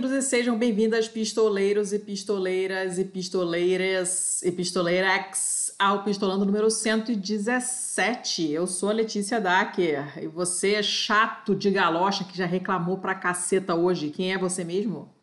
Sejam 0.00 0.08
bem-vindos 0.08 0.12
e 0.12 0.22
sejam 0.22 0.58
bem-vindas, 0.58 1.08
pistoleiros 1.08 1.92
e 1.92 1.98
pistoleiras 1.98 2.98
e 2.98 3.04
pistoleiras 3.04 4.42
e 4.42 4.50
pistoleirax, 4.50 5.74
ao 5.78 6.02
Pistolando 6.04 6.46
número 6.46 6.70
117. 6.70 8.50
Eu 8.50 8.66
sou 8.66 8.88
a 8.88 8.92
Letícia 8.92 9.38
Dacker 9.38 10.22
e 10.22 10.26
você 10.26 10.76
é 10.76 10.82
chato 10.82 11.54
de 11.54 11.70
galocha 11.70 12.24
que 12.24 12.34
já 12.34 12.46
reclamou 12.46 12.96
pra 12.96 13.14
caceta 13.14 13.74
hoje. 13.74 14.08
Quem 14.08 14.32
é 14.32 14.38
você 14.38 14.64
mesmo? 14.64 15.14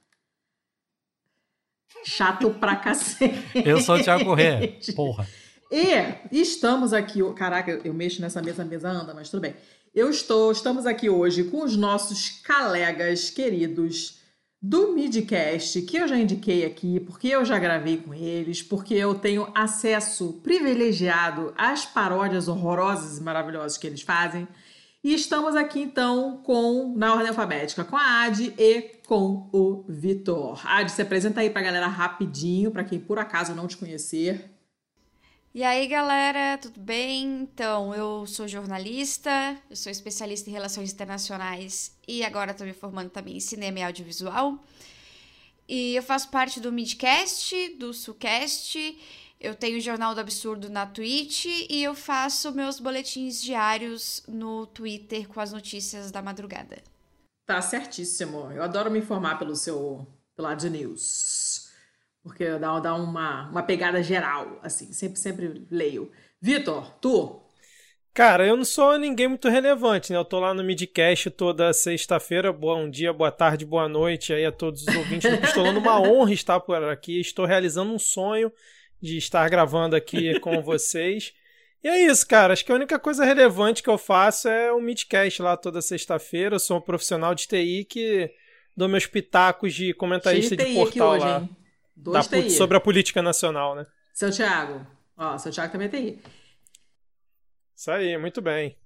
Chato 2.06 2.52
pra 2.52 2.76
cacete. 2.76 3.64
Eu 3.66 3.82
sou 3.82 3.96
o 3.96 4.04
Thiago 4.04 4.26
Corrêa, 4.26 4.78
porra. 4.96 5.28
E 5.72 5.90
estamos 6.32 6.94
aqui. 6.94 7.20
Caraca, 7.34 7.82
eu 7.84 7.96
mexo 7.96 8.22
nessa 8.22 8.44
mesa, 8.44 8.62
a 8.62 8.66
mesa 8.66 8.90
anda, 8.90 9.12
mas 9.12 9.30
tudo 9.32 9.42
bem. 9.42 9.56
Eu 9.96 10.08
estou, 10.12 10.52
estamos 10.52 10.86
aqui 10.86 11.10
hoje 11.10 11.46
com 11.46 11.64
os 11.64 11.76
nossos 11.76 12.30
colegas 12.46 13.32
queridos 13.32 14.18
do 14.62 14.94
Midcast, 14.94 15.82
que 15.84 15.98
eu 15.98 16.08
já 16.08 16.18
indiquei 16.18 16.66
aqui, 16.66 17.00
porque 17.00 17.28
eu 17.28 17.46
já 17.46 17.60
gravei 17.60 17.98
com 17.98 18.14
eles, 18.14 18.64
porque 18.64 18.96
eu 18.96 19.16
tenho 19.16 19.48
acesso 19.54 20.40
privilegiado 20.44 21.54
às 21.56 21.86
paródias 21.86 22.48
horrorosas 22.48 23.18
e 23.18 23.24
maravilhosas 23.24 23.78
que 23.78 23.86
eles 23.86 24.02
fazem. 24.02 24.48
E 25.04 25.14
estamos 25.14 25.56
aqui 25.56 25.80
então 25.80 26.42
com, 26.44 26.94
na 26.98 27.14
ordem 27.14 27.30
alfabética, 27.30 27.84
com 27.84 27.96
a 27.96 28.24
Adi 28.24 28.54
e 28.58 29.00
com 29.08 29.48
o 29.54 29.86
Vitor. 29.88 30.60
Adi, 30.66 30.92
se 30.92 31.02
apresenta 31.02 31.40
aí 31.40 31.50
pra 31.50 31.62
galera 31.62 31.88
rapidinho, 31.88 32.72
para 32.72 32.84
quem 32.84 33.00
por 33.00 33.20
acaso 33.20 33.54
não 33.54 33.68
te 33.68 33.78
conhecer. 33.78 34.57
E 35.58 35.64
aí, 35.64 35.88
galera, 35.88 36.56
tudo 36.60 36.80
bem? 36.80 37.42
Então, 37.42 37.92
eu 37.96 38.28
sou 38.28 38.48
jornalista, 38.48 39.58
eu 39.68 39.76
sou 39.76 39.92
especialista 39.92 40.52
em 40.52 40.54
relações 40.54 40.94
internacionais 40.94 41.98
e 42.08 42.24
agora 42.24 42.52
estou 42.52 42.68
me 42.68 42.74
formando 42.74 43.10
também 43.10 43.38
em 43.38 43.40
cinema 43.40 43.80
e 43.80 43.82
audiovisual. 43.82 44.64
E 45.68 45.96
eu 45.96 46.04
faço 46.04 46.30
parte 46.30 46.60
do 46.60 46.72
Midcast, 46.72 47.70
do 47.80 47.92
Sucast, 47.92 48.78
eu 49.40 49.56
tenho 49.56 49.80
o 49.80 49.82
Jornal 49.82 50.14
do 50.14 50.22
Absurdo 50.22 50.70
na 50.70 50.86
Twitch 50.86 51.46
e 51.68 51.82
eu 51.82 51.96
faço 51.96 52.52
meus 52.52 52.80
boletins 52.80 53.42
diários 53.42 54.24
no 54.28 54.68
Twitter 54.68 55.28
com 55.28 55.40
as 55.40 55.52
notícias 55.52 56.12
da 56.12 56.22
madrugada. 56.22 56.84
Tá 57.48 57.60
certíssimo. 57.64 58.52
Eu 58.52 58.62
adoro 58.62 58.92
me 58.92 59.00
informar 59.00 59.40
pelo 59.40 59.56
seu 59.56 60.06
pela 60.36 60.52
Ad 60.52 60.70
News 60.70 61.47
porque 62.28 62.60
dá, 62.60 62.80
dá 62.80 62.94
uma, 62.94 63.50
uma 63.50 63.64
pegada 63.64 64.04
geral, 64.04 64.60
assim, 64.62 64.92
sempre, 64.92 65.18
sempre 65.18 65.66
leio. 65.72 66.12
Vitor, 66.42 66.92
tu? 67.00 67.42
Cara, 68.14 68.46
eu 68.46 68.58
não 68.58 68.66
sou 68.66 68.98
ninguém 68.98 69.30
muito 69.30 69.48
relevante, 69.48 70.12
né? 70.12 70.18
Eu 70.18 70.26
tô 70.26 70.40
lá 70.40 70.54
no 70.54 70.64
Midcast 70.64 71.30
toda 71.32 71.72
sexta-feira. 71.72 72.52
Bom 72.52 72.90
dia, 72.90 73.14
boa 73.14 73.32
tarde, 73.32 73.66
boa 73.66 73.88
noite 73.88 74.34
aí 74.34 74.46
a 74.46 74.52
todos 74.52 74.86
os 74.86 74.96
ouvintes 74.96 75.32
do 75.32 75.38
Pistolando. 75.38 75.80
Uma 75.80 76.02
honra 76.04 76.34
estar 76.34 76.60
por 76.60 76.84
aqui. 76.90 77.20
Estou 77.20 77.46
realizando 77.46 77.94
um 77.94 78.00
sonho 78.00 78.52
de 79.02 79.18
estar 79.18 79.48
gravando 79.50 79.96
aqui 79.96 80.40
com 80.42 80.62
vocês. 80.62 81.34
E 81.84 81.88
é 81.88 82.06
isso, 82.06 82.28
cara. 82.28 82.54
Acho 82.54 82.66
que 82.66 82.72
a 82.72 82.76
única 82.76 83.00
coisa 83.00 83.24
relevante 83.24 83.82
que 83.82 83.90
eu 83.90 83.98
faço 83.98 84.50
é 84.50 84.72
o 84.72 84.82
Midcast 84.82 85.42
lá 85.42 85.56
toda 85.56 85.82
sexta-feira. 85.82 86.56
Eu 86.56 86.60
sou 86.60 86.78
um 86.78 86.82
profissional 86.82 87.34
de 87.34 87.48
TI 87.48 87.86
que 87.86 88.32
dou 88.76 88.90
meus 88.90 89.06
pitacos 89.06 89.74
de 89.74 89.94
comentarista 89.94 90.58
de, 90.58 90.66
de 90.66 90.74
portal 90.74 91.12
hoje, 91.12 91.26
lá. 91.26 91.40
Hein? 91.40 91.67
Dois 91.98 92.28
da, 92.28 92.42
TI. 92.42 92.52
Sobre 92.52 92.78
a 92.78 92.80
política 92.80 93.22
nacional, 93.22 93.76
né? 93.76 93.86
Seu 94.14 94.32
Thiago. 94.32 94.86
Ó, 95.18 95.38
seu 95.38 95.52
Thiago 95.52 95.72
também 95.72 95.88
é 95.88 95.90
TI. 95.90 96.22
Isso 97.76 97.92
aí, 97.92 98.18
muito 98.18 98.42
bem. 98.42 98.78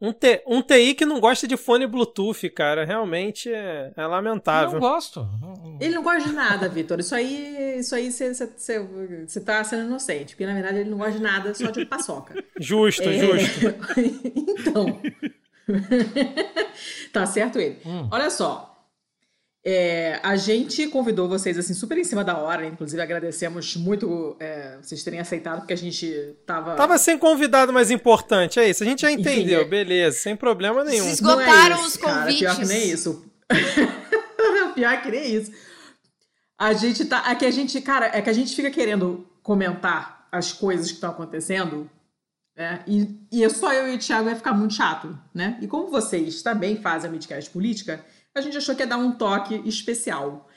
Um, 0.00 0.12
T, 0.12 0.42
um 0.46 0.60
TI 0.60 0.94
que 0.94 1.06
não 1.06 1.18
gosta 1.18 1.46
de 1.46 1.56
fone 1.56 1.86
Bluetooth, 1.86 2.50
cara, 2.50 2.84
realmente 2.84 3.50
é, 3.50 3.92
é 3.96 4.06
lamentável. 4.06 4.74
Eu 4.76 4.80
não 4.80 4.80
gosto. 4.80 5.26
Ele 5.80 5.94
não 5.94 6.02
gosta 6.02 6.28
de 6.28 6.34
nada, 6.34 6.68
Vitor. 6.68 7.00
Isso 7.00 7.14
aí, 7.14 7.78
isso 7.78 7.94
aí 7.94 8.12
você 8.12 9.40
tá 9.40 9.64
sendo 9.64 9.86
inocente, 9.86 10.34
porque 10.34 10.46
na 10.46 10.52
verdade 10.52 10.78
ele 10.78 10.90
não 10.90 10.98
gosta 10.98 11.12
de 11.12 11.22
nada, 11.22 11.54
só 11.54 11.70
de 11.70 11.86
paçoca. 11.86 12.34
Justo, 12.60 13.08
é... 13.08 13.18
justo. 13.18 13.66
então. 14.36 15.00
tá 17.12 17.24
certo 17.24 17.58
ele. 17.58 17.78
Hum. 17.86 18.08
Olha 18.10 18.28
só, 18.28 18.73
é, 19.66 20.20
a 20.22 20.36
gente 20.36 20.86
convidou 20.88 21.26
vocês 21.26 21.56
assim 21.56 21.72
super 21.72 21.96
em 21.96 22.04
cima 22.04 22.22
da 22.22 22.36
hora, 22.36 22.66
inclusive 22.66 23.00
agradecemos 23.00 23.74
muito 23.76 24.36
é, 24.38 24.76
vocês 24.82 25.02
terem 25.02 25.20
aceitado, 25.20 25.60
porque 25.60 25.72
a 25.72 25.76
gente 25.76 26.36
tava. 26.44 26.74
Tava 26.74 26.98
sem 26.98 27.16
convidado 27.16 27.72
mais 27.72 27.90
importante, 27.90 28.60
é 28.60 28.68
isso. 28.68 28.82
A 28.82 28.86
gente 28.86 29.00
já 29.00 29.10
entendeu, 29.10 29.60
Enfim, 29.60 29.66
é... 29.66 29.68
beleza, 29.68 30.18
sem 30.18 30.36
problema 30.36 30.84
nenhum. 30.84 31.06
Se 31.06 31.12
esgotaram 31.12 31.76
é 31.76 31.78
isso, 31.78 31.88
os 31.88 31.96
convites. 31.96 32.42
Cara, 32.42 32.54
pior 32.54 32.56
que 32.56 32.66
nem 32.66 32.90
isso. 32.90 33.24
pior 34.74 35.02
que 35.02 35.10
nem 35.10 35.34
isso. 35.34 35.52
A 36.58 36.74
gente 36.74 37.06
tá. 37.06 37.24
É 37.30 37.34
que 37.34 37.46
a 37.46 37.50
gente, 37.50 37.80
cara, 37.80 38.10
é 38.12 38.20
que 38.20 38.28
a 38.28 38.34
gente 38.34 38.54
fica 38.54 38.70
querendo 38.70 39.26
comentar 39.42 40.28
as 40.30 40.52
coisas 40.52 40.88
que 40.88 40.94
estão 40.94 41.10
acontecendo. 41.10 41.90
Né? 42.54 42.84
E, 42.86 43.08
e 43.32 43.42
é 43.42 43.48
só 43.48 43.72
eu 43.72 43.88
e 43.88 43.96
o 43.96 43.98
Thiago 43.98 44.28
ia 44.28 44.36
ficar 44.36 44.52
muito 44.52 44.74
chato, 44.74 45.18
né? 45.34 45.58
E 45.60 45.66
como 45.66 45.88
vocês 45.88 46.42
também 46.42 46.76
fazem 46.76 47.08
a 47.08 47.12
Midcast 47.12 47.50
Política, 47.50 48.04
a 48.34 48.40
gente 48.40 48.56
achou 48.56 48.74
que 48.74 48.82
ia 48.82 48.86
dar 48.86 48.96
um 48.96 49.12
toque 49.12 49.62
especial. 49.64 50.48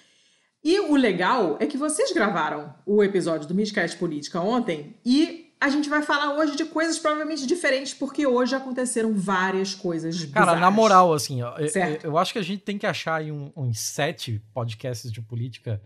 E 0.63 0.79
o 0.79 0.95
legal 0.95 1.57
é 1.59 1.65
que 1.65 1.77
vocês 1.77 2.11
gravaram 2.11 2.73
o 2.85 3.03
episódio 3.03 3.47
do 3.47 3.53
Midcast 3.53 3.97
Política 3.97 4.41
ontem 4.41 4.99
e 5.05 5.53
a 5.59 5.69
gente 5.69 5.89
vai 5.89 6.01
falar 6.01 6.35
hoje 6.35 6.55
de 6.55 6.65
coisas 6.65 6.99
provavelmente 6.99 7.45
diferentes, 7.47 7.93
porque 7.93 8.27
hoje 8.27 8.55
aconteceram 8.55 9.13
várias 9.13 9.73
coisas 9.73 10.25
Cara, 10.25 10.55
na 10.55 10.69
moral, 10.69 11.13
assim, 11.13 11.41
ó, 11.41 11.57
eu, 11.57 11.69
eu, 12.03 12.17
acho 12.17 12.33
que 12.33 12.39
a 12.39 12.43
gente 12.43 12.61
tem 12.61 12.77
que 12.77 12.85
achar 12.85 13.15
aí 13.15 13.31
um, 13.31 13.51
uns 13.55 13.79
sete 13.79 14.41
podcasts 14.53 15.11
de 15.11 15.21
política 15.21 15.81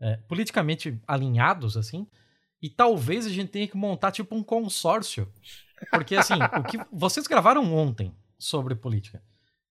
é, 0.00 0.16
politicamente 0.28 1.00
alinhados, 1.06 1.76
assim, 1.76 2.06
e 2.60 2.68
talvez 2.68 3.26
a 3.26 3.30
gente 3.30 3.48
tenha 3.48 3.68
que 3.68 3.76
montar, 3.76 4.10
tipo, 4.10 4.34
um 4.34 4.42
consórcio. 4.42 5.28
Porque, 5.90 6.16
assim, 6.16 6.34
o 6.58 6.62
que 6.64 6.78
vocês 6.92 7.26
gravaram 7.26 7.74
ontem 7.74 8.14
sobre 8.38 8.74
política, 8.74 9.22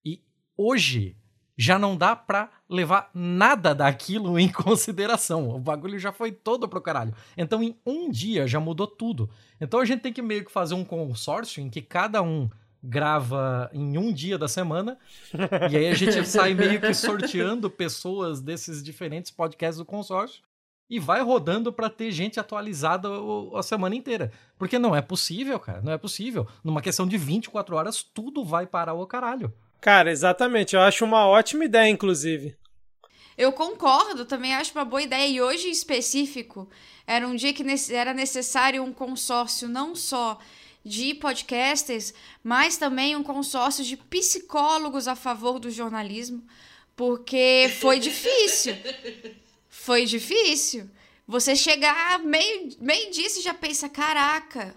e 0.03 0.23
hoje 0.57 1.15
já 1.57 1.77
não 1.77 1.95
dá 1.95 2.15
pra 2.15 2.49
levar 2.69 3.09
nada 3.13 3.73
daquilo 3.73 4.39
em 4.39 4.49
consideração. 4.51 5.49
O 5.49 5.59
bagulho 5.59 5.99
já 5.99 6.11
foi 6.11 6.31
todo 6.31 6.67
pro 6.67 6.81
caralho. 6.81 7.13
Então, 7.37 7.61
em 7.61 7.77
um 7.85 8.09
dia 8.09 8.47
já 8.47 8.59
mudou 8.59 8.87
tudo. 8.87 9.29
Então, 9.61 9.79
a 9.79 9.85
gente 9.85 10.01
tem 10.01 10.13
que 10.13 10.21
meio 10.21 10.45
que 10.45 10.51
fazer 10.51 10.73
um 10.73 10.83
consórcio 10.83 11.61
em 11.61 11.69
que 11.69 11.81
cada 11.81 12.21
um 12.21 12.49
grava 12.83 13.69
em 13.73 13.97
um 13.97 14.11
dia 14.11 14.37
da 14.37 14.47
semana. 14.47 14.97
e 15.71 15.77
aí 15.77 15.87
a 15.87 15.93
gente 15.93 16.25
sai 16.27 16.53
meio 16.53 16.81
que 16.81 16.93
sorteando 16.93 17.69
pessoas 17.69 18.41
desses 18.41 18.83
diferentes 18.83 19.31
podcasts 19.31 19.77
do 19.77 19.85
consórcio. 19.85 20.43
E 20.89 20.99
vai 20.99 21.21
rodando 21.21 21.71
para 21.71 21.89
ter 21.89 22.11
gente 22.11 22.39
atualizada 22.39 23.07
a 23.55 23.63
semana 23.63 23.95
inteira. 23.95 24.31
Porque 24.59 24.77
não 24.77 24.95
é 24.95 25.01
possível, 25.01 25.57
cara. 25.59 25.81
Não 25.81 25.93
é 25.93 25.97
possível. 25.97 26.45
Numa 26.63 26.81
questão 26.81 27.07
de 27.07 27.17
24 27.17 27.75
horas, 27.75 28.03
tudo 28.03 28.43
vai 28.43 28.67
parar 28.67 28.93
o 28.93 29.07
caralho. 29.07 29.51
Cara, 29.83 30.09
exatamente. 30.09 30.77
Eu 30.77 30.81
acho 30.81 31.03
uma 31.03 31.27
ótima 31.27 31.65
ideia, 31.65 31.89
inclusive. 31.89 32.55
Eu 33.37 33.51
concordo, 33.51 34.23
também 34.23 34.55
acho 34.55 34.71
uma 34.71 34.85
boa 34.85 35.01
ideia. 35.01 35.27
E 35.27 35.41
hoje, 35.41 35.67
em 35.67 35.71
específico, 35.71 36.69
era 37.05 37.27
um 37.27 37.35
dia 37.35 37.51
que 37.51 37.65
era 37.91 38.13
necessário 38.13 38.81
um 38.81 38.93
consórcio 38.93 39.67
não 39.67 39.93
só 39.93 40.39
de 40.85 41.13
podcasters, 41.15 42.13
mas 42.41 42.77
também 42.77 43.17
um 43.17 43.23
consórcio 43.23 43.83
de 43.83 43.97
psicólogos 43.97 45.05
a 45.05 45.17
favor 45.17 45.59
do 45.59 45.69
jornalismo, 45.69 46.41
porque 46.95 47.69
foi 47.81 47.99
difícil. 47.99 48.75
Foi 49.67 50.05
difícil. 50.05 50.89
Você 51.27 51.57
chegar 51.57 52.19
meio, 52.19 52.69
meio 52.79 53.11
disso 53.11 53.39
e 53.39 53.41
já 53.41 53.53
pensa: 53.53 53.89
caraca, 53.89 54.73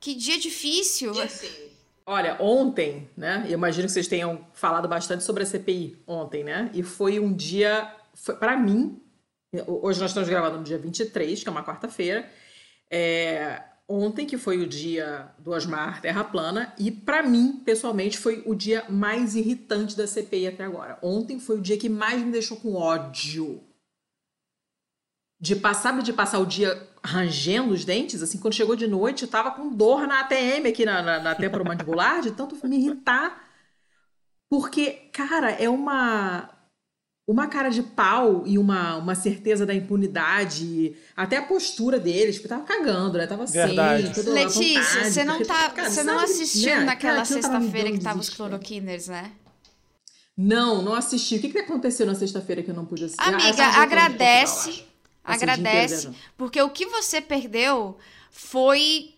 que 0.00 0.14
dia 0.14 0.38
difícil. 0.38 1.12
E 1.14 1.20
assim, 1.20 1.75
Olha, 2.08 2.36
ontem, 2.40 3.10
né? 3.16 3.44
Eu 3.48 3.54
imagino 3.54 3.86
que 3.86 3.92
vocês 3.92 4.06
tenham 4.06 4.46
falado 4.52 4.86
bastante 4.86 5.24
sobre 5.24 5.42
a 5.42 5.46
CPI 5.46 6.04
ontem, 6.06 6.44
né? 6.44 6.70
E 6.72 6.80
foi 6.84 7.18
um 7.18 7.32
dia, 7.32 7.92
para 8.38 8.56
mim, 8.56 9.02
hoje 9.66 10.00
nós 10.00 10.10
estamos 10.10 10.28
gravando 10.28 10.58
no 10.58 10.62
dia 10.62 10.78
23, 10.78 11.42
que 11.42 11.48
é 11.48 11.50
uma 11.50 11.64
quarta-feira. 11.64 12.30
É, 12.88 13.60
ontem, 13.88 14.24
que 14.24 14.38
foi 14.38 14.58
o 14.58 14.68
dia 14.68 15.30
do 15.40 15.50
Osmar 15.50 16.00
Terra 16.00 16.22
Plana, 16.22 16.72
e 16.78 16.92
para 16.92 17.24
mim, 17.24 17.60
pessoalmente, 17.64 18.18
foi 18.18 18.40
o 18.46 18.54
dia 18.54 18.84
mais 18.88 19.34
irritante 19.34 19.96
da 19.96 20.06
CPI 20.06 20.46
até 20.46 20.62
agora. 20.62 20.98
Ontem 21.02 21.40
foi 21.40 21.58
o 21.58 21.60
dia 21.60 21.76
que 21.76 21.88
mais 21.88 22.22
me 22.22 22.30
deixou 22.30 22.56
com 22.58 22.74
ódio 22.74 23.64
de 25.38 25.54
passar, 25.56 26.00
de 26.02 26.12
passar 26.12 26.38
o 26.38 26.46
dia 26.46 26.88
rangendo 27.04 27.72
os 27.72 27.84
dentes, 27.84 28.22
assim, 28.22 28.38
quando 28.38 28.54
chegou 28.54 28.74
de 28.74 28.86
noite, 28.86 29.22
eu 29.22 29.28
tava 29.28 29.50
com 29.50 29.68
dor 29.68 30.06
na 30.06 30.20
ATM 30.20 30.66
aqui 30.68 30.84
na, 30.84 31.02
na, 31.02 31.20
na 31.20 31.34
temporomandibular, 31.34 32.20
de 32.20 32.32
tanto 32.32 32.56
me 32.66 32.78
irritar. 32.78 33.44
Porque, 34.48 35.08
cara, 35.12 35.50
é 35.50 35.68
uma 35.68 36.50
uma 37.28 37.48
cara 37.48 37.70
de 37.70 37.82
pau 37.82 38.44
e 38.46 38.56
uma, 38.56 38.96
uma 38.96 39.14
certeza 39.16 39.66
da 39.66 39.74
impunidade, 39.74 40.94
até 41.16 41.36
a 41.38 41.42
postura 41.42 41.98
deles, 41.98 42.36
porque 42.36 42.48
tava 42.48 42.62
cagando, 42.62 43.18
né? 43.18 43.26
Tava 43.26 43.44
Verdade. 43.46 44.14
sem, 44.14 44.32
Letícia, 44.32 44.80
vontade, 44.80 45.10
você 45.10 45.24
não 45.24 45.42
tá, 45.42 45.70
cara, 45.70 45.90
você 45.90 46.04
não 46.04 46.18
assistiu 46.20 46.76
né? 46.76 46.84
naquela 46.84 47.24
sexta-feira 47.24 47.90
que 47.90 47.98
tava 47.98 48.20
os 48.20 48.30
cloroquiners, 48.30 49.08
né? 49.08 49.32
Não, 50.36 50.82
não 50.82 50.94
assisti. 50.94 51.36
O 51.36 51.40
que, 51.40 51.48
que 51.48 51.58
aconteceu 51.58 52.06
na 52.06 52.14
sexta-feira 52.14 52.62
que 52.62 52.70
eu 52.70 52.74
não 52.74 52.84
pude 52.84 53.06
assistir? 53.06 53.22
Amiga, 53.22 53.64
ah, 53.64 53.82
agradece. 53.82 54.84
Agradece. 55.26 56.10
Porque 56.36 56.60
o 56.62 56.70
que 56.70 56.86
você 56.86 57.20
perdeu 57.20 57.98
foi 58.30 59.16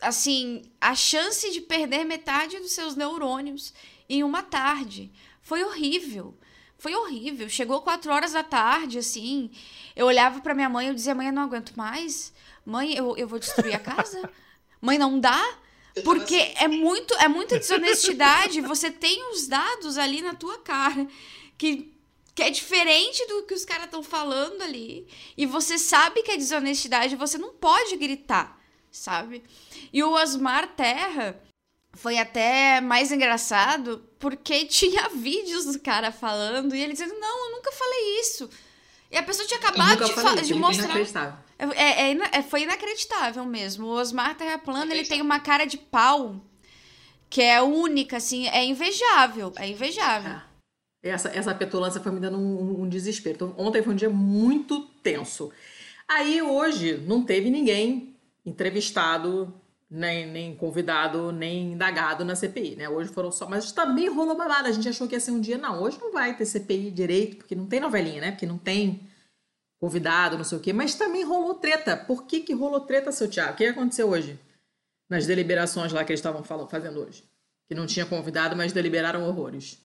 assim, 0.00 0.62
a 0.80 0.94
chance 0.94 1.50
de 1.50 1.60
perder 1.60 2.04
metade 2.04 2.58
dos 2.58 2.72
seus 2.72 2.96
neurônios 2.96 3.72
em 4.08 4.24
uma 4.24 4.42
tarde. 4.42 5.10
Foi 5.40 5.62
horrível. 5.62 6.36
Foi 6.76 6.94
horrível. 6.94 7.48
Chegou 7.48 7.80
quatro 7.82 8.12
horas 8.12 8.32
da 8.32 8.42
tarde, 8.42 8.98
assim. 8.98 9.50
Eu 9.94 10.06
olhava 10.06 10.40
para 10.40 10.54
minha 10.54 10.68
mãe 10.68 10.88
e 10.88 10.94
dizia: 10.94 11.14
Mãe, 11.14 11.28
eu 11.28 11.32
não 11.32 11.42
aguento 11.42 11.74
mais. 11.76 12.32
Mãe, 12.64 12.94
eu, 12.94 13.16
eu 13.16 13.28
vou 13.28 13.38
destruir 13.38 13.74
a 13.74 13.78
casa. 13.78 14.28
mãe, 14.80 14.98
não 14.98 15.20
dá. 15.20 15.40
Porque 16.04 16.52
é 16.56 16.66
muito 16.66 17.14
é 17.14 17.28
muita 17.28 17.58
desonestidade. 17.58 18.60
Você 18.62 18.90
tem 18.90 19.30
os 19.32 19.46
dados 19.46 19.98
ali 19.98 20.22
na 20.22 20.34
tua 20.34 20.58
cara 20.58 21.06
que, 21.56 21.91
que 22.34 22.42
é 22.42 22.50
diferente 22.50 23.26
do 23.26 23.42
que 23.44 23.54
os 23.54 23.64
caras 23.64 23.86
estão 23.86 24.02
falando 24.02 24.62
ali. 24.62 25.06
E 25.36 25.44
você 25.44 25.78
sabe 25.78 26.22
que 26.22 26.30
é 26.30 26.36
desonestidade, 26.36 27.16
você 27.16 27.36
não 27.36 27.52
pode 27.52 27.96
gritar, 27.96 28.58
sabe? 28.90 29.42
E 29.92 30.02
o 30.02 30.12
Osmar 30.12 30.74
Terra 30.74 31.40
foi 31.94 32.18
até 32.18 32.80
mais 32.80 33.12
engraçado 33.12 34.02
porque 34.18 34.64
tinha 34.66 35.08
vídeos 35.10 35.66
do 35.66 35.78
cara 35.78 36.10
falando 36.10 36.74
e 36.74 36.82
ele 36.82 36.92
dizendo: 36.92 37.14
Não, 37.18 37.46
eu 37.46 37.56
nunca 37.56 37.72
falei 37.72 38.20
isso. 38.20 38.48
E 39.10 39.16
a 39.16 39.22
pessoa 39.22 39.46
tinha 39.46 39.60
acabado 39.60 40.06
de, 40.06 40.14
falei, 40.14 40.42
de 40.42 40.54
mostrar. 40.54 41.44
É, 41.58 42.10
é, 42.10 42.18
é, 42.32 42.42
foi 42.42 42.62
inacreditável 42.62 43.44
mesmo. 43.44 43.86
O 43.86 43.90
Osmar 43.90 44.34
Terra 44.34 44.56
Plana, 44.56 44.94
ele 44.94 45.04
tem 45.04 45.20
uma 45.20 45.38
cara 45.38 45.66
de 45.66 45.76
pau 45.76 46.40
que 47.28 47.42
é 47.42 47.60
única, 47.60 48.16
assim, 48.16 48.48
é 48.48 48.64
invejável. 48.64 49.52
É 49.56 49.68
invejável. 49.68 50.32
Ah, 50.32 50.46
essa, 51.02 51.28
essa 51.30 51.54
petulância 51.54 52.00
foi 52.00 52.12
me 52.12 52.20
dando 52.20 52.38
um, 52.38 52.82
um 52.82 52.88
desespero. 52.88 53.34
Então, 53.34 53.54
ontem 53.58 53.82
foi 53.82 53.92
um 53.92 53.96
dia 53.96 54.10
muito 54.10 54.80
tenso. 55.02 55.50
Aí 56.08 56.40
hoje 56.40 56.98
não 57.06 57.24
teve 57.24 57.50
ninguém 57.50 58.14
entrevistado 58.44 59.52
nem, 59.90 60.26
nem 60.26 60.56
convidado, 60.56 61.30
nem 61.32 61.72
indagado 61.72 62.24
na 62.24 62.34
CPI, 62.34 62.76
né? 62.76 62.88
Hoje 62.88 63.10
foram 63.10 63.30
só. 63.30 63.46
Mas 63.46 63.72
também 63.72 64.08
rolou 64.08 64.36
babada. 64.36 64.68
A 64.68 64.72
gente 64.72 64.88
achou 64.88 65.06
que 65.06 65.14
ia 65.14 65.20
ser 65.20 65.32
um 65.32 65.40
dia. 65.40 65.58
Não, 65.58 65.82
hoje 65.82 65.98
não 66.00 66.12
vai 66.12 66.34
ter 66.34 66.46
CPI 66.46 66.90
direito, 66.90 67.36
porque 67.36 67.54
não 67.54 67.66
tem 67.66 67.78
novelinha, 67.78 68.20
né? 68.20 68.30
Porque 68.30 68.46
não 68.46 68.56
tem 68.56 69.06
convidado, 69.78 70.38
não 70.38 70.44
sei 70.44 70.58
o 70.58 70.60
quê. 70.60 70.72
Mas 70.72 70.94
também 70.94 71.24
rolou 71.24 71.56
treta. 71.56 71.96
Por 71.96 72.24
que, 72.24 72.40
que 72.40 72.54
rolou 72.54 72.80
treta, 72.80 73.12
seu 73.12 73.28
Tiago? 73.28 73.52
O 73.52 73.56
que 73.56 73.66
aconteceu 73.66 74.08
hoje? 74.08 74.38
Nas 75.10 75.26
deliberações 75.26 75.92
lá 75.92 76.04
que 76.04 76.12
eles 76.12 76.20
estavam 76.20 76.42
fazendo 76.42 77.00
hoje. 77.00 77.24
Que 77.68 77.74
não 77.74 77.86
tinha 77.86 78.06
convidado, 78.06 78.56
mas 78.56 78.72
deliberaram 78.72 79.28
horrores. 79.28 79.81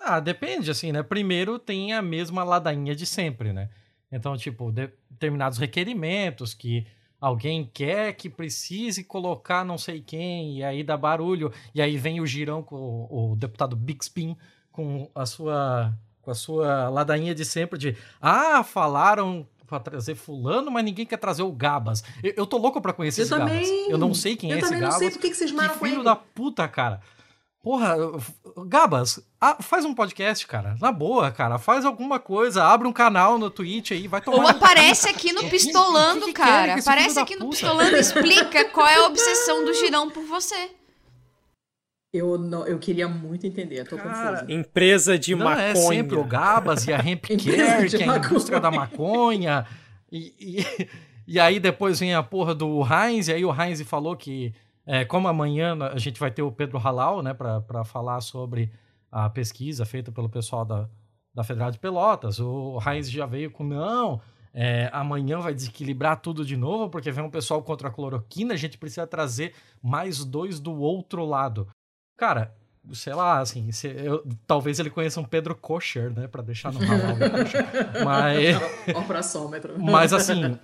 Ah, 0.00 0.20
depende, 0.20 0.70
assim, 0.70 0.92
né? 0.92 1.02
Primeiro 1.02 1.58
tem 1.58 1.92
a 1.92 2.02
mesma 2.02 2.44
ladainha 2.44 2.94
de 2.94 3.06
sempre, 3.06 3.52
né? 3.52 3.68
Então, 4.10 4.36
tipo, 4.36 4.72
determinados 4.72 5.58
requerimentos 5.58 6.54
que 6.54 6.86
alguém 7.20 7.68
quer 7.72 8.12
que 8.14 8.30
precise 8.30 9.04
colocar 9.04 9.64
não 9.64 9.76
sei 9.76 10.00
quem, 10.00 10.58
e 10.58 10.64
aí 10.64 10.82
dá 10.82 10.96
barulho, 10.96 11.52
e 11.74 11.82
aí 11.82 11.96
vem 11.96 12.20
o 12.20 12.26
girão 12.26 12.62
com 12.62 12.76
o, 12.76 13.32
o 13.32 13.36
deputado 13.36 13.76
Bixpin 13.76 14.36
com 14.70 15.10
a 15.14 15.26
sua 15.26 15.92
com 16.22 16.30
a 16.30 16.34
sua 16.34 16.88
ladainha 16.88 17.34
de 17.34 17.44
sempre 17.44 17.78
de 17.78 17.96
ah, 18.20 18.62
falaram 18.62 19.46
para 19.66 19.80
trazer 19.80 20.14
fulano, 20.14 20.70
mas 20.70 20.84
ninguém 20.84 21.04
quer 21.04 21.18
trazer 21.18 21.42
o 21.42 21.52
Gabas. 21.52 22.02
Eu, 22.22 22.32
eu 22.38 22.46
tô 22.46 22.56
louco 22.56 22.80
para 22.80 22.92
conhecer 22.92 23.20
eu 23.20 23.24
esse 23.24 23.36
também. 23.36 23.64
Gabas. 23.64 23.90
Eu 23.90 23.98
não 23.98 24.14
sei 24.14 24.34
quem 24.34 24.50
eu 24.50 24.56
é 24.56 24.60
esse 24.60 24.70
Gabas. 24.70 24.82
Eu 24.82 24.88
também 24.88 25.00
não 25.00 25.10
sei 25.10 25.10
por 25.10 25.20
que 25.20 25.34
vocês 25.34 25.52
maram 25.52 25.74
que 25.74 25.86
filho 25.86 26.02
da 26.02 26.16
puta, 26.16 26.66
cara. 26.66 27.00
Porra, 27.62 27.96
Gabas, 28.66 29.20
faz 29.60 29.84
um 29.84 29.92
podcast, 29.92 30.46
cara. 30.46 30.76
Na 30.80 30.92
boa, 30.92 31.30
cara. 31.30 31.58
Faz 31.58 31.84
alguma 31.84 32.20
coisa, 32.20 32.64
abre 32.64 32.86
um 32.86 32.92
canal 32.92 33.36
no 33.36 33.50
Twitch 33.50 33.90
aí, 33.90 34.06
vai 34.06 34.20
tomar. 34.20 34.38
Ou 34.38 34.48
aparece 34.48 35.08
aqui 35.08 35.32
no 35.32 35.44
Pistolando, 35.50 36.26
que 36.26 36.26
que 36.26 36.32
cara. 36.34 36.78
Aparece 36.78 37.18
aqui 37.18 37.34
no 37.34 37.50
Pistolando 37.50 37.96
e 37.96 38.00
explica 38.00 38.64
qual 38.66 38.86
é 38.86 38.94
a 38.96 39.06
obsessão 39.06 39.64
do 39.64 39.74
girão 39.74 40.08
por 40.08 40.22
você. 40.24 40.70
Eu, 42.12 42.38
não, 42.38 42.66
eu 42.66 42.78
queria 42.78 43.06
muito 43.06 43.46
entender, 43.46 43.84
tô 43.86 43.96
cara, 43.96 44.38
confusa. 44.38 44.52
Empresa 44.52 45.18
de 45.18 45.34
não, 45.34 45.44
maconha. 45.44 45.66
É 45.66 45.74
sempre 45.74 46.16
o 46.16 46.24
Gabas 46.24 46.86
e 46.86 46.92
a 46.92 46.98
Hemp 47.06 47.26
Care, 47.26 47.90
que 47.90 48.02
é 48.02 48.08
a 48.08 48.16
indústria 48.18 48.60
da 48.60 48.70
maconha. 48.70 49.66
E, 50.10 50.32
e, 50.38 50.88
e 51.34 51.40
aí 51.40 51.60
depois 51.60 52.00
vem 52.00 52.14
a 52.14 52.22
porra 52.22 52.54
do 52.54 52.82
Heinz, 52.82 53.28
e 53.28 53.32
aí 53.32 53.44
o 53.44 53.52
Heinz 53.52 53.82
falou 53.82 54.16
que 54.16 54.54
é, 54.88 55.04
como 55.04 55.28
amanhã 55.28 55.76
a 55.92 55.98
gente 55.98 56.18
vai 56.18 56.30
ter 56.30 56.40
o 56.40 56.50
Pedro 56.50 56.78
Halal, 56.78 57.22
né, 57.22 57.34
para 57.34 57.84
falar 57.84 58.22
sobre 58.22 58.72
a 59.12 59.28
pesquisa 59.28 59.84
feita 59.84 60.10
pelo 60.10 60.30
pessoal 60.30 60.64
da, 60.64 60.88
da 61.34 61.44
Federal 61.44 61.70
de 61.70 61.78
Pelotas, 61.78 62.40
o 62.40 62.78
Heinz 62.84 63.10
já 63.10 63.26
veio 63.26 63.50
com, 63.50 63.64
não, 63.64 64.18
é, 64.54 64.88
amanhã 64.90 65.40
vai 65.40 65.52
desequilibrar 65.52 66.18
tudo 66.22 66.42
de 66.42 66.56
novo, 66.56 66.88
porque 66.88 67.10
vem 67.10 67.22
um 67.22 67.30
pessoal 67.30 67.62
contra 67.62 67.88
a 67.88 67.90
cloroquina, 67.90 68.54
a 68.54 68.56
gente 68.56 68.78
precisa 68.78 69.06
trazer 69.06 69.52
mais 69.82 70.24
dois 70.24 70.58
do 70.58 70.74
outro 70.74 71.22
lado. 71.26 71.68
Cara, 72.16 72.54
sei 72.94 73.12
lá, 73.12 73.40
assim, 73.40 73.70
se, 73.70 73.88
eu, 73.88 74.26
talvez 74.46 74.78
ele 74.78 74.88
conheça 74.88 75.20
um 75.20 75.24
Pedro 75.24 75.54
Kosher, 75.54 76.10
né, 76.10 76.26
para 76.26 76.40
deixar 76.40 76.72
no 76.72 76.80
halal. 76.80 77.14
mas, 78.06 78.56
mas 79.78 80.14
assim, 80.14 80.58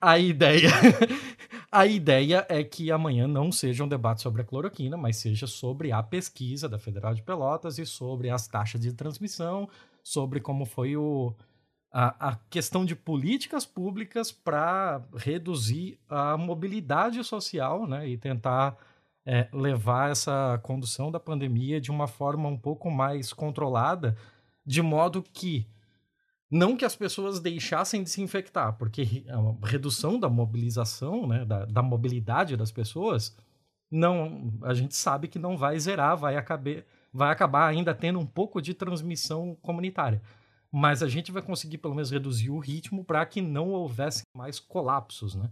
a 0.00 0.16
ideia 0.16 0.70
a 1.74 1.86
ideia 1.86 2.46
é 2.48 2.62
que 2.62 2.92
amanhã 2.92 3.26
não 3.26 3.50
seja 3.50 3.82
um 3.82 3.88
debate 3.88 4.22
sobre 4.22 4.42
a 4.42 4.44
cloroquina, 4.44 4.96
mas 4.96 5.16
seja 5.16 5.44
sobre 5.48 5.90
a 5.90 6.00
pesquisa 6.04 6.68
da 6.68 6.78
Federal 6.78 7.12
de 7.12 7.20
Pelotas 7.20 7.80
e 7.80 7.84
sobre 7.84 8.30
as 8.30 8.46
taxas 8.46 8.80
de 8.80 8.92
transmissão, 8.92 9.68
sobre 10.00 10.38
como 10.38 10.64
foi 10.64 10.96
o, 10.96 11.34
a, 11.92 12.28
a 12.28 12.36
questão 12.48 12.84
de 12.84 12.94
políticas 12.94 13.66
públicas 13.66 14.30
para 14.30 15.02
reduzir 15.16 15.98
a 16.08 16.36
mobilidade 16.36 17.24
social 17.24 17.88
né, 17.88 18.08
e 18.08 18.16
tentar 18.16 18.76
é, 19.26 19.48
levar 19.52 20.12
essa 20.12 20.60
condução 20.62 21.10
da 21.10 21.18
pandemia 21.18 21.80
de 21.80 21.90
uma 21.90 22.06
forma 22.06 22.48
um 22.48 22.56
pouco 22.56 22.88
mais 22.88 23.32
controlada, 23.32 24.16
de 24.64 24.80
modo 24.80 25.24
que 25.24 25.66
não 26.54 26.76
que 26.76 26.84
as 26.84 26.94
pessoas 26.94 27.40
deixassem 27.40 28.04
de 28.04 28.10
se 28.10 28.22
infectar, 28.22 28.74
porque 28.78 29.24
a 29.28 29.66
redução 29.66 30.20
da 30.20 30.28
mobilização, 30.28 31.26
né, 31.26 31.44
da, 31.44 31.64
da 31.64 31.82
mobilidade 31.82 32.56
das 32.56 32.70
pessoas, 32.70 33.36
não, 33.90 34.52
a 34.62 34.72
gente 34.72 34.94
sabe 34.94 35.26
que 35.26 35.36
não 35.36 35.56
vai 35.56 35.76
zerar, 35.80 36.16
vai 36.16 36.36
acabar, 36.36 36.84
vai 37.12 37.32
acabar 37.32 37.66
ainda 37.66 37.92
tendo 37.92 38.20
um 38.20 38.26
pouco 38.26 38.62
de 38.62 38.72
transmissão 38.72 39.56
comunitária. 39.62 40.22
Mas 40.70 41.02
a 41.02 41.08
gente 41.08 41.32
vai 41.32 41.42
conseguir 41.42 41.78
pelo 41.78 41.94
menos 41.94 42.12
reduzir 42.12 42.50
o 42.50 42.60
ritmo 42.60 43.04
para 43.04 43.26
que 43.26 43.42
não 43.42 43.70
houvesse 43.70 44.22
mais 44.32 44.60
colapsos, 44.60 45.34
né? 45.34 45.50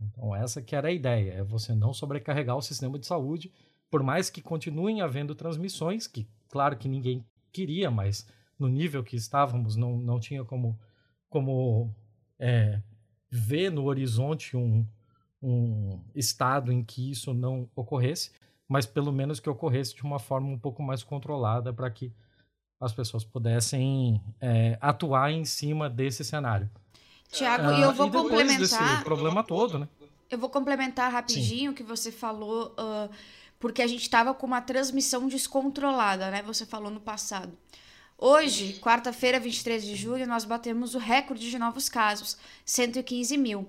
Então 0.00 0.34
essa 0.34 0.62
que 0.62 0.74
era 0.74 0.88
a 0.88 0.92
ideia, 0.92 1.32
é 1.32 1.44
você 1.44 1.74
não 1.74 1.92
sobrecarregar 1.92 2.56
o 2.56 2.62
sistema 2.62 2.98
de 2.98 3.06
saúde, 3.06 3.52
por 3.90 4.02
mais 4.02 4.30
que 4.30 4.40
continuem 4.40 5.02
havendo 5.02 5.34
transmissões, 5.34 6.06
que 6.06 6.26
claro 6.48 6.76
que 6.78 6.88
ninguém 6.88 7.22
queria, 7.52 7.90
mas 7.90 8.26
no 8.58 8.68
nível 8.68 9.04
que 9.04 9.16
estávamos, 9.16 9.76
não, 9.76 9.96
não 9.96 10.18
tinha 10.18 10.44
como, 10.44 10.78
como 11.28 11.94
é, 12.38 12.80
ver 13.30 13.70
no 13.70 13.84
horizonte 13.84 14.56
um, 14.56 14.86
um 15.42 16.00
estado 16.14 16.72
em 16.72 16.82
que 16.82 17.10
isso 17.10 17.32
não 17.32 17.68
ocorresse, 17.74 18.32
mas 18.68 18.84
pelo 18.84 19.12
menos 19.12 19.40
que 19.40 19.48
ocorresse 19.48 19.94
de 19.94 20.02
uma 20.02 20.18
forma 20.18 20.48
um 20.48 20.58
pouco 20.58 20.82
mais 20.82 21.02
controlada 21.02 21.72
para 21.72 21.90
que 21.90 22.12
as 22.80 22.92
pessoas 22.92 23.24
pudessem 23.24 24.20
é, 24.40 24.78
atuar 24.80 25.32
em 25.32 25.44
cima 25.44 25.88
desse 25.88 26.24
cenário. 26.24 26.70
Tiago, 27.30 27.72
e 27.72 27.82
eu 27.82 27.90
ah, 27.90 27.92
vou 27.92 28.08
e 28.08 28.10
complementar. 28.10 28.58
Desse 28.58 29.04
problema 29.04 29.42
todo, 29.44 29.78
né? 29.78 29.88
Eu 30.30 30.38
vou 30.38 30.48
complementar 30.48 31.10
rapidinho 31.10 31.72
o 31.72 31.74
que 31.74 31.82
você 31.82 32.12
falou, 32.12 32.74
uh, 32.78 33.10
porque 33.58 33.82
a 33.82 33.86
gente 33.86 34.02
estava 34.02 34.34
com 34.34 34.46
uma 34.46 34.60
transmissão 34.60 35.26
descontrolada, 35.26 36.30
né? 36.30 36.42
Você 36.42 36.64
falou 36.64 36.90
no 36.90 37.00
passado. 37.00 37.52
Hoje, 38.20 38.80
quarta-feira, 38.80 39.38
23 39.38 39.84
de 39.84 39.94
julho, 39.94 40.26
nós 40.26 40.44
batemos 40.44 40.96
o 40.96 40.98
recorde 40.98 41.48
de 41.48 41.56
novos 41.56 41.88
casos, 41.88 42.36
115 42.64 43.38
mil. 43.38 43.68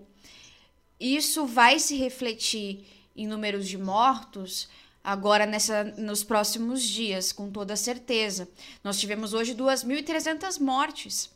Isso 1.00 1.46
vai 1.46 1.78
se 1.78 1.96
refletir 1.96 2.84
em 3.16 3.28
números 3.28 3.68
de 3.68 3.78
mortos 3.78 4.68
agora 5.04 5.46
nessa, 5.46 5.84
nos 5.84 6.24
próximos 6.24 6.82
dias, 6.82 7.32
com 7.32 7.52
toda 7.52 7.76
certeza. 7.76 8.50
Nós 8.84 9.00
tivemos 9.00 9.36
hoje 9.36 9.54
2.300 9.54 10.60
mortes. 10.60 11.30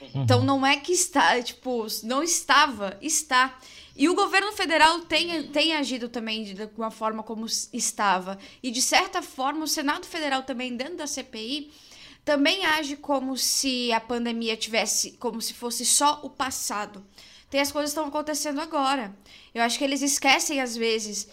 Uhum. 0.00 0.22
Então 0.24 0.42
não 0.42 0.66
é 0.66 0.76
que 0.76 0.92
está, 0.92 1.40
tipo, 1.40 1.86
não 2.02 2.20
estava, 2.20 2.98
está. 3.00 3.58
E 3.94 4.08
o 4.08 4.14
governo 4.14 4.52
federal 4.52 5.00
tem, 5.02 5.44
tem 5.52 5.72
agido 5.72 6.08
também 6.08 6.42
de 6.42 6.68
uma 6.76 6.90
forma 6.90 7.22
como 7.22 7.46
estava. 7.46 8.38
E 8.60 8.72
de 8.72 8.82
certa 8.82 9.22
forma, 9.22 9.64
o 9.64 9.68
Senado 9.68 10.04
Federal 10.04 10.42
também, 10.42 10.76
dentro 10.76 10.96
da 10.96 11.06
CPI, 11.06 11.70
também 12.26 12.66
age 12.66 12.96
como 12.96 13.36
se 13.36 13.92
a 13.92 14.00
pandemia 14.00 14.56
tivesse, 14.56 15.12
como 15.12 15.40
se 15.40 15.54
fosse 15.54 15.86
só 15.86 16.20
o 16.24 16.28
passado. 16.28 17.06
Tem 17.48 17.60
as 17.60 17.70
coisas 17.70 17.92
que 17.92 18.00
estão 18.00 18.08
acontecendo 18.08 18.60
agora. 18.60 19.16
Eu 19.54 19.62
acho 19.62 19.78
que 19.78 19.84
eles 19.84 20.02
esquecem 20.02 20.60
às 20.60 20.76
vezes 20.76 21.28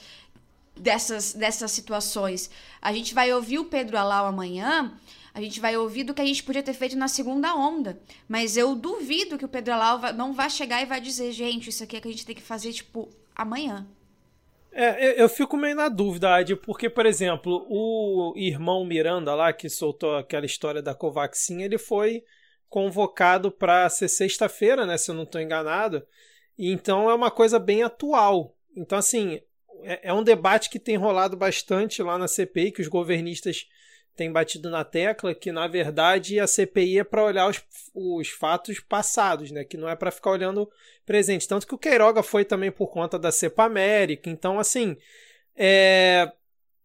dessas, 0.77 1.33
dessas 1.33 1.71
situações. 1.71 2.47
A 2.79 2.93
gente 2.93 3.11
vai 3.11 3.33
ouvir 3.33 3.57
o 3.57 3.65
Pedro 3.65 3.97
Alau 3.97 4.27
amanhã. 4.27 4.93
a 5.33 5.41
gente 5.41 5.59
vai 5.59 5.75
ouvir 5.75 6.03
do 6.03 6.13
que 6.13 6.21
a 6.21 6.25
gente 6.25 6.43
podia 6.43 6.61
ter 6.61 6.75
feito 6.75 6.95
na 6.95 7.07
segunda 7.07 7.55
onda. 7.55 7.99
Mas 8.29 8.55
eu 8.55 8.75
duvido 8.75 9.35
que 9.35 9.45
o 9.45 9.49
Pedro 9.49 9.75
Lau 9.75 9.99
não 10.13 10.31
vá 10.31 10.47
chegar 10.47 10.79
e 10.83 10.85
vai 10.85 11.01
dizer, 11.01 11.31
gente, 11.31 11.71
isso 11.71 11.83
aqui 11.83 11.97
é 11.97 12.01
que 12.01 12.07
a 12.07 12.11
gente 12.11 12.23
tem 12.23 12.35
que 12.35 12.41
fazer, 12.43 12.71
tipo, 12.71 13.09
amanhã. 13.35 13.87
É, 14.75 15.21
eu 15.21 15.29
fico 15.29 15.55
meio 15.55 15.75
na 15.75 15.87
dúvida, 15.87 16.29
porque, 16.63 16.89
por 16.89 17.05
exemplo, 17.05 17.65
o 17.69 18.33
irmão 18.35 18.83
Miranda 18.83 19.35
lá, 19.35 19.53
que 19.53 19.69
soltou 19.69 20.15
aquela 20.15 20.47
história 20.47 20.81
da 20.81 20.95
Covaxin, 20.95 21.61
ele 21.61 21.77
foi 21.77 22.23
convocado 22.67 23.51
para 23.51 23.87
ser 23.87 24.07
sexta-feira, 24.07 24.83
né, 24.83 24.97
se 24.97 25.11
eu 25.11 25.15
não 25.15 25.23
estou 25.23 25.39
enganado. 25.39 26.03
Então 26.57 27.07
é 27.07 27.13
uma 27.13 27.29
coisa 27.29 27.59
bem 27.59 27.83
atual. 27.83 28.57
Então, 28.75 28.97
assim, 28.97 29.39
é, 29.83 30.09
é 30.09 30.13
um 30.13 30.23
debate 30.23 30.71
que 30.71 30.79
tem 30.79 30.95
rolado 30.95 31.37
bastante 31.37 32.01
lá 32.01 32.17
na 32.17 32.27
CPI, 32.27 32.71
que 32.71 32.81
os 32.81 32.87
governistas 32.87 33.67
têm 34.15 34.31
batido 34.31 34.69
na 34.69 34.83
tecla, 34.83 35.33
que 35.33 35.51
na 35.51 35.67
verdade 35.67 36.39
a 36.39 36.47
CPI 36.47 36.99
é 36.99 37.03
para 37.03 37.23
olhar 37.23 37.49
os, 37.49 37.61
os 37.93 38.29
fatos 38.29 38.79
passados, 38.79 39.51
né? 39.51 39.63
Que 39.63 39.77
não 39.77 39.89
é 39.89 39.95
para 39.95 40.11
ficar 40.11 40.31
olhando 40.31 40.69
presente. 41.05 41.47
Tanto 41.47 41.67
que 41.67 41.75
o 41.75 41.77
Queiroga 41.77 42.23
foi 42.23 42.45
também 42.45 42.71
por 42.71 42.87
conta 42.87 43.17
da 43.17 43.31
Cepa 43.31 43.65
América. 43.65 44.29
Então, 44.29 44.59
assim, 44.59 44.97
é, 45.55 46.31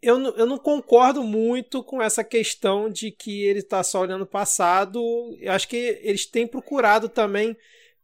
eu, 0.01 0.19
eu 0.37 0.47
não 0.47 0.59
concordo 0.59 1.23
muito 1.23 1.83
com 1.83 2.03
essa 2.03 2.25
questão 2.25 2.91
de 2.91 3.11
que 3.11 3.45
ele 3.45 3.61
está 3.61 3.83
só 3.83 4.01
olhando 4.01 4.23
o 4.23 4.27
passado. 4.27 5.01
Eu 5.41 5.53
acho 5.53 5.69
que 5.69 5.99
eles 6.03 6.27
têm 6.27 6.47
procurado 6.47 7.09
também 7.09 7.57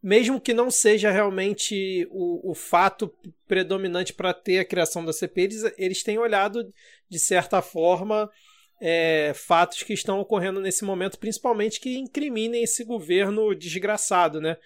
mesmo 0.05 0.39
que 0.39 0.53
não 0.53 0.69
seja 0.69 1.09
realmente 1.09 2.07
o, 2.11 2.51
o 2.51 2.53
fato 2.53 3.11
predominante 3.47 4.13
para 4.13 4.35
ter 4.35 4.59
a 4.59 4.65
criação 4.65 5.03
da 5.03 5.11
CPI, 5.11 5.43
eles, 5.45 5.73
eles 5.79 6.03
têm 6.03 6.19
olhado, 6.19 6.71
de 7.09 7.17
certa 7.17 7.59
forma, 7.59 8.29
é, 8.79 9.33
fatos 9.35 9.83
que 9.83 9.93
estão 9.93 10.19
ocorrendo 10.19 10.59
nesse 10.59 10.83
momento, 10.83 11.17
principalmente 11.17 11.79
que 11.79 11.97
incriminem 11.97 12.63
esse 12.63 12.83
governo 12.83 13.55
desgraçado, 13.55 14.41
né? 14.41 14.57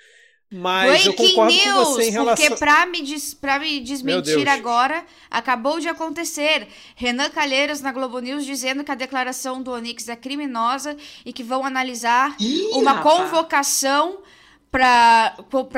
Mas 0.51 1.04
Breaking 1.04 1.24
eu 1.24 1.30
concordo 1.30 1.54
news, 1.54 1.74
com 1.74 1.86
você 1.94 2.08
em 2.08 2.12
relação... 2.12 2.48
Porque 2.48 2.60
para 2.60 2.86
me, 2.88 3.04
des, 3.04 3.34
pra 3.36 3.60
me 3.60 3.80
desmentir 3.80 4.50
agora, 4.50 5.06
acabou 5.30 5.80
de 5.80 5.88
acontecer. 5.88 6.68
Renan 6.96 7.30
Calheiros 7.30 7.82
na 7.82 7.92
Globo 7.92 8.20
News 8.20 8.46
dizendo 8.46 8.84
que 8.84 8.92
a 8.92 8.96
declaração 8.96 9.62
do 9.62 9.72
Onix 9.72 10.10
é 10.10 10.16
criminosa 10.16 10.98
e 11.24 11.32
que 11.32 11.44
vão 11.44 11.63
analisar 11.63 12.36
Ih, 12.39 12.70
uma 12.74 12.94
rapaz. 12.94 13.16
convocação 13.20 14.24
para 14.72 15.36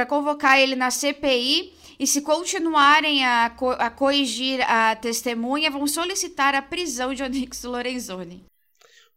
convocar 0.08 0.58
ele 0.58 0.76
na 0.76 0.90
CPI 0.90 1.74
e 2.02 2.08
se 2.08 2.22
continuarem 2.22 3.24
a, 3.24 3.52
co 3.52 3.70
a 3.70 3.88
corrigir 3.92 4.60
a 4.68 4.96
testemunha, 4.96 5.70
vão 5.70 5.86
solicitar 5.86 6.56
a 6.56 6.62
prisão 6.62 7.14
de 7.14 7.22
Onyx 7.22 7.64
Lorenzoni. 7.64 8.44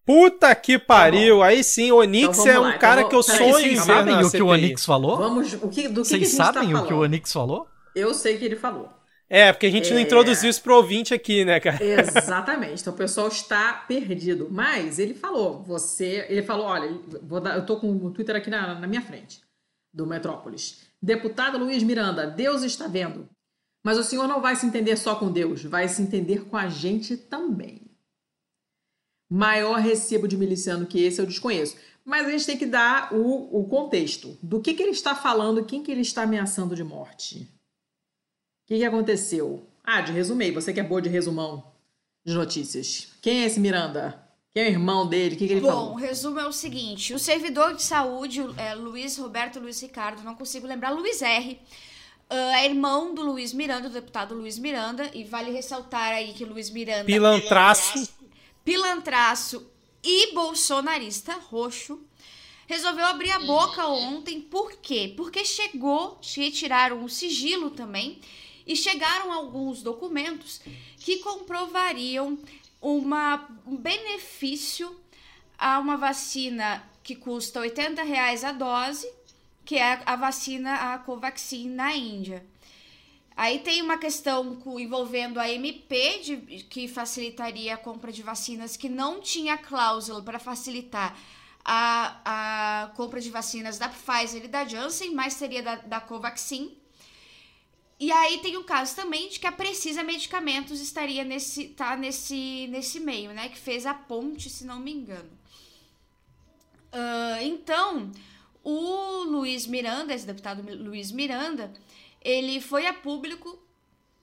Puta 0.04 0.54
que 0.54 0.78
pariu! 0.78 1.38
Tá 1.38 1.46
aí 1.46 1.64
sim, 1.64 1.90
Onix 1.90 2.38
então, 2.38 2.52
é 2.52 2.58
um 2.58 2.62
lá, 2.64 2.68
então 2.68 2.78
cara 2.78 3.00
então, 3.00 3.08
que 3.08 3.16
eu 3.16 3.22
sonho 3.22 3.58
em 3.60 3.74
ver 3.74 3.80
sabem 3.80 4.22
o 4.22 4.30
que 4.30 4.42
o 4.42 4.48
Onix 4.48 4.84
falou? 4.84 5.16
Vamos, 5.16 5.54
o 5.54 5.68
que, 5.70 5.88
do 5.88 6.02
que 6.02 6.08
Vocês 6.08 6.30
que 6.30 6.36
tá 6.36 6.52
sabem 6.52 6.72
tá 6.72 6.82
o 6.82 6.86
que 6.86 6.92
o 6.92 6.98
Onix 6.98 7.32
falou? 7.32 7.66
Eu 7.96 8.12
sei 8.12 8.36
que 8.36 8.44
ele 8.44 8.56
falou. 8.56 8.90
É, 9.30 9.50
porque 9.50 9.64
a 9.64 9.70
gente 9.70 9.90
é... 9.90 9.94
não 9.94 10.00
introduziu 10.02 10.50
isso 10.50 10.62
pro 10.62 10.76
ouvinte 10.76 11.14
aqui, 11.14 11.42
né, 11.42 11.58
cara? 11.60 11.82
Exatamente. 11.82 12.82
Então 12.82 12.92
o 12.92 12.96
pessoal 12.96 13.28
está 13.28 13.72
perdido. 13.88 14.48
Mas 14.50 14.98
ele 14.98 15.14
falou, 15.14 15.62
você. 15.62 16.26
Ele 16.28 16.42
falou: 16.42 16.66
olha, 16.66 17.00
vou 17.22 17.40
dar, 17.40 17.56
eu 17.56 17.64
tô 17.64 17.78
com 17.78 17.90
o 17.90 18.10
Twitter 18.10 18.36
aqui 18.36 18.50
na, 18.50 18.78
na 18.78 18.86
minha 18.86 19.00
frente 19.00 19.40
do 19.90 20.06
Metrópolis. 20.06 20.83
Deputado 21.04 21.58
Luiz 21.58 21.82
Miranda, 21.82 22.26
Deus 22.26 22.62
está 22.62 22.87
vendo. 22.87 23.28
Mas 23.84 23.99
o 23.99 24.02
senhor 24.02 24.26
não 24.26 24.40
vai 24.40 24.56
se 24.56 24.64
entender 24.64 24.96
só 24.96 25.14
com 25.14 25.30
Deus, 25.30 25.62
vai 25.62 25.87
se 25.87 26.00
entender 26.00 26.46
com 26.46 26.56
a 26.56 26.66
gente 26.66 27.14
também. 27.14 27.82
Maior 29.30 29.78
recibo 29.80 30.26
de 30.26 30.34
miliciano 30.34 30.87
que 30.87 31.02
esse 31.02 31.20
eu 31.20 31.26
desconheço. 31.26 31.76
Mas 32.02 32.26
a 32.26 32.30
gente 32.30 32.46
tem 32.46 32.56
que 32.56 32.64
dar 32.64 33.12
o, 33.12 33.61
o 33.61 33.68
contexto. 33.68 34.38
Do 34.42 34.62
que, 34.62 34.73
que 34.73 34.82
ele 34.82 34.92
está 34.92 35.14
falando, 35.14 35.64
quem 35.66 35.82
que 35.82 35.92
ele 35.92 36.00
está 36.00 36.23
ameaçando 36.23 36.75
de 36.75 36.82
morte. 36.82 37.40
O 38.62 38.68
que, 38.68 38.78
que 38.78 38.84
aconteceu? 38.84 39.66
Ah, 39.82 40.00
de 40.00 40.11
resumei, 40.11 40.52
você 40.52 40.73
que 40.73 40.80
é 40.80 40.82
boa 40.82 41.02
de 41.02 41.11
resumão 41.11 41.70
de 42.25 42.32
notícias. 42.32 43.12
Quem 43.20 43.42
é 43.42 43.46
esse 43.46 43.61
Miranda? 43.61 44.23
Quem 44.54 44.62
é 44.62 44.66
o 44.68 44.70
irmão 44.70 45.04
dele? 45.04 45.34
O 45.34 45.38
que, 45.38 45.49
que 45.49 45.52
ele 45.52 45.61
Bom, 45.61 45.68
falou? 45.68 45.87
Bom, 45.87 45.94
o 45.94 45.99
resumo 45.99 46.38
é 46.38 46.46
o 46.46 46.52
seguinte: 46.52 47.12
o 47.12 47.18
servidor 47.18 47.75
de 47.75 47.82
saúde, 47.82 48.40
é, 48.56 48.73
Luiz 48.73 49.18
Roberto 49.18 49.58
Luiz 49.58 49.82
Ricardo, 49.82 50.23
não 50.23 50.37
consigo 50.37 50.64
lembrar, 50.64 50.90
Luiz 50.90 51.20
R. 51.20 51.61
Uh, 52.30 52.34
é 52.54 52.64
irmão 52.64 53.12
do 53.14 53.23
Luiz 53.23 53.52
Miranda, 53.52 53.88
do 53.88 53.94
deputado 53.94 54.32
Luiz 54.32 54.56
Miranda, 54.56 55.11
e 55.12 55.25
vale 55.25 55.50
ressaltar 55.50 56.12
aí 56.12 56.32
que 56.32 56.44
Luiz 56.44 56.70
Miranda. 56.70 57.04
Pilantraço. 57.04 58.08
Pilantraço 58.64 59.66
e 60.04 60.32
bolsonarista 60.32 61.34
roxo. 61.34 62.00
Resolveu 62.68 63.04
abrir 63.06 63.32
a 63.32 63.40
boca 63.40 63.87
ontem, 63.88 64.40
por 64.40 64.73
quê? 64.76 65.12
Porque 65.16 65.44
chegou, 65.44 66.18
retiraram 66.34 67.04
o 67.04 67.08
sigilo 67.08 67.70
também, 67.70 68.20
e 68.66 68.75
chegaram 68.75 69.32
alguns 69.32 69.82
documentos 69.82 70.62
que 70.99 71.18
comprovariam 71.18 72.38
um 72.84 73.76
benefício 73.76 74.94
a 75.58 75.78
uma 75.78 75.96
vacina 75.96 76.82
que 77.02 77.14
custa 77.14 77.60
80 77.60 78.02
reais 78.02 78.44
a 78.44 78.52
dose, 78.52 79.10
que 79.64 79.76
é 79.76 80.02
a 80.04 80.16
vacina 80.16 80.92
a 80.92 80.98
Covaxin 80.98 81.70
na 81.70 81.94
Índia. 81.94 82.44
Aí 83.36 83.58
tem 83.58 83.82
uma 83.82 83.98
questão 83.98 84.56
envolvendo 84.78 85.40
a 85.40 85.50
MP, 85.50 86.20
de, 86.20 86.36
que 86.64 86.86
facilitaria 86.86 87.74
a 87.74 87.76
compra 87.76 88.12
de 88.12 88.22
vacinas 88.22 88.76
que 88.76 88.88
não 88.88 89.20
tinha 89.20 89.58
cláusula 89.58 90.22
para 90.22 90.38
facilitar 90.38 91.16
a, 91.64 92.84
a 92.84 92.88
compra 92.94 93.20
de 93.20 93.30
vacinas 93.30 93.78
da 93.78 93.88
Pfizer 93.88 94.44
e 94.44 94.48
da 94.48 94.64
Janssen, 94.64 95.14
mas 95.14 95.32
seria 95.34 95.62
da, 95.62 95.76
da 95.76 96.00
Covaxin. 96.00 96.76
E 97.98 98.10
aí 98.10 98.38
tem 98.38 98.56
o 98.56 98.64
caso 98.64 98.96
também 98.96 99.28
de 99.28 99.38
que 99.38 99.46
a 99.46 99.52
Precisa 99.52 100.02
Medicamentos 100.02 100.80
estaria 100.80 101.24
nesse, 101.24 101.68
tá 101.68 101.96
nesse, 101.96 102.66
nesse 102.68 102.98
meio, 103.00 103.32
né? 103.32 103.48
Que 103.48 103.58
fez 103.58 103.86
a 103.86 103.94
ponte, 103.94 104.50
se 104.50 104.64
não 104.64 104.80
me 104.80 104.92
engano. 104.92 105.30
Uh, 106.92 107.42
então, 107.42 108.10
o 108.62 109.24
Luiz 109.24 109.66
Miranda, 109.66 110.14
esse 110.14 110.26
deputado 110.26 110.62
Luiz 110.76 111.12
Miranda, 111.12 111.72
ele 112.20 112.60
foi 112.60 112.86
a 112.86 112.92
público 112.92 113.58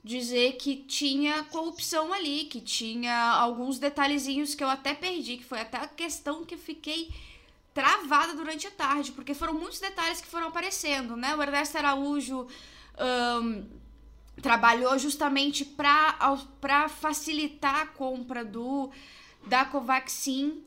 dizer 0.04 0.54
que 0.54 0.78
tinha 0.78 1.44
corrupção 1.44 2.12
ali, 2.12 2.46
que 2.46 2.60
tinha 2.60 3.32
alguns 3.34 3.78
detalhezinhos 3.78 4.56
que 4.56 4.63
eu 4.63 4.70
até 4.70 4.94
perdi, 4.94 5.38
que 5.38 5.44
foi 5.44 5.62
até 5.62 5.78
a 5.78 5.88
questão 5.88 6.44
que 6.44 6.56
eu 6.56 6.60
fiquei 6.60 7.10
travada 7.74 8.34
durante 8.34 8.68
a 8.68 8.72
tarde, 8.72 9.12
porque 9.12 9.34
foram 9.34 9.54
muitos 9.54 9.80
detalhes 9.80 10.20
que 10.20 10.28
foram 10.28 10.48
aparecendo, 10.48 11.16
né? 11.16 11.36
O 11.36 11.42
Ernesto 11.42 11.78
Araújo 11.78 12.48
um, 13.00 13.66
trabalhou 14.42 14.98
justamente 14.98 15.64
para 15.64 16.90
facilitar 16.90 17.82
a 17.82 17.86
compra 17.86 18.44
do 18.44 18.90
da 19.48 19.66
Covaxin, 19.66 20.64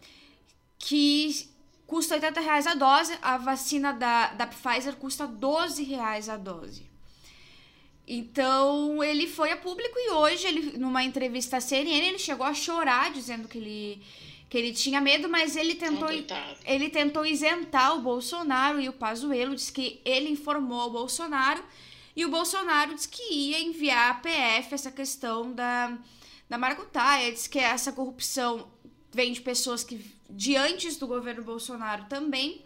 que 0.78 1.49
custa 1.87 2.14
80 2.14 2.40
reais 2.40 2.66
a 2.66 2.75
dose, 2.75 3.16
a 3.23 3.37
vacina 3.37 3.93
da, 3.93 4.28
da 4.28 4.47
Pfizer 4.47 4.97
custa 4.97 5.26
12 5.26 5.85
reais 5.85 6.28
a 6.28 6.37
dose. 6.37 6.95
Então 8.07 9.02
ele 9.02 9.26
foi 9.26 9.50
a 9.52 9.57
público 9.57 9.97
e 9.97 10.11
hoje, 10.11 10.47
ele, 10.47 10.78
numa 10.78 11.02
entrevista 11.02 11.57
à 11.57 11.61
CNN, 11.61 12.09
ele 12.09 12.19
chegou 12.19 12.45
a 12.45 12.52
chorar 12.52 13.11
dizendo 13.12 13.49
que 13.49 13.57
ele, 13.57 14.02
que 14.50 14.59
ele 14.59 14.73
tinha 14.73 15.00
medo, 15.00 15.28
mas 15.28 15.57
ele 15.57 15.75
tentou, 15.75 16.09
ele 16.66 16.90
tentou 16.90 17.25
isentar 17.25 17.97
o 17.97 18.02
Bolsonaro 18.02 18.78
e 18.81 18.88
o 18.88 18.93
Pazuello, 18.93 19.54
disse 19.54 19.73
que 19.73 20.00
ele 20.04 20.28
informou 20.28 20.81
ao 20.81 20.90
Bolsonaro 20.90 21.64
e 22.16 22.25
o 22.25 22.30
Bolsonaro 22.30 22.94
disse 22.94 23.09
que 23.09 23.23
ia 23.33 23.61
enviar 23.61 24.11
a 24.11 24.14
PF 24.14 24.75
essa 24.75 24.90
questão 24.90 25.52
da, 25.52 25.99
da 26.49 26.56
maracutaia, 26.56 27.33
disse 27.33 27.49
que 27.49 27.59
essa 27.59 27.92
corrupção 27.92 28.71
vem 29.12 29.33
de 29.33 29.40
pessoas 29.40 29.83
que 29.83 30.04
de 30.28 30.56
antes 30.56 30.97
do 30.97 31.06
governo 31.06 31.42
Bolsonaro 31.42 32.06
também, 32.06 32.64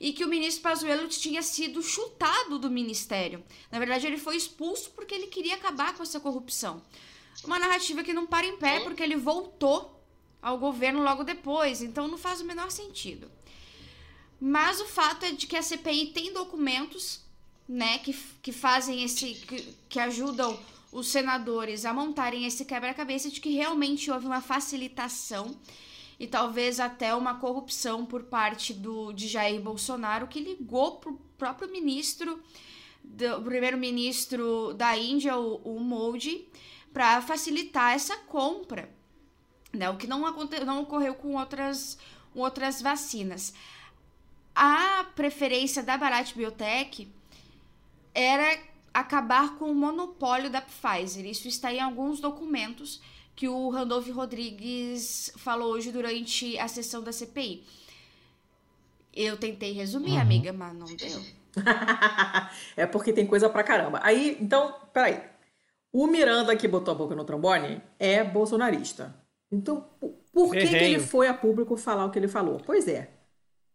e 0.00 0.12
que 0.12 0.24
o 0.24 0.28
ministro 0.28 0.62
Pazuello 0.62 1.06
tinha 1.06 1.42
sido 1.42 1.80
chutado 1.80 2.58
do 2.58 2.68
ministério. 2.68 3.44
Na 3.70 3.78
verdade, 3.78 4.04
ele 4.06 4.18
foi 4.18 4.36
expulso 4.36 4.90
porque 4.90 5.14
ele 5.14 5.28
queria 5.28 5.54
acabar 5.54 5.94
com 5.94 6.02
essa 6.02 6.18
corrupção. 6.18 6.82
Uma 7.44 7.58
narrativa 7.58 8.02
que 8.02 8.12
não 8.12 8.26
para 8.26 8.44
em 8.44 8.56
pé 8.56 8.80
porque 8.80 9.02
ele 9.02 9.14
voltou 9.16 10.04
ao 10.40 10.58
governo 10.58 11.04
logo 11.04 11.22
depois, 11.22 11.82
então 11.82 12.08
não 12.08 12.18
faz 12.18 12.40
o 12.40 12.44
menor 12.44 12.70
sentido. 12.72 13.30
Mas 14.40 14.80
o 14.80 14.86
fato 14.86 15.24
é 15.24 15.30
de 15.30 15.46
que 15.46 15.56
a 15.56 15.62
CPI 15.62 16.06
tem 16.06 16.32
documentos 16.32 17.20
né, 17.68 17.98
que, 17.98 18.12
que 18.42 18.52
fazem 18.52 19.02
esse. 19.02 19.34
Que, 19.34 19.74
que 19.88 20.00
ajudam 20.00 20.58
os 20.92 21.08
senadores 21.08 21.86
a 21.86 21.94
montarem 21.94 22.44
esse 22.44 22.66
quebra-cabeça 22.66 23.30
de 23.30 23.40
que 23.40 23.50
realmente 23.50 24.10
houve 24.10 24.26
uma 24.26 24.42
facilitação 24.42 25.56
e 26.20 26.26
talvez 26.26 26.78
até 26.78 27.14
uma 27.14 27.40
corrupção 27.40 28.04
por 28.04 28.24
parte 28.24 28.74
do, 28.74 29.10
de 29.12 29.26
Jair 29.26 29.60
Bolsonaro, 29.60 30.28
que 30.28 30.38
ligou 30.38 30.96
para 30.96 31.10
o 31.10 31.18
próprio 31.38 31.72
ministro, 31.72 32.38
do, 33.02 33.42
primeiro-ministro 33.42 34.74
da 34.74 34.96
Índia, 34.96 35.36
o, 35.36 35.56
o 35.64 35.80
Modi, 35.80 36.46
para 36.92 37.22
facilitar 37.22 37.94
essa 37.94 38.16
compra. 38.18 38.92
Né? 39.72 39.88
O 39.88 39.96
que 39.96 40.06
não, 40.06 40.26
aconte, 40.26 40.62
não 40.64 40.82
ocorreu 40.82 41.14
com 41.14 41.36
outras 41.36 41.98
outras 42.34 42.80
vacinas. 42.80 43.52
A 44.54 45.04
preferência 45.14 45.82
da 45.82 45.96
Bharat 45.96 46.34
Biotech 46.34 47.08
era 48.14 48.58
acabar 48.92 49.56
com 49.58 49.70
o 49.70 49.74
monopólio 49.74 50.50
da 50.50 50.60
Pfizer. 50.60 51.26
Isso 51.26 51.48
está 51.48 51.72
em 51.72 51.80
alguns 51.80 52.20
documentos 52.20 53.00
que 53.34 53.48
o 53.48 53.70
Randolph 53.70 54.08
Rodrigues 54.08 55.32
falou 55.36 55.72
hoje 55.72 55.90
durante 55.90 56.58
a 56.58 56.68
sessão 56.68 57.02
da 57.02 57.12
CPI. 57.12 57.64
Eu 59.14 59.36
tentei 59.36 59.72
resumir, 59.72 60.12
uhum. 60.12 60.20
amiga, 60.20 60.52
mas 60.52 60.74
não 60.74 60.86
deu. 60.86 61.20
é 62.76 62.86
porque 62.86 63.12
tem 63.12 63.26
coisa 63.26 63.48
pra 63.48 63.62
caramba. 63.62 64.00
Aí, 64.02 64.36
então, 64.40 64.74
peraí. 64.92 65.22
O 65.92 66.06
Miranda 66.06 66.56
que 66.56 66.66
botou 66.66 66.92
a 66.92 66.96
boca 66.96 67.14
no 67.14 67.24
trombone 67.24 67.82
é 67.98 68.24
bolsonarista. 68.24 69.14
Então, 69.50 69.86
por 70.32 70.50
que, 70.52 70.66
que 70.66 70.74
ele 70.74 70.98
foi 70.98 71.28
a 71.28 71.34
público 71.34 71.76
falar 71.76 72.06
o 72.06 72.10
que 72.10 72.18
ele 72.18 72.28
falou? 72.28 72.58
Pois 72.64 72.88
é. 72.88 73.10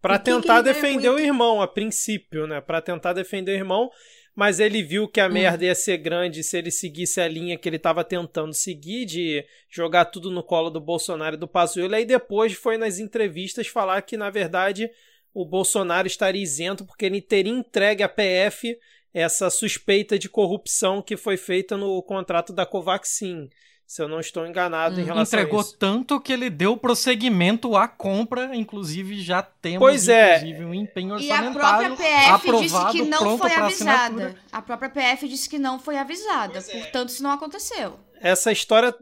Para 0.02 0.18
tentar 0.18 0.62
defender 0.62 1.10
o 1.10 1.20
irmão, 1.20 1.62
a 1.62 1.68
princípio, 1.68 2.48
né? 2.48 2.60
Para 2.60 2.82
tentar 2.82 3.14
defender 3.14 3.52
o 3.52 3.56
irmão, 3.56 3.92
mas 4.38 4.60
ele 4.60 4.84
viu 4.84 5.08
que 5.08 5.20
a 5.20 5.26
hum. 5.26 5.32
merda 5.32 5.66
ia 5.66 5.74
ser 5.74 5.98
grande 5.98 6.44
se 6.44 6.56
ele 6.56 6.70
seguisse 6.70 7.20
a 7.20 7.28
linha 7.28 7.58
que 7.58 7.68
ele 7.68 7.78
estava 7.78 8.04
tentando 8.04 8.54
seguir, 8.54 9.04
de 9.04 9.44
jogar 9.68 10.06
tudo 10.06 10.30
no 10.30 10.44
colo 10.44 10.70
do 10.70 10.80
Bolsonaro 10.80 11.36
e 11.36 11.40
do 11.40 11.48
Pazuello, 11.48 11.96
e 11.96 11.98
aí 11.98 12.06
depois 12.06 12.54
foi 12.54 12.78
nas 12.78 13.00
entrevistas 13.00 13.66
falar 13.66 14.00
que, 14.04 14.16
na 14.16 14.30
verdade, 14.30 14.92
o 15.34 15.44
Bolsonaro 15.44 16.06
estaria 16.06 16.44
isento 16.44 16.86
porque 16.86 17.08
ele 17.08 17.20
teria 17.20 17.52
entregue 17.52 18.04
à 18.04 18.08
PF 18.08 18.78
essa 19.12 19.50
suspeita 19.50 20.20
de 20.20 20.30
corrupção 20.30 21.02
que 21.02 21.18
foi 21.18 21.36
feita 21.36 21.76
no 21.76 22.04
contrato 22.04 22.54
da 22.54 22.64
Covaxin 22.64 23.50
se 23.88 24.02
eu 24.02 24.08
não 24.10 24.20
estou 24.20 24.46
enganado 24.46 25.00
em 25.00 25.04
uhum. 25.04 25.06
relação 25.06 25.40
Entregou 25.40 25.62
a 25.62 25.64
isso. 25.64 25.78
tanto 25.78 26.20
que 26.20 26.34
ele 26.34 26.50
deu 26.50 26.76
prosseguimento 26.76 27.74
à 27.78 27.88
compra, 27.88 28.54
inclusive 28.54 29.22
já 29.22 29.42
temos 29.42 29.80
pois 29.80 30.10
é. 30.10 30.42
um 30.60 30.74
empenho 30.74 31.14
orçamentário 31.14 31.48
E 31.48 31.48
a 31.48 31.54
própria 31.54 31.96
PF 31.96 32.60
disse 32.60 32.92
que 32.92 33.02
não 33.04 33.38
foi 33.38 33.54
avisada. 33.54 34.36
A 34.52 34.62
própria 34.62 34.90
PF 34.90 35.28
disse 35.30 35.50
que 35.50 35.58
não 35.58 35.80
foi 35.80 35.98
avisada, 35.98 36.60
é. 36.60 36.82
portanto 36.82 37.10
isso 37.10 37.24
não 37.24 37.32
aconteceu. 37.32 37.98
Essa 38.20 38.52
história 38.52 38.94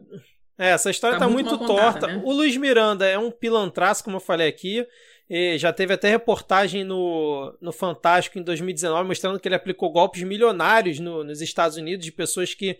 é, 0.56 0.70
essa 0.70 0.88
história 0.88 1.18
tá, 1.18 1.26
tá 1.26 1.30
muito, 1.30 1.50
muito 1.50 1.66
torta. 1.66 2.00
Contada, 2.00 2.16
né? 2.18 2.22
O 2.24 2.32
Luiz 2.32 2.56
Miranda 2.56 3.06
é 3.06 3.18
um 3.18 3.30
pilantraço, 3.30 4.04
como 4.04 4.16
eu 4.16 4.20
falei 4.20 4.46
aqui. 4.46 4.86
E 5.28 5.58
já 5.58 5.72
teve 5.72 5.94
até 5.94 6.08
reportagem 6.08 6.84
no, 6.84 7.52
no 7.60 7.72
Fantástico 7.72 8.38
em 8.38 8.42
2019 8.42 9.08
mostrando 9.08 9.40
que 9.40 9.48
ele 9.48 9.56
aplicou 9.56 9.90
golpes 9.90 10.22
milionários 10.22 11.00
no, 11.00 11.24
nos 11.24 11.40
Estados 11.40 11.76
Unidos 11.76 12.04
de 12.04 12.12
pessoas 12.12 12.54
que 12.54 12.78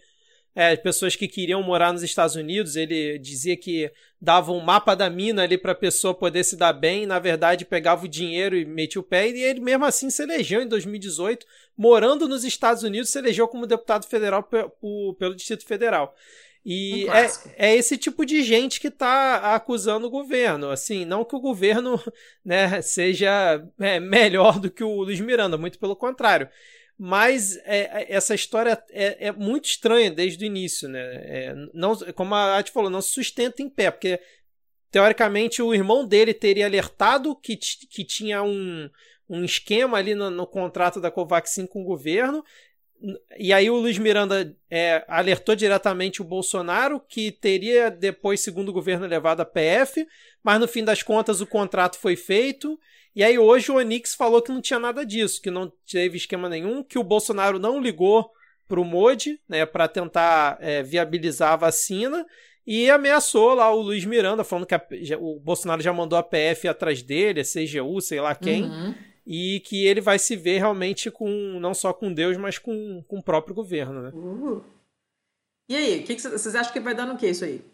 é, 0.57 0.75
pessoas 0.75 1.15
que 1.15 1.29
queriam 1.29 1.63
morar 1.63 1.93
nos 1.93 2.03
Estados 2.03 2.35
Unidos. 2.35 2.77
Ele 2.77 3.19
dizia 3.19 3.55
que 3.59 3.93
dava 4.19 4.53
um 4.53 4.61
mapa 4.61 4.97
da 4.97 5.11
mina 5.11 5.43
ali 5.43 5.59
para 5.59 5.73
a 5.73 5.75
pessoa 5.75 6.15
poder 6.15 6.43
se 6.45 6.57
dar 6.57 6.73
bem. 6.73 7.05
Na 7.05 7.19
verdade, 7.19 7.67
pegava 7.67 8.07
o 8.07 8.09
dinheiro 8.09 8.57
e 8.57 8.65
metia 8.65 8.99
o 8.99 9.05
pé. 9.05 9.29
E 9.29 9.43
ele 9.43 9.61
mesmo 9.61 9.85
assim 9.85 10.09
se 10.09 10.23
elegeu 10.23 10.63
em 10.63 10.67
2018, 10.67 11.47
morando 11.77 12.27
nos 12.27 12.43
Estados 12.43 12.83
Unidos, 12.83 13.11
se 13.11 13.19
elegeu 13.19 13.47
como 13.47 13.67
deputado 13.67 14.07
federal 14.07 14.43
pelo 14.43 15.37
Distrito 15.37 15.67
Federal. 15.67 16.17
E 16.65 17.05
um 17.05 17.13
é, 17.13 17.31
é, 17.59 17.77
esse 17.77 17.99
tipo 17.99 18.25
de 18.25 18.43
gente 18.43 18.81
que 18.81 18.89
está 18.89 19.55
acusando 19.55 20.07
o 20.07 20.11
governo. 20.11 20.71
Assim, 20.71 21.05
não 21.05 21.23
que 21.23 21.37
o 21.37 21.41
governo 21.41 22.03
né, 22.43 22.81
seja 22.81 23.63
é, 23.79 24.01
melhor 24.01 24.59
do 24.59 24.71
que 24.71 24.83
o 24.83 25.03
Luiz 25.03 25.21
Miranda, 25.21 25.59
muito 25.59 25.79
pelo 25.79 25.95
contrário. 25.95 26.49
Mas 26.99 27.57
é, 27.65 28.03
é, 28.03 28.07
essa 28.09 28.35
história 28.35 28.83
é, 28.91 29.29
é, 29.29 29.33
muito 29.33 29.67
estranha 29.67 30.11
desde 30.11 30.45
o 30.45 30.47
início, 30.47 30.89
né? 30.89 31.01
É, 31.01 31.55
não, 31.75 31.95
como 32.15 32.35
a 32.35 32.59
Ati 32.59 32.71
falou, 32.71 32.89
não 32.89 33.03
se 33.03 33.11
sustenta 33.11 33.63
em 33.63 33.69
pé, 33.69 33.91
porque 33.91 34.19
teoricamente 34.91 35.61
o 35.61 35.75
irmão 35.75 36.07
dele 36.07 36.33
teria 36.33 36.65
alertado 36.65 37.37
que, 37.37 37.57
que 37.57 38.03
tinha 38.03 38.43
um, 38.43 38.89
um 39.29 39.45
esquema 39.45 39.99
ali 39.99 40.15
no, 40.15 40.31
no 40.31 40.47
contrato 40.47 41.01
da 41.01 41.11
Covaxin 41.11 41.67
com 41.67 41.83
o 41.83 41.87
governo, 41.87 42.43
e 43.39 43.53
aí 43.53 43.69
o 43.69 43.77
Luiz 43.77 43.99
Miranda 43.99 44.57
é, 44.71 45.05
alertou 45.07 45.55
diretamente 45.55 46.23
o 46.23 46.25
Bolsonaro 46.25 46.99
que 46.99 47.31
teria 47.31 47.91
depois, 47.91 48.41
segundo 48.41 48.71
o 48.71 48.73
governo, 48.73 49.07
levado 49.07 49.41
a 49.41 49.45
PF, 49.45 50.07
mas 50.43 50.59
no 50.59 50.67
fim 50.67 50.83
das 50.83 51.03
contas 51.03 51.41
o 51.41 51.47
contrato 51.47 51.99
foi 51.99 52.17
feito 52.17 52.79
e 53.17 53.25
aí 53.25 53.39
hoje 53.39 53.73
o 53.73 53.77
Onix 53.77 54.15
falou 54.15 54.43
que 54.43 54.53
não 54.53 54.61
tinha 54.61 54.79
nada 54.79 55.05
disso, 55.07 55.41
que 55.41 55.51
não 55.51 55.73
teve 55.91 56.19
esquema 56.19 56.51
nenhum, 56.51 56.85
que 56.85 56.99
o 56.99 57.03
Bolsonaro 57.03 57.59
não 57.59 57.81
ligou 57.81 58.31
para 58.69 58.79
o 58.79 58.85
Modi, 58.85 59.41
né, 59.49 59.65
para 59.65 59.89
tentar 59.89 60.59
é, 60.61 60.83
viabilizar 60.83 61.55
a 61.55 61.57
vacina 61.57 62.27
e 62.67 62.91
ameaçou 62.91 63.55
lá 63.55 63.73
o 63.73 63.81
Luiz 63.81 64.05
Miranda, 64.05 64.45
falando 64.45 64.67
que 64.67 64.75
a, 64.75 64.83
o 65.19 65.41
Bolsonaro 65.41 65.81
já 65.81 65.95
mandou 65.95 66.19
a 66.19 66.23
PF 66.23 66.69
atrás 66.69 67.01
dele, 67.01 67.41
a 67.41 67.45
CGU, 67.45 68.01
sei 68.03 68.21
lá 68.21 68.35
quem, 68.35 68.65
uhum. 68.65 68.95
e 69.27 69.61
que 69.61 69.87
ele 69.87 70.03
vai 70.03 70.19
se 70.19 70.37
ver 70.37 70.59
realmente 70.59 71.11
com 71.11 71.59
não 71.59 71.73
só 71.73 71.95
com 71.95 72.13
Deus, 72.13 72.37
mas 72.37 72.59
com, 72.59 73.03
com 73.09 73.19
o 73.19 73.23
próprio 73.23 73.55
governo. 73.55 74.03
Né? 74.03 74.11
Uhum. 74.13 74.63
E 75.71 75.75
aí, 75.75 76.01
o 76.01 76.03
que, 76.03 76.17
que 76.17 76.23
vocês 76.23 76.55
acham 76.55 76.73
que 76.73 76.81
vai 76.81 76.95
dar 76.95 77.07
no 77.07 77.17
que 77.17 77.27
isso 77.27 77.45
aí? 77.45 77.65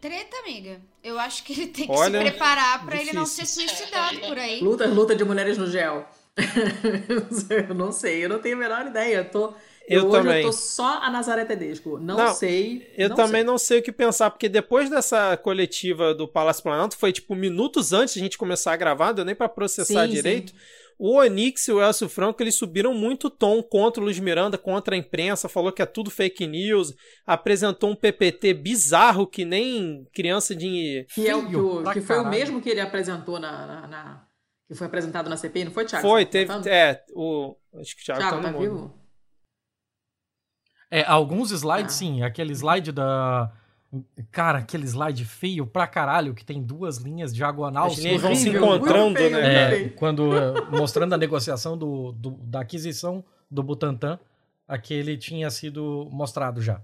Treta, 0.00 0.36
amiga. 0.38 0.80
Eu 1.04 1.18
acho 1.18 1.44
que 1.44 1.52
ele 1.52 1.66
tem 1.66 1.86
que 1.86 1.92
Olha, 1.92 2.18
se 2.18 2.30
preparar 2.30 2.84
para 2.84 3.00
ele 3.00 3.12
não 3.12 3.26
ser 3.26 3.46
suicidado 3.46 4.18
por 4.20 4.38
aí. 4.38 4.60
Luta, 4.60 4.86
luta 4.86 5.14
de 5.14 5.24
mulheres 5.24 5.58
no 5.58 5.70
gel. 5.70 6.06
eu 7.68 7.74
não 7.74 7.92
sei, 7.92 8.24
eu 8.24 8.28
não 8.28 8.38
tenho 8.38 8.56
a 8.56 8.58
menor 8.58 8.86
ideia. 8.86 9.16
Eu 9.16 9.30
tô. 9.30 9.54
Eu, 9.86 10.02
eu 10.02 10.08
hoje 10.08 10.22
também. 10.22 10.42
eu 10.42 10.46
tô 10.46 10.52
só 10.52 11.02
a 11.02 11.10
Nazaré 11.10 11.44
Tedesco. 11.44 11.98
Não, 11.98 12.16
não 12.16 12.34
sei. 12.34 12.90
Eu 12.96 13.10
não 13.10 13.16
também 13.16 13.40
sei. 13.40 13.44
não 13.44 13.58
sei 13.58 13.78
o 13.80 13.82
que 13.82 13.92
pensar, 13.92 14.30
porque 14.30 14.48
depois 14.48 14.88
dessa 14.88 15.36
coletiva 15.36 16.14
do 16.14 16.28
Palácio 16.28 16.62
Planalto, 16.62 16.96
foi 16.96 17.12
tipo 17.12 17.34
minutos 17.34 17.92
antes 17.92 18.14
de 18.14 18.20
a 18.20 18.22
gente 18.22 18.38
começar 18.38 18.72
a 18.72 18.76
gravar, 18.76 19.12
deu 19.12 19.24
nem 19.24 19.34
pra 19.34 19.48
processar 19.48 20.06
sim, 20.06 20.12
direito. 20.12 20.52
Sim. 20.52 20.56
O 21.02 21.16
Onix 21.16 21.66
e 21.66 21.72
o 21.72 21.80
Elcio 21.80 22.10
Franco 22.10 22.42
eles 22.42 22.56
subiram 22.56 22.92
muito 22.92 23.30
tom 23.30 23.62
contra 23.62 24.02
o 24.02 24.04
Luiz 24.04 24.18
Miranda, 24.18 24.58
contra 24.58 24.94
a 24.94 24.98
imprensa, 24.98 25.48
falou 25.48 25.72
que 25.72 25.80
é 25.80 25.86
tudo 25.86 26.10
fake 26.10 26.46
news, 26.46 26.94
apresentou 27.26 27.88
um 27.88 27.96
PPT 27.96 28.52
bizarro 28.52 29.26
que 29.26 29.46
nem 29.46 30.06
criança 30.12 30.54
de. 30.54 31.06
Que, 31.14 31.26
é 31.26 31.34
o, 31.34 31.48
que, 31.48 31.56
o, 31.56 31.90
que 31.90 32.02
foi 32.02 32.18
o 32.18 32.28
mesmo 32.28 32.60
que 32.60 32.68
ele 32.68 32.82
apresentou 32.82 33.40
na, 33.40 33.66
na, 33.66 33.86
na, 33.86 34.26
que 34.68 34.74
foi 34.74 34.86
apresentado 34.86 35.30
na 35.30 35.38
CPI, 35.38 35.64
não 35.64 35.72
foi, 35.72 35.86
Thiago? 35.86 36.06
Foi, 36.06 36.26
tá 36.26 36.32
teve. 36.32 36.52
É, 36.68 37.02
o. 37.14 37.56
Acho 37.76 37.96
que 37.96 38.02
o 38.02 38.04
Thiago, 38.04 38.20
Thiago 38.20 38.42
tá, 38.42 38.52
tá 38.52 38.58
vivo? 38.58 38.94
É, 40.90 41.02
alguns 41.04 41.50
slides, 41.50 41.94
ah. 41.94 41.98
sim. 41.98 42.22
Aquele 42.22 42.52
slide 42.52 42.92
da 42.92 43.50
Cara, 44.30 44.58
aquele 44.58 44.84
slide 44.86 45.24
feio 45.24 45.66
pra 45.66 45.86
caralho, 45.86 46.34
que 46.34 46.44
tem 46.44 46.62
duas 46.62 46.98
linhas 46.98 47.34
diagonal. 47.34 47.88
Linhas 47.88 48.22
vão 48.22 48.34
se 48.36 48.48
encontrando, 48.48 49.18
né? 49.18 49.84
É, 49.84 49.88
quando, 49.88 50.36
eh, 50.36 50.54
mostrando 50.70 51.12
a 51.12 51.18
negociação 51.18 51.76
do, 51.76 52.12
do, 52.12 52.30
da 52.30 52.60
aquisição 52.60 53.24
do 53.50 53.64
Butantan, 53.64 54.18
aquele 54.68 55.16
tinha 55.16 55.50
sido 55.50 56.08
mostrado 56.12 56.62
já. 56.62 56.80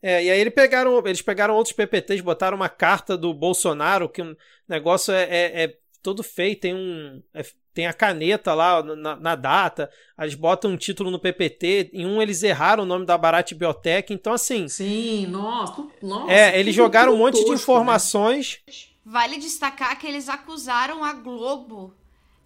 É, 0.00 0.24
e 0.24 0.30
aí 0.30 0.40
eles 0.40 0.54
pegaram, 0.54 0.98
eles 1.04 1.22
pegaram 1.22 1.54
outros 1.54 1.74
PPTs, 1.74 2.22
botaram 2.22 2.56
uma 2.56 2.68
carta 2.68 3.18
do 3.18 3.34
Bolsonaro, 3.34 4.08
que 4.08 4.22
o 4.22 4.36
negócio 4.68 5.12
é, 5.12 5.24
é, 5.24 5.64
é 5.64 5.76
todo 6.02 6.22
feio, 6.22 6.56
tem 6.56 6.74
um. 6.74 7.22
É, 7.34 7.44
tem 7.72 7.86
a 7.86 7.92
caneta 7.92 8.52
lá 8.52 8.82
na, 8.82 9.16
na, 9.16 9.34
data, 9.34 9.90
eles 10.18 10.34
botam 10.34 10.72
um 10.72 10.76
título 10.76 11.10
no 11.10 11.18
PPT, 11.18 11.90
em 11.92 12.06
um 12.06 12.20
eles 12.20 12.42
erraram 12.42 12.82
o 12.82 12.86
nome 12.86 13.06
da 13.06 13.16
Barat 13.16 13.52
Biotech, 13.52 14.12
então 14.12 14.32
assim... 14.32 14.68
Sim, 14.68 15.26
nossa, 15.26 15.86
nossa 16.02 16.32
É, 16.32 16.58
eles 16.58 16.74
jogaram 16.74 17.14
um 17.14 17.18
monte 17.18 17.34
tosco, 17.34 17.46
de 17.46 17.50
né? 17.52 17.56
informações... 17.56 18.60
Né? 18.66 18.74
Vale 19.04 19.38
destacar 19.38 19.98
que 19.98 20.06
eles 20.06 20.28
acusaram 20.28 21.02
a 21.02 21.12
Globo 21.12 21.94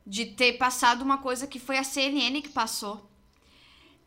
de 0.06 0.26
ter 0.26 0.54
passado 0.54 1.02
uma 1.02 1.18
coisa 1.18 1.46
que 1.46 1.58
foi 1.58 1.78
a 1.78 1.84
CNN 1.84 2.40
que 2.40 2.48
passou. 2.48 3.10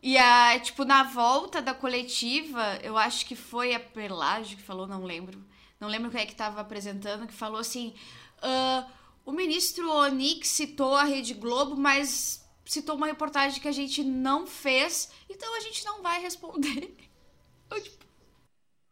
E 0.02 0.16
a, 0.16 0.58
tipo, 0.58 0.84
na 0.84 1.02
volta 1.02 1.60
da 1.60 1.74
coletiva, 1.74 2.78
eu 2.82 2.96
acho 2.96 3.26
que 3.26 3.36
foi 3.36 3.74
a 3.74 3.80
Pelágio 3.80 4.56
que 4.56 4.62
falou, 4.62 4.86
não 4.86 5.04
lembro. 5.04 5.44
Não 5.78 5.88
lembro 5.88 6.10
quem 6.10 6.20
é 6.20 6.26
que 6.26 6.32
estava 6.32 6.60
apresentando, 6.60 7.26
que 7.26 7.34
falou 7.34 7.60
assim... 7.60 7.92
Uh, 8.38 8.97
o 9.28 9.32
ministro 9.32 9.92
Onix 9.92 10.48
citou 10.48 10.94
a 10.94 11.04
Rede 11.04 11.34
Globo, 11.34 11.76
mas 11.76 12.48
citou 12.64 12.96
uma 12.96 13.06
reportagem 13.06 13.60
que 13.60 13.68
a 13.68 13.72
gente 13.72 14.02
não 14.02 14.46
fez, 14.46 15.10
então 15.28 15.54
a 15.54 15.60
gente 15.60 15.84
não 15.84 16.02
vai 16.02 16.18
responder. 16.22 16.96
Eu, 17.70 17.82
tipo... 17.82 18.06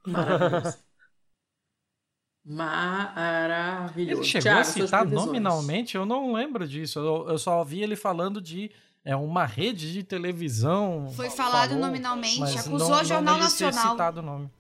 Maravilhoso. 0.07 0.79
Maravilhoso. 2.45 4.21
Ele 4.21 4.25
chegou 4.25 4.43
Thiago, 4.43 4.61
a 4.61 4.65
citar 4.65 5.07
nominalmente? 5.07 5.97
Eu 5.97 6.05
não 6.05 6.35
lembro 6.35 6.69
disso. 6.69 6.99
Eu, 6.99 7.31
eu, 7.31 7.39
só 7.39 7.59
ouvi 7.59 7.83
ele 7.83 7.97
falando 7.97 8.39
de 8.39 8.71
é, 9.07 9.17
uma 9.17 9.47
rede 9.47 9.91
de 9.91 10.05
televisão. 10.05 11.11
Foi 11.17 11.31
falado 11.31 11.71
falou, 11.71 11.87
nominalmente, 11.87 12.59
acusou 12.59 12.91
não, 12.91 13.01
o 13.01 13.05
Jornal 13.05 13.39
Nacional. 13.39 13.93
citado 13.93 14.21
o 14.21 14.23
nome. 14.23 14.51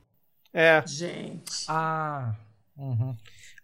É. 0.54 0.82
Gente. 0.86 1.66
Ah. 1.68 2.34
Uhum. 2.78 3.14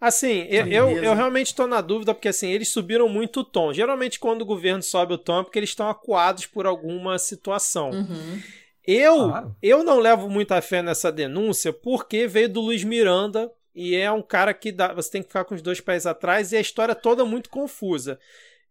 Assim, 0.03 0.49
eu, 0.51 0.67
eu, 0.67 0.91
eu, 1.01 1.15
realmente 1.15 1.47
estou 1.47 1.69
na 1.69 1.81
dúvida, 1.81 2.13
porque 2.13 2.27
assim, 2.27 2.51
eles 2.51 2.71
subiram 2.71 3.09
muito 3.09 3.39
o 3.39 3.45
tom. 3.45 3.73
Geralmente, 3.73 4.19
quando 4.19 4.43
o 4.43 4.45
governo 4.45 4.83
sobe 4.83 5.15
o 5.15 5.19
tom, 5.19 5.39
é 5.39 5.43
porque 5.45 5.61
eles 5.61 5.69
estão 5.69 5.89
acuados 5.89 6.45
por 6.45 6.67
alguma 6.67 7.17
situação. 7.21 7.91
Uhum. 7.91 8.43
Eu, 8.85 9.29
claro. 9.29 9.57
eu 9.63 9.85
não 9.85 10.01
levo 10.01 10.29
muita 10.29 10.61
fé 10.61 10.83
nessa 10.83 11.13
denúncia 11.13 11.73
porque 11.73 12.27
veio 12.27 12.49
do 12.49 12.61
Luiz 12.61 12.83
Miranda 12.83 13.49
e 13.73 13.95
é 13.95 14.11
um 14.11 14.23
cara 14.23 14.53
que 14.53 14.73
dá, 14.73 14.93
você 14.93 15.09
tem 15.09 15.23
que 15.23 15.29
ficar 15.29 15.45
com 15.45 15.55
os 15.55 15.63
dois 15.63 15.81
pés 15.81 16.05
atrás 16.05 16.51
e 16.51 16.57
a 16.57 16.61
história 16.61 16.97
toda 16.97 17.23
é 17.23 17.25
muito 17.25 17.49
confusa. 17.49 18.19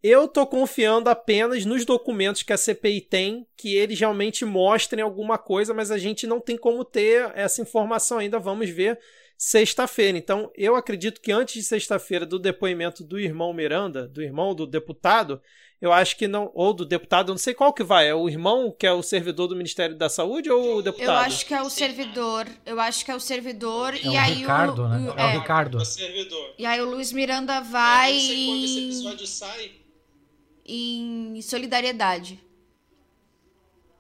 Eu 0.04 0.28
tô 0.28 0.46
confiando 0.46 1.10
apenas 1.10 1.64
nos 1.64 1.86
documentos 1.86 2.44
que 2.44 2.52
a 2.52 2.58
CPI 2.58 3.00
tem, 3.00 3.48
que 3.56 3.78
eles 3.78 3.98
realmente 3.98 4.44
mostrem 4.44 5.02
alguma 5.02 5.38
coisa, 5.38 5.74
mas 5.74 5.92
a 5.92 5.98
gente 5.98 6.28
não 6.28 6.42
tem 6.42 6.58
como 6.58 6.84
ter 6.84 7.32
essa 7.36 7.62
informação 7.62 8.18
ainda. 8.18 8.38
Vamos 8.38 8.70
ver 8.70 9.00
sexta-feira. 9.42 10.20
Então, 10.20 10.52
eu 10.56 10.76
acredito 10.76 11.20
que 11.20 11.32
antes 11.32 11.56
de 11.56 11.64
sexta-feira, 11.64 12.28
do 12.28 12.38
depoimento 12.38 13.04
do 13.04 13.20
irmão 13.20 13.52
Miranda, 13.52 14.08
do 14.08 14.22
irmão 14.22 14.54
do 14.54 14.68
deputado, 14.68 15.42
eu 15.82 15.92
acho 15.92 16.16
que 16.16 16.28
não. 16.28 16.52
Ou 16.54 16.72
do 16.76 16.86
deputado, 16.86 17.30
não 17.30 17.40
sei 17.40 17.56
qual 17.56 17.74
que 17.74 17.84
vai. 17.84 18.08
É 18.08 18.14
o 18.14 18.30
irmão 18.30 18.72
que 18.72 18.86
é 18.86 18.94
o 18.94 19.02
servidor 19.02 19.48
do 19.48 19.56
Ministério 19.56 19.98
da 19.98 20.10
Saúde 20.10 20.52
ou 20.52 20.78
o 20.78 20.82
deputado? 20.84 21.08
Eu 21.08 21.14
acho 21.16 21.44
que 21.48 21.56
é 21.56 21.62
o 21.64 21.72
servidor. 21.72 22.48
Eu 22.64 22.80
acho 22.80 23.04
que 23.04 23.10
é 23.10 23.16
o 23.16 23.20
servidor. 23.20 23.96
É 23.96 24.02
e 24.04 24.10
o 24.10 24.20
aí 24.20 24.34
Ricardo, 24.36 24.84
o, 24.84 24.88
né? 24.88 25.10
o, 25.10 25.20
é, 25.20 25.24
é 25.24 25.26
o 25.26 25.40
Ricardo. 25.40 25.80
É 25.80 25.82
o 25.82 25.86
servidor. 25.86 26.54
E 26.60 26.66
aí 26.68 26.80
o 26.80 26.86
Luiz 26.86 27.12
Miranda 27.12 27.62
vai. 27.62 28.12
É, 28.12 28.18
eu 28.18 28.22
não 28.22 28.28
sei 28.28 28.46
quando 28.46 28.64
esse 28.64 28.80
episódio 28.86 29.28
sai. 29.28 29.72
Em 30.64 31.42
solidariedade. 31.42 32.40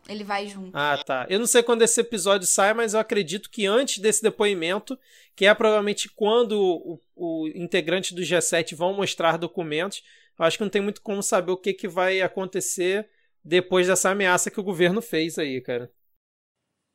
Ele 0.08 0.24
vai 0.24 0.48
junto. 0.48 0.72
Ah, 0.74 1.02
tá. 1.04 1.26
Eu 1.30 1.40
não 1.40 1.48
sei 1.48 1.64
quando 1.64 1.84
esse 1.84 2.00
episódio 2.02 2.46
sai, 2.46 2.74
mas 2.74 2.94
eu 2.94 3.00
acredito 3.00 3.50
que 3.50 3.66
antes 3.66 4.00
desse 4.00 4.22
depoimento, 4.22 5.00
que 5.36 5.46
é 5.46 5.54
provavelmente 5.54 6.10
quando 6.10 6.60
o, 6.60 7.00
o 7.16 7.48
integrante 7.50 8.14
do 8.14 8.22
G7 8.22 8.76
vão 8.76 8.94
mostrar 8.94 9.38
documentos, 9.38 10.04
eu 10.38 10.46
acho 10.46 10.58
que 10.58 10.64
não 10.64 10.70
tem 10.70 10.82
muito 10.82 11.02
como 11.02 11.22
saber 11.22 11.52
o 11.52 11.58
que, 11.58 11.74
que 11.74 11.88
vai 11.88 12.22
acontecer 12.22 13.10
depois 13.44 13.88
dessa 13.88 14.10
ameaça 14.10 14.52
que 14.52 14.60
o 14.60 14.64
governo 14.64 15.02
fez 15.02 15.38
aí, 15.38 15.62
cara. 15.62 15.92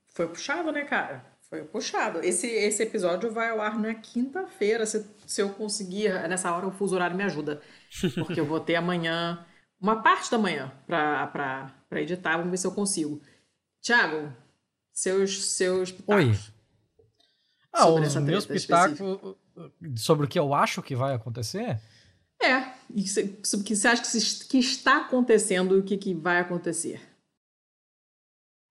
Foi 0.09 0.29
puxado, 0.29 0.73
né, 0.73 0.85
cara? 0.85 1.25
Foi 1.49 1.63
puxado. 1.63 2.21
Esse, 2.21 2.47
esse 2.49 2.83
episódio 2.83 3.31
vai 3.31 3.51
ao 3.51 3.61
ar 3.61 3.79
na 3.79 3.95
quinta-feira. 3.95 4.85
Se, 4.85 5.07
se 5.27 5.41
eu 5.41 5.51
conseguir, 5.51 6.09
nessa 6.29 6.53
hora 6.55 6.67
o 6.67 6.73
fuso 6.73 6.95
horário 6.95 7.17
me 7.17 7.23
ajuda. 7.23 7.61
Porque 8.15 8.41
eu 8.41 8.47
vou 8.47 8.59
ter 8.59 8.75
amanhã, 8.75 9.47
uma 9.81 10.03
parte 10.03 10.31
da 10.31 10.39
manhã, 10.39 10.73
pra 10.87 11.71
editar. 11.93 12.37
Vamos 12.37 12.51
ver 12.51 12.57
se 12.57 12.67
eu 12.67 12.73
consigo. 12.73 13.21
Tiago, 13.81 14.33
seus, 14.93 15.53
seus 15.53 15.93
pitacos. 15.93 16.49
Oi. 16.49 16.56
Ah, 17.79 17.89
os 17.89 18.15
meus 18.17 18.47
pitacos 18.47 18.99
sobre 19.97 20.25
o 20.25 20.29
que 20.29 20.39
eu 20.39 20.55
acho 20.55 20.83
que 20.83 20.97
vai 20.97 21.15
acontecer? 21.15 21.79
É, 22.43 22.73
e 22.91 23.03
o 23.03 23.63
que 23.63 23.77
você 23.77 23.89
acha 23.89 24.03
que, 24.03 24.49
que 24.49 24.59
está 24.59 25.03
acontecendo 25.03 25.77
e 25.77 25.81
o 25.81 25.83
que, 25.83 25.99
que 25.99 26.15
vai 26.15 26.39
acontecer? 26.39 27.01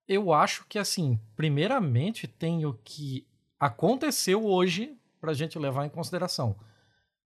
Eu 0.08 0.32
acho 0.32 0.64
que, 0.68 0.78
assim, 0.78 1.20
primeiramente 1.36 2.26
tem 2.26 2.66
o 2.66 2.74
que 2.74 3.26
aconteceu 3.58 4.44
hoje 4.44 4.96
para 5.20 5.30
a 5.30 5.34
gente 5.34 5.58
levar 5.58 5.86
em 5.86 5.90
consideração. 5.90 6.56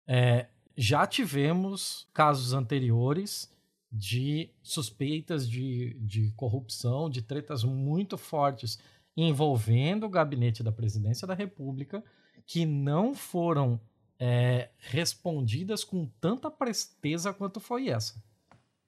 É, 0.07 0.47
já 0.75 1.05
tivemos 1.05 2.07
casos 2.13 2.53
anteriores 2.53 3.51
de 3.91 4.49
suspeitas 4.61 5.49
de, 5.49 5.95
de 5.99 6.31
corrupção, 6.35 7.09
de 7.09 7.21
tretas 7.21 7.63
muito 7.63 8.17
fortes 8.17 8.77
envolvendo 9.17 10.05
o 10.05 10.09
gabinete 10.09 10.61
da 10.61 10.71
presidência 10.71 11.27
da 11.27 11.33
República, 11.33 12.03
que 12.45 12.65
não 12.65 13.15
foram 13.15 13.81
é, 14.19 14.69
respondidas 14.77 15.83
com 15.83 16.05
tanta 16.21 16.51
presteza 16.51 17.33
quanto 17.33 17.59
foi 17.59 17.89
essa. 17.89 18.21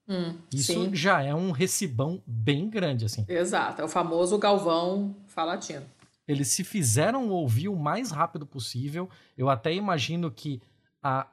Hum, 0.07 0.37
Isso 0.53 0.73
sim. 0.73 0.95
já 0.95 1.21
é 1.21 1.33
um 1.33 1.51
recibão 1.51 2.21
bem 2.25 2.69
grande, 2.69 3.05
assim. 3.05 3.25
Exato, 3.27 3.81
é 3.81 3.85
o 3.85 3.89
famoso 3.89 4.37
Galvão 4.37 5.15
falatino. 5.27 5.85
Eles 6.27 6.47
se 6.49 6.63
fizeram 6.63 7.29
ouvir 7.29 7.69
o 7.69 7.75
mais 7.75 8.11
rápido 8.11 8.45
possível. 8.45 9.09
Eu 9.35 9.49
até 9.49 9.73
imagino 9.73 10.29
que 10.29 10.61
a 11.01 11.27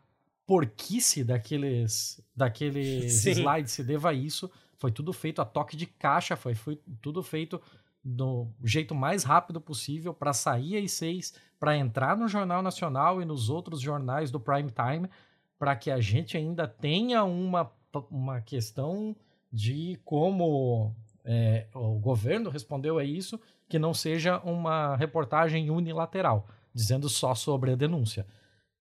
porquice 0.46 1.22
daqueles, 1.22 2.20
daqueles 2.34 3.24
slides 3.26 3.72
se 3.72 3.84
deva 3.84 4.10
a 4.10 4.14
isso. 4.14 4.50
Foi 4.78 4.90
tudo 4.90 5.12
feito 5.12 5.40
a 5.40 5.44
toque 5.44 5.76
de 5.76 5.86
caixa, 5.86 6.36
foi, 6.36 6.54
foi 6.54 6.78
tudo 7.02 7.22
feito 7.22 7.60
do 8.08 8.46
jeito 8.62 8.94
mais 8.94 9.24
rápido 9.24 9.60
possível 9.60 10.14
para 10.14 10.32
sair 10.32 10.76
às 10.76 10.92
seis, 10.92 11.34
para 11.58 11.76
entrar 11.76 12.16
no 12.16 12.28
Jornal 12.28 12.62
Nacional 12.62 13.20
e 13.20 13.24
nos 13.24 13.50
outros 13.50 13.80
jornais 13.80 14.30
do 14.30 14.38
prime 14.38 14.70
time, 14.70 15.10
para 15.58 15.74
que 15.74 15.90
a 15.90 16.00
gente 16.00 16.36
ainda 16.36 16.68
tenha 16.68 17.24
uma, 17.24 17.68
uma 18.08 18.40
questão 18.40 19.16
de 19.52 19.98
como 20.04 20.94
é, 21.24 21.66
o 21.74 21.98
governo 21.98 22.48
respondeu 22.48 22.98
a 22.98 23.04
isso, 23.04 23.40
que 23.68 23.76
não 23.78 23.92
seja 23.92 24.38
uma 24.40 24.94
reportagem 24.94 25.68
unilateral, 25.68 26.46
dizendo 26.72 27.08
só 27.08 27.34
sobre 27.34 27.72
a 27.72 27.76
denúncia. 27.76 28.24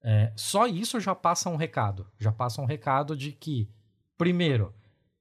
É, 0.04 0.32
só 0.36 0.68
isso 0.68 1.00
já 1.00 1.16
passa 1.16 1.50
um 1.50 1.56
recado. 1.56 2.06
Já 2.20 2.32
passa 2.32 2.62
um 2.62 2.66
recado 2.66 3.18
de 3.18 3.32
que, 3.32 3.68
primeiro, 4.16 4.72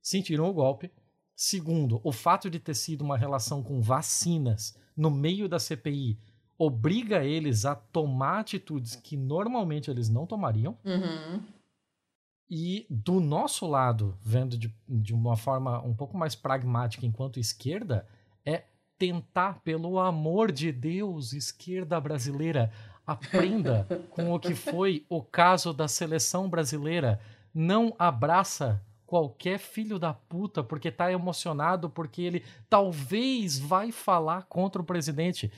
sentiram 0.03 0.47
o 0.47 0.53
golpe, 0.53 0.93
Segundo, 1.37 2.01
o 2.05 2.12
fato 2.12 2.49
de 2.49 2.61
ter 2.61 2.75
sido 2.75 3.03
uma 3.03 3.18
relação 3.18 3.62
com 3.62 3.81
vacinas 3.81 4.79
no 4.97 5.11
meio 5.11 5.49
da 5.49 5.59
CPI 5.59 6.18
obriga 6.57 7.25
eles 7.25 7.64
a 7.64 7.75
tomar 7.75 8.40
atitudes 8.40 8.94
que 8.94 9.16
normalmente 9.16 9.90
eles 9.90 10.09
não 10.09 10.27
tomariam. 10.27 10.79
Uhum. 10.85 11.42
E 12.49 12.87
do 12.88 13.20
nosso 13.20 13.66
lado, 13.66 14.16
vendo 14.23 14.57
de, 14.57 14.73
de 14.88 15.12
uma 15.12 15.37
forma 15.37 15.81
um 15.83 15.94
pouco 15.94 16.16
mais 16.16 16.37
pragmática 16.37 17.05
enquanto 17.05 17.40
esquerda, 17.40 18.07
é 18.44 18.64
tentar, 18.97 19.61
pelo 19.62 19.99
amor 19.99 20.53
de 20.53 20.70
Deus, 20.70 21.33
esquerda 21.33 22.01
brasileira, 22.01 22.70
aprenda 23.05 23.87
com 24.11 24.33
o 24.33 24.38
que 24.38 24.55
foi 24.55 25.05
o 25.09 25.23
caso 25.23 25.73
da 25.73 25.88
seleção 25.88 26.49
brasileira. 26.49 27.18
Não 27.53 27.94
abraça 27.99 28.81
qualquer 29.07 29.59
filho 29.59 29.99
da 29.99 30.12
puta 30.12 30.62
porque 30.62 30.90
tá 30.90 31.12
emocionado, 31.12 31.90
porque 31.90 32.23
ele 32.23 32.45
talvez 32.69 33.59
vai 33.59 33.93
falar 33.93 34.45
contra 34.45 34.81
o 34.81 34.85
presidente. 34.85 35.53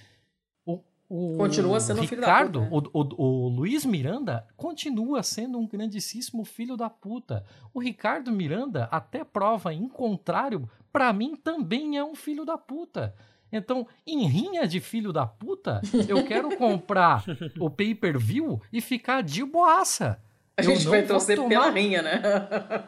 O, 0.65 0.83
o 1.09 1.37
continua 1.37 1.81
sendo 1.81 2.01
Ricardo, 2.01 2.61
filho 2.61 2.71
da 2.71 2.81
puta. 2.81 2.89
Né? 2.89 2.91
O, 2.93 3.23
o, 3.23 3.47
o 3.47 3.49
Luiz 3.49 3.85
Miranda 3.85 4.47
continua 4.57 5.23
sendo 5.23 5.59
um 5.59 5.67
grandíssimo 5.67 6.45
filho 6.45 6.77
da 6.77 6.91
puta. 6.91 7.45
O 7.73 7.79
Ricardo 7.79 8.33
Miranda, 8.33 8.85
até 8.91 9.25
prova 9.25 9.73
em 9.73 9.89
contrário, 9.89 10.69
para 10.93 11.13
mim 11.13 11.37
também 11.37 11.97
é 11.97 12.05
um 12.05 12.15
filho 12.15 12.45
da 12.45 12.59
puta. 12.59 13.15
Então, 13.51 13.87
em 14.07 14.27
rinha 14.27 14.67
de 14.67 14.81
filho 14.81 15.13
da 15.13 15.27
puta, 15.27 15.81
eu 16.09 16.25
quero 16.25 16.57
comprar 16.57 17.25
o 17.61 17.71
pay-per-view 17.71 18.61
e 18.73 18.81
ficar 18.81 19.23
de 19.23 19.45
boaça. 19.45 20.21
A 20.57 20.63
gente 20.63 20.87
vai 20.87 21.03
torcer 21.03 21.37
tomar... 21.37 21.49
pela 21.49 21.71
rinha, 21.71 22.03
né? 22.03 22.23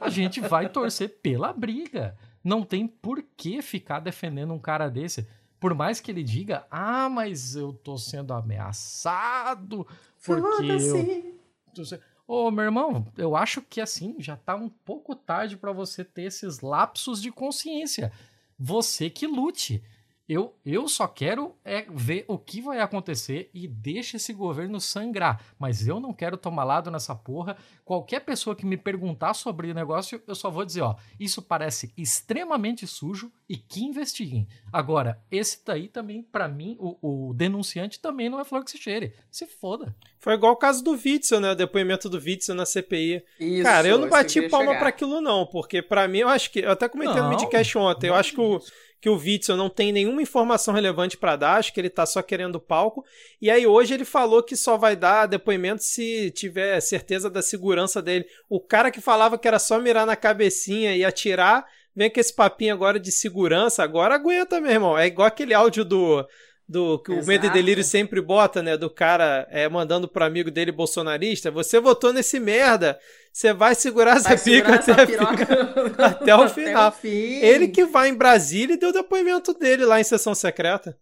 a 0.00 0.09
gente 0.09 0.40
vai 0.40 0.68
torcer 0.68 1.20
pela 1.20 1.52
briga. 1.52 2.16
Não 2.42 2.62
tem 2.62 2.87
por 2.87 3.22
que 3.37 3.61
ficar 3.61 4.00
defendendo 4.00 4.54
um 4.54 4.59
cara 4.59 4.88
desse. 4.88 5.28
Por 5.61 5.74
mais 5.74 6.00
que 6.00 6.11
ele 6.11 6.22
diga, 6.22 6.66
ah, 6.70 7.09
mas 7.09 7.57
eu 7.57 7.72
tô 7.72 7.98
sendo 7.98 8.33
ameaçado 8.33 9.87
porque 10.24 10.70
eu... 10.70 11.98
Ô, 12.26 12.46
oh, 12.46 12.50
meu 12.50 12.64
irmão, 12.64 13.07
eu 13.16 13.35
acho 13.35 13.62
que 13.62 13.81
assim, 13.81 14.16
já 14.18 14.37
tá 14.37 14.54
um 14.54 14.68
pouco 14.68 15.14
tarde 15.14 15.57
para 15.57 15.72
você 15.72 16.04
ter 16.04 16.24
esses 16.24 16.61
lapsos 16.61 17.22
de 17.22 17.31
consciência. 17.31 18.12
Você 18.59 19.09
que 19.09 19.26
lute. 19.26 19.83
Eu, 20.28 20.54
eu 20.62 20.86
só 20.88 21.08
quero 21.08 21.56
é 21.64 21.86
ver 21.88 22.26
o 22.28 22.36
que 22.36 22.60
vai 22.60 22.80
acontecer 22.80 23.48
e 23.54 23.66
deixa 23.66 24.18
esse 24.18 24.34
governo 24.34 24.78
sangrar. 24.78 25.42
Mas 25.58 25.88
eu 25.88 25.98
não 25.98 26.12
quero 26.12 26.36
tomar 26.36 26.64
lado 26.64 26.90
nessa 26.90 27.14
porra. 27.14 27.56
Qualquer 27.82 28.20
pessoa 28.20 28.54
que 28.54 28.66
me 28.66 28.76
perguntar 28.76 29.32
sobre 29.32 29.70
o 29.70 29.74
negócio, 29.74 30.22
eu 30.26 30.34
só 30.34 30.50
vou 30.50 30.66
dizer, 30.66 30.82
ó, 30.82 30.96
isso 31.18 31.40
parece 31.40 31.94
extremamente 31.96 32.86
sujo 32.86 33.32
e 33.48 33.56
que 33.56 33.82
investiguem. 33.82 34.46
Agora, 34.70 35.18
esse 35.30 35.64
daí 35.64 35.88
também, 35.88 36.22
para 36.22 36.46
mim, 36.46 36.76
o, 36.78 37.30
o, 37.30 37.34
denunciante 37.34 37.98
também 37.98 38.28
não 38.28 38.38
é 38.38 38.44
flor 38.44 38.62
que 38.62 38.70
se 38.70 38.76
cheire. 38.76 39.14
Se 39.30 39.46
foda. 39.46 39.96
Foi 40.18 40.34
igual 40.34 40.52
o 40.52 40.56
caso 40.56 40.84
do 40.84 40.90
Witzel, 40.90 41.40
né? 41.40 41.52
O 41.52 41.56
depoimento 41.56 42.10
do 42.10 42.18
Witzel 42.18 42.54
na 42.54 42.66
CPI. 42.66 43.24
Isso, 43.40 43.62
Cara, 43.62 43.88
eu 43.88 43.96
não 43.96 44.10
bati 44.10 44.46
palma 44.50 44.74
para 44.74 44.90
aquilo 44.90 45.22
não, 45.22 45.46
porque 45.46 45.80
para 45.80 46.06
mim, 46.06 46.18
eu 46.18 46.28
acho 46.28 46.50
que... 46.50 46.58
Eu 46.58 46.72
até 46.72 46.86
comentei 46.86 47.16
não, 47.16 47.30
no 47.30 47.36
Midcast 47.36 47.78
ontem, 47.78 48.08
eu 48.08 48.14
acho 48.14 48.34
que 48.34 48.40
o 48.40 48.60
que 49.00 49.08
o 49.08 49.16
Witzel 49.16 49.56
não 49.56 49.70
tem 49.70 49.92
nenhuma 49.92 50.22
informação 50.22 50.74
relevante 50.74 51.16
para 51.16 51.37
dar, 51.37 51.56
acho 51.56 51.72
que 51.72 51.80
ele 51.80 51.90
tá 51.90 52.04
só 52.04 52.20
querendo 52.20 52.61
palco. 52.61 53.04
E 53.40 53.50
aí 53.50 53.66
hoje 53.66 53.94
ele 53.94 54.04
falou 54.04 54.42
que 54.42 54.56
só 54.56 54.76
vai 54.76 54.96
dar 54.96 55.26
depoimento 55.26 55.82
se 55.82 56.30
tiver 56.32 56.80
certeza 56.80 57.30
da 57.30 57.42
segurança 57.42 58.02
dele. 58.02 58.26
O 58.48 58.61
cara 58.61 58.90
que 58.90 59.00
falava 59.00 59.38
que 59.38 59.46
era 59.46 59.58
só 59.58 59.78
mirar 59.78 60.06
na 60.06 60.16
cabecinha 60.16 60.96
e 60.96 61.04
atirar, 61.04 61.64
vem 61.94 62.11
com 62.11 62.18
esse 62.20 62.34
papinho 62.34 62.74
agora 62.74 62.98
de 62.98 63.12
segurança, 63.12 63.82
agora 63.82 64.14
aguenta, 64.14 64.61
meu 64.61 64.70
irmão. 64.70 64.98
É 64.98 65.06
igual 65.06 65.28
aquele 65.28 65.54
áudio 65.54 65.84
do 65.84 66.26
do 66.68 66.98
que 66.98 67.11
o 67.11 67.24
Medo 67.24 67.46
e 67.46 67.50
Delírio 67.50 67.83
sempre 67.83 68.20
bota, 68.20 68.62
né? 68.62 68.76
Do 68.76 68.90
cara 68.90 69.48
é, 69.50 69.66
mandando 69.68 70.07
pro 70.07 70.24
amigo 70.24 70.50
dele 70.50 70.70
bolsonarista. 70.70 71.50
Você 71.50 71.81
votou 71.81 72.12
nesse 72.12 72.38
merda. 72.38 72.98
Você 73.33 73.54
vai 73.54 73.74
segurar 73.74 74.16
essa 74.16 74.31
vai 74.31 74.38
pica 74.38 74.74
até, 74.74 74.92
essa 74.92 75.02
até 76.04 76.37
o 76.37 76.48
final. 76.48 76.87
Até 76.87 77.07
o 77.07 77.09
Ele 77.42 77.68
que 77.68 77.87
vai 77.87 78.11
em 78.11 78.14
Brasília 78.14 78.74
e 78.74 78.78
deu 78.78 78.90
o 78.90 78.92
depoimento 78.92 79.54
dele 79.54 79.87
lá 79.87 79.98
em 79.98 80.04
sessão 80.04 80.35
secreta. 80.35 80.98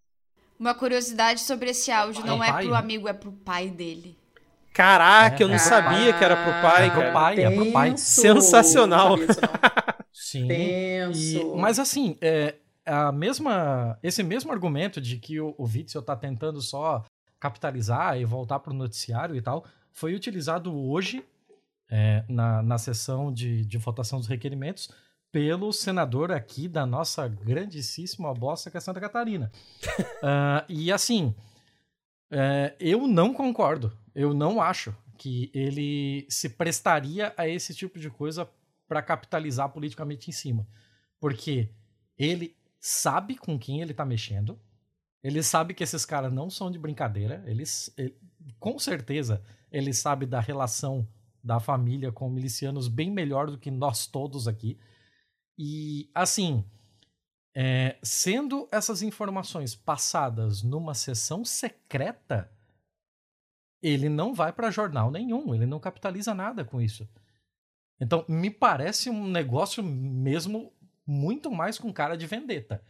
Uma 0.59 0.75
curiosidade 0.75 1.41
sobre 1.41 1.71
esse 1.71 1.91
áudio, 1.91 2.25
não 2.25 2.43
é, 2.43 2.49
é 2.49 2.53
pro 2.53 2.75
amigo, 2.75 3.09
é 3.09 3.13
pro 3.13 3.33
pai 3.33 3.69
dele. 3.69 4.17
Caraca, 4.73 5.43
é, 5.43 5.45
eu 5.45 5.49
não 5.49 5.57
é, 5.57 5.59
sabia 5.59 6.13
que 6.13 6.23
era 6.23 6.37
pro 6.37 6.53
pai. 6.63 6.87
É 6.87 6.91
pro 6.91 7.13
pai, 7.13 7.45
é 7.45 7.51
pro 7.51 7.73
pai. 7.73 7.97
Sensacional. 7.97 9.17
Sim. 10.13 10.49
E, 10.51 11.45
mas 11.57 11.79
assim, 11.79 12.17
é, 12.21 12.55
a 12.87 13.11
mesma, 13.13 13.99
esse 14.03 14.23
mesmo 14.23 14.53
argumento 14.53 15.01
de 15.01 15.19
que 15.19 15.41
o, 15.41 15.55
o 15.59 15.65
Witzel 15.65 16.03
tá 16.03 16.17
tentando 16.17 16.61
só 16.63 17.05
capitalizar 17.39 18.19
e 18.19 18.25
voltar 18.25 18.61
pro 18.61 18.73
noticiário 18.73 19.37
e 19.37 19.43
tal, 19.43 19.65
foi 19.93 20.15
utilizado 20.15 20.75
hoje 20.75 21.25
é, 21.91 22.25
na, 22.29 22.63
na 22.63 22.79
sessão 22.79 23.33
de, 23.33 23.65
de 23.65 23.79
votação 23.79 24.19
dos 24.19 24.29
requerimentos 24.29 24.91
pelo 25.33 25.73
senador 25.73 26.33
aqui 26.33 26.67
da 26.67 26.87
nossa 26.87 27.29
grandíssima 27.29 28.33
bosta 28.33 28.71
que 28.71 28.77
é 28.77 28.81
Santa 28.81 29.01
Catarina. 29.01 29.51
uh, 30.23 30.65
e 30.69 30.91
assim, 30.91 31.35
é, 32.31 32.75
eu 32.81 33.07
não 33.07 33.35
concordo. 33.35 33.93
Eu 34.15 34.33
não 34.33 34.61
acho 34.61 34.95
que 35.19 35.51
ele 35.53 36.27
se 36.29 36.49
prestaria 36.49 37.35
a 37.37 37.49
esse 37.49 37.75
tipo 37.75 37.99
de 37.99 38.11
coisa 38.11 38.49
para 38.89 39.03
capitalizar 39.03 39.69
politicamente 39.69 40.31
em 40.31 40.33
cima. 40.33 40.67
Porque 41.21 41.69
ele 42.19 42.57
sabe 42.87 43.35
com 43.35 43.59
quem 43.59 43.81
ele 43.81 43.93
tá 43.93 44.05
mexendo. 44.05 44.57
Ele 45.21 45.43
sabe 45.43 45.75
que 45.75 45.83
esses 45.83 46.05
caras 46.07 46.33
não 46.33 46.49
são 46.49 46.71
de 46.71 46.79
brincadeira. 46.79 47.43
Eles, 47.45 47.93
ele, 47.99 48.17
com 48.61 48.79
certeza, 48.79 49.43
ele 49.73 49.93
sabe 49.93 50.25
da 50.25 50.39
relação 50.39 51.09
da 51.43 51.59
família 51.59 52.13
com 52.13 52.31
milicianos 52.31 52.87
bem 52.87 53.11
melhor 53.11 53.51
do 53.51 53.59
que 53.59 53.73
nós 53.73 54.07
todos 54.07 54.47
aqui. 54.47 54.79
E, 55.59 56.09
assim, 56.15 56.65
é, 57.57 57.99
sendo 58.05 58.69
essas 58.71 59.03
informações 59.03 59.75
passadas 59.75 60.63
numa 60.63 60.95
sessão 60.95 61.45
secreta, 61.45 62.49
ele 63.83 64.09
não 64.09 64.33
vai 64.33 64.53
para 64.53 64.71
jornal 64.71 65.11
nenhum, 65.11 65.53
ele 65.53 65.67
não 65.67 65.81
capitaliza 65.81 66.33
nada 66.35 66.65
com 66.65 66.81
isso. 66.81 67.09
Então, 68.01 68.25
me 68.29 68.51
parece 68.51 69.11
um 69.11 69.27
negócio 69.27 69.83
mesmo 69.83 70.73
muito 71.07 71.51
mais 71.51 71.79
com 71.79 71.93
cara 71.93 72.17
de 72.17 72.27
vendetta. 72.27 72.83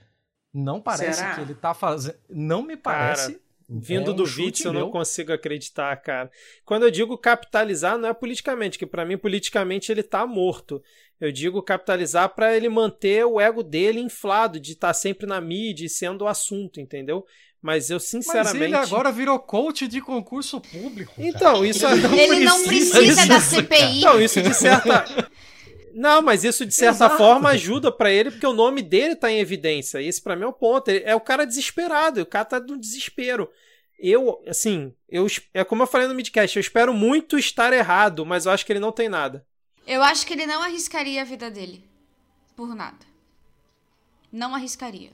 Não 0.53 0.81
parece 0.81 1.21
Será? 1.21 1.35
que 1.35 1.41
ele 1.43 1.55
tá 1.55 1.75
fazendo. 1.75 2.17
Não 2.31 2.63
me 2.63 2.77
parece. 2.77 3.33
Cara, 3.33 3.47
Vindo 3.69 4.13
é 4.13 4.15
um 4.15 4.17
do 4.17 4.25
Vitz, 4.25 4.65
eu 4.65 4.73
não 4.73 4.93
consigo 4.93 5.33
acreditar, 5.33 5.95
cara. 5.97 6.31
Quando 6.65 6.85
eu 6.85 6.91
digo 6.91 7.19
capitalizar, 7.19 7.99
não 7.99 8.09
é 8.09 8.15
politicamente, 8.15 8.79
que 8.79 8.87
para 8.87 9.05
mim, 9.05 9.19
politicamente, 9.19 9.91
ele 9.91 10.05
tá 10.05 10.25
morto. 10.25 10.81
Eu 11.21 11.33
digo 11.33 11.61
capitalizar 11.61 12.29
para 12.29 12.57
ele 12.57 12.69
manter 12.69 13.25
o 13.27 13.41
ego 13.41 13.65
dele 13.65 13.99
inflado, 13.99 14.61
de 14.61 14.73
estar 14.73 14.89
tá 14.89 14.95
sempre 14.95 15.27
na 15.27 15.41
mídia 15.41 15.85
e 15.85 15.89
sendo 15.89 16.23
o 16.23 16.29
assunto, 16.29 16.81
entendeu? 16.81 17.27
Mas 17.61 17.91
eu 17.91 17.99
sinceramente. 17.99 18.55
Mas 18.57 18.63
ele 18.63 18.77
agora 18.77 19.11
virou 19.11 19.37
coach 19.41 19.89
de 19.89 20.01
concurso 20.01 20.61
público. 20.61 21.17
Cara. 21.17 21.29
Então, 21.29 21.65
isso 21.65 21.89
não 21.89 22.17
Ele 22.17 22.45
não 22.45 22.63
precisa 22.63 23.27
da 23.27 23.41
CPI. 23.41 24.01
Não, 24.03 24.21
isso 24.21 24.41
de 24.41 24.55
certa. 24.55 25.05
Não, 25.97 26.21
mas 26.21 26.45
isso 26.45 26.67
de 26.67 26.75
certa 26.75 27.07
Exato. 27.07 27.17
forma 27.17 27.49
ajuda 27.49 27.91
para 27.91 28.13
ele, 28.13 28.31
porque 28.31 28.47
o 28.47 28.53
nome 28.53 28.83
dele 28.83 29.17
tá 29.17 29.33
em 29.33 29.39
evidência. 29.39 30.03
Esse 30.03 30.21
para 30.21 30.37
mim 30.37 30.43
é 30.43 30.47
o 30.47 30.53
ponto. 30.53 30.91
Ele, 30.91 31.03
é 31.07 31.17
o 31.17 31.21
cara 31.21 31.47
desesperado, 31.47 32.21
o 32.21 32.27
cara 32.27 32.45
tá 32.45 32.61
no 32.61 32.79
desespero. 32.79 33.51
Eu, 33.99 34.39
assim, 34.47 34.93
eu, 35.09 35.27
é 35.55 35.65
como 35.65 35.83
eu 35.83 35.87
falei 35.87 36.07
no 36.07 36.15
midcast, 36.15 36.55
eu 36.55 36.61
espero 36.61 36.93
muito 36.93 37.39
estar 37.39 37.73
errado, 37.73 38.27
mas 38.27 38.45
eu 38.45 38.53
acho 38.53 38.67
que 38.67 38.75
ele 38.75 38.79
não 38.79 38.93
tem 38.93 39.09
nada. 39.09 39.47
Eu 39.87 40.03
acho 40.03 40.27
que 40.27 40.35
ele 40.35 40.45
não 40.45 40.63
arriscaria 40.63 41.23
a 41.23 41.25
vida 41.25 41.51
dele. 41.51 41.83
Por 42.55 42.75
nada. 42.75 43.07
Não 44.31 44.55
arriscaria. 44.55 45.13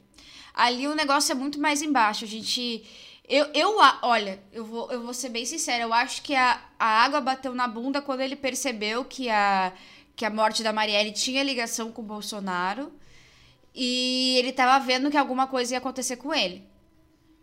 Ali 0.53 0.89
o 0.89 0.97
negócio 0.97 1.31
é 1.31 1.35
muito 1.37 1.61
mais 1.61 1.81
embaixo. 1.81 2.25
A 2.25 2.29
gente. 2.29 2.85
Eu, 3.29 3.47
eu 3.55 3.77
olha, 4.03 4.43
eu 4.53 4.65
vou, 4.65 4.91
eu 4.91 5.01
vou 5.01 5.15
ser 5.15 5.29
bem 5.29 5.47
sincera. 5.47 5.85
Eu 5.85 5.95
acho 5.95 6.23
que 6.23 6.35
a, 6.35 6.61
a 6.77 7.05
água 7.05 7.21
bateu 7.21 7.55
na 7.55 7.69
bunda 7.69 8.03
quando 8.03 8.21
ele 8.21 8.35
percebeu 8.35 9.05
que 9.05 9.31
a 9.31 9.73
que 10.15 10.25
a 10.25 10.31
morte 10.31 10.63
da 10.63 10.73
Marielle 10.73 11.13
tinha 11.13 11.43
ligação 11.43 11.91
com 11.91 12.03
o 12.03 12.05
Bolsonaro 12.05 12.93
e 13.75 14.37
ele 14.39 14.53
tava 14.53 14.85
vendo 14.85 15.11
que 15.11 15.17
alguma 15.17 15.47
coisa 15.47 15.75
ia 15.75 15.79
acontecer 15.79 16.17
com 16.17 16.35
ele. 16.35 16.71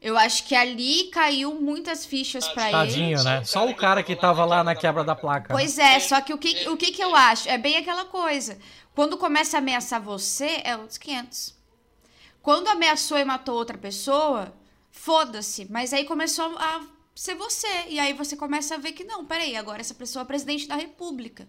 Eu 0.02 0.18
acho 0.18 0.46
que 0.46 0.56
ali 0.56 1.06
caiu 1.06 1.56
muitas 1.56 2.06
fichas 2.06 2.48
para 2.48 2.64
ele. 2.70 2.72
Tadinho, 2.72 3.24
né? 3.24 3.44
Só 3.44 3.68
o 3.68 3.76
cara 3.76 4.02
que 4.02 4.16
tava 4.16 4.46
lá 4.46 4.64
na 4.64 4.74
quebra 4.74 5.04
da 5.04 5.14
placa. 5.14 5.54
Pois 5.54 5.78
é, 5.78 6.00
só 6.00 6.22
que 6.22 6.34
o 6.34 6.38
que, 6.38 6.70
o 6.70 6.78
que, 6.78 6.92
que 6.92 7.04
eu 7.04 7.14
acho? 7.14 7.50
É 7.50 7.58
bem 7.58 7.76
aquela 7.76 8.06
coisa. 8.06 8.58
Quando 8.96 9.18
começa 9.18 9.58
a 9.58 9.60
ameaçar 9.60 10.02
você, 10.02 10.62
é 10.64 10.78
outros 10.78 10.98
500. 10.98 11.54
Quando 12.42 12.70
ameaçou 12.70 13.18
e 13.18 13.26
matou 13.26 13.56
outra 13.56 13.78
pessoa, 13.78 14.54
foda-se. 14.90 15.68
Mas 15.70 15.92
aí 15.92 16.06
começou 16.06 16.58
a 16.58 16.82
ser 17.14 17.36
você. 17.36 17.68
E 17.90 18.00
aí 18.00 18.14
você 18.14 18.38
começa 18.38 18.76
a 18.76 18.78
ver 18.78 18.94
que 18.94 19.04
não, 19.04 19.26
peraí, 19.26 19.58
agora 19.58 19.82
essa 19.82 19.94
pessoa 19.94 20.24
é 20.24 20.26
presidente 20.26 20.66
da 20.66 20.76
república. 20.76 21.46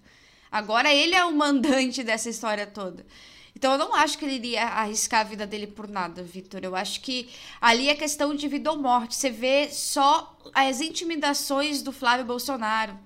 Agora 0.50 0.92
ele 0.92 1.14
é 1.14 1.24
o 1.24 1.32
mandante 1.32 2.02
dessa 2.02 2.28
história 2.28 2.66
toda. 2.66 3.06
Então 3.54 3.72
eu 3.72 3.78
não 3.78 3.94
acho 3.94 4.16
que 4.16 4.24
ele 4.24 4.34
iria 4.34 4.64
arriscar 4.64 5.20
a 5.20 5.24
vida 5.24 5.46
dele 5.46 5.66
por 5.66 5.88
nada, 5.88 6.22
Vitor. 6.22 6.60
Eu 6.62 6.74
acho 6.74 7.00
que 7.00 7.30
ali 7.60 7.88
é 7.88 7.94
questão 7.94 8.34
de 8.34 8.48
vida 8.48 8.70
ou 8.70 8.78
morte. 8.78 9.14
Você 9.14 9.30
vê 9.30 9.68
só 9.70 10.38
as 10.54 10.80
intimidações 10.80 11.82
do 11.82 11.92
Flávio 11.92 12.24
Bolsonaro. 12.24 12.98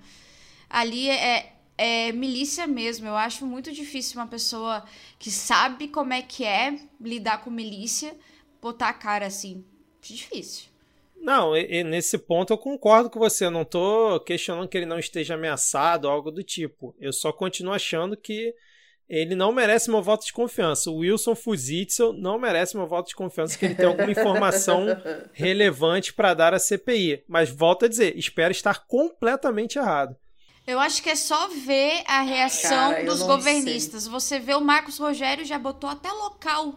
Ali 0.69 1.09
é, 1.09 1.53
é 1.77 2.11
milícia 2.11 2.67
mesmo. 2.67 3.07
Eu 3.07 3.15
acho 3.15 3.45
muito 3.45 3.71
difícil 3.71 4.19
uma 4.19 4.27
pessoa 4.27 4.85
que 5.19 5.29
sabe 5.29 5.87
como 5.87 6.13
é 6.13 6.21
que 6.21 6.43
é 6.43 6.79
lidar 7.01 7.39
com 7.39 7.49
milícia 7.49 8.15
botar 8.61 8.89
a 8.89 8.93
cara 8.93 9.27
assim. 9.27 9.63
Difícil. 10.01 10.74
Não, 11.25 11.57
e, 11.57 11.79
e 11.79 11.83
nesse 11.83 12.19
ponto 12.19 12.53
eu 12.53 12.57
concordo 12.57 13.09
com 13.09 13.17
você. 13.17 13.45
Eu 13.45 13.51
não 13.51 13.65
tô 13.65 14.19
questionando 14.19 14.69
que 14.69 14.77
ele 14.77 14.85
não 14.85 14.99
esteja 14.99 15.33
ameaçado 15.33 16.05
ou 16.05 16.11
algo 16.11 16.29
do 16.29 16.43
tipo. 16.43 16.95
Eu 16.99 17.11
só 17.11 17.33
continuo 17.33 17.73
achando 17.73 18.15
que 18.15 18.53
ele 19.09 19.33
não 19.33 19.51
merece 19.51 19.89
meu 19.89 20.03
voto 20.03 20.23
de 20.23 20.31
confiança. 20.31 20.91
O 20.91 20.97
Wilson 20.97 21.33
Fuzitzel 21.33 22.13
não 22.13 22.37
merece 22.37 22.77
meu 22.77 22.85
voto 22.85 23.07
de 23.07 23.15
confiança, 23.15 23.57
que 23.57 23.65
ele 23.65 23.73
tem 23.73 23.87
alguma 23.87 24.11
informação 24.11 24.85
relevante 25.33 26.13
para 26.13 26.35
dar 26.35 26.53
à 26.53 26.59
CPI. 26.59 27.23
Mas 27.27 27.49
volto 27.49 27.85
a 27.85 27.87
dizer, 27.87 28.15
espero 28.15 28.51
estar 28.51 28.85
completamente 28.85 29.79
errado. 29.79 30.15
Eu 30.67 30.79
acho 30.79 31.01
que 31.01 31.09
é 31.09 31.15
só 31.15 31.47
ver 31.47 32.03
a 32.05 32.21
reação 32.21 32.91
Cara, 32.91 33.03
dos 33.03 33.23
governistas. 33.23 34.03
Sei. 34.03 34.11
Você 34.11 34.39
vê 34.39 34.53
o 34.53 34.61
Marcos 34.61 34.99
Rogério 34.99 35.43
já 35.43 35.57
botou 35.57 35.89
até 35.89 36.11
local. 36.11 36.75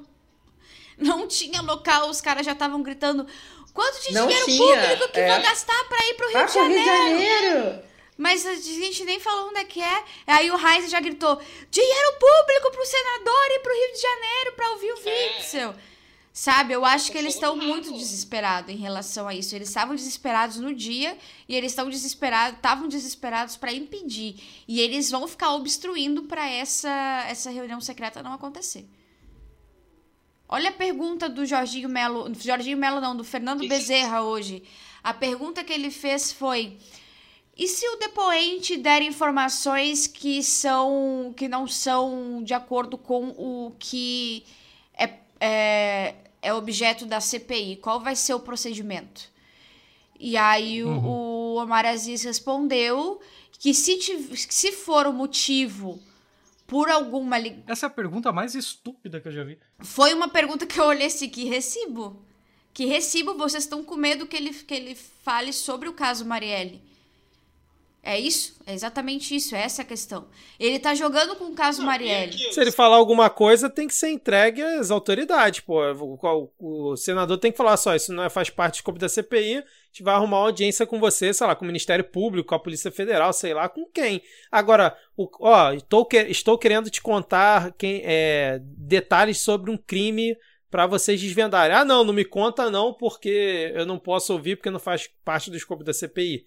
Não 0.99 1.29
tinha 1.29 1.63
local, 1.63 2.11
os 2.11 2.21
caras 2.21 2.45
já 2.45 2.53
estavam 2.53 2.83
gritando: 2.83 3.27
Quanto 3.73 4.03
de 4.03 4.13
não 4.13 4.27
dinheiro 4.27 4.47
tinha, 4.47 4.81
público 4.81 5.13
que 5.13 5.21
é. 5.21 5.29
vão 5.29 5.43
gastar 5.43 5.85
para 5.89 6.07
ir 6.07 6.15
pro 6.15 6.29
Rio, 6.29 6.47
de 6.47 6.55
Janeiro? 6.55 6.85
Rio 6.85 7.19
de 7.19 7.27
Janeiro? 7.27 7.89
Mas 8.17 8.45
a 8.45 8.55
gente 8.57 9.05
nem 9.05 9.21
falou 9.21 9.49
onde 9.49 9.61
é 9.61 9.65
que 9.65 9.81
é. 9.81 10.05
Aí 10.27 10.51
o 10.51 10.57
Reis 10.57 10.91
já 10.91 10.99
gritou: 10.99 11.41
dinheiro 11.71 12.13
público 12.19 12.73
pro 12.73 12.85
senador 12.85 13.47
e 13.51 13.59
pro 13.61 13.73
Rio 13.73 13.93
de 13.93 14.01
Janeiro 14.01 14.53
para 14.57 14.71
ouvir 14.73 14.93
o 14.93 15.09
é. 15.09 15.37
Witzel. 15.39 15.75
Sabe, 16.33 16.73
eu 16.73 16.85
acho 16.85 17.11
que 17.11 17.19
eles 17.19 17.35
estão 17.35 17.57
muito 17.57 17.93
desesperados 17.93 18.73
em 18.73 18.77
relação 18.77 19.27
a 19.27 19.35
isso. 19.35 19.57
Eles 19.57 19.69
estavam 19.69 19.97
desesperados 19.97 20.59
no 20.59 20.73
dia 20.73 21.19
e 21.49 21.57
eles 21.57 21.73
estão 21.73 21.91
desesperados, 21.91 22.57
estavam 22.57 22.87
desesperados 22.87 23.57
para 23.57 23.73
impedir. 23.73 24.37
E 24.69 24.81
eles 24.81 25.11
vão 25.11 25.27
ficar 25.27 25.55
obstruindo 25.55 26.23
para 26.25 26.49
essa 26.49 27.25
essa 27.29 27.51
reunião 27.51 27.81
secreta 27.81 28.23
não 28.23 28.33
acontecer. 28.33 28.89
Olha 30.49 30.71
a 30.71 30.73
pergunta 30.73 31.29
do 31.29 31.45
Jorginho 31.45 31.89
Melo, 31.89 32.33
Jorginho 32.35 32.79
Melo 32.79 33.01
não, 33.01 33.15
do 33.15 33.23
Fernando 33.23 33.69
Bezerra 33.69 34.23
hoje. 34.23 34.63
A 35.03 35.13
pergunta 35.13 35.63
que 35.63 35.73
ele 35.73 35.91
fez 35.91 36.33
foi: 36.33 36.79
e 37.57 37.69
se 37.69 37.87
o 37.87 37.97
depoente 37.97 38.77
der 38.77 39.03
informações 39.03 40.07
que 40.07 40.43
são 40.43 41.35
que 41.37 41.49
não 41.49 41.67
são 41.67 42.43
de 42.43 42.55
acordo 42.55 42.97
com 42.97 43.29
o 43.31 43.75
que 43.79 44.45
é, 44.97 45.11
é, 45.39 46.15
é 46.41 46.55
objeto 46.55 47.05
da 47.05 47.21
CPI? 47.21 47.77
Qual 47.77 48.01
vai 48.01 48.17
ser 48.17 48.33
o 48.33 48.41
procedimento? 48.41 49.31
E 50.19 50.37
aí 50.37 50.83
uhum. 50.83 51.05
o, 51.05 51.55
o 51.57 51.63
Omar 51.63 51.85
Aziz 51.85 52.23
respondeu 52.23 53.21
que 53.59 53.75
se, 53.75 53.99
se 54.35 54.73
for 54.73 55.07
o 55.07 55.13
motivo 55.13 56.01
por 56.69 56.89
alguma. 56.91 57.39
Li... 57.39 57.65
Essa 57.67 57.87
é 57.87 57.89
a 57.89 57.91
pergunta 57.91 58.31
mais 58.31 58.55
estúpida 58.55 59.21
que 59.21 59.27
eu 59.27 59.33
já 59.33 59.43
vi. 59.43 59.59
Foi 59.81 60.15
uma 60.15 60.29
pergunta 60.29 60.67
que 60.67 60.79
eu 60.79 60.85
olhei 60.85 61.09
assim: 61.09 61.29
que 61.29 61.45
recibo? 61.47 62.23
Que 62.73 62.85
recibo 62.85 63.35
vocês 63.35 63.65
estão 63.65 63.83
com 63.83 63.97
medo 63.97 64.27
que 64.27 64.37
ele, 64.37 64.53
que 64.53 64.75
ele 64.75 64.95
fale 64.95 65.53
sobre 65.53 65.89
o 65.89 65.95
caso 65.95 66.25
Marielle? 66.25 66.81
É 68.09 68.19
isso? 68.19 68.59
É 68.67 68.73
exatamente 68.73 69.37
isso, 69.37 69.55
é 69.55 69.61
essa 69.61 69.83
a 69.83 69.85
questão. 69.85 70.29
Ele 70.59 70.79
tá 70.79 70.95
jogando 70.95 71.37
com 71.37 71.45
o 71.45 71.55
caso 71.55 71.83
Marielle. 71.83 72.33
Se 72.33 72.59
ele 72.59 72.73
falar 72.73 72.97
alguma 72.97 73.29
coisa, 73.29 73.69
tem 73.69 73.87
que 73.87 73.95
ser 73.95 74.09
entregue 74.09 74.63
às 74.63 74.91
autoridades, 74.91 75.61
pô. 75.61 75.83
O, 75.93 76.19
o, 76.59 76.93
o 76.93 76.97
senador 76.97 77.37
tem 77.37 77.53
que 77.53 77.59
falar 77.59 77.77
só, 77.77 77.95
isso 77.95 78.11
não 78.15 78.25
é, 78.25 78.31
faz 78.31 78.49
parte 78.49 78.73
do 78.73 78.77
escopo 78.77 78.99
da 78.99 79.11
CPI, 79.11 79.57
a 79.57 79.65
gente 79.89 80.03
vai 80.03 80.15
arrumar 80.15 80.39
uma 80.39 80.47
audiência 80.47 80.87
com 80.87 80.99
você, 80.99 81.35
sei 81.35 81.47
lá, 81.47 81.55
com 81.55 81.65
o 81.65 81.67
Ministério 81.67 82.03
Público, 82.03 82.49
com 82.49 82.55
a 82.55 82.59
Polícia 82.59 82.91
Federal, 82.91 83.31
sei 83.35 83.53
lá, 83.53 83.69
com 83.69 83.85
quem. 83.85 84.23
Agora, 84.51 84.97
o, 85.15 85.29
ó, 85.41 85.75
estou, 85.75 86.09
estou 86.29 86.57
querendo 86.57 86.89
te 86.89 87.03
contar 87.03 87.75
quem, 87.77 88.01
é, 88.07 88.59
detalhes 88.63 89.39
sobre 89.43 89.71
um 89.71 89.77
crime 89.77 90.35
para 90.71 90.87
vocês 90.87 91.21
desvendarem. 91.21 91.77
Ah, 91.77 91.85
não, 91.85 92.03
não 92.03 92.15
me 92.15 92.25
conta 92.25 92.71
não, 92.71 92.95
porque 92.95 93.71
eu 93.75 93.85
não 93.85 93.99
posso 93.99 94.33
ouvir, 94.33 94.57
porque 94.57 94.71
não 94.71 94.81
faz 94.81 95.11
parte 95.23 95.51
do 95.51 95.59
escopo 95.59 95.85
da 95.85 95.93
CPI. 95.93 96.47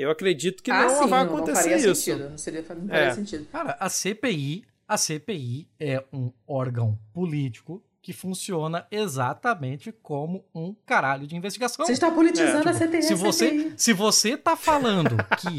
Eu 0.00 0.10
acredito 0.10 0.62
que 0.62 0.70
ah, 0.70 0.82
não 0.82 1.02
sim, 1.02 1.08
vai 1.08 1.24
não, 1.24 1.34
acontecer 1.34 1.70
não 1.70 1.76
isso. 1.76 1.94
Sentido. 1.94 2.30
Não 2.30 2.38
seria, 2.38 2.60
não 2.62 2.88
faria 2.88 3.04
é. 3.04 3.14
sentido. 3.14 3.46
Cara, 3.52 3.76
a 3.78 3.88
CPI, 3.88 4.64
a 4.88 4.96
CPI 4.96 5.68
é 5.78 6.02
um 6.12 6.32
órgão 6.46 6.98
político 7.12 7.82
que 8.02 8.12
funciona 8.14 8.86
exatamente 8.90 9.92
como 9.92 10.44
um 10.54 10.74
caralho 10.86 11.26
de 11.26 11.36
investigação. 11.36 11.84
Você 11.84 11.92
está 11.92 12.10
politizando 12.10 12.68
é, 12.68 12.72
tipo, 12.72 12.84
a 12.84 12.88
CPI. 12.88 13.02
Se 13.02 13.14
você, 13.14 13.72
se 13.76 13.92
você 13.92 14.36
tá 14.36 14.56
falando 14.56 15.16
que 15.38 15.56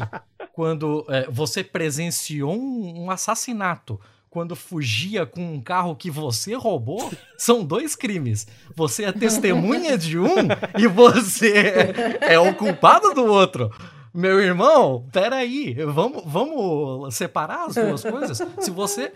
quando 0.52 1.06
é, 1.08 1.28
você 1.30 1.62
presenciou 1.62 2.52
um, 2.52 3.04
um 3.04 3.10
assassinato 3.10 4.00
quando 4.28 4.56
fugia 4.56 5.26
com 5.26 5.54
um 5.54 5.60
carro 5.60 5.94
que 5.94 6.10
você 6.10 6.54
roubou, 6.54 7.12
são 7.36 7.62
dois 7.62 7.94
crimes. 7.94 8.46
Você 8.74 9.04
é 9.04 9.12
testemunha 9.12 9.96
de 9.98 10.18
um 10.18 10.48
e 10.78 10.86
você 10.86 11.92
é 12.18 12.38
o 12.38 12.54
culpado 12.54 13.12
do 13.12 13.26
outro. 13.26 13.70
Meu 14.14 14.40
irmão, 14.40 15.08
peraí, 15.12 15.74
vamos, 15.86 16.22
vamos 16.26 17.14
separar 17.14 17.66
as 17.66 17.74
duas 17.74 18.02
coisas? 18.02 18.38
Se 18.60 18.70
você 18.70 19.12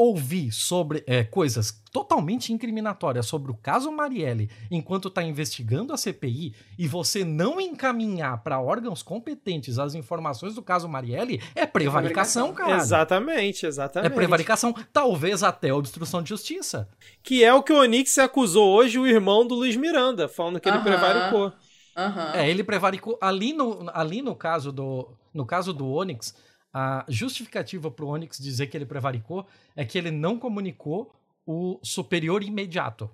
ouvir 0.00 0.50
sobre 0.50 1.04
é, 1.06 1.22
coisas 1.24 1.82
totalmente 1.92 2.54
incriminatórias 2.54 3.26
sobre 3.26 3.50
o 3.50 3.54
caso 3.54 3.92
Marielle 3.92 4.48
enquanto 4.70 5.08
está 5.08 5.22
investigando 5.22 5.92
a 5.92 5.96
CPI 5.98 6.54
e 6.78 6.88
você 6.88 7.22
não 7.22 7.60
encaminhar 7.60 8.42
para 8.42 8.58
órgãos 8.58 9.02
competentes 9.02 9.78
as 9.78 9.94
informações 9.94 10.54
do 10.54 10.62
caso 10.62 10.88
Marielle, 10.88 11.42
é 11.54 11.66
prevaricação, 11.66 12.54
cara. 12.54 12.76
Exatamente, 12.76 13.66
exatamente. 13.66 14.10
É 14.10 14.14
prevaricação, 14.14 14.74
talvez 14.90 15.42
até 15.42 15.74
obstrução 15.74 16.22
de 16.22 16.30
justiça. 16.30 16.88
Que 17.22 17.44
é 17.44 17.52
o 17.52 17.62
que 17.62 17.72
o 17.72 17.80
Onix 17.80 18.16
acusou 18.18 18.68
hoje 18.70 18.98
o 18.98 19.06
irmão 19.06 19.46
do 19.46 19.54
Luiz 19.54 19.76
Miranda, 19.76 20.28
falando 20.28 20.60
que 20.60 20.68
ele 20.68 20.78
-huh. 20.78 20.82
prevaricou. 20.82 21.52
Uh 21.96 22.00
-huh. 22.00 22.34
É, 22.34 22.48
ele 22.48 22.62
prevaricou 22.62 23.18
ali 23.20 23.52
no, 23.52 23.90
ali 23.92 24.22
no 24.22 24.34
caso 24.34 24.72
do 24.72 25.16
no 25.32 25.46
caso 25.46 25.72
do 25.72 25.88
Onix, 25.88 26.34
a 26.72 27.04
justificativa 27.08 27.90
para 27.90 28.04
o 28.04 28.08
Onyx 28.08 28.38
dizer 28.38 28.68
que 28.68 28.76
ele 28.76 28.86
prevaricou 28.86 29.46
é 29.74 29.84
que 29.84 29.98
ele 29.98 30.10
não 30.10 30.38
comunicou 30.38 31.12
o 31.44 31.80
superior 31.82 32.42
imediato. 32.42 33.10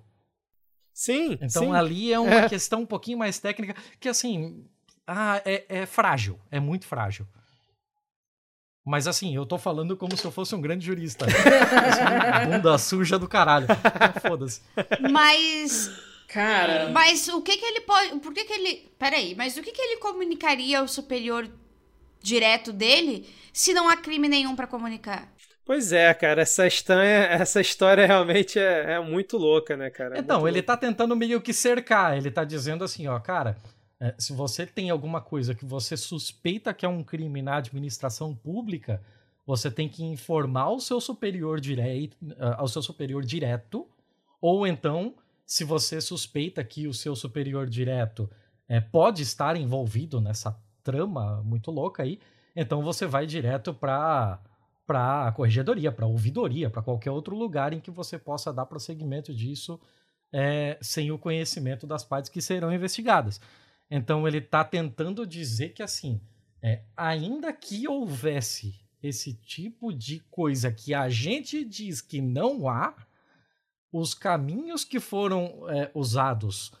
Sim. 0.93 1.37
Então 1.41 1.65
sim. 1.65 1.75
ali 1.75 2.13
é 2.13 2.19
uma 2.19 2.41
é. 2.41 2.49
questão 2.49 2.81
um 2.81 2.85
pouquinho 2.85 3.17
mais 3.17 3.39
técnica 3.39 3.75
que 3.99 4.09
assim 4.09 4.65
ah, 5.07 5.41
é, 5.45 5.65
é 5.69 5.85
frágil, 5.85 6.39
é 6.51 6.59
muito 6.59 6.85
frágil. 6.85 7.27
Mas 8.85 9.05
assim, 9.05 9.35
eu 9.35 9.45
tô 9.45 9.57
falando 9.57 9.97
como 9.97 10.15
se 10.15 10.23
eu 10.23 10.31
fosse 10.31 10.55
um 10.55 10.61
grande 10.61 10.85
jurista. 10.85 11.25
bunda 12.49 12.77
suja 12.77 13.19
do 13.19 13.27
caralho. 13.27 13.65
Então, 13.65 14.21
foda-se. 14.21 14.61
Mas. 15.11 15.91
Cara. 16.27 16.89
Mas 16.89 17.27
o 17.29 17.41
que 17.41 17.57
que 17.57 17.65
ele 17.65 17.81
pode. 17.81 18.19
Por 18.19 18.33
que 18.33 18.43
que 18.43 18.53
ele. 18.53 18.91
Peraí, 18.99 19.33
mas 19.35 19.55
o 19.57 19.63
que 19.63 19.71
que 19.71 19.81
ele 19.81 19.97
comunicaria 19.97 20.79
ao 20.79 20.87
superior 20.87 21.49
direto 22.21 22.73
dele 22.73 23.27
se 23.53 23.73
não 23.73 23.87
há 23.89 23.95
crime 23.95 24.27
nenhum 24.27 24.55
para 24.55 24.67
comunicar. 24.67 25.31
Pois 25.65 25.91
é, 25.91 26.13
cara, 26.13 26.43
essa 26.43 26.65
história, 26.65 27.25
essa 27.25 27.59
história 27.59 28.05
realmente 28.05 28.57
é, 28.57 28.93
é 28.93 28.99
muito 28.99 29.37
louca, 29.37 29.75
né, 29.75 29.89
cara? 29.89 30.15
É 30.15 30.19
então, 30.19 30.47
ele 30.47 30.61
tá 30.61 30.77
tentando 30.77 31.15
meio 31.15 31.41
que 31.41 31.51
cercar, 31.51 32.15
ele 32.15 32.31
tá 32.31 32.45
dizendo 32.45 32.85
assim, 32.85 33.07
ó, 33.07 33.19
cara, 33.19 33.57
é, 33.99 34.15
se 34.17 34.31
você 34.31 34.65
tem 34.65 34.89
alguma 34.89 35.19
coisa 35.19 35.53
que 35.53 35.65
você 35.65 35.97
suspeita 35.97 36.73
que 36.73 36.85
é 36.85 36.89
um 36.89 37.03
crime 37.03 37.41
na 37.41 37.57
administração 37.57 38.33
pública, 38.33 39.01
você 39.45 39.69
tem 39.69 39.89
que 39.89 40.03
informar 40.05 40.63
ao 40.63 40.79
seu 40.79 41.01
superior 41.01 41.59
direito, 41.59 42.15
ao 42.57 42.67
seu 42.67 42.81
superior 42.81 43.25
direto, 43.25 43.87
ou 44.39 44.65
então, 44.67 45.15
se 45.47 45.63
você 45.63 46.01
suspeita 46.01 46.61
que 46.61 46.87
o 46.87 46.93
seu 46.93 47.15
superior 47.15 47.69
direto 47.69 48.29
é, 48.67 48.81
pode 48.81 49.23
estar 49.23 49.55
envolvido 49.55 50.19
nessa 50.19 50.61
trama 50.83 51.41
muito 51.41 51.71
louca 51.71 52.03
aí, 52.03 52.19
então 52.53 52.83
você 52.83 53.07
vai 53.07 53.25
direto 53.25 53.73
para 53.73 54.39
para 54.85 55.27
a 55.27 55.31
corregedoria, 55.33 55.91
para 55.91 56.05
a 56.05 56.07
ouvidoria, 56.07 56.69
para 56.69 56.81
qualquer 56.81 57.11
outro 57.11 57.35
lugar 57.35 57.73
em 57.73 57.79
que 57.79 57.91
você 57.91 58.17
possa 58.17 58.53
dar 58.53 58.65
prosseguimento 58.65 59.33
disso 59.33 59.77
é, 60.31 60.77
sem 60.81 61.11
o 61.11 61.17
conhecimento 61.17 61.85
das 61.85 62.05
partes 62.05 62.29
que 62.29 62.41
serão 62.41 62.73
investigadas. 62.73 63.41
Então 63.91 64.25
ele 64.25 64.37
está 64.37 64.63
tentando 64.63 65.27
dizer 65.27 65.73
que 65.73 65.83
assim, 65.83 66.21
é, 66.61 66.83
ainda 66.95 67.51
que 67.51 67.85
houvesse 67.85 68.79
esse 69.03 69.33
tipo 69.33 69.93
de 69.93 70.21
coisa 70.31 70.71
que 70.71 70.93
a 70.93 71.09
gente 71.09 71.65
diz 71.65 71.99
que 71.99 72.21
não 72.21 72.69
há, 72.69 72.95
os 73.99 74.13
caminhos 74.13 74.83
que 74.83 74.99
foram 74.99 75.67
é, 75.69 75.89
usados 75.93 76.71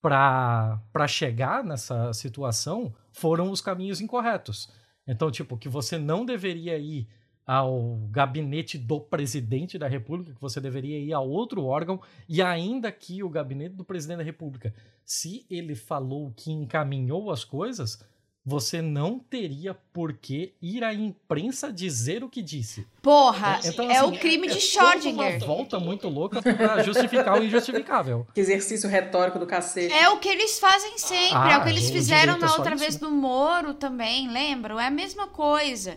para 0.00 1.06
chegar 1.06 1.62
nessa 1.62 2.12
situação 2.12 2.92
foram 3.12 3.50
os 3.50 3.60
caminhos 3.60 4.00
incorretos. 4.00 4.68
Então, 5.06 5.30
tipo, 5.30 5.56
que 5.56 5.68
você 5.68 5.98
não 5.98 6.24
deveria 6.24 6.78
ir 6.78 7.06
ao 7.46 7.98
gabinete 8.10 8.78
do 8.78 9.00
presidente 9.00 9.78
da 9.78 9.86
República, 9.86 10.32
que 10.32 10.40
você 10.40 10.60
deveria 10.60 10.98
ir 10.98 11.12
a 11.12 11.20
outro 11.20 11.64
órgão, 11.64 12.00
e 12.28 12.40
ainda 12.40 12.90
que 12.90 13.22
o 13.22 13.28
gabinete 13.28 13.74
do 13.74 13.84
presidente 13.84 14.18
da 14.18 14.24
República, 14.24 14.72
se 15.04 15.44
ele 15.50 15.74
falou 15.74 16.32
que 16.36 16.50
encaminhou 16.50 17.30
as 17.30 17.44
coisas, 17.44 18.02
você 18.44 18.82
não 18.82 19.20
teria 19.20 19.72
por 19.92 20.12
que 20.14 20.52
ir 20.60 20.82
à 20.82 20.92
imprensa 20.92 21.72
dizer 21.72 22.24
o 22.24 22.28
que 22.28 22.42
disse. 22.42 22.86
Porra, 23.00 23.60
é, 23.62 23.68
então, 23.68 23.88
é 23.88 23.98
assim, 23.98 24.16
o 24.16 24.18
crime 24.18 24.48
de 24.48 24.56
é, 24.56 24.60
Schrödinger. 24.60 25.36
uma 25.36 25.46
volta 25.46 25.78
muito 25.78 26.08
louca 26.08 26.42
pra 26.42 26.82
justificar 26.82 27.38
o 27.38 27.44
injustificável. 27.44 28.26
Que 28.34 28.40
exercício 28.40 28.88
retórico 28.88 29.38
do 29.38 29.46
cacete. 29.46 29.94
É 29.94 30.08
o 30.08 30.18
que 30.18 30.28
eles 30.28 30.58
fazem 30.58 30.98
sempre, 30.98 31.36
ah, 31.36 31.52
é 31.52 31.58
o 31.58 31.62
que 31.62 31.68
eles 31.68 31.88
fizeram 31.88 32.36
na 32.36 32.52
outra 32.52 32.74
vez 32.74 32.98
no 32.98 33.12
Moro 33.12 33.74
também, 33.74 34.28
lembram? 34.28 34.78
É 34.78 34.88
a 34.88 34.90
mesma 34.90 35.28
coisa. 35.28 35.96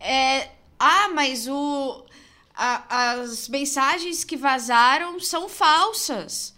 É, 0.00 0.48
ah, 0.78 1.08
mas 1.14 1.46
o, 1.46 2.04
a, 2.56 3.12
as 3.12 3.48
mensagens 3.48 4.24
que 4.24 4.36
vazaram 4.36 5.20
são 5.20 5.48
falsas. 5.48 6.52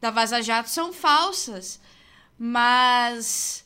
Da 0.00 0.10
Vaza 0.10 0.42
Jato 0.42 0.68
são 0.68 0.92
falsas. 0.92 1.80
Mas 2.36 3.61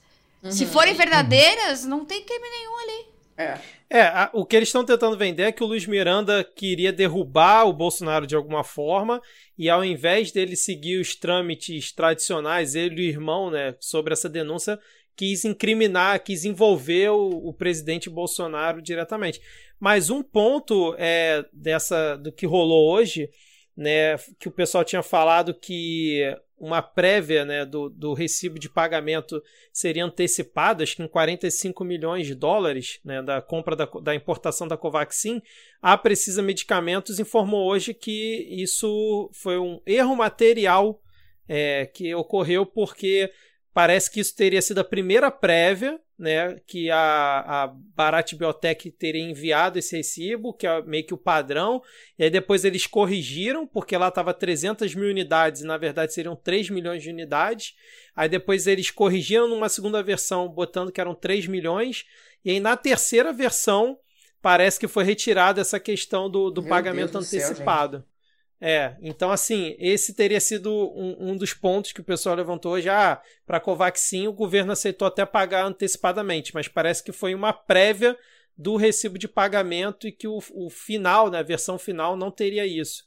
Uhum. 0.46 0.52
Se 0.52 0.66
forem 0.66 0.94
verdadeiras, 0.94 1.84
não 1.84 2.04
tem 2.04 2.22
crime 2.22 2.48
nenhum 2.48 2.78
ali. 2.78 3.06
É. 3.38 3.58
É, 3.88 4.02
a, 4.02 4.30
o 4.32 4.44
que 4.44 4.56
eles 4.56 4.68
estão 4.68 4.84
tentando 4.84 5.16
vender 5.16 5.44
é 5.44 5.52
que 5.52 5.62
o 5.62 5.66
Luiz 5.66 5.86
Miranda 5.86 6.42
queria 6.42 6.92
derrubar 6.92 7.68
o 7.68 7.72
Bolsonaro 7.72 8.26
de 8.26 8.34
alguma 8.34 8.64
forma 8.64 9.22
e 9.56 9.68
ao 9.68 9.84
invés 9.84 10.32
dele 10.32 10.56
seguir 10.56 11.00
os 11.00 11.14
trâmites 11.14 11.92
tradicionais, 11.92 12.74
ele 12.74 13.02
e 13.02 13.06
o 13.06 13.08
irmão, 13.08 13.50
né, 13.50 13.76
sobre 13.78 14.12
essa 14.12 14.28
denúncia, 14.28 14.78
quis 15.14 15.44
incriminar, 15.44 16.22
quis 16.22 16.44
envolver 16.44 17.10
o, 17.10 17.48
o 17.48 17.52
presidente 17.52 18.10
Bolsonaro 18.10 18.82
diretamente. 18.82 19.40
Mas 19.78 20.10
um 20.10 20.22
ponto 20.22 20.94
é 20.98 21.44
dessa 21.52 22.16
do 22.16 22.32
que 22.32 22.46
rolou 22.46 22.90
hoje, 22.90 23.30
né, 23.76 24.16
que 24.38 24.48
o 24.48 24.52
pessoal 24.52 24.84
tinha 24.84 25.02
falado 25.02 25.52
que 25.52 26.22
uma 26.58 26.80
prévia 26.80 27.44
né, 27.44 27.66
do, 27.66 27.90
do 27.90 28.14
recibo 28.14 28.58
de 28.58 28.68
pagamento 28.70 29.42
seria 29.72 30.04
antecipada, 30.04 30.82
acho 30.82 30.96
que 30.96 31.02
em 31.02 31.08
45 31.08 31.84
milhões 31.84 32.26
de 32.26 32.34
dólares 32.34 32.98
né, 33.04 33.22
da 33.22 33.42
compra 33.42 33.76
da, 33.76 33.84
da 33.84 34.14
importação 34.14 34.66
da 34.66 34.76
Covaxin, 34.76 35.42
a 35.82 35.98
Precisa 35.98 36.42
Medicamentos 36.42 37.20
informou 37.20 37.68
hoje 37.68 37.92
que 37.92 38.46
isso 38.50 39.30
foi 39.34 39.58
um 39.58 39.80
erro 39.84 40.16
material 40.16 40.98
é, 41.46 41.84
que 41.86 42.14
ocorreu 42.14 42.64
porque 42.64 43.30
parece 43.74 44.10
que 44.10 44.20
isso 44.20 44.34
teria 44.34 44.62
sido 44.62 44.78
a 44.78 44.84
primeira 44.84 45.30
prévia 45.30 46.00
né, 46.18 46.56
que 46.66 46.90
a, 46.90 46.98
a 47.46 47.66
Barat 47.66 48.32
Biotech 48.34 48.90
teria 48.92 49.22
enviado 49.22 49.78
esse 49.78 49.96
recibo, 49.96 50.54
que 50.54 50.66
é 50.66 50.82
meio 50.82 51.04
que 51.04 51.12
o 51.12 51.18
padrão, 51.18 51.82
e 52.18 52.24
aí 52.24 52.30
depois 52.30 52.64
eles 52.64 52.86
corrigiram, 52.86 53.66
porque 53.66 53.96
lá 53.96 54.08
estava 54.08 54.32
300 54.32 54.94
mil 54.94 55.10
unidades, 55.10 55.60
e 55.60 55.66
na 55.66 55.76
verdade 55.76 56.14
seriam 56.14 56.34
3 56.34 56.70
milhões 56.70 57.02
de 57.02 57.10
unidades, 57.10 57.74
aí 58.14 58.28
depois 58.28 58.66
eles 58.66 58.90
corrigiram 58.90 59.46
numa 59.46 59.68
segunda 59.68 60.02
versão, 60.02 60.48
botando 60.48 60.90
que 60.90 61.00
eram 61.00 61.14
3 61.14 61.46
milhões, 61.46 62.06
e 62.44 62.52
aí 62.52 62.60
na 62.60 62.76
terceira 62.76 63.32
versão 63.32 63.98
parece 64.40 64.80
que 64.80 64.88
foi 64.88 65.04
retirada 65.04 65.60
essa 65.60 65.78
questão 65.78 66.30
do, 66.30 66.50
do 66.50 66.62
pagamento 66.62 67.18
antecipado. 67.18 67.98
Céu, 67.98 68.15
é, 68.60 68.96
então 69.02 69.30
assim, 69.30 69.76
esse 69.78 70.14
teria 70.14 70.40
sido 70.40 70.72
um, 70.72 71.30
um 71.30 71.36
dos 71.36 71.52
pontos 71.52 71.92
que 71.92 72.00
o 72.00 72.04
pessoal 72.04 72.34
levantou 72.34 72.72
hoje. 72.72 72.88
Ah, 72.88 73.20
para 73.46 73.60
Covaxin 73.60 74.26
o 74.26 74.32
governo 74.32 74.72
aceitou 74.72 75.06
até 75.06 75.26
pagar 75.26 75.66
antecipadamente, 75.66 76.54
mas 76.54 76.68
parece 76.68 77.02
que 77.04 77.12
foi 77.12 77.34
uma 77.34 77.52
prévia 77.52 78.16
do 78.56 78.76
recibo 78.76 79.18
de 79.18 79.28
pagamento 79.28 80.08
e 80.08 80.12
que 80.12 80.26
o, 80.26 80.38
o 80.54 80.70
final, 80.70 81.30
né, 81.30 81.40
a 81.40 81.42
versão 81.42 81.78
final, 81.78 82.16
não 82.16 82.30
teria 82.30 82.66
isso. 82.66 83.04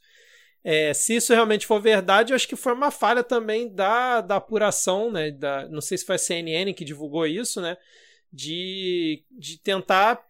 É, 0.62 0.92
se 0.92 1.16
isso 1.16 1.32
realmente 1.32 1.66
for 1.66 1.80
verdade, 1.80 2.32
eu 2.32 2.36
acho 2.36 2.46
que 2.46 2.54
foi 2.54 2.74
uma 2.74 2.90
falha 2.90 3.24
também 3.24 3.72
da, 3.74 4.20
da 4.20 4.36
apuração, 4.36 5.10
né? 5.10 5.30
Da, 5.30 5.66
não 5.68 5.80
sei 5.80 5.96
se 5.96 6.04
foi 6.04 6.16
a 6.16 6.18
CNN 6.18 6.74
que 6.74 6.84
divulgou 6.84 7.26
isso, 7.26 7.60
né? 7.60 7.76
De, 8.32 9.24
de 9.30 9.58
tentar 9.58 10.22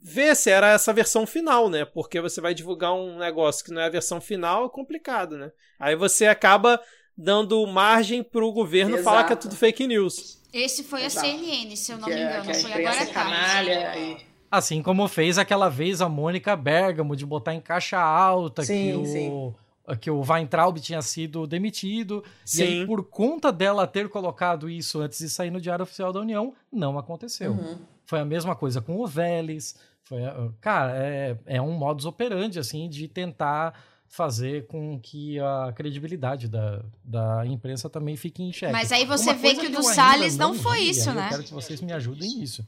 ver 0.00 0.34
se 0.36 0.50
era 0.50 0.72
essa 0.72 0.92
versão 0.92 1.26
final, 1.26 1.68
né? 1.68 1.84
Porque 1.84 2.20
você 2.20 2.40
vai 2.40 2.54
divulgar 2.54 2.94
um 2.94 3.18
negócio 3.18 3.64
que 3.64 3.72
não 3.72 3.80
é 3.82 3.86
a 3.86 3.90
versão 3.90 4.20
final, 4.20 4.66
é 4.66 4.68
complicado, 4.68 5.36
né? 5.36 5.50
Aí 5.78 5.96
você 5.96 6.26
acaba 6.26 6.80
dando 7.16 7.66
margem 7.66 8.22
para 8.22 8.44
o 8.44 8.52
governo 8.52 8.96
Exato. 8.96 9.04
falar 9.04 9.24
que 9.24 9.32
é 9.32 9.36
tudo 9.36 9.56
fake 9.56 9.86
news. 9.86 10.40
Esse 10.52 10.84
foi 10.84 11.04
Exato. 11.04 11.26
a 11.26 11.30
CNN, 11.30 11.76
se 11.76 11.92
eu 11.92 11.98
não 11.98 12.08
que 12.08 12.14
me 12.14 12.20
é- 12.20 12.24
engano. 12.24 12.50
É, 12.50 12.54
foi 12.54 12.72
agora 12.72 13.06
canalha 13.06 13.98
e... 13.98 14.16
Assim 14.50 14.82
como 14.82 15.06
fez 15.08 15.36
aquela 15.36 15.68
vez 15.68 16.00
a 16.00 16.08
Mônica 16.08 16.56
Bergamo 16.56 17.14
de 17.14 17.26
botar 17.26 17.54
em 17.54 17.60
caixa 17.60 17.98
alta 17.98 18.62
sim, 18.62 18.92
que 18.92 18.96
o... 18.96 19.04
Sim 19.04 19.54
que 19.96 20.10
o 20.10 20.20
Weintraub 20.20 20.78
tinha 20.80 21.00
sido 21.00 21.46
demitido. 21.46 22.22
Sim. 22.44 22.60
E 22.60 22.66
aí, 22.66 22.86
por 22.86 23.04
conta 23.04 23.50
dela 23.50 23.86
ter 23.86 24.08
colocado 24.08 24.68
isso 24.68 25.00
antes 25.00 25.18
de 25.18 25.28
sair 25.28 25.50
no 25.50 25.60
Diário 25.60 25.82
Oficial 25.82 26.12
da 26.12 26.20
União, 26.20 26.54
não 26.72 26.98
aconteceu. 26.98 27.52
Uhum. 27.52 27.78
Foi 28.04 28.20
a 28.20 28.24
mesma 28.24 28.54
coisa 28.54 28.80
com 28.80 28.96
o 28.96 29.06
Vélez. 29.06 29.76
Foi, 30.08 30.20
cara, 30.58 30.96
é, 30.96 31.36
é 31.44 31.60
um 31.60 31.72
modus 31.72 32.06
operandi, 32.06 32.58
assim, 32.58 32.88
de 32.88 33.06
tentar 33.06 33.78
fazer 34.06 34.66
com 34.66 34.98
que 34.98 35.38
a 35.38 35.70
credibilidade 35.76 36.48
da, 36.48 36.82
da 37.04 37.46
imprensa 37.46 37.90
também 37.90 38.16
fique 38.16 38.42
em 38.42 38.50
xeque. 38.50 38.72
Mas 38.72 38.90
aí 38.90 39.04
você 39.04 39.30
Uma 39.30 39.34
vê 39.34 39.54
que 39.54 39.66
o 39.66 39.70
do 39.70 39.82
Salles 39.82 40.38
não, 40.38 40.54
não 40.54 40.58
foi 40.58 40.78
vi, 40.78 40.90
isso, 40.90 41.12
né? 41.12 41.26
Eu 41.26 41.28
quero 41.28 41.42
que 41.42 41.52
vocês 41.52 41.82
me 41.82 41.92
ajudem 41.92 42.38
nisso. 42.38 42.66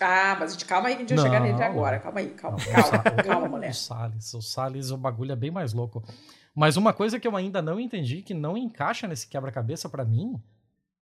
Ah, 0.00 0.38
mas 0.40 0.56
calma 0.62 0.88
aí 0.88 0.96
que 0.96 1.02
a 1.02 1.06
gente 1.06 1.14
vai 1.14 1.26
chegar 1.26 1.40
nele 1.40 1.62
agora. 1.62 2.00
Calma 2.00 2.20
aí, 2.20 2.30
calma, 2.30 2.56
calma, 2.56 3.02
calma, 3.02 3.22
calma 3.22 3.48
mulher. 3.48 3.70
O 3.70 3.74
Salles, 3.74 4.32
o 4.32 4.40
Salles, 4.40 4.90
o 4.90 4.96
bagulho 4.96 5.32
é 5.32 5.36
bem 5.36 5.50
mais 5.50 5.74
louco. 5.74 6.02
Mas 6.54 6.78
uma 6.78 6.94
coisa 6.94 7.20
que 7.20 7.28
eu 7.28 7.36
ainda 7.36 7.60
não 7.60 7.78
entendi, 7.78 8.22
que 8.22 8.32
não 8.32 8.56
encaixa 8.56 9.06
nesse 9.06 9.28
quebra-cabeça 9.28 9.86
para 9.86 10.02
mim, 10.02 10.40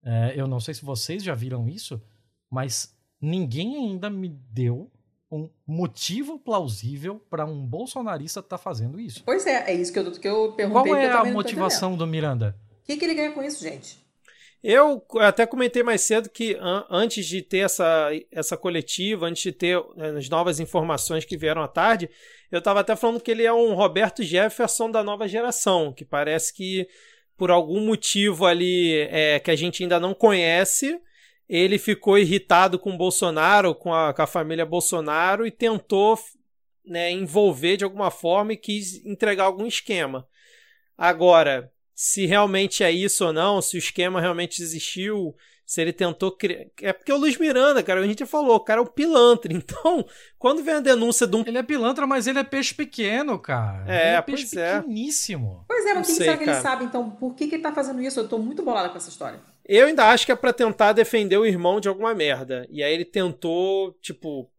é, 0.02 0.34
eu 0.38 0.48
não 0.48 0.62
sei 0.62 0.74
se 0.74 0.86
vocês 0.86 1.22
já 1.22 1.36
viram 1.36 1.68
isso, 1.68 2.02
mas 2.50 2.95
ninguém 3.26 3.76
ainda 3.76 4.10
me 4.10 4.30
deu 4.30 4.92
um 5.32 5.50
motivo 5.68 6.40
plausível 6.40 7.20
para 7.30 7.46
um 7.46 7.66
bolsonarista 7.66 8.40
estar 8.40 8.58
tá 8.58 8.64
fazendo 8.64 9.00
isso. 9.00 9.24
Pois 9.26 9.46
é, 9.46 9.72
é 9.72 9.74
isso 9.74 9.92
que 9.92 10.00
eu, 10.00 10.12
que 10.12 10.28
eu 10.28 10.54
perguntei. 10.54 10.92
Qual 10.92 10.96
é 10.96 11.12
a 11.12 11.26
motivação 11.26 11.96
do 11.96 12.06
Miranda? 12.06 12.56
O 12.84 12.86
que, 12.86 12.98
que 12.98 13.06
ele 13.06 13.16
ganha 13.16 13.32
com 13.32 13.42
isso, 13.44 13.64
gente? 13.64 14.06
Eu 14.64 15.06
até 15.20 15.46
comentei 15.46 15.84
mais 15.84 16.02
cedo 16.02 16.30
que 16.30 16.56
an 16.56 16.86
antes 16.90 17.26
de 17.26 17.42
ter 17.42 17.60
essa, 17.60 18.10
essa 18.32 18.58
coletiva, 18.58 19.28
antes 19.28 19.44
de 19.44 19.52
ter 19.52 19.80
né, 19.96 20.10
as 20.18 20.28
novas 20.28 20.60
informações 20.60 21.24
que 21.24 21.38
vieram 21.38 21.62
à 21.62 21.68
tarde, 21.68 22.10
eu 22.52 22.60
estava 22.60 22.80
até 22.80 22.96
falando 22.96 23.22
que 23.22 23.30
ele 23.30 23.44
é 23.44 23.54
um 23.54 23.76
Roberto 23.76 24.24
Jefferson 24.24 24.90
da 24.90 25.04
nova 25.04 25.28
geração, 25.28 25.94
que 25.94 26.04
parece 26.04 26.54
que 26.54 26.88
por 27.38 27.52
algum 27.52 27.82
motivo 27.82 28.46
ali 28.46 28.94
é, 29.12 29.40
que 29.40 29.52
a 29.52 29.56
gente 29.56 29.84
ainda 29.84 30.00
não 30.00 30.14
conhece, 30.14 31.00
ele 31.48 31.78
ficou 31.78 32.18
irritado 32.18 32.80
com 32.80 32.94
o 32.94 32.98
Bolsonaro, 32.98 33.76
com 33.76 33.94
a, 33.94 34.14
com 34.14 34.22
a 34.22 34.28
família 34.28 34.66
Bolsonaro 34.66 35.46
e 35.46 35.52
tentou 35.52 36.20
né, 36.86 37.12
envolver 37.12 37.78
de 37.78 37.84
alguma 37.84 38.12
forma 38.12 38.54
e 38.54 38.58
quis 38.58 39.06
entregar 39.06 39.46
algum 39.46 39.66
esquema. 39.66 40.28
Agora, 40.98 41.72
se 41.94 42.26
realmente 42.26 42.84
é 42.84 42.92
isso 42.92 43.26
ou 43.26 43.34
não, 43.34 43.62
se 43.62 43.78
o 43.78 43.80
esquema 43.80 44.20
realmente 44.20 44.62
existiu, 44.62 45.36
se 45.66 45.82
ele 45.82 45.92
tentou 45.92 46.32
criar. 46.32 46.66
É 46.82 46.94
porque 46.94 47.12
o 47.12 47.18
Luiz 47.18 47.38
Miranda, 47.38 47.82
cara, 47.82 48.02
a 48.02 48.08
gente 48.08 48.20
já 48.20 48.26
falou, 48.26 48.56
o 48.56 48.60
cara 48.60 48.80
é 48.80 48.84
um 48.84 48.88
pilantra. 48.88 49.52
Então, 49.56 50.06
quando 50.38 50.64
vem 50.64 50.76
a 50.76 50.80
denúncia 50.80 51.26
de 51.26 51.36
um. 51.36 51.44
Ele 51.46 51.58
é 51.58 51.64
pilantra, 51.64 52.06
mas 52.06 52.28
ele 52.28 52.40
é 52.40 52.44
peixe 52.44 52.74
pequeno, 52.74 53.40
cara. 53.40 53.86
É, 53.88 54.10
ele 54.10 54.18
é 54.18 54.22
peixe 54.22 54.60
é. 54.60 54.80
pequeníssimo. 54.80 55.66
Pois 55.68 55.86
é, 55.86 55.94
mas 55.94 56.08
o 56.08 56.12
que, 56.12 56.18
será 56.18 56.38
que 56.38 56.44
ele 56.44 56.56
sabe, 56.56 56.86
então? 56.86 57.10
Por 57.10 57.34
que, 57.34 57.48
que 57.48 57.56
ele 57.56 57.64
tá 57.64 57.74
fazendo 57.74 58.02
isso? 58.02 58.20
Eu 58.20 58.28
tô 58.28 58.38
muito 58.38 58.62
bolada 58.64 58.90
com 58.90 58.98
essa 58.98 59.10
história. 59.10 59.40
Eu 59.68 59.88
ainda 59.88 60.06
acho 60.06 60.26
que 60.26 60.32
é 60.32 60.36
para 60.36 60.54
tentar 60.54 60.94
defender 60.94 61.38
o 61.38 61.46
irmão 61.46 61.80
de 61.80 61.88
alguma 61.88 62.14
merda. 62.14 62.68
E 62.70 62.84
aí 62.84 62.94
ele 62.94 63.06
tentou, 63.06 63.94
tipo, 64.02 64.50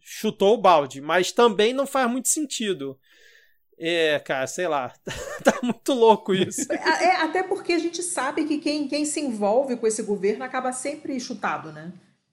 chutou 0.00 0.54
o 0.54 0.60
balde. 0.60 1.00
Mas 1.00 1.32
também 1.32 1.72
não 1.72 1.86
faz 1.86 2.10
muito 2.10 2.28
sentido. 2.28 2.98
É, 3.78 4.18
cara, 4.18 4.46
sei 4.46 4.68
lá. 4.68 4.92
tá 5.42 5.58
muito 5.62 5.94
louco 5.94 6.34
isso. 6.34 6.70
É, 6.70 7.04
é, 7.04 7.16
até 7.22 7.42
porque 7.42 7.72
a 7.72 7.78
gente 7.78 8.02
sabe 8.02 8.44
que 8.44 8.58
quem, 8.58 8.86
quem 8.86 9.04
se 9.04 9.20
envolve 9.20 9.76
com 9.76 9.86
esse 9.86 10.02
governo 10.02 10.44
acaba 10.44 10.72
sempre 10.72 11.18
chutado, 11.18 11.72
né? 11.72 11.92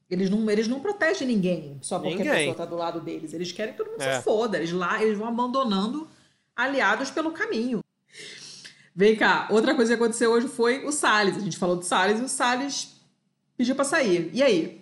Eles 0.10 0.30
não, 0.30 0.50
eles 0.50 0.68
não 0.68 0.82
protegem 0.82 1.26
ninguém 1.26 1.80
só 1.82 1.98
porque 1.98 2.18
ninguém. 2.18 2.32
a 2.32 2.36
pessoa 2.36 2.56
tá 2.56 2.66
do 2.66 2.76
lado 2.76 3.00
deles. 3.00 3.34
Eles 3.34 3.54
querem 3.54 3.74
que 3.74 3.78
todo 3.78 3.92
mundo 3.92 4.02
é. 4.02 4.18
se 4.18 4.24
foda. 4.24 4.58
Eles 4.58 4.74
lá, 4.74 5.02
eles 5.02 5.18
vão 5.18 5.30
abandonando 5.30 6.10
aliados 6.54 7.10
pelo 7.10 7.32
caminho. 7.32 7.80
Vem 8.96 9.16
cá, 9.16 9.48
outra 9.50 9.74
coisa 9.74 9.96
que 9.96 10.02
aconteceu 10.02 10.32
hoje 10.32 10.48
foi 10.48 10.86
o 10.86 10.92
Salles. 10.92 11.38
A 11.38 11.40
gente 11.40 11.58
falou 11.58 11.78
do 11.78 11.84
Salles 11.84 12.20
e 12.20 12.24
o 12.24 12.28
Salles 12.28 13.02
pediu 13.56 13.76
para 13.76 13.86
sair. 13.86 14.30
E 14.34 14.44
aí? 14.44 14.82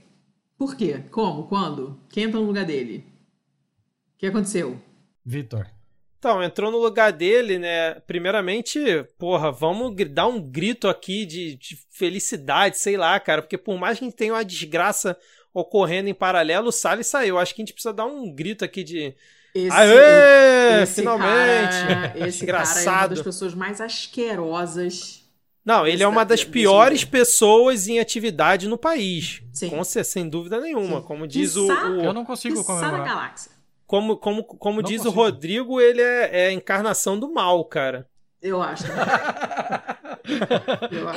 Por 0.58 0.76
quê? 0.76 1.04
Como? 1.12 1.48
Quando? 1.48 2.00
Quem 2.10 2.26
entra 2.26 2.40
no 2.40 2.46
lugar 2.46 2.66
dele? 2.66 3.06
O 4.16 4.18
que 4.18 4.26
aconteceu? 4.26 4.82
Vitor. 5.24 5.68
Então, 6.20 6.44
entrou 6.44 6.70
no 6.70 6.78
lugar 6.78 7.14
dele, 7.14 7.58
né? 7.58 7.94
Primeiramente, 8.02 8.78
porra, 9.18 9.54
vamos 9.54 9.96
dar 10.12 10.28
um 10.28 10.42
grito 10.42 10.90
aqui 10.90 11.26
de, 11.26 11.56
de, 11.56 11.78
felicidade, 11.90 12.78
sei 12.78 12.98
lá, 12.98 13.18
cara, 13.22 13.42
porque 13.42 13.58
por 13.58 13.80
mais 13.80 13.98
que 13.98 14.04
a 14.04 14.08
gente 14.10 14.18
tenha 14.18 14.34
uma 14.34 14.44
desgraça 14.44 15.18
ocorrendo 15.54 16.10
em 16.10 16.14
paralelo, 16.14 16.68
o 16.68 16.74
Salles 16.74 17.08
saiu. 17.08 17.40
Acho 17.40 17.56
que 17.56 17.62
a 17.62 17.66
gente 17.66 17.74
precisa 17.74 17.94
dar 17.94 18.06
um 18.06 18.30
grito 18.34 18.66
aqui 18.66 18.84
de. 18.84 19.16
Esse, 19.54 19.76
Aê! 19.76 20.84
Esse 20.84 20.96
finalmente! 20.96 21.88
Cara, 21.88 22.14
esse 22.28 22.44
Engraçado. 22.44 22.84
cara 22.86 22.96
é 22.96 23.00
uma 23.02 23.08
das 23.10 23.22
pessoas 23.22 23.54
mais 23.54 23.82
asquerosas. 23.82 25.24
Não, 25.66 25.86
ele 25.86 26.02
é 26.02 26.08
uma 26.08 26.24
das 26.24 26.44
piores 26.44 27.04
pessoas 27.04 27.88
em 27.88 28.00
atividade 28.00 28.68
no 28.68 28.78
país. 28.78 29.42
Sim. 29.54 29.70
Com, 29.70 29.84
sem 29.84 30.28
dúvida 30.28 30.60
nenhuma. 30.60 31.02
Sim. 31.02 31.06
Como 31.06 31.28
diz 31.28 31.56
o, 31.56 31.68
o, 31.68 32.04
Eu 32.04 32.14
não 32.14 32.26
consigo 32.26 32.64
comemorar. 32.64 33.06
galáxia 33.06 33.60
como, 33.90 34.16
como, 34.18 34.44
como 34.44 34.84
diz 34.84 35.02
consigo. 35.02 35.20
o 35.20 35.24
Rodrigo, 35.24 35.82
ele 35.82 36.00
é, 36.00 36.44
é, 36.44 36.48
a 36.50 36.54
encarnação 36.54 37.20
do 37.20 37.34
mal, 37.34 37.66
cara. 37.66 38.08
Eu 38.40 38.62
acho. 38.62 38.84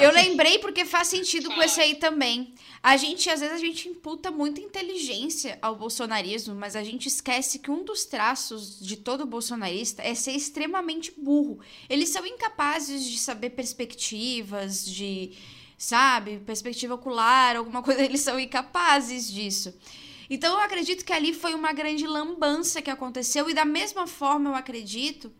eu, 0.00 0.12
lembrei 0.12 0.58
porque 0.58 0.84
faz 0.84 1.08
sentido 1.08 1.50
com 1.50 1.62
esse 1.62 1.80
aí 1.80 1.96
também. 1.96 2.54
A 2.82 2.96
gente, 2.96 3.28
às 3.30 3.40
vezes, 3.40 3.54
a 3.54 3.58
gente 3.58 3.88
imputa 3.88 4.30
muita 4.30 4.60
inteligência 4.60 5.58
ao 5.62 5.76
bolsonarismo, 5.76 6.54
mas 6.54 6.74
a 6.74 6.82
gente 6.82 7.06
esquece 7.06 7.58
que 7.58 7.70
um 7.70 7.84
dos 7.84 8.04
traços 8.04 8.78
de 8.80 8.96
todo 8.96 9.26
bolsonarista 9.26 10.02
é 10.02 10.14
ser 10.14 10.32
extremamente 10.32 11.12
burro. 11.16 11.60
Eles 11.88 12.08
são 12.08 12.26
incapazes 12.26 13.04
de 13.04 13.18
saber 13.18 13.50
perspectivas, 13.50 14.84
de, 14.84 15.32
sabe, 15.76 16.38
perspectiva 16.46 16.94
ocular, 16.94 17.56
alguma 17.56 17.82
coisa, 17.84 18.02
eles 18.02 18.20
são 18.20 18.38
incapazes 18.38 19.30
disso. 19.30 19.74
Então 20.30 20.54
eu 20.54 20.60
acredito 20.60 21.04
que 21.04 21.12
ali 21.12 21.34
foi 21.34 21.52
uma 21.52 21.72
grande 21.72 22.06
lambança 22.06 22.80
que 22.80 22.90
aconteceu 22.90 23.50
e 23.50 23.54
da 23.54 23.66
mesma 23.66 24.06
forma 24.06 24.50
eu 24.50 24.54
acredito 24.54 25.30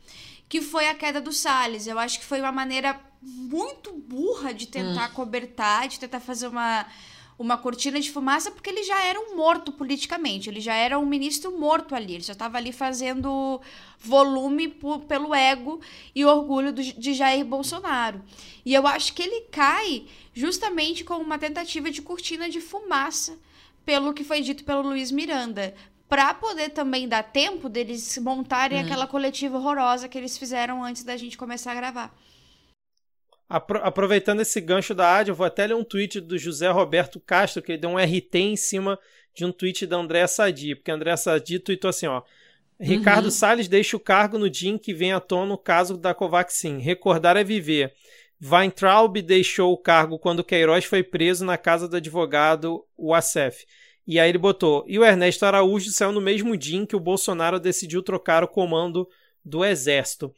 que 0.53 0.61
foi 0.61 0.87
a 0.87 0.95
queda 0.95 1.19
do 1.19 1.33
Salles. 1.33 1.87
Eu 1.87 1.99
acho 1.99 2.19
que 2.19 2.27
foi 2.27 2.39
uma 2.39 2.53
maneira 2.53 3.01
muito 3.23 3.91
burra 3.91 4.53
de 4.53 4.67
tentar 4.67 5.09
hum. 5.09 5.15
cobertar, 5.15 5.89
de 5.89 5.99
tentar 5.99 6.21
fazer 6.21 6.47
uma 6.47 6.87
uma 7.39 7.57
cortina 7.57 7.99
de 7.99 8.13
fumaça 8.13 8.51
porque 8.51 8.69
ele 8.69 8.85
já 8.85 9.03
era 9.03 9.19
um 9.19 9.35
morto 9.35 9.73
politicamente, 9.73 10.51
ele 10.51 10.61
já 10.61 10.75
era 10.75 10.99
um 10.99 11.07
ministro 11.07 11.59
morto 11.59 11.95
ali, 11.95 12.17
ele 12.17 12.23
já 12.23 12.35
estava 12.35 12.59
ali 12.59 12.71
fazendo 12.71 13.61
volume 13.99 14.69
por, 14.69 15.01
pelo 15.01 15.35
ego 15.35 15.81
e 16.15 16.23
orgulho 16.23 16.71
do, 16.71 16.83
de 16.83 17.15
Jair 17.15 17.47
Bolsonaro. 17.47 18.23
E 18.63 18.75
eu 18.75 18.87
acho 18.87 19.15
que 19.15 19.23
ele 19.23 19.47
cai 19.51 20.05
justamente 20.35 21.03
com 21.03 21.15
uma 21.15 21.39
tentativa 21.39 21.91
de 21.91 22.03
cortina 22.03 22.51
de 22.51 22.61
fumaça 22.61 23.39
pelo 23.87 24.13
que 24.13 24.23
foi 24.23 24.43
dito 24.43 24.65
pelo 24.65 24.83
Luiz 24.83 25.11
Miranda, 25.11 25.75
para 26.13 26.35
poder 26.35 26.69
também 26.69 27.09
dar 27.09 27.23
tempo 27.23 27.71
deles 27.71 28.19
montarem 28.19 28.79
hum. 28.79 28.85
aquela 28.85 29.07
coletiva 29.07 29.57
horrorosa 29.57 30.11
que 30.11 30.19
eles 30.19 30.37
fizeram 30.37 30.85
antes 30.85 31.05
da 31.05 31.17
gente 31.17 31.39
começar 31.39 31.73
a 31.73 31.75
gravar. 31.75 32.15
Apro 33.49 33.81
aproveitando 33.83 34.41
esse 34.41 34.61
gancho 34.61 34.95
da 34.95 35.17
AD, 35.17 35.31
eu 35.31 35.35
vou 35.35 35.47
até 35.47 35.67
ler 35.67 35.75
um 35.75 35.83
tweet 35.83 36.21
do 36.21 36.37
José 36.37 36.69
Roberto 36.69 37.19
Castro, 37.19 37.63
que 37.63 37.73
ele 37.73 37.81
deu 37.81 37.89
um 37.89 37.97
RT 37.97 38.35
em 38.35 38.57
cima 38.57 38.99
de 39.35 39.47
um 39.47 39.51
tweet 39.51 39.87
da 39.87 39.97
André 39.97 40.27
Sadi, 40.27 40.75
porque 40.75 40.91
a 40.91 40.95
André 40.95 41.17
Sadi 41.17 41.59
tweetou 41.59 41.89
assim, 41.89 42.07
ó. 42.07 42.21
Ricardo 42.79 43.27
uhum. 43.27 43.31
Salles 43.31 43.67
deixa 43.67 43.97
o 43.97 44.01
cargo 44.01 44.39
no 44.39 44.51
dia 44.51 44.71
em 44.71 44.77
que 44.77 44.93
vem 44.93 45.15
à 45.15 45.21
tona 45.21 45.55
o 45.55 45.59
caso 45.59 45.97
da 45.97 46.13
Covaxin. 46.13 46.77
Recordar 46.77 47.39
é 47.39 47.45
viver. 47.45 47.91
Weintraub 48.39 49.17
deixou 49.23 49.73
o 49.73 49.79
cargo 49.79 50.19
quando 50.19 50.45
Queiroz 50.45 50.85
foi 50.85 51.03
preso 51.03 51.43
na 51.43 51.57
casa 51.57 51.89
do 51.89 51.97
advogado 51.97 52.85
Wassef. 52.99 53.65
E 54.07 54.19
aí 54.19 54.29
ele 54.29 54.39
botou: 54.39 54.85
e 54.87 54.99
o 54.99 55.05
Ernesto 55.05 55.45
Araújo 55.45 55.91
saiu 55.91 56.13
no 56.13 56.21
mesmo 56.21 56.57
dia 56.57 56.79
em 56.79 56.87
que 56.87 56.97
o 56.97 57.01
Bolsonaro 57.01 57.61
decidiu 57.61 58.03
trocar 58.03 58.43
o 58.43 58.49
comando 58.49 59.09
do 59.45 59.65
exército. 59.65 60.33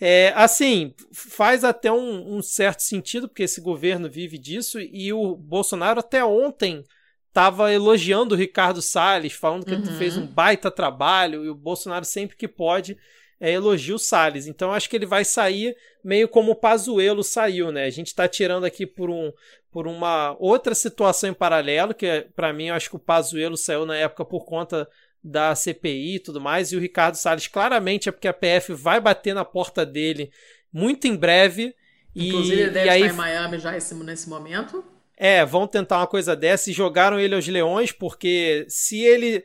É, 0.00 0.32
assim, 0.36 0.94
faz 1.12 1.64
até 1.64 1.90
um, 1.90 2.36
um, 2.36 2.42
certo 2.42 2.80
sentido, 2.80 3.28
porque 3.28 3.42
esse 3.42 3.60
governo 3.60 4.08
vive 4.08 4.38
disso, 4.38 4.78
e 4.80 5.12
o 5.12 5.34
Bolsonaro 5.34 5.98
até 5.98 6.24
ontem 6.24 6.84
estava 7.26 7.72
elogiando 7.72 8.34
o 8.34 8.38
Ricardo 8.38 8.80
Salles, 8.80 9.32
falando 9.32 9.64
que 9.64 9.74
uhum. 9.74 9.82
ele 9.82 9.98
fez 9.98 10.16
um 10.16 10.26
baita 10.26 10.70
trabalho, 10.70 11.44
e 11.44 11.48
o 11.48 11.54
Bolsonaro 11.54 12.04
sempre 12.04 12.36
que 12.36 12.46
pode 12.46 12.96
é, 13.40 13.52
elogia 13.52 13.94
o 13.94 13.98
Salles. 13.98 14.46
Então 14.46 14.72
acho 14.72 14.88
que 14.88 14.96
ele 14.96 15.06
vai 15.06 15.24
sair 15.24 15.76
meio 16.02 16.28
como 16.28 16.52
o 16.52 16.56
Pazuello 16.56 17.22
saiu, 17.22 17.70
né? 17.72 17.84
A 17.84 17.90
gente 17.90 18.08
está 18.08 18.28
tirando 18.28 18.64
aqui 18.64 18.86
por, 18.86 19.10
um, 19.10 19.32
por 19.70 19.86
uma 19.86 20.36
outra 20.38 20.74
situação 20.74 21.30
em 21.30 21.34
paralelo, 21.34 21.94
que 21.94 22.06
é, 22.06 22.20
para 22.22 22.52
mim 22.52 22.66
eu 22.66 22.74
acho 22.74 22.90
que 22.90 22.96
o 22.96 23.00
Pazuello 23.00 23.56
saiu 23.56 23.84
na 23.84 23.96
época 23.96 24.24
por 24.24 24.44
conta 24.44 24.88
da 25.22 25.54
CPI 25.54 26.16
e 26.16 26.20
tudo 26.20 26.40
mais, 26.40 26.72
e 26.72 26.76
o 26.76 26.80
Ricardo 26.80 27.16
Salles 27.16 27.48
claramente 27.48 28.08
é 28.08 28.12
porque 28.12 28.28
a 28.28 28.32
PF 28.32 28.72
vai 28.72 29.00
bater 29.00 29.34
na 29.34 29.44
porta 29.44 29.84
dele 29.84 30.30
muito 30.72 31.06
em 31.06 31.16
breve 31.16 31.74
Inclusive, 32.14 32.62
ele 32.62 32.70
deve 32.70 32.86
e 32.86 32.90
aí... 32.90 33.00
estar 33.02 33.14
em 33.14 33.16
Miami 33.16 33.58
já 33.58 33.72
nesse 33.72 34.28
momento. 34.28 34.84
É, 35.16 35.44
vão 35.44 35.66
tentar 35.66 35.98
uma 35.98 36.06
coisa 36.06 36.36
dessa 36.36 36.70
e 36.70 36.72
jogaram 36.72 37.18
ele 37.18 37.34
aos 37.34 37.46
leões, 37.46 37.90
porque 37.90 38.64
se 38.68 39.00
ele 39.00 39.44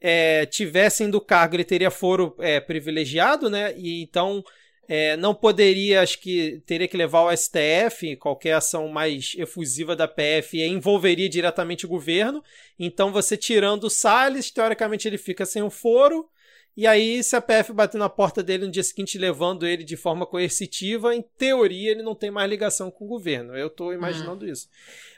é, 0.00 0.46
tivesse 0.46 1.04
indo 1.04 1.20
cargo, 1.20 1.54
ele 1.54 1.64
teria 1.64 1.90
foro 1.90 2.34
é, 2.40 2.60
privilegiado, 2.60 3.48
né? 3.48 3.72
E 3.76 4.02
então 4.02 4.42
é, 4.88 5.16
não 5.16 5.34
poderia, 5.34 6.02
acho 6.02 6.18
que 6.20 6.62
teria 6.66 6.88
que 6.88 6.96
levar 6.96 7.22
o 7.22 7.36
STF, 7.36 8.16
qualquer 8.16 8.54
ação 8.54 8.88
mais 8.88 9.34
efusiva 9.38 9.94
da 9.94 10.08
PF, 10.08 10.60
envolveria 10.60 11.28
diretamente 11.28 11.86
o 11.86 11.88
governo. 11.88 12.42
Então, 12.78 13.12
você 13.12 13.36
tirando 13.36 13.84
o 13.84 13.90
Salles, 13.90 14.50
teoricamente 14.50 15.06
ele 15.06 15.18
fica 15.18 15.46
sem 15.46 15.62
o 15.62 15.70
foro. 15.70 16.28
E 16.76 16.86
aí, 16.86 17.22
se 17.22 17.36
a 17.36 17.40
PF 17.40 17.72
bater 17.72 17.98
na 17.98 18.08
porta 18.08 18.42
dele 18.42 18.64
no 18.64 18.72
dia 18.72 18.82
seguinte, 18.82 19.18
levando 19.18 19.66
ele 19.66 19.84
de 19.84 19.96
forma 19.96 20.26
coercitiva, 20.26 21.14
em 21.14 21.22
teoria 21.36 21.90
ele 21.90 22.02
não 22.02 22.14
tem 22.14 22.30
mais 22.30 22.48
ligação 22.48 22.90
com 22.90 23.04
o 23.04 23.08
governo. 23.08 23.54
Eu 23.54 23.66
estou 23.66 23.92
imaginando 23.92 24.44
uhum. 24.44 24.50
isso. 24.50 24.68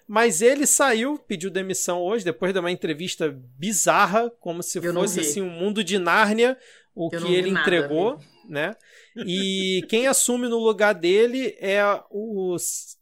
Mas 0.07 0.43
ele 0.43 0.67
saiu, 0.67 1.17
pediu 1.17 1.51
demissão 1.51 2.03
hoje, 2.03 2.25
depois 2.25 2.53
de 2.53 2.59
uma 2.59 2.73
entrevista 2.73 3.35
bizarra, 3.57 4.31
como 4.41 4.63
se 4.63 4.79
Eu 4.79 4.93
fosse 4.93 5.21
assim 5.21 5.41
um 5.41 5.49
mundo 5.49 5.83
de 5.83 5.99
Nárnia, 5.99 6.59
o 6.95 7.09
Eu 7.11 7.21
que 7.21 7.33
ele 7.33 7.49
entregou, 7.49 8.19
né? 8.49 8.77
E 9.17 9.85
quem 9.89 10.07
assume 10.07 10.49
no 10.49 10.59
lugar 10.59 10.95
dele 10.95 11.57
é 11.61 11.83
o, 12.11 12.57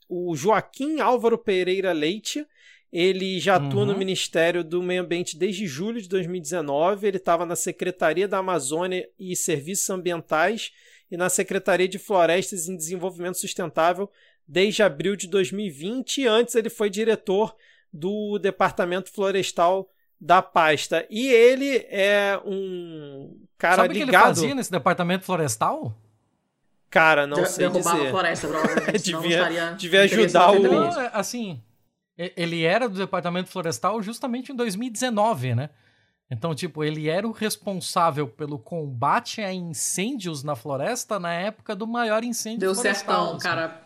o 0.08 0.36
Joaquim 0.36 1.00
Álvaro 1.00 1.38
Pereira 1.38 1.92
Leite. 1.92 2.46
Ele 2.92 3.40
já 3.40 3.56
atua 3.56 3.80
uhum. 3.80 3.86
no 3.86 3.98
Ministério 3.98 4.62
do 4.62 4.82
Meio 4.82 5.02
Ambiente 5.02 5.38
desde 5.38 5.66
julho 5.66 6.00
de 6.00 6.08
2019. 6.08 7.06
Ele 7.06 7.16
estava 7.16 7.46
na 7.46 7.56
Secretaria 7.56 8.28
da 8.28 8.38
Amazônia 8.38 9.08
e 9.18 9.34
Serviços 9.34 9.88
Ambientais 9.88 10.72
e 11.10 11.16
na 11.16 11.28
Secretaria 11.28 11.88
de 11.88 11.98
Florestas 11.98 12.68
e 12.68 12.76
Desenvolvimento 12.76 13.38
Sustentável 13.38 14.10
desde 14.46 14.82
abril 14.82 15.16
de 15.16 15.26
2020. 15.28 16.26
Antes 16.26 16.54
ele 16.54 16.68
foi 16.68 16.90
diretor 16.90 17.56
do 17.92 18.38
Departamento 18.38 19.10
Florestal 19.10 19.91
da 20.22 20.40
pasta. 20.40 21.04
E 21.10 21.28
ele 21.28 21.84
é 21.90 22.40
um 22.46 23.36
cara 23.58 23.82
Sabe 23.82 23.94
ligado... 23.94 24.04
o 24.04 24.10
que 24.10 24.16
ele 24.16 24.26
fazia 24.26 24.54
nesse 24.54 24.70
departamento 24.70 25.24
florestal? 25.24 25.92
Cara, 26.88 27.26
não 27.26 27.44
sei 27.44 27.68
derrubava 27.68 27.96
dizer. 27.96 28.06
a 28.06 28.10
floresta, 28.10 28.46
provavelmente. 28.48 29.02
devia, 29.02 29.74
devia 29.74 30.02
ajudar 30.02 30.52
o... 30.52 30.62
Não, 30.62 31.00
é, 31.00 31.10
assim, 31.12 31.60
ele 32.16 32.62
era 32.62 32.88
do 32.88 32.96
departamento 32.96 33.48
florestal 33.48 34.00
justamente 34.00 34.52
em 34.52 34.54
2019, 34.54 35.56
né? 35.56 35.70
Então, 36.30 36.54
tipo, 36.54 36.84
ele 36.84 37.08
era 37.08 37.26
o 37.26 37.32
responsável 37.32 38.28
pelo 38.28 38.58
combate 38.58 39.42
a 39.42 39.52
incêndios 39.52 40.42
na 40.42 40.54
floresta 40.54 41.18
na 41.18 41.32
época 41.32 41.74
do 41.74 41.86
maior 41.86 42.22
incêndio 42.22 42.60
Deu 42.60 42.74
florestal. 42.74 43.06
Deu 43.06 43.16
certão, 43.16 43.36
assim. 43.36 43.42
cara. 43.42 43.81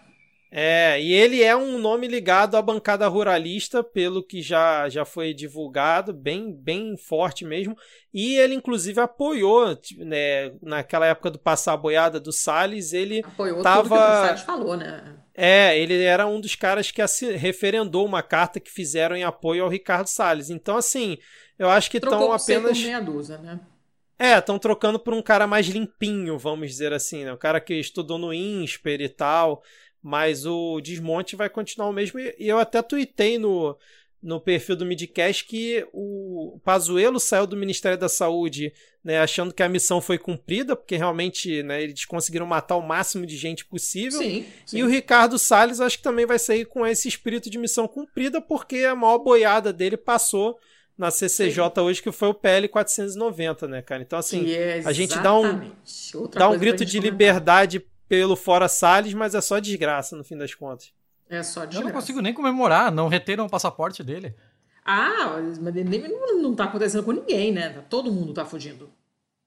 É, 0.58 0.98
e 0.98 1.12
ele 1.12 1.42
é 1.42 1.54
um 1.54 1.76
nome 1.76 2.08
ligado 2.08 2.56
à 2.56 2.62
bancada 2.62 3.06
ruralista, 3.06 3.84
pelo 3.84 4.22
que 4.22 4.40
já, 4.40 4.88
já 4.88 5.04
foi 5.04 5.34
divulgado, 5.34 6.14
bem, 6.14 6.50
bem 6.50 6.96
forte 6.96 7.44
mesmo. 7.44 7.76
E 8.10 8.38
ele, 8.38 8.54
inclusive, 8.54 8.98
apoiou, 8.98 9.78
né, 9.98 10.54
naquela 10.62 11.04
época 11.04 11.30
do 11.30 11.38
passar 11.38 11.74
a 11.74 11.76
boiada 11.76 12.18
do 12.18 12.32
Salles, 12.32 12.94
ele 12.94 13.22
apoiou 13.22 13.60
tava... 13.60 13.82
tudo 13.82 13.90
que 13.90 13.94
o 13.96 14.26
Salles 14.26 14.40
falou, 14.40 14.76
né? 14.78 15.16
É, 15.34 15.78
ele 15.78 16.02
era 16.02 16.26
um 16.26 16.40
dos 16.40 16.54
caras 16.54 16.90
que 16.90 17.02
referendou 17.36 18.06
uma 18.06 18.22
carta 18.22 18.58
que 18.58 18.70
fizeram 18.70 19.14
em 19.14 19.24
apoio 19.24 19.62
ao 19.62 19.68
Ricardo 19.68 20.06
Salles. 20.06 20.48
Então, 20.48 20.78
assim, 20.78 21.18
eu 21.58 21.68
acho 21.68 21.90
que 21.90 21.98
estão 21.98 22.32
apenas. 22.32 22.80
Meia 22.80 23.02
dúzia, 23.02 23.36
né? 23.36 23.60
É, 24.18 24.38
estão 24.38 24.58
trocando 24.58 24.98
por 24.98 25.12
um 25.12 25.20
cara 25.20 25.46
mais 25.46 25.66
limpinho, 25.66 26.38
vamos 26.38 26.70
dizer 26.70 26.94
assim, 26.94 27.26
né? 27.26 27.34
Um 27.34 27.36
cara 27.36 27.60
que 27.60 27.74
estudou 27.74 28.16
no 28.16 28.32
INSPER 28.32 29.02
e 29.02 29.10
tal 29.10 29.62
mas 30.06 30.46
o 30.46 30.80
desmonte 30.80 31.34
vai 31.34 31.50
continuar 31.50 31.88
o 31.88 31.92
mesmo. 31.92 32.20
E 32.20 32.34
eu 32.38 32.60
até 32.60 32.80
tuitei 32.80 33.40
no, 33.40 33.76
no 34.22 34.40
perfil 34.40 34.76
do 34.76 34.86
Midcast 34.86 35.44
que 35.44 35.84
o 35.92 36.60
Pazuello 36.64 37.18
saiu 37.18 37.44
do 37.44 37.56
Ministério 37.56 37.98
da 37.98 38.08
Saúde 38.08 38.72
né, 39.02 39.18
achando 39.18 39.52
que 39.52 39.64
a 39.64 39.68
missão 39.68 40.00
foi 40.00 40.16
cumprida, 40.16 40.76
porque 40.76 40.94
realmente 40.96 41.60
né, 41.64 41.82
eles 41.82 42.04
conseguiram 42.04 42.46
matar 42.46 42.76
o 42.76 42.86
máximo 42.86 43.26
de 43.26 43.36
gente 43.36 43.64
possível. 43.64 44.20
Sim, 44.20 44.46
sim. 44.64 44.78
E 44.78 44.84
o 44.84 44.88
Ricardo 44.88 45.40
Salles 45.40 45.80
acho 45.80 45.96
que 45.96 46.04
também 46.04 46.24
vai 46.24 46.38
sair 46.38 46.66
com 46.66 46.86
esse 46.86 47.08
espírito 47.08 47.50
de 47.50 47.58
missão 47.58 47.88
cumprida, 47.88 48.40
porque 48.40 48.84
a 48.84 48.94
maior 48.94 49.18
boiada 49.18 49.72
dele 49.72 49.96
passou 49.96 50.56
na 50.96 51.10
CCJ 51.10 51.72
sim. 51.74 51.80
hoje, 51.80 52.00
que 52.00 52.12
foi 52.12 52.28
o 52.28 52.34
PL 52.34 52.68
490, 52.68 53.66
né, 53.66 53.82
cara? 53.82 54.02
Então, 54.02 54.20
assim, 54.20 54.52
é 54.52 54.82
a 54.84 54.92
gente 54.92 55.18
dá 55.18 55.36
um, 55.36 55.72
dá 56.32 56.48
um 56.48 56.56
grito 56.56 56.84
de 56.84 56.98
comentar. 56.98 57.12
liberdade 57.12 57.84
pelo 58.08 58.36
fora 58.36 58.68
Salles, 58.68 59.14
mas 59.14 59.34
é 59.34 59.40
só 59.40 59.58
desgraça 59.58 60.16
no 60.16 60.24
fim 60.24 60.36
das 60.36 60.54
contas. 60.54 60.92
É 61.28 61.42
só 61.42 61.64
desgraça. 61.64 61.82
Eu 61.82 61.84
não 61.84 61.92
consigo 61.92 62.20
nem 62.20 62.32
comemorar, 62.32 62.92
não 62.92 63.08
reteram 63.08 63.46
o 63.46 63.50
passaporte 63.50 64.02
dele. 64.02 64.34
Ah, 64.84 65.40
mas 65.60 65.74
nem, 65.74 66.08
não, 66.08 66.40
não 66.40 66.54
tá 66.54 66.64
acontecendo 66.64 67.02
com 67.02 67.12
ninguém, 67.12 67.52
né? 67.52 67.82
Todo 67.90 68.12
mundo 68.12 68.32
tá 68.32 68.44
fugindo. 68.44 68.88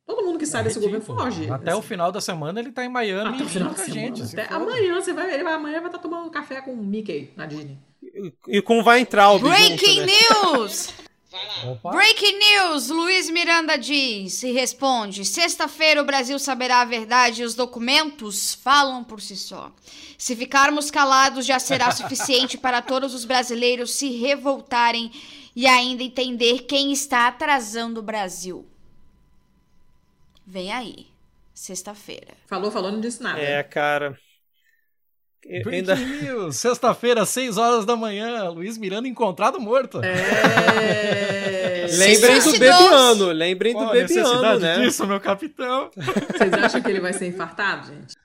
Todo 0.05 0.25
mundo 0.25 0.39
que 0.39 0.45
sai 0.45 0.61
é 0.61 0.63
desse 0.65 0.79
governo 0.79 1.05
foge. 1.05 1.49
Até 1.49 1.69
assim. 1.71 1.79
o 1.79 1.83
final 1.83 2.11
da 2.11 2.19
semana 2.19 2.59
ele 2.59 2.71
tá 2.71 2.83
em 2.83 2.89
Miami 2.89 3.35
Até 3.35 3.43
o 3.43 3.47
final 3.47 3.73
da 3.73 3.85
gente. 3.85 4.23
Até 4.23 4.53
amanhã 4.53 4.95
você 4.95 5.13
vai, 5.13 5.33
ele 5.33 5.43
vai, 5.43 5.53
amanhã 5.53 5.79
vai 5.79 5.87
estar 5.87 5.99
tá 5.99 6.03
tomando 6.03 6.29
café 6.29 6.61
com 6.61 6.73
o 6.73 6.77
Mickey 6.77 7.31
na 7.37 7.45
Disney. 7.45 7.77
E, 8.01 8.33
e 8.47 8.61
com 8.61 8.83
vai 8.83 8.99
entrar 8.99 9.31
o 9.31 9.39
Breaking 9.39 10.01
né? 10.01 10.07
News! 10.07 10.93
Breaking 11.91 12.39
news! 12.39 12.89
Luiz 12.89 13.29
Miranda 13.29 13.77
diz 13.77 14.43
e 14.43 14.51
responde: 14.51 15.25
Sexta-feira 15.25 16.01
o 16.01 16.05
Brasil 16.05 16.37
saberá 16.39 16.81
a 16.81 16.85
verdade 16.85 17.41
e 17.41 17.45
os 17.45 17.55
documentos 17.55 18.53
falam 18.53 19.03
por 19.03 19.21
si 19.21 19.35
só. 19.35 19.71
Se 20.17 20.35
ficarmos 20.35 20.91
calados, 20.91 21.45
já 21.45 21.59
será 21.59 21.91
suficiente 21.95 22.57
para 22.57 22.81
todos 22.81 23.13
os 23.13 23.25
brasileiros 23.25 23.91
se 23.91 24.09
revoltarem 24.09 25.11
e 25.55 25.67
ainda 25.67 26.03
entender 26.03 26.59
quem 26.63 26.91
está 26.91 27.27
atrasando 27.27 27.99
o 27.99 28.03
Brasil. 28.03 28.65
Vem 30.45 30.71
aí, 30.71 31.07
sexta-feira. 31.53 32.33
Falou, 32.47 32.71
falou, 32.71 32.91
não 32.91 32.99
disse 32.99 33.21
nada. 33.21 33.39
É, 33.39 33.61
cara. 33.63 34.17
Breaking 35.45 35.71
ainda... 35.73 35.95
News, 35.95 36.57
sexta-feira, 36.57 37.25
6 37.25 37.57
horas 37.57 37.85
da 37.85 37.95
manhã, 37.95 38.49
Luiz 38.49 38.77
Miranda 38.77 39.07
encontrado 39.07 39.59
morto. 39.59 40.01
É... 40.03 41.87
lembrem 41.97 42.39
do 42.39 42.51
Bebiano, 42.51 43.25
lembrem 43.31 43.73
do 43.73 43.89
Bebiano, 43.89 44.59
né? 44.59 44.79
disso, 44.79 45.07
meu 45.07 45.19
capitão. 45.19 45.89
Vocês 45.95 46.53
acham 46.53 46.81
que 46.81 46.89
ele 46.89 46.99
vai 46.99 47.13
ser 47.13 47.27
infartado, 47.27 47.87
gente? 47.87 48.15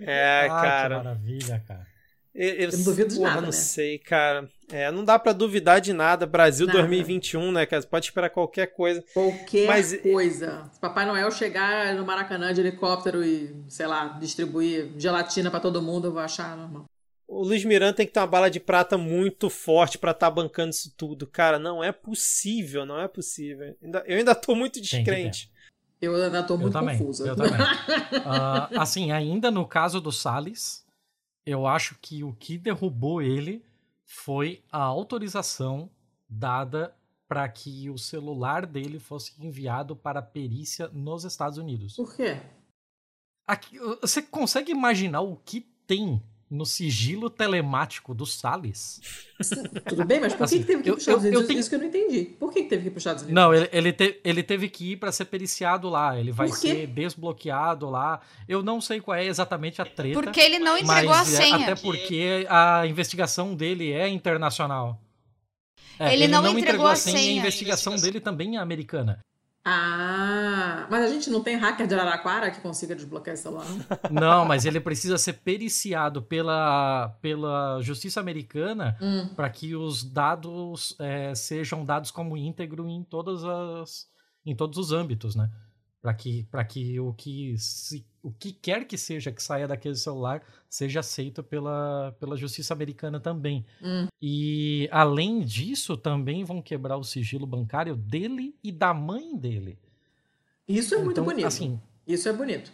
É, 0.00 0.46
ah, 0.50 0.60
cara. 0.60 0.98
Que 0.98 1.04
maravilha, 1.04 1.64
cara. 1.66 1.87
Eu, 2.38 2.54
eu, 2.54 2.70
não 2.70 2.84
duvido 2.84 3.14
de 3.14 3.20
nada, 3.20 3.40
não 3.40 3.48
né? 3.48 3.52
sei, 3.52 3.98
cara. 3.98 4.48
É, 4.70 4.92
não 4.92 5.04
dá 5.04 5.18
para 5.18 5.32
duvidar 5.32 5.80
de 5.80 5.92
nada. 5.92 6.24
Brasil 6.24 6.68
nada. 6.68 6.78
2021, 6.78 7.50
né, 7.50 7.66
cara? 7.66 7.82
Você 7.82 7.88
pode 7.88 8.06
esperar 8.06 8.30
qualquer 8.30 8.68
coisa. 8.68 9.04
Qualquer 9.12 9.66
Mas... 9.66 10.00
coisa. 10.00 10.70
Se 10.72 10.78
Papai 10.78 11.04
Noel 11.04 11.32
chegar 11.32 11.96
no 11.96 12.06
Maracanã 12.06 12.54
de 12.54 12.60
helicóptero 12.60 13.24
e, 13.24 13.64
sei 13.66 13.88
lá, 13.88 14.06
distribuir 14.20 14.92
gelatina 14.96 15.50
para 15.50 15.58
todo 15.58 15.82
mundo, 15.82 16.06
eu 16.06 16.12
vou 16.12 16.20
achar 16.20 16.56
normal. 16.56 16.84
O 17.26 17.42
Luiz 17.42 17.64
Miranda 17.64 17.94
tem 17.94 18.06
que 18.06 18.12
ter 18.12 18.20
uma 18.20 18.26
bala 18.28 18.48
de 18.48 18.60
prata 18.60 18.96
muito 18.96 19.50
forte 19.50 19.98
para 19.98 20.12
estar 20.12 20.28
tá 20.28 20.30
bancando 20.30 20.70
isso 20.70 20.94
tudo. 20.96 21.26
Cara, 21.26 21.58
não 21.58 21.82
é 21.82 21.90
possível, 21.90 22.86
não 22.86 23.00
é 23.00 23.08
possível. 23.08 23.76
Eu 24.06 24.16
ainda 24.16 24.34
tô 24.36 24.54
muito 24.54 24.80
descrente. 24.80 25.50
Eu 26.00 26.14
ainda 26.14 26.44
tô 26.44 26.56
muito 26.56 26.68
eu 26.68 26.80
também, 26.80 26.98
confusa. 26.98 27.26
Eu 27.26 27.34
também. 27.34 27.60
uh, 27.60 28.78
assim, 28.78 29.10
ainda 29.10 29.50
no 29.50 29.66
caso 29.66 30.00
do 30.00 30.12
Salles, 30.12 30.86
eu 31.48 31.66
acho 31.66 31.96
que 32.00 32.22
o 32.22 32.34
que 32.34 32.58
derrubou 32.58 33.22
ele 33.22 33.64
foi 34.04 34.62
a 34.70 34.82
autorização 34.82 35.90
dada 36.28 36.94
para 37.26 37.48
que 37.48 37.88
o 37.88 37.96
celular 37.96 38.66
dele 38.66 38.98
fosse 38.98 39.32
enviado 39.42 39.96
para 39.96 40.20
a 40.20 40.22
perícia 40.22 40.88
nos 40.88 41.24
Estados 41.24 41.56
Unidos. 41.56 41.96
Por 41.96 42.14
quê? 42.14 42.38
Aqui, 43.46 43.78
você 43.78 44.20
consegue 44.20 44.72
imaginar 44.72 45.22
o 45.22 45.36
que 45.36 45.62
tem 45.86 46.22
no 46.50 46.64
sigilo 46.64 47.28
telemático 47.28 48.14
do 48.14 48.24
Salles. 48.24 49.00
Tudo 49.86 50.04
bem, 50.04 50.20
mas 50.20 50.34
por 50.34 50.44
assim, 50.44 50.60
que, 50.60 50.64
teve 50.64 50.82
que 50.82 50.88
ir 50.88 50.92
para 50.92 50.96
os 50.96 51.02
Estados 51.02 51.24
Unidos? 51.24 51.40
Eu 51.42 51.46
tenho... 51.46 51.60
Isso 51.60 51.68
que 51.68 51.74
eu 51.74 51.78
não 51.78 51.86
entendi. 51.86 52.24
Por 52.24 52.52
que, 52.52 52.62
teve 52.62 52.82
que 52.82 52.88
ir 52.88 52.90
para 52.90 52.96
os 52.98 53.02
Estados 53.02 53.22
Unidos? 53.22 53.34
Não, 53.34 53.54
ele, 53.54 53.68
ele, 53.70 53.92
te, 53.92 54.20
ele 54.24 54.42
teve 54.42 54.68
que 54.68 54.92
ir 54.92 54.96
para 54.96 55.12
ser 55.12 55.26
periciado 55.26 55.88
lá. 55.88 56.18
Ele 56.18 56.32
vai 56.32 56.48
ser 56.48 56.86
desbloqueado 56.86 57.90
lá. 57.90 58.20
Eu 58.48 58.62
não 58.62 58.80
sei 58.80 59.00
qual 59.00 59.16
é 59.16 59.26
exatamente 59.26 59.82
a 59.82 59.84
treta. 59.84 60.20
Porque 60.20 60.40
ele 60.40 60.58
não 60.58 60.76
entregou 60.78 61.12
a 61.12 61.20
é 61.20 61.24
senha. 61.24 61.56
Até 61.56 61.74
porque 61.74 62.46
a 62.48 62.86
investigação 62.86 63.54
dele 63.54 63.92
é 63.92 64.08
internacional. 64.08 65.00
É, 65.98 66.14
ele, 66.14 66.24
ele, 66.24 66.32
não, 66.32 66.40
entregou, 66.40 66.60
entregou 66.60 66.86
a 66.86 66.96
senha. 66.96 67.18
E 67.18 67.28
a 67.36 67.40
investigação 67.40 67.96
dele 67.96 68.20
também 68.20 68.56
é 68.56 68.60
americana. 68.60 69.20
Ah, 69.70 70.86
mas 70.88 71.04
a 71.04 71.08
gente 71.08 71.28
não 71.28 71.42
tem 71.42 71.56
hacker 71.56 71.86
de 71.86 71.94
Araraquara 71.94 72.50
que 72.50 72.58
consiga 72.60 72.96
desbloquear 72.96 73.34
esse 73.34 73.42
celular? 73.42 73.66
Não, 74.10 74.44
mas 74.48 74.64
ele 74.64 74.80
precisa 74.80 75.18
ser 75.18 75.34
periciado 75.34 76.22
pela, 76.22 77.14
pela 77.20 77.78
justiça 77.82 78.18
americana 78.18 78.96
hum. 78.98 79.28
para 79.36 79.50
que 79.50 79.76
os 79.76 80.02
dados 80.02 80.96
é, 80.98 81.34
sejam 81.34 81.84
dados 81.84 82.10
como 82.10 82.34
íntegro 82.34 82.88
em 82.88 83.04
todas 83.04 83.44
as 83.44 84.08
em 84.46 84.56
todos 84.56 84.78
os 84.78 84.90
âmbitos, 84.90 85.36
né? 85.36 85.50
Para 86.50 86.64
que, 86.64 86.84
que 86.84 87.00
o 87.00 87.12
que 87.12 87.56
se, 87.58 88.06
o 88.22 88.30
que 88.30 88.52
quer 88.52 88.84
que 88.86 88.98
seja 88.98 89.32
que 89.32 89.42
saia 89.42 89.66
daquele 89.66 89.94
celular 89.94 90.42
seja 90.68 91.00
aceito 91.00 91.42
pela, 91.42 92.14
pela 92.18 92.36
justiça 92.36 92.74
americana 92.74 93.18
também. 93.18 93.64
Hum. 93.82 94.06
E 94.20 94.88
além 94.90 95.40
disso, 95.40 95.96
também 95.96 96.44
vão 96.44 96.60
quebrar 96.60 96.96
o 96.96 97.04
sigilo 97.04 97.46
bancário 97.46 97.96
dele 97.96 98.54
e 98.62 98.70
da 98.70 98.92
mãe 98.92 99.36
dele. 99.36 99.78
Isso 100.66 100.94
é 100.94 100.98
muito 100.98 101.12
então, 101.12 101.24
bonito. 101.24 101.46
Assim, 101.46 101.80
isso 102.06 102.28
é 102.28 102.32
bonito. 102.32 102.72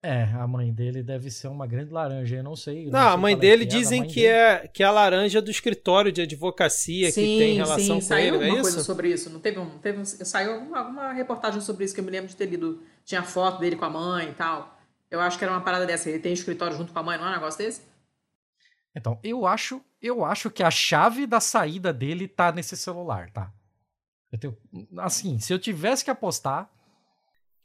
É, 0.00 0.22
a 0.22 0.46
mãe 0.46 0.72
dele 0.72 1.02
deve 1.02 1.28
ser 1.28 1.48
uma 1.48 1.66
grande 1.66 1.92
laranja, 1.92 2.36
eu 2.36 2.42
não 2.44 2.54
sei. 2.54 2.84
Não, 2.84 2.92
não 2.92 3.00
sei 3.00 3.08
a 3.08 3.16
mãe 3.16 3.36
dele 3.36 3.64
é, 3.64 3.66
dizem 3.66 4.00
mãe 4.00 4.08
que, 4.08 4.20
dele. 4.20 4.28
É, 4.28 4.68
que 4.68 4.82
é 4.84 4.86
a 4.86 4.92
laranja 4.92 5.42
do 5.42 5.50
escritório 5.50 6.12
de 6.12 6.22
advocacia 6.22 7.10
sim, 7.10 7.20
que 7.20 7.38
tem 7.38 7.56
relação 7.56 7.78
sim, 7.78 7.94
com 7.94 8.00
saiu 8.00 8.34
ele, 8.36 8.58
é 8.58 8.60
coisa 8.60 8.84
sobre 8.84 9.08
isso. 9.08 9.28
Não 9.28 9.40
teve, 9.40 9.58
um, 9.58 9.78
teve 9.78 9.98
um, 9.98 10.04
saiu 10.04 10.54
alguma, 10.54 10.78
alguma 10.78 11.12
reportagem 11.12 11.60
sobre 11.60 11.84
isso 11.84 11.94
que 11.94 12.00
eu 12.00 12.04
me 12.04 12.12
lembro 12.12 12.28
de 12.28 12.36
ter 12.36 12.46
lido. 12.46 12.80
Tinha 13.04 13.24
foto 13.24 13.58
dele 13.58 13.74
com 13.74 13.86
a 13.86 13.90
mãe 13.90 14.28
e 14.28 14.34
tal. 14.34 14.78
Eu 15.10 15.20
acho 15.20 15.36
que 15.36 15.44
era 15.44 15.52
uma 15.52 15.62
parada 15.62 15.84
dessa. 15.84 16.08
Ele 16.08 16.20
tem 16.20 16.32
escritório 16.32 16.76
junto 16.76 16.92
com 16.92 16.98
a 17.00 17.02
mãe, 17.02 17.18
não 17.18 17.26
é 17.26 17.30
um 17.30 17.32
negócio 17.32 17.58
desse? 17.58 17.82
Então, 18.94 19.18
eu 19.22 19.46
acho, 19.46 19.80
eu 20.00 20.24
acho 20.24 20.48
que 20.48 20.62
a 20.62 20.70
chave 20.70 21.26
da 21.26 21.40
saída 21.40 21.92
dele 21.92 22.28
tá 22.28 22.52
nesse 22.52 22.76
celular, 22.76 23.30
tá? 23.30 23.52
Eu 24.30 24.38
tenho, 24.38 24.56
assim, 24.98 25.38
se 25.38 25.52
eu 25.52 25.58
tivesse 25.58 26.04
que 26.04 26.10
apostar, 26.10 26.70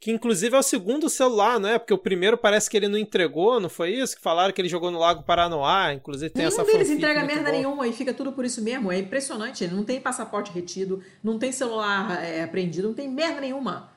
que 0.04 0.12
inclusive 0.12 0.54
é 0.54 0.58
o 0.58 0.62
segundo 0.62 1.08
celular, 1.08 1.58
não 1.58 1.66
é? 1.66 1.78
Porque 1.78 1.94
o 1.94 1.96
primeiro 1.96 2.36
parece 2.36 2.68
que 2.68 2.76
ele 2.76 2.88
não 2.88 2.98
entregou, 2.98 3.58
não 3.58 3.70
foi 3.70 3.88
isso? 3.88 4.14
Que 4.14 4.20
falaram 4.20 4.52
que 4.52 4.60
ele 4.60 4.68
jogou 4.68 4.90
no 4.90 4.98
Lago 4.98 5.22
Paranoá, 5.22 5.94
inclusive 5.94 6.28
tem 6.28 6.44
Nenhum 6.44 6.48
essa 6.48 6.62
deles 6.62 6.90
entrega 6.90 7.24
merda 7.24 7.50
bom. 7.50 7.56
nenhuma 7.56 7.88
e 7.88 7.92
fica 7.94 8.12
tudo 8.12 8.30
por 8.30 8.44
isso 8.44 8.60
mesmo. 8.60 8.92
É 8.92 8.98
impressionante. 8.98 9.64
Ele 9.64 9.74
não 9.74 9.82
tem 9.82 9.98
passaporte 9.98 10.52
retido, 10.52 11.02
não 11.22 11.38
tem 11.38 11.50
celular 11.50 12.22
é, 12.22 12.42
apreendido, 12.42 12.88
não 12.88 12.94
tem 12.94 13.08
merda 13.08 13.40
nenhuma. 13.40 13.90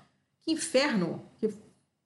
Que 0.46 0.54
inferno. 0.54 1.30
Que 1.42 1.54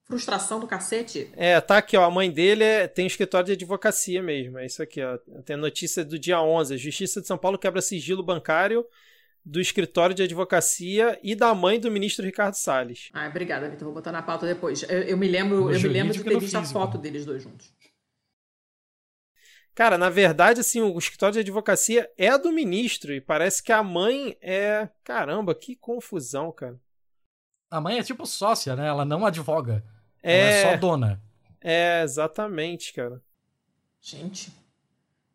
frustração 0.02 0.58
do 0.58 0.66
cacete. 0.66 1.30
É, 1.36 1.60
tá 1.60 1.78
aqui, 1.78 1.96
ó. 1.96 2.04
A 2.04 2.10
mãe 2.10 2.28
dele 2.28 2.64
é, 2.64 2.88
tem 2.88 3.06
escritório 3.06 3.46
de 3.46 3.52
advocacia 3.52 4.20
mesmo. 4.20 4.58
É 4.58 4.66
isso 4.66 4.82
aqui, 4.82 5.00
ó. 5.00 5.16
Tem 5.44 5.56
notícia 5.56 6.04
do 6.04 6.18
dia 6.18 6.42
11. 6.42 6.74
A 6.74 6.76
Justiça 6.76 7.20
de 7.20 7.28
São 7.28 7.38
Paulo 7.38 7.56
quebra 7.56 7.80
sigilo 7.80 8.20
bancário 8.20 8.84
do 9.44 9.60
escritório 9.60 10.14
de 10.14 10.22
advocacia 10.22 11.18
e 11.22 11.34
da 11.34 11.54
mãe 11.54 11.80
do 11.80 11.90
ministro 11.90 12.24
Ricardo 12.24 12.54
Salles. 12.54 13.10
Ah, 13.12 13.26
obrigada, 13.28 13.68
Vitor. 13.68 13.86
Vou 13.86 13.94
botar 13.94 14.12
na 14.12 14.22
pauta 14.22 14.46
depois. 14.46 14.82
Eu, 14.84 15.02
eu 15.02 15.16
me 15.16 15.26
lembro, 15.26 15.72
eu 15.72 15.80
me 15.80 15.88
lembro 15.88 16.12
de 16.12 16.22
ter 16.22 16.38
visto 16.38 16.56
a 16.56 16.64
foto 16.64 16.96
deles 16.96 17.26
dois 17.26 17.42
juntos. 17.42 17.72
Cara, 19.74 19.96
na 19.96 20.10
verdade, 20.10 20.60
assim, 20.60 20.82
o 20.82 20.98
escritório 20.98 21.32
de 21.32 21.40
advocacia 21.40 22.10
é 22.18 22.36
do 22.38 22.52
ministro 22.52 23.14
e 23.14 23.20
parece 23.20 23.62
que 23.62 23.72
a 23.72 23.82
mãe 23.82 24.36
é. 24.40 24.88
Caramba, 25.02 25.54
que 25.54 25.74
confusão, 25.74 26.52
cara. 26.52 26.78
A 27.70 27.80
mãe 27.80 27.98
é 27.98 28.02
tipo 28.02 28.26
sócia, 28.26 28.76
né? 28.76 28.86
Ela 28.86 29.04
não 29.04 29.24
advoga. 29.24 29.82
É, 30.22 30.38
ela 30.38 30.50
é 30.50 30.72
só 30.72 30.76
dona. 30.76 31.22
É, 31.58 32.02
exatamente, 32.02 32.92
cara. 32.92 33.22
Gente. 34.00 34.52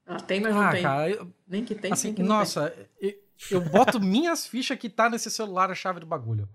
Ela 0.05 0.19
tem, 0.19 0.39
mas 0.39 0.55
ah, 0.55 0.63
não 0.63 0.71
tem. 0.71 0.83
Cara, 0.83 1.09
eu... 1.09 1.33
Nem 1.47 1.65
que 1.65 1.73
tem, 1.73 1.91
assim, 1.91 2.13
que 2.13 2.21
Nossa, 2.21 2.69
tem. 2.99 3.17
Eu 3.51 3.61
boto 3.61 3.99
minhas 3.99 4.47
fichas 4.47 4.77
que 4.77 4.89
tá 4.89 5.09
nesse 5.09 5.29
celular 5.29 5.71
a 5.71 5.75
chave 5.75 5.99
do 5.99 6.05
bagulho. 6.05 6.49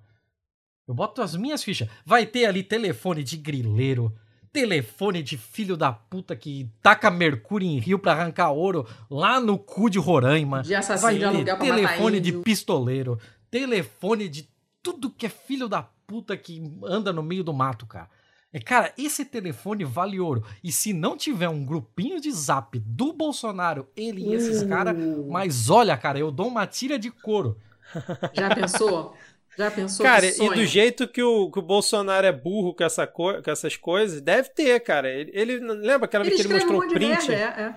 Eu 0.87 0.95
boto 0.95 1.23
as 1.23 1.35
minhas 1.37 1.63
fichas. 1.63 1.89
Vai 2.05 2.27
ter 2.27 2.47
ali 2.47 2.63
telefone 2.63 3.23
de 3.23 3.37
grileiro, 3.37 4.15
telefone 4.53 5.23
de 5.23 5.39
filho 5.39 5.77
da 5.77 5.93
puta 5.93 6.37
que 6.37 6.71
taca 6.83 7.11
mercúrio 7.11 7.69
em 7.69 7.79
rio 7.79 7.99
para 7.99 8.13
arrancar 8.13 8.51
ouro 8.51 8.87
lá 9.11 9.41
no 9.41 9.59
cu 9.59 9.89
de 9.89 9.99
Roraima. 9.99 10.63
De 10.63 10.75
assassino 10.75 11.33
Vai 11.33 11.45
ter 11.45 11.59
telefone 11.59 12.21
de 12.21 12.33
pistoleiro, 12.33 13.19
telefone 13.51 14.29
de 14.29 14.49
tudo 14.83 15.11
que 15.11 15.27
é 15.27 15.29
filho 15.29 15.69
da 15.69 15.83
puta 15.83 16.37
que 16.37 16.63
anda 16.85 17.13
no 17.13 17.23
meio 17.23 17.45
do 17.45 17.55
mato, 17.55 17.87
cara. 17.87 18.11
É, 18.53 18.61
cara, 18.61 18.93
esse 18.99 19.25
telefone 19.25 19.83
vale 19.83 20.21
ouro. 20.21 20.45
E 20.63 20.71
se 20.71 20.93
não 20.93 21.17
tiver 21.17 21.49
um 21.49 21.65
grupinho 21.65 22.21
de 22.21 22.31
zap 22.31 22.79
do 22.79 23.13
Bolsonaro, 23.13 23.89
ele 23.97 24.29
e 24.29 24.35
esses 24.35 24.63
uh. 24.63 24.69
caras, 24.69 24.95
mas 25.27 25.71
olha, 25.71 25.97
cara, 25.97 26.19
eu 26.19 26.31
dou 26.31 26.49
uma 26.49 26.67
tira 26.67 26.99
de 26.99 27.11
couro. 27.11 27.57
Já 28.35 28.55
pensou? 28.55 29.15
Já 29.57 29.71
pensou? 29.71 30.05
Cara, 30.05 30.27
e 30.27 30.55
do 30.55 30.65
jeito 30.67 31.09
que 31.09 31.23
o, 31.23 31.51
que 31.51 31.59
o 31.59 31.63
Bolsonaro 31.63 32.27
é 32.27 32.33
burro 32.33 32.75
com, 32.75 32.85
essa 32.85 33.07
co 33.07 33.43
com 33.43 33.51
essas 33.51 33.77
coisas, 33.77 34.21
deve 34.21 34.49
ter, 34.51 34.81
cara. 34.81 35.11
Ele, 35.11 35.31
ele 35.35 35.59
lembra 35.59 36.07
aquela 36.07 36.25
vez 36.25 36.37
que 36.37 36.47
ele 36.47 36.55
mostrou 36.55 36.83
um 36.83 36.87
o 36.87 36.89
print? 36.89 37.29
Merda, 37.29 37.35
é, 37.35 37.63
é. 37.63 37.75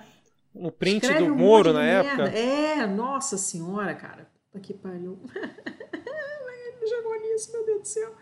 O 0.54 0.72
print 0.72 1.02
escreve 1.02 1.26
do 1.26 1.32
um 1.34 1.36
Moro 1.36 1.72
na 1.72 1.84
época? 1.84 2.28
É, 2.28 2.86
nossa 2.86 3.36
senhora, 3.36 3.94
cara. 3.94 4.26
Puta 4.50 4.60
que 4.60 4.72
pariu. 4.72 5.20
ele 5.34 6.86
jogou 6.86 7.20
nisso, 7.20 7.52
meu 7.52 7.66
Deus 7.66 7.80
do 7.80 7.88
céu. 7.88 8.14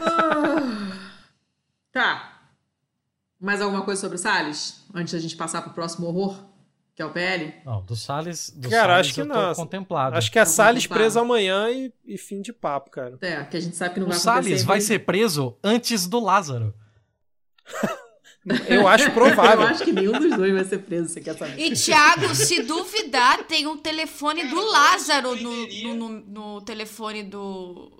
Ah. 0.00 1.16
Tá. 1.92 2.40
Mais 3.40 3.60
alguma 3.60 3.82
coisa 3.82 4.00
sobre 4.00 4.16
o 4.16 4.18
Salles? 4.18 4.84
Antes 4.94 5.14
da 5.14 5.18
gente 5.18 5.36
passar 5.36 5.62
pro 5.62 5.72
próximo 5.72 6.06
horror? 6.06 6.50
Que 6.94 7.02
é 7.02 7.06
o 7.06 7.10
PL? 7.10 7.54
Não, 7.64 7.82
do 7.82 7.96
Salles. 7.96 8.50
Do 8.50 8.68
cara, 8.68 8.92
Salles 8.92 9.06
acho 9.06 9.14
que 9.14 9.24
não. 9.24 9.54
Contemplado. 9.54 10.16
Acho 10.16 10.30
que 10.30 10.38
é 10.38 10.44
Salles 10.44 10.86
preso 10.86 11.18
amanhã 11.18 11.70
e, 11.70 11.92
e, 12.04 12.18
fim 12.18 12.42
de 12.42 12.52
papo, 12.52 12.90
cara. 12.90 13.16
É, 13.22 13.42
que 13.44 13.56
a 13.56 13.60
gente 13.60 13.76
sabe 13.76 13.94
que 13.94 14.00
não 14.00 14.06
o 14.06 14.10
vai 14.10 14.18
acontecer. 14.18 14.40
O 14.40 14.42
Salles 14.42 14.64
vai 14.64 14.80
ser 14.80 14.98
preso 15.00 15.56
antes 15.64 16.06
do 16.06 16.20
Lázaro. 16.20 16.74
Eu 18.68 18.86
acho 18.86 19.10
provável. 19.12 19.62
Eu 19.62 19.68
acho 19.68 19.84
que 19.84 19.92
nenhum 19.92 20.18
dos 20.18 20.36
dois 20.36 20.52
vai 20.52 20.64
ser 20.64 20.78
preso, 20.78 21.08
você 21.08 21.20
quer 21.20 21.36
saber. 21.36 21.58
E, 21.58 21.72
Thiago, 21.72 22.34
se 22.34 22.62
duvidar, 22.62 23.44
tem 23.44 23.66
um 23.66 23.78
telefone 23.78 24.48
do 24.48 24.60
Lázaro 24.60 25.36
no, 25.36 25.66
no, 25.66 25.94
no, 25.94 26.08
no 26.08 26.60
telefone 26.60 27.22
do, 27.22 27.99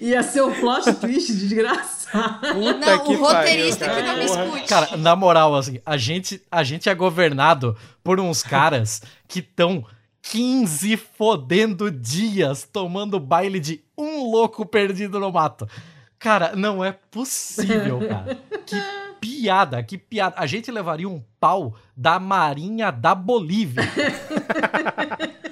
Ia 0.00 0.22
ser 0.22 0.42
um 0.42 0.52
plot 0.52 0.92
twist 0.94 1.32
desgraçado. 1.32 2.40
Puta 2.54 2.96
não, 2.96 3.06
o 3.06 3.16
roteirista 3.18 3.86
pariu, 3.86 4.02
que 4.02 4.08
não 4.08 4.16
me 4.16 4.24
escute. 4.24 4.68
Cara, 4.68 4.96
na 4.96 5.14
moral, 5.14 5.54
assim, 5.54 5.78
a 5.86 5.96
gente, 5.96 6.42
a 6.50 6.64
gente 6.64 6.88
é 6.88 6.94
governado 6.94 7.76
por 8.02 8.18
uns 8.18 8.42
caras 8.42 9.02
que 9.28 9.38
estão 9.38 9.84
15 10.22 10.96
fodendo 10.96 11.90
dias 11.90 12.68
tomando 12.70 13.20
baile 13.20 13.60
de 13.60 13.84
um 13.96 14.30
louco 14.30 14.66
perdido 14.66 15.20
no 15.20 15.30
mato. 15.30 15.68
Cara, 16.18 16.54
não 16.54 16.84
é 16.84 16.92
possível, 16.92 18.00
cara. 18.08 18.38
Que 18.64 18.76
piada, 19.20 19.82
que 19.82 19.98
piada. 19.98 20.36
A 20.38 20.46
gente 20.46 20.70
levaria 20.70 21.08
um 21.08 21.22
pau 21.38 21.74
da 21.96 22.18
Marinha 22.18 22.90
da 22.90 23.14
Bolívia. 23.14 23.82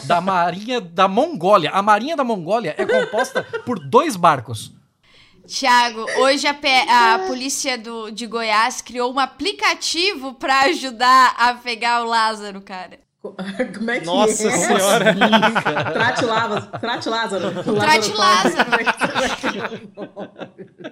da 0.00 0.20
Marinha 0.20 0.80
da 0.80 1.08
Mongólia. 1.08 1.70
A 1.70 1.82
Marinha 1.82 2.16
da 2.16 2.24
Mongólia 2.24 2.74
é 2.76 2.86
composta 2.86 3.42
por 3.64 3.78
dois 3.78 4.16
barcos. 4.16 4.72
Tiago, 5.46 6.06
hoje 6.18 6.46
a, 6.46 7.14
a 7.14 7.18
polícia 7.20 7.76
do, 7.76 8.10
de 8.10 8.26
Goiás 8.26 8.80
criou 8.80 9.12
um 9.12 9.18
aplicativo 9.18 10.34
para 10.34 10.60
ajudar 10.62 11.34
a 11.36 11.54
pegar 11.54 12.02
o 12.02 12.06
Lázaro, 12.06 12.60
cara. 12.60 13.00
Como 13.22 13.90
é 13.90 14.00
que 14.00 14.06
Nossa 14.06 14.48
é? 14.48 14.50
senhora! 14.50 15.14
Trate 15.94 16.24
Lázaro. 16.24 16.66
Trate 16.80 17.08
Lázaro. 17.08 17.62
Trate 17.62 18.12
Lázaro. 18.12 18.70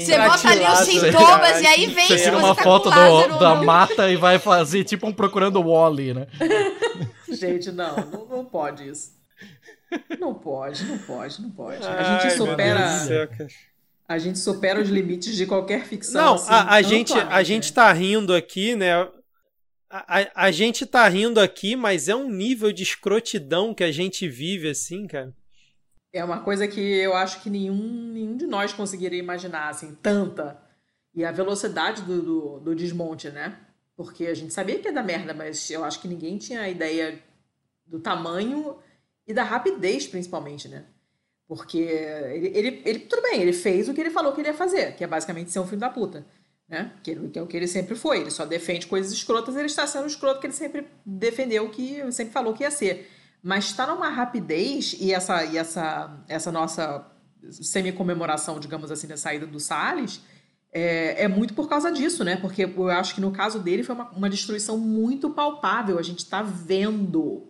você 0.00 0.18
bota 0.18 0.48
ali 0.48 0.64
os 0.64 0.78
sintomas 0.80 1.60
e 1.60 1.66
aí 1.66 1.86
vem 1.86 2.06
Você 2.06 2.18
tira 2.18 2.38
uma 2.38 2.54
tá 2.54 2.62
foto 2.62 2.90
do, 2.90 3.38
da 3.38 3.54
mata 3.56 4.10
e 4.10 4.16
vai 4.16 4.38
fazer 4.38 4.84
tipo 4.84 5.06
um 5.06 5.12
procurando 5.12 5.60
o 5.60 5.72
Wally, 5.72 6.14
né? 6.14 6.26
Gente, 7.28 7.72
não, 7.72 7.96
não, 7.96 8.26
não, 8.26 8.44
pode 8.44 8.88
isso. 8.88 9.12
Não 10.18 10.34
pode, 10.34 10.84
não 10.84 10.98
pode, 10.98 11.42
não 11.42 11.50
pode. 11.50 11.84
A 11.84 12.20
gente 12.20 12.36
supera. 12.36 13.28
a 14.08 14.18
gente 14.18 14.38
supera 14.38 14.80
os 14.80 14.88
limites 14.88 15.36
de 15.36 15.46
qualquer 15.46 15.84
ficção. 15.84 16.24
Não, 16.24 16.34
assim, 16.34 16.50
a, 16.50 16.74
a 16.74 16.82
gente, 16.82 17.12
a 17.12 17.42
gente 17.42 17.72
tá 17.72 17.92
rindo 17.92 18.34
aqui, 18.34 18.74
né? 18.76 18.94
A, 19.88 20.20
a, 20.20 20.46
a 20.46 20.50
gente 20.50 20.86
tá 20.86 21.08
rindo 21.08 21.40
aqui, 21.40 21.76
mas 21.76 22.08
é 22.08 22.14
um 22.14 22.30
nível 22.30 22.72
de 22.72 22.82
escrotidão 22.82 23.74
que 23.74 23.84
a 23.84 23.92
gente 23.92 24.28
vive, 24.28 24.68
assim, 24.68 25.06
cara. 25.06 25.32
É 26.12 26.24
uma 26.24 26.40
coisa 26.40 26.66
que 26.66 26.80
eu 26.80 27.14
acho 27.14 27.42
que 27.42 27.50
nenhum, 27.50 28.12
nenhum 28.12 28.36
de 28.36 28.46
nós 28.46 28.72
conseguiria 28.72 29.18
imaginar, 29.18 29.68
assim, 29.68 29.94
tanta. 30.02 30.60
E 31.14 31.24
a 31.24 31.32
velocidade 31.32 32.02
do, 32.02 32.22
do, 32.22 32.60
do 32.60 32.74
desmonte, 32.74 33.30
né? 33.30 33.58
Porque 33.96 34.26
a 34.26 34.34
gente 34.34 34.52
sabia 34.52 34.78
que 34.78 34.88
ia 34.88 34.92
dar 34.92 35.02
merda, 35.02 35.32
mas 35.32 35.70
eu 35.70 35.84
acho 35.84 36.00
que 36.00 36.08
ninguém 36.08 36.36
tinha 36.36 36.60
a 36.60 36.68
ideia 36.68 37.22
do 37.86 37.98
tamanho 37.98 38.76
e 39.26 39.32
da 39.32 39.42
rapidez, 39.42 40.06
principalmente, 40.06 40.68
né? 40.68 40.84
Porque 41.48 41.78
ele, 41.78 42.48
ele, 42.48 42.82
ele, 42.84 42.98
tudo 43.00 43.22
bem, 43.22 43.40
ele 43.40 43.52
fez 43.52 43.88
o 43.88 43.94
que 43.94 44.00
ele 44.00 44.10
falou 44.10 44.32
que 44.32 44.40
ele 44.40 44.48
ia 44.48 44.54
fazer, 44.54 44.94
que 44.96 45.04
é 45.04 45.06
basicamente 45.06 45.50
ser 45.50 45.60
um 45.60 45.66
filho 45.66 45.80
da 45.80 45.88
puta, 45.88 46.26
né? 46.68 46.92
Que, 47.02 47.14
que 47.28 47.38
é 47.38 47.42
o 47.42 47.46
que 47.46 47.56
ele 47.56 47.68
sempre 47.68 47.94
foi. 47.94 48.20
Ele 48.20 48.30
só 48.30 48.44
defende 48.44 48.86
coisas 48.86 49.12
escrotas, 49.12 49.56
ele 49.56 49.66
está 49.66 49.86
sendo 49.86 50.04
o 50.04 50.08
escroto 50.08 50.40
que 50.40 50.46
ele 50.46 50.54
sempre 50.54 50.86
defendeu, 51.04 51.70
que 51.70 52.10
sempre 52.12 52.32
falou 52.32 52.52
que 52.52 52.64
ia 52.64 52.70
ser 52.70 53.10
mas 53.42 53.66
está 53.66 53.86
numa 53.86 54.08
rapidez 54.08 54.96
e 54.98 55.12
essa, 55.12 55.44
e 55.44 55.56
essa, 55.56 56.24
essa 56.28 56.50
nossa 56.50 57.06
semi-comemoração, 57.50 58.58
digamos 58.58 58.90
assim, 58.90 59.06
da 59.06 59.16
saída 59.16 59.46
do 59.46 59.60
Salles, 59.60 60.20
é, 60.78 61.24
é, 61.24 61.28
muito 61.28 61.54
por 61.54 61.68
causa 61.68 61.90
disso, 61.90 62.22
né? 62.22 62.36
Porque 62.36 62.64
eu 62.64 62.90
acho 62.90 63.14
que 63.14 63.20
no 63.20 63.30
caso 63.30 63.58
dele 63.58 63.82
foi 63.82 63.94
uma, 63.94 64.10
uma 64.10 64.28
destruição 64.28 64.76
muito 64.76 65.30
palpável. 65.30 65.98
A 65.98 66.02
gente 66.02 66.18
está 66.18 66.42
vendo. 66.42 67.44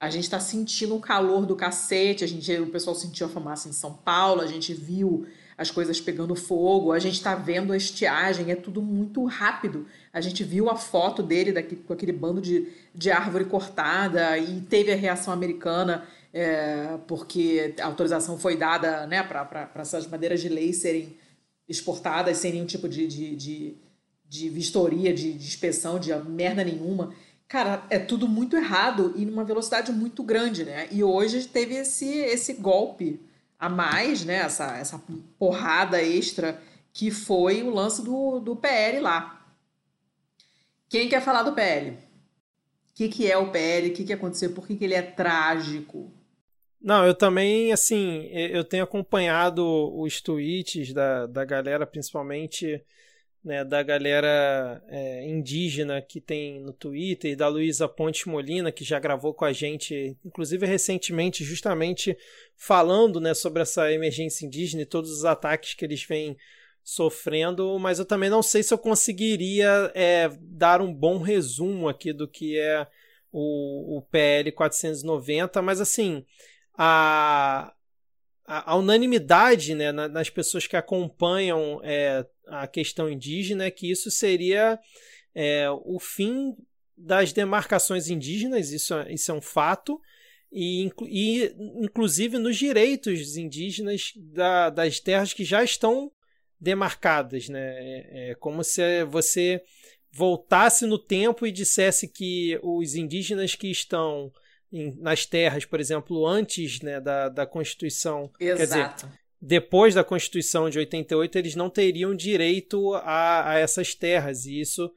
A 0.00 0.08
gente 0.08 0.24
está 0.24 0.40
sentindo 0.40 0.96
o 0.96 1.00
calor 1.00 1.44
do 1.44 1.54
cacete. 1.54 2.24
A 2.24 2.26
gente, 2.26 2.50
o 2.58 2.68
pessoal 2.68 2.96
sentiu 2.96 3.26
a 3.26 3.30
fumaça 3.30 3.68
em 3.68 3.72
São 3.72 3.92
Paulo. 3.92 4.40
A 4.40 4.46
gente 4.46 4.72
viu 4.72 5.26
as 5.58 5.70
coisas 5.70 6.00
pegando 6.00 6.34
fogo. 6.34 6.92
A 6.92 6.98
gente 6.98 7.14
está 7.14 7.34
vendo 7.34 7.74
a 7.74 7.76
estiagem. 7.76 8.50
É 8.50 8.56
tudo 8.56 8.80
muito 8.80 9.22
rápido. 9.26 9.86
A 10.16 10.20
gente 10.22 10.42
viu 10.42 10.70
a 10.70 10.76
foto 10.76 11.22
dele 11.22 11.52
daqui, 11.52 11.76
com 11.76 11.92
aquele 11.92 12.10
bando 12.10 12.40
de, 12.40 12.66
de 12.94 13.10
árvore 13.10 13.44
cortada 13.44 14.38
e 14.38 14.62
teve 14.62 14.90
a 14.90 14.96
reação 14.96 15.30
americana. 15.30 16.08
É, 16.32 16.98
porque 17.06 17.74
a 17.78 17.84
autorização 17.84 18.38
foi 18.38 18.56
dada 18.56 19.06
né, 19.06 19.22
para 19.22 19.70
essas 19.74 20.06
madeiras 20.06 20.40
de 20.40 20.48
lei 20.48 20.72
serem 20.72 21.14
exportadas 21.68 22.38
sem 22.38 22.52
nenhum 22.52 22.64
tipo 22.64 22.88
de, 22.88 23.06
de, 23.06 23.36
de, 23.36 23.74
de 24.26 24.48
vistoria, 24.48 25.12
de, 25.12 25.34
de 25.34 25.46
inspeção, 25.46 25.98
de 25.98 26.14
merda 26.14 26.64
nenhuma. 26.64 27.12
Cara, 27.46 27.84
é 27.90 27.98
tudo 27.98 28.26
muito 28.26 28.56
errado 28.56 29.12
e 29.16 29.26
numa 29.26 29.44
velocidade 29.44 29.92
muito 29.92 30.22
grande, 30.22 30.64
né? 30.64 30.88
E 30.90 31.04
hoje 31.04 31.46
teve 31.46 31.74
esse, 31.74 32.08
esse 32.08 32.54
golpe 32.54 33.20
a 33.58 33.68
mais, 33.68 34.24
né? 34.24 34.36
Essa, 34.36 34.78
essa 34.78 34.98
porrada 35.38 36.02
extra 36.02 36.58
que 36.90 37.10
foi 37.10 37.62
o 37.62 37.68
lance 37.68 38.02
do, 38.02 38.40
do 38.40 38.56
PL 38.56 39.00
lá. 39.00 39.35
Quem 40.88 41.08
quer 41.08 41.20
falar 41.20 41.42
do 41.42 41.52
PL? 41.52 41.90
O 41.90 41.96
que, 42.94 43.08
que 43.08 43.30
é 43.30 43.36
o 43.36 43.50
PL? 43.50 43.88
O 43.88 43.92
que, 43.92 44.04
que 44.04 44.12
aconteceu? 44.12 44.52
Por 44.52 44.66
que, 44.66 44.76
que 44.76 44.84
ele 44.84 44.94
é 44.94 45.02
trágico? 45.02 46.12
Não, 46.80 47.04
eu 47.04 47.14
também, 47.14 47.72
assim, 47.72 48.28
eu 48.30 48.62
tenho 48.62 48.84
acompanhado 48.84 49.64
os 49.98 50.20
tweets 50.20 50.92
da, 50.92 51.26
da 51.26 51.44
galera, 51.44 51.86
principalmente 51.86 52.80
né, 53.46 53.64
da 53.64 53.80
galera 53.80 54.82
é, 54.88 55.24
indígena 55.24 56.02
que 56.02 56.20
tem 56.20 56.60
no 56.60 56.72
Twitter, 56.72 57.30
e 57.30 57.36
da 57.36 57.46
Luísa 57.46 57.88
Ponte 57.88 58.28
Molina, 58.28 58.72
que 58.72 58.84
já 58.84 58.98
gravou 58.98 59.32
com 59.32 59.44
a 59.44 59.52
gente, 59.52 60.16
inclusive 60.24 60.66
recentemente, 60.66 61.44
justamente 61.44 62.16
falando 62.56 63.20
né, 63.20 63.34
sobre 63.34 63.62
essa 63.62 63.92
emergência 63.92 64.44
indígena 64.44 64.82
e 64.82 64.86
todos 64.86 65.10
os 65.10 65.24
ataques 65.24 65.74
que 65.74 65.84
eles 65.84 66.04
vêm 66.04 66.36
sofrendo, 66.88 67.76
mas 67.80 67.98
eu 67.98 68.04
também 68.04 68.30
não 68.30 68.40
sei 68.40 68.62
se 68.62 68.72
eu 68.72 68.78
conseguiria 68.78 69.90
é, 69.92 70.30
dar 70.40 70.80
um 70.80 70.94
bom 70.94 71.18
resumo 71.18 71.88
aqui 71.88 72.12
do 72.12 72.28
que 72.28 72.56
é 72.56 72.86
o, 73.32 73.98
o 73.98 74.02
PL 74.02 74.52
490, 74.52 75.60
mas 75.62 75.80
assim 75.80 76.24
a, 76.78 77.74
a, 78.46 78.72
a 78.72 78.76
unanimidade 78.76 79.74
né, 79.74 79.90
nas 79.90 80.30
pessoas 80.30 80.68
que 80.68 80.76
acompanham 80.76 81.80
é, 81.82 82.24
a 82.46 82.68
questão 82.68 83.10
indígena 83.10 83.64
é 83.64 83.70
que 83.72 83.90
isso 83.90 84.08
seria 84.08 84.78
é, 85.34 85.68
o 85.68 85.98
fim 85.98 86.54
das 86.96 87.32
demarcações 87.32 88.08
indígenas, 88.08 88.70
isso, 88.70 88.94
é, 88.94 89.12
isso 89.12 89.32
é 89.32 89.34
um 89.34 89.42
fato, 89.42 90.00
e, 90.52 90.88
e 91.02 91.52
inclusive 91.82 92.38
nos 92.38 92.56
direitos 92.56 93.36
indígenas 93.36 94.12
da, 94.14 94.70
das 94.70 95.00
terras 95.00 95.32
que 95.32 95.44
já 95.44 95.64
estão 95.64 96.12
demarcadas. 96.60 97.48
Né? 97.48 97.60
É, 97.60 98.30
é 98.30 98.34
como 98.34 98.62
se 98.64 99.04
você 99.04 99.62
voltasse 100.10 100.86
no 100.86 100.98
tempo 100.98 101.46
e 101.46 101.52
dissesse 101.52 102.08
que 102.08 102.58
os 102.62 102.94
indígenas 102.94 103.54
que 103.54 103.70
estão 103.70 104.32
em, 104.72 104.96
nas 104.98 105.26
terras, 105.26 105.64
por 105.64 105.78
exemplo, 105.78 106.26
antes 106.26 106.80
né, 106.80 107.00
da, 107.00 107.28
da 107.28 107.46
Constituição. 107.46 108.30
Exato. 108.40 108.56
Quer 108.58 108.64
dizer, 108.64 109.18
depois 109.40 109.94
da 109.94 110.02
Constituição 110.02 110.70
de 110.70 110.78
88, 110.78 111.36
eles 111.36 111.54
não 111.54 111.68
teriam 111.68 112.14
direito 112.14 112.94
a, 112.94 113.50
a 113.50 113.58
essas 113.58 113.94
terras. 113.94 114.46
E 114.46 114.58
isso. 114.58 114.90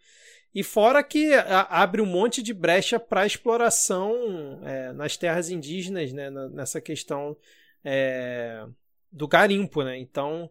E 0.55 0.63
fora 0.63 1.03
que 1.03 1.33
a, 1.33 1.61
abre 1.69 2.01
um 2.01 2.05
monte 2.05 2.41
de 2.41 2.53
brecha 2.53 2.99
para 2.99 3.25
exploração 3.25 4.61
é, 4.63 4.93
nas 4.93 5.17
terras 5.17 5.49
indígenas, 5.49 6.13
né, 6.13 6.29
nessa 6.51 6.79
questão 6.79 7.35
é, 7.83 8.65
do 9.11 9.27
garimpo. 9.27 9.83
Né? 9.83 9.97
Então. 9.97 10.49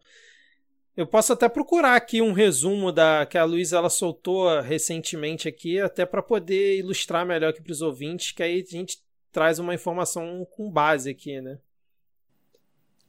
Eu 0.99 1.07
posso 1.07 1.33
até 1.33 1.49
procurar 1.49 1.95
aqui 1.95 2.21
um 2.21 2.33
resumo 2.33 2.91
da 2.91 3.25
que 3.25 3.39
a 3.39 3.45
Luísa 3.45 3.77
ela 3.77 3.89
soltou 3.89 4.61
recentemente 4.61 5.47
aqui, 5.47 5.79
até 5.79 6.05
para 6.05 6.21
poder 6.21 6.77
ilustrar 6.77 7.25
melhor 7.25 7.51
aqui 7.51 7.63
para 7.63 7.71
os 7.71 7.81
ouvintes, 7.81 8.33
que 8.33 8.43
aí 8.43 8.61
a 8.61 8.69
gente 8.69 9.01
traz 9.31 9.61
uma 9.61 9.73
informação 9.73 10.45
com 10.57 10.69
base 10.69 11.09
aqui, 11.09 11.41
né? 11.41 11.61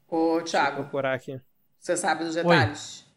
Ô, 0.08 0.40
Thiago. 0.44 0.84
procurar 0.84 1.16
aqui. 1.16 1.42
Você 1.80 1.98
sabe 1.98 2.26
dos 2.26 2.36
detalhes? 2.36 3.08
Oi. 3.08 3.10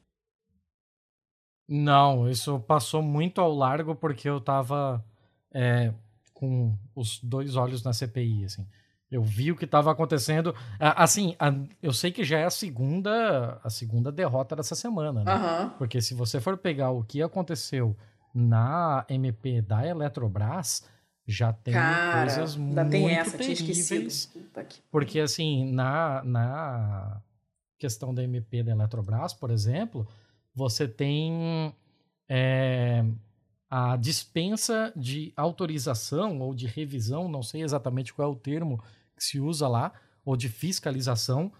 Não, 1.68 2.26
isso 2.26 2.58
passou 2.60 3.02
muito 3.02 3.42
ao 3.42 3.52
largo 3.52 3.94
porque 3.94 4.26
eu 4.26 4.40
tava 4.40 5.04
é, 5.52 5.92
com 6.32 6.74
os 6.94 7.22
dois 7.22 7.56
olhos 7.56 7.82
na 7.82 7.92
CPI, 7.92 8.46
assim. 8.46 8.66
Eu 9.12 9.22
vi 9.22 9.52
o 9.52 9.56
que 9.56 9.66
estava 9.66 9.92
acontecendo. 9.92 10.54
Assim, 10.80 11.36
eu 11.82 11.92
sei 11.92 12.10
que 12.10 12.24
já 12.24 12.38
é 12.38 12.44
a 12.44 12.50
segunda, 12.50 13.60
a 13.62 13.68
segunda 13.68 14.10
derrota 14.10 14.56
dessa 14.56 14.74
semana, 14.74 15.22
né? 15.22 15.34
Uhum. 15.34 15.68
Porque 15.76 16.00
se 16.00 16.14
você 16.14 16.40
for 16.40 16.56
pegar 16.56 16.90
o 16.90 17.04
que 17.04 17.20
aconteceu 17.20 17.94
na 18.34 19.04
MP 19.10 19.60
da 19.60 19.86
Eletrobras, 19.86 20.88
já 21.26 21.52
tem 21.52 21.74
Cara, 21.74 22.22
coisas 22.22 22.56
muito 22.56 22.90
tem 22.90 23.10
essa, 23.10 23.36
terríveis. 23.36 24.32
Porque, 24.90 25.20
assim, 25.20 25.70
na, 25.70 26.24
na 26.24 27.20
questão 27.78 28.14
da 28.14 28.22
MP 28.24 28.62
da 28.62 28.72
Eletrobras, 28.72 29.34
por 29.34 29.50
exemplo, 29.50 30.08
você 30.54 30.88
tem 30.88 31.74
é, 32.26 33.04
a 33.68 33.96
dispensa 33.96 34.90
de 34.96 35.34
autorização 35.36 36.40
ou 36.40 36.54
de 36.54 36.66
revisão, 36.66 37.28
não 37.28 37.42
sei 37.42 37.62
exatamente 37.62 38.14
qual 38.14 38.30
é 38.30 38.32
o 38.32 38.36
termo 38.36 38.82
que 39.22 39.26
se 39.26 39.40
usa 39.40 39.68
lá, 39.68 39.92
ou 40.24 40.36
de 40.36 40.48
fiscalização 40.48 41.52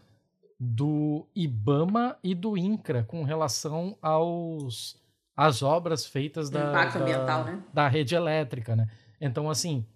do 0.58 1.26
IBAMA 1.34 2.18
e 2.22 2.34
do 2.34 2.56
INCRA 2.56 3.04
com 3.04 3.22
relação 3.22 3.96
aos 4.02 5.00
às 5.36 5.62
obras 5.62 6.04
feitas 6.04 6.50
da, 6.50 6.70
da, 7.44 7.44
né? 7.44 7.62
da 7.72 7.88
rede 7.88 8.14
elétrica, 8.14 8.76
né? 8.76 8.88
Então, 9.20 9.48
assim, 9.48 9.86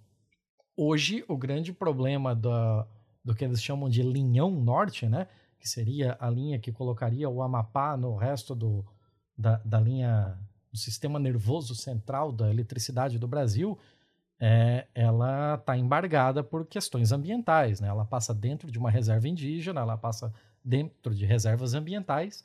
hoje 0.76 1.24
o 1.28 1.36
grande 1.36 1.72
problema 1.72 2.34
da, 2.34 2.86
do 3.22 3.34
que 3.34 3.44
eles 3.44 3.62
chamam 3.62 3.88
de 3.88 4.02
linhão 4.02 4.50
norte, 4.50 5.06
né? 5.06 5.28
Que 5.58 5.68
seria 5.68 6.16
a 6.18 6.30
linha 6.30 6.58
que 6.58 6.72
colocaria 6.72 7.28
o 7.28 7.42
Amapá 7.42 7.96
no 7.96 8.16
resto 8.16 8.54
do, 8.54 8.84
da, 9.36 9.58
da 9.58 9.78
linha 9.78 10.38
do 10.72 10.78
sistema 10.78 11.18
nervoso 11.18 11.74
central 11.74 12.32
da 12.32 12.50
eletricidade 12.50 13.18
do 13.18 13.28
Brasil, 13.28 13.78
é, 14.38 14.86
ela 14.94 15.54
está 15.54 15.76
embargada 15.76 16.42
por 16.42 16.66
questões 16.66 17.12
ambientais. 17.12 17.80
Né? 17.80 17.88
Ela 17.88 18.04
passa 18.04 18.34
dentro 18.34 18.70
de 18.70 18.78
uma 18.78 18.90
reserva 18.90 19.28
indígena, 19.28 19.80
ela 19.80 19.96
passa 19.96 20.32
dentro 20.64 21.14
de 21.14 21.24
reservas 21.24 21.74
ambientais, 21.74 22.42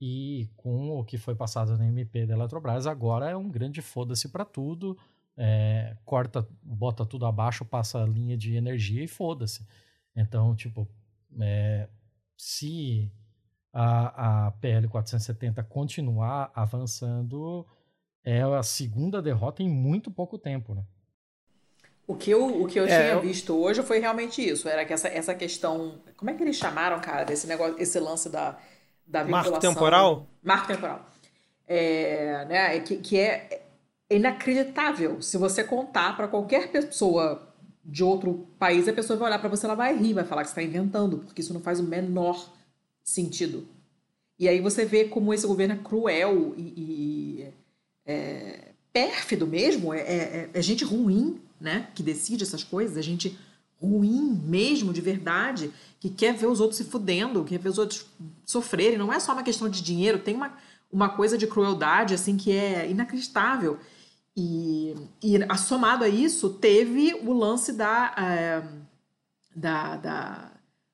e 0.00 0.48
com 0.56 0.90
o 0.90 1.04
que 1.04 1.18
foi 1.18 1.34
passado 1.34 1.76
na 1.76 1.86
MP 1.86 2.26
da 2.26 2.34
Eletrobras, 2.34 2.86
agora 2.86 3.30
é 3.30 3.36
um 3.36 3.48
grande 3.48 3.80
foda-se 3.80 4.28
para 4.28 4.44
tudo 4.44 4.96
é, 5.36 5.96
corta, 6.04 6.48
bota 6.62 7.04
tudo 7.04 7.26
abaixo, 7.26 7.64
passa 7.64 8.02
a 8.02 8.06
linha 8.06 8.36
de 8.36 8.54
energia 8.54 9.04
e 9.04 9.08
foda-se. 9.08 9.66
Então, 10.14 10.54
tipo, 10.54 10.88
é, 11.38 11.88
se 12.36 13.12
a, 13.72 14.46
a 14.46 14.50
PL 14.52 14.88
470 14.88 15.62
continuar 15.64 16.50
avançando, 16.54 17.66
é 18.24 18.42
a 18.42 18.62
segunda 18.62 19.20
derrota 19.20 19.62
em 19.62 19.68
muito 19.68 20.10
pouco 20.10 20.38
tempo, 20.38 20.74
né? 20.74 20.84
O 22.06 22.14
que 22.14 22.30
eu, 22.30 22.62
o 22.62 22.66
que 22.66 22.78
eu 22.78 22.84
é, 22.84 22.86
tinha 22.86 23.12
eu... 23.14 23.20
visto 23.20 23.56
hoje 23.56 23.82
foi 23.82 23.98
realmente 23.98 24.46
isso. 24.46 24.68
Era 24.68 24.84
que 24.84 24.92
essa, 24.92 25.08
essa 25.08 25.34
questão. 25.34 26.00
Como 26.16 26.30
é 26.30 26.34
que 26.34 26.42
eles 26.42 26.56
chamaram, 26.56 27.00
cara, 27.00 27.24
desse 27.24 27.46
negócio, 27.46 27.74
esse 27.78 27.98
lance 27.98 28.28
da, 28.28 28.56
da 29.06 29.22
vinculação. 29.22 29.52
Marco 29.52 29.60
temporal? 29.60 30.26
Marco 30.42 30.66
temporal. 30.68 31.06
É, 31.66 32.44
né, 32.44 32.80
que, 32.80 32.96
que 32.98 33.18
é 33.18 33.66
inacreditável. 34.08 35.20
Se 35.20 35.36
você 35.36 35.64
contar 35.64 36.16
para 36.16 36.28
qualquer 36.28 36.68
pessoa 36.68 37.42
de 37.84 38.02
outro 38.02 38.46
país, 38.58 38.88
a 38.88 38.92
pessoa 38.92 39.18
vai 39.18 39.28
olhar 39.28 39.38
para 39.38 39.48
você, 39.48 39.66
ela 39.66 39.74
vai 39.74 39.96
rir, 39.96 40.14
vai 40.14 40.24
falar 40.24 40.42
que 40.42 40.50
você 40.50 40.60
está 40.60 40.62
inventando, 40.62 41.18
porque 41.18 41.40
isso 41.40 41.54
não 41.54 41.60
faz 41.60 41.80
o 41.80 41.84
menor 41.84 42.52
sentido. 43.02 43.66
E 44.38 44.48
aí 44.48 44.60
você 44.60 44.84
vê 44.84 45.04
como 45.04 45.32
esse 45.32 45.46
governo 45.46 45.74
é 45.74 45.78
cruel 45.78 46.54
e, 46.56 46.62
e 46.62 47.52
é, 48.04 48.72
pérfido 48.92 49.46
mesmo, 49.46 49.94
é, 49.94 50.00
é, 50.00 50.50
é, 50.52 50.62
gente 50.62 50.84
ruim, 50.84 51.40
né, 51.60 51.88
que 51.94 52.02
decide 52.02 52.44
essas 52.44 52.62
coisas, 52.62 52.96
é 52.96 53.02
gente 53.02 53.38
ruim 53.80 54.40
mesmo, 54.44 54.92
de 54.92 55.00
verdade, 55.00 55.70
que 56.00 56.08
quer 56.08 56.34
ver 56.34 56.46
os 56.46 56.60
outros 56.60 56.78
se 56.78 56.84
fudendo, 56.84 57.44
quer 57.44 57.58
ver 57.58 57.68
os 57.68 57.78
outros 57.78 58.06
sofrerem. 58.44 58.98
Não 58.98 59.12
é 59.12 59.20
só 59.20 59.32
uma 59.32 59.42
questão 59.42 59.68
de 59.68 59.82
dinheiro, 59.82 60.18
tem 60.18 60.34
uma, 60.34 60.52
uma 60.90 61.08
coisa 61.08 61.36
de 61.36 61.46
crueldade 61.46 62.14
assim 62.14 62.36
que 62.36 62.52
é 62.52 62.90
inacreditável. 62.90 63.78
E, 64.36 64.94
e 65.22 65.38
somado 65.56 66.04
a 66.04 66.08
isso, 66.08 66.50
teve 66.50 67.14
o 67.24 67.32
lance 67.32 67.72
da, 67.72 68.14
é, 68.18 68.62
da, 69.54 69.96
da, 69.96 70.52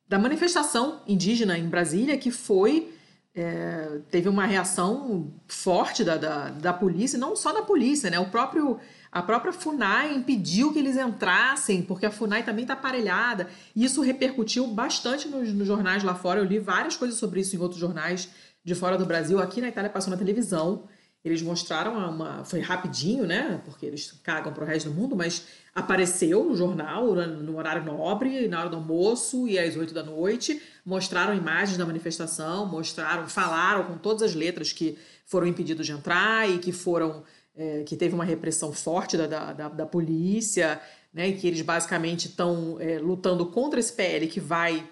da, 0.08 0.18
manifestação 0.18 1.02
indígena 1.08 1.58
em 1.58 1.68
Brasília, 1.68 2.16
que 2.16 2.30
foi 2.30 2.94
é, 3.34 4.00
teve 4.10 4.28
uma 4.28 4.46
reação 4.46 5.32
forte 5.48 6.04
da, 6.04 6.16
da, 6.16 6.50
da 6.50 6.72
polícia, 6.72 7.18
não 7.18 7.34
só 7.34 7.52
da 7.52 7.62
polícia, 7.62 8.10
né? 8.10 8.20
O 8.20 8.30
próprio 8.30 8.78
a 9.12 9.22
própria 9.22 9.52
FUNAI 9.52 10.14
impediu 10.14 10.72
que 10.72 10.78
eles 10.78 10.96
entrassem, 10.96 11.82
porque 11.82 12.06
a 12.06 12.10
FUNAI 12.10 12.44
também 12.44 12.62
está 12.62 12.72
aparelhada. 12.72 13.46
E 13.76 13.84
isso 13.84 14.00
repercutiu 14.00 14.66
bastante 14.68 15.28
nos, 15.28 15.52
nos, 15.52 15.66
jornais 15.66 16.02
lá 16.02 16.14
fora. 16.14 16.40
Eu 16.40 16.46
li 16.46 16.58
várias 16.58 16.96
coisas 16.96 17.18
sobre 17.18 17.40
isso 17.40 17.54
em 17.54 17.58
outros 17.58 17.78
jornais 17.78 18.30
de 18.64 18.74
fora 18.74 18.96
do 18.96 19.04
Brasil. 19.04 19.38
Aqui 19.38 19.60
na 19.60 19.68
Itália 19.68 19.90
passou 19.90 20.10
na 20.10 20.16
televisão. 20.16 20.84
Eles 21.22 21.42
mostraram 21.42 21.92
uma. 22.08 22.42
Foi 22.44 22.60
rapidinho, 22.60 23.26
né? 23.26 23.60
Porque 23.66 23.84
eles 23.84 24.12
cagam 24.24 24.50
para 24.50 24.64
o 24.64 24.66
resto 24.66 24.88
do 24.88 24.94
mundo, 24.94 25.14
mas 25.14 25.44
apareceu 25.74 26.42
no 26.44 26.56
jornal, 26.56 27.14
no 27.14 27.58
horário 27.58 27.84
nobre, 27.84 28.48
na 28.48 28.60
hora 28.60 28.70
do 28.70 28.76
almoço 28.76 29.46
e 29.46 29.58
às 29.58 29.76
oito 29.76 29.92
da 29.92 30.02
noite. 30.02 30.60
Mostraram 30.86 31.34
imagens 31.34 31.76
da 31.76 31.84
manifestação, 31.84 32.64
mostraram, 32.64 33.28
falaram 33.28 33.84
com 33.84 33.98
todas 33.98 34.22
as 34.22 34.34
letras 34.34 34.72
que 34.72 34.98
foram 35.26 35.46
impedidos 35.46 35.84
de 35.84 35.92
entrar 35.92 36.48
e 36.48 36.58
que 36.58 36.72
foram 36.72 37.22
é, 37.54 37.82
que 37.82 37.96
teve 37.96 38.14
uma 38.14 38.24
repressão 38.24 38.72
forte 38.72 39.16
da, 39.16 39.52
da, 39.52 39.68
da 39.68 39.86
polícia, 39.86 40.80
né, 41.12 41.28
e 41.28 41.36
que 41.36 41.46
eles 41.46 41.60
basicamente 41.60 42.28
estão 42.28 42.78
é, 42.80 42.98
lutando 42.98 43.46
contra 43.46 43.78
esse 43.78 43.92
PL 43.92 44.26
que 44.26 44.40
vai 44.40 44.88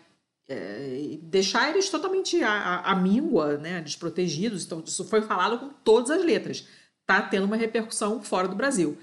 é, 0.49 1.19
deixar 1.23 1.71
eles 1.71 1.89
totalmente 1.89 2.43
à, 2.43 2.95
míngua, 2.97 3.57
né, 3.57 3.81
desprotegidos. 3.81 4.65
Então, 4.65 4.83
isso 4.85 5.05
foi 5.05 5.23
falado 5.23 5.59
com 5.59 5.69
todas 5.85 6.11
as 6.11 6.25
letras. 6.25 6.67
Está 7.01 7.23
tendo 7.23 7.45
uma 7.45 7.57
repercussão 7.57 8.21
fora 8.21 8.49
do 8.49 8.55
Brasil. 8.55 8.99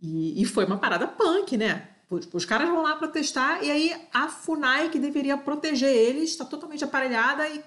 E, 0.00 0.40
e 0.40 0.44
foi 0.44 0.64
uma 0.64 0.78
parada 0.78 1.06
punk, 1.06 1.56
né? 1.56 1.88
Os 2.32 2.44
caras 2.44 2.68
vão 2.68 2.82
lá 2.82 2.96
protestar 2.96 3.62
e 3.62 3.70
aí 3.70 3.94
a 4.12 4.26
FUNAI, 4.28 4.88
que 4.88 4.98
deveria 4.98 5.36
proteger 5.36 5.90
eles, 5.90 6.30
está 6.30 6.44
totalmente 6.44 6.82
aparelhada 6.82 7.48
e 7.48 7.62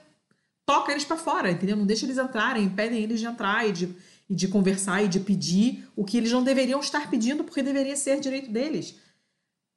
toca 0.66 0.92
eles 0.92 1.06
para 1.06 1.16
fora, 1.16 1.50
entendeu? 1.50 1.78
Não 1.78 1.86
deixa 1.86 2.06
eles 2.06 2.18
entrarem, 2.18 2.66
impedem 2.66 3.02
eles 3.02 3.22
de 3.22 3.26
entrar 3.26 3.68
e 3.68 3.72
de 3.72 3.96
e 4.34 4.36
de 4.36 4.48
conversar 4.48 5.04
e 5.04 5.08
de 5.08 5.20
pedir 5.20 5.88
o 5.96 6.04
que 6.04 6.18
eles 6.18 6.32
não 6.32 6.44
deveriam 6.44 6.80
estar 6.80 7.08
pedindo 7.08 7.44
porque 7.44 7.62
deveria 7.62 7.96
ser 7.96 8.20
direito 8.20 8.52
deles. 8.52 9.00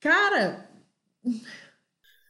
Cara. 0.01 0.67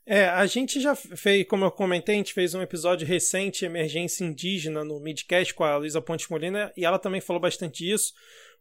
É, 0.05 0.27
a 0.27 0.45
gente 0.45 0.81
já 0.81 0.97
fez, 0.97 1.47
como 1.47 1.65
eu 1.65 1.71
comentei, 1.71 2.17
a 2.17 2.19
gente 2.19 2.35
fez 2.35 2.53
um 2.53 2.61
episódio 2.61 3.07
recente, 3.07 3.65
Emergência 3.65 4.25
Indígena, 4.25 4.83
no 4.83 4.99
Midcast 4.99 5.55
com 5.55 5.63
a 5.63 5.77
Luísa 5.77 6.03
Ponte 6.03 6.29
Molina, 6.29 6.73
e 6.77 6.85
ela 6.85 6.99
também 6.99 7.21
falou 7.21 7.41
bastante 7.41 7.85
disso. 7.85 8.13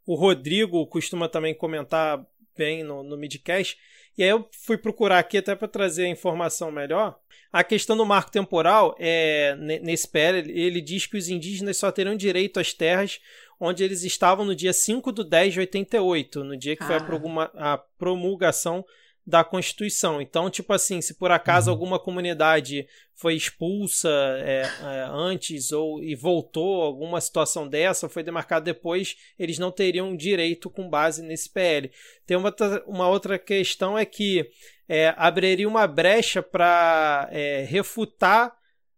O 0.06 0.14
Rodrigo 0.14 0.86
costuma 0.86 1.28
também 1.28 1.56
comentar 1.56 2.24
bem 2.56 2.84
no, 2.84 3.02
no 3.02 3.18
Midcast. 3.18 3.80
E 4.16 4.24
aí 4.24 4.30
eu 4.30 4.48
fui 4.52 4.78
procurar 4.78 5.18
aqui 5.18 5.40
até 5.40 5.56
para 5.56 5.68
trazer 5.68 6.06
a 6.06 6.10
informação 6.10 6.72
melhor. 6.72 7.20
A 7.52 7.64
questão 7.64 7.96
do 7.96 8.06
marco 8.06 8.32
temporal, 8.32 8.96
é, 9.00 9.56
nesse 9.82 10.08
PL, 10.08 10.52
ele 10.52 10.82
diz 10.82 11.06
que 11.06 11.16
os 11.16 11.30
indígenas 11.30 11.78
só 11.78 11.90
terão 11.92 12.16
direito 12.16 12.60
às 12.60 12.74
terras 12.74 13.22
onde 13.60 13.84
eles 13.84 14.04
estavam 14.04 14.46
no 14.46 14.56
dia 14.56 14.74
5 14.74 15.12
de 15.12 15.24
10 15.24 15.54
de 15.54 15.60
88, 15.62 16.44
no 16.44 16.58
dia 16.58 16.76
que 16.76 16.84
ah. 16.84 16.88
foi 16.88 16.96
a, 16.96 17.74
a 17.74 17.78
promulgação 17.78 18.86
da 19.26 19.44
Constituição. 19.44 20.22
Então, 20.22 20.50
tipo 20.50 20.72
assim, 20.72 21.02
se 21.02 21.16
por 21.16 21.32
acaso 21.32 21.72
uhum. 21.72 21.74
alguma 21.74 22.00
comunidade 22.00 22.88
foi 23.16 23.34
expulsa 23.34 24.10
é, 24.40 24.62
é, 24.62 25.08
antes 25.10 25.72
ou 25.72 26.04
e 26.04 26.14
voltou, 26.16 26.84
alguma 26.84 27.20
situação 27.20 27.68
dessa 27.68 28.08
foi 28.08 28.22
demarcada 28.22 28.66
depois, 28.66 29.16
eles 29.40 29.58
não 29.58 29.72
teriam 29.72 30.16
direito 30.16 30.70
com 30.70 30.88
base 30.88 31.24
nesse 31.24 31.50
PL. 31.50 31.92
Tem 32.26 32.38
uma, 32.38 32.54
uma 32.86 33.08
outra 33.08 33.40
questão 33.40 33.98
é 33.98 34.06
que 34.06 34.48
é, 34.88 35.14
abriria 35.18 35.68
uma 35.68 35.88
brecha 35.88 36.44
para 36.44 37.28
é, 37.32 37.66
refutar 37.68 38.56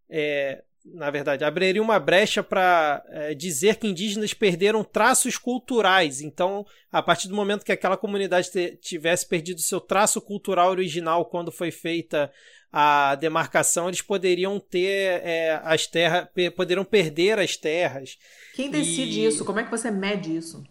é, 0.10 0.64
na 0.93 1.09
verdade, 1.09 1.43
abriria 1.43 1.81
uma 1.81 1.99
brecha 1.99 2.41
para 2.41 3.03
é, 3.09 3.33
dizer 3.33 3.75
que 3.75 3.88
indígenas 3.88 4.33
perderam 4.33 4.83
traços 4.83 5.38
culturais. 5.38 6.21
Então, 6.21 6.65
a 6.91 7.01
partir 7.01 7.27
do 7.27 7.35
momento 7.35 7.65
que 7.65 7.71
aquela 7.71 7.97
comunidade 7.97 8.49
tivesse 8.81 9.27
perdido 9.27 9.61
seu 9.61 9.79
traço 9.79 10.21
cultural 10.21 10.69
original 10.69 11.25
quando 11.25 11.51
foi 11.51 11.71
feita 11.71 12.31
a 12.71 13.15
demarcação, 13.15 13.88
eles 13.88 14.01
poderiam 14.01 14.59
ter 14.59 15.21
é, 15.23 15.59
as 15.63 15.88
terras, 15.88 16.27
poderiam 16.55 16.85
perder 16.85 17.39
as 17.39 17.55
terras. 17.55 18.17
Quem 18.53 18.69
decide 18.69 19.21
e... 19.21 19.25
isso? 19.25 19.45
Como 19.45 19.59
é 19.59 19.63
que 19.63 19.71
você 19.71 19.89
mede 19.89 20.35
isso? 20.35 20.63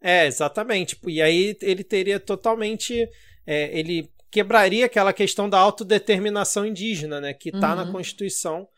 É, 0.00 0.26
exatamente. 0.26 0.98
E 1.06 1.20
aí 1.22 1.56
ele 1.60 1.82
teria 1.82 2.20
totalmente. 2.20 3.08
É, 3.46 3.78
ele 3.78 4.10
quebraria 4.30 4.86
aquela 4.86 5.12
questão 5.12 5.48
da 5.48 5.58
autodeterminação 5.58 6.66
indígena, 6.66 7.20
né? 7.20 7.32
Que 7.32 7.48
está 7.48 7.70
uhum. 7.70 7.84
na 7.84 7.92
Constituição 7.92 8.68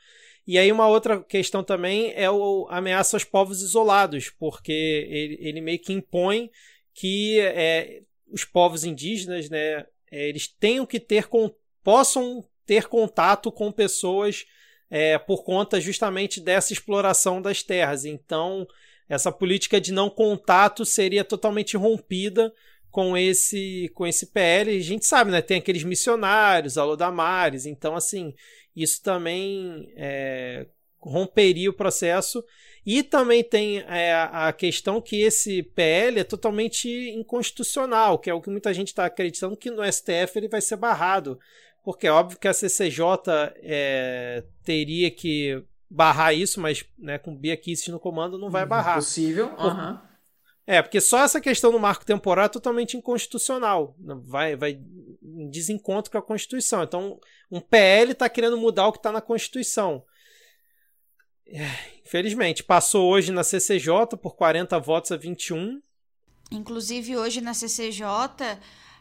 e 0.49 0.59
aí 0.59 0.73
uma 0.73 0.89
outra 0.89 1.23
questão 1.23 1.63
também 1.63 2.11
é 2.17 2.31
o 2.31 2.67
ameaça 2.71 3.15
aos 3.15 3.23
povos 3.23 3.61
isolados, 3.61 4.31
porque 4.31 4.73
ele, 4.73 5.37
ele 5.43 5.61
meio 5.61 5.79
que 5.79 5.93
impõe 5.93 6.51
que 6.95 7.39
é, 7.39 8.01
os 8.33 8.47
povos 8.47 8.83
indígenas, 8.83 9.51
né, 9.51 9.85
é, 10.11 10.27
eles 10.27 10.49
tenham 10.49 10.87
que 10.87 10.99
ter 10.99 11.29
possam 11.85 12.43
ter 12.65 12.87
contato 12.89 13.53
com 13.53 13.71
pessoas 13.71 14.47
é, 14.89 15.19
por 15.19 15.45
conta 15.45 15.79
justamente 15.79 16.41
dessa 16.41 16.73
exploração 16.73 17.43
das 17.43 17.63
terras. 17.63 18.07
Então 18.07 18.67
essa 19.07 19.31
política 19.31 19.79
de 19.79 19.93
não 19.93 20.09
contato 20.09 20.83
seria 20.87 21.25
totalmente 21.25 21.77
rompida 21.77 22.51
com 22.91 23.15
esse 23.19 23.91
com 23.95 24.07
esse 24.07 24.29
PL. 24.29 24.79
A 24.79 24.83
gente 24.83 25.05
sabe, 25.05 25.31
né? 25.31 25.43
Tem 25.43 25.59
aqueles 25.59 25.85
missionários, 25.85 26.79
Alodamares. 26.79 27.67
Então, 27.67 27.95
assim, 27.95 28.35
isso 28.83 29.03
também 29.03 29.93
é, 29.97 30.67
romperia 31.01 31.71
o 31.71 31.75
processo. 31.75 32.45
E 32.85 33.03
também 33.03 33.45
tem 33.45 33.81
é, 33.81 34.15
a 34.15 34.53
questão 34.53 35.01
que 35.01 35.21
esse 35.21 35.63
PL 35.63 36.21
é 36.21 36.25
totalmente 36.25 36.89
inconstitucional, 37.11 38.19
que 38.19 38.31
é 38.31 38.35
o 38.35 38.41
que 38.41 38.49
muita 38.49 38.73
gente 38.73 38.89
está 38.89 39.05
acreditando 39.05 39.57
que 39.57 39.71
no 39.71 39.85
STF 39.85 40.37
ele 40.37 40.49
vai 40.49 40.61
ser 40.61 40.77
barrado. 40.77 41.39
Porque 41.85 42.07
é 42.07 42.13
óbvio 42.13 42.39
que 42.39 42.49
a 42.49 42.53
CCJ 42.53 43.05
é, 43.63 44.43
teria 44.65 45.11
que 45.11 45.63
barrar 45.91 46.35
isso, 46.35 46.61
mas 46.61 46.85
né, 46.99 47.19
com 47.19 47.37
Bia 47.37 47.57
Kicis 47.57 47.89
no 47.89 48.01
comando 48.01 48.39
não 48.39 48.51
vai 48.51 48.63
uhum. 48.63 48.69
barrar. 48.69 48.97
Possível. 48.97 49.49
Uhum. 49.59 49.99
É, 50.67 50.83
porque 50.83 51.01
só 51.01 51.21
essa 51.21 51.41
questão 51.41 51.73
do 51.73 51.81
marco 51.81 52.05
temporal 52.05 52.45
é 52.45 52.49
totalmente 52.49 52.95
inconstitucional. 52.95 53.97
Vai, 53.99 54.55
vai 54.55 54.79
em 55.23 55.49
desencontro 55.49 56.13
com 56.13 56.19
a 56.19 56.23
Constituição. 56.23 56.83
Então, 56.83 57.19
um 57.51 57.61
PL 57.61 58.13
está 58.13 58.29
querendo 58.29 58.59
mudar 58.59 58.89
o 58.89 58.93
que 58.93 58.99
está 58.99 59.11
na 59.11 59.21
Constituição. 59.21 60.05
É, 61.47 61.67
infelizmente, 62.05 62.63
passou 62.63 63.11
hoje 63.11 63.33
na 63.33 63.43
CCJ 63.43 64.17
por 64.21 64.37
40 64.37 64.79
votos 64.79 65.13
a 65.13 65.17
21. 65.17 65.81
Inclusive, 66.51 67.17
hoje 67.17 67.41
na 67.41 67.55
CCJ, 67.55 68.05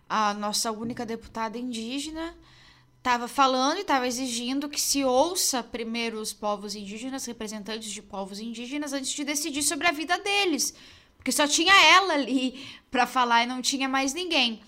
a 0.07 0.33
nossa 0.33 0.71
única 0.71 1.05
deputada 1.05 1.57
indígena 1.57 2.35
estava 2.97 3.27
falando 3.27 3.77
e 3.77 3.81
estava 3.81 4.07
exigindo 4.07 4.69
que 4.69 4.81
se 4.81 5.03
ouça 5.03 5.63
primeiro 5.63 6.19
os 6.19 6.33
povos 6.33 6.75
indígenas, 6.75 7.25
representantes 7.25 7.89
de 7.89 8.01
povos 8.01 8.39
indígenas, 8.39 8.91
antes 8.91 9.11
de 9.11 9.23
decidir 9.23 9.63
sobre 9.63 9.87
a 9.87 9.91
vida 9.91 10.17
deles. 10.17 10.73
Porque 11.15 11.31
só 11.31 11.47
tinha 11.47 11.73
ela 11.93 12.13
ali 12.13 12.65
para 12.91 13.07
falar 13.07 13.43
e 13.43 13.47
não 13.47 13.61
tinha 13.61 13.87
mais 13.87 14.13
ninguém. 14.13 14.61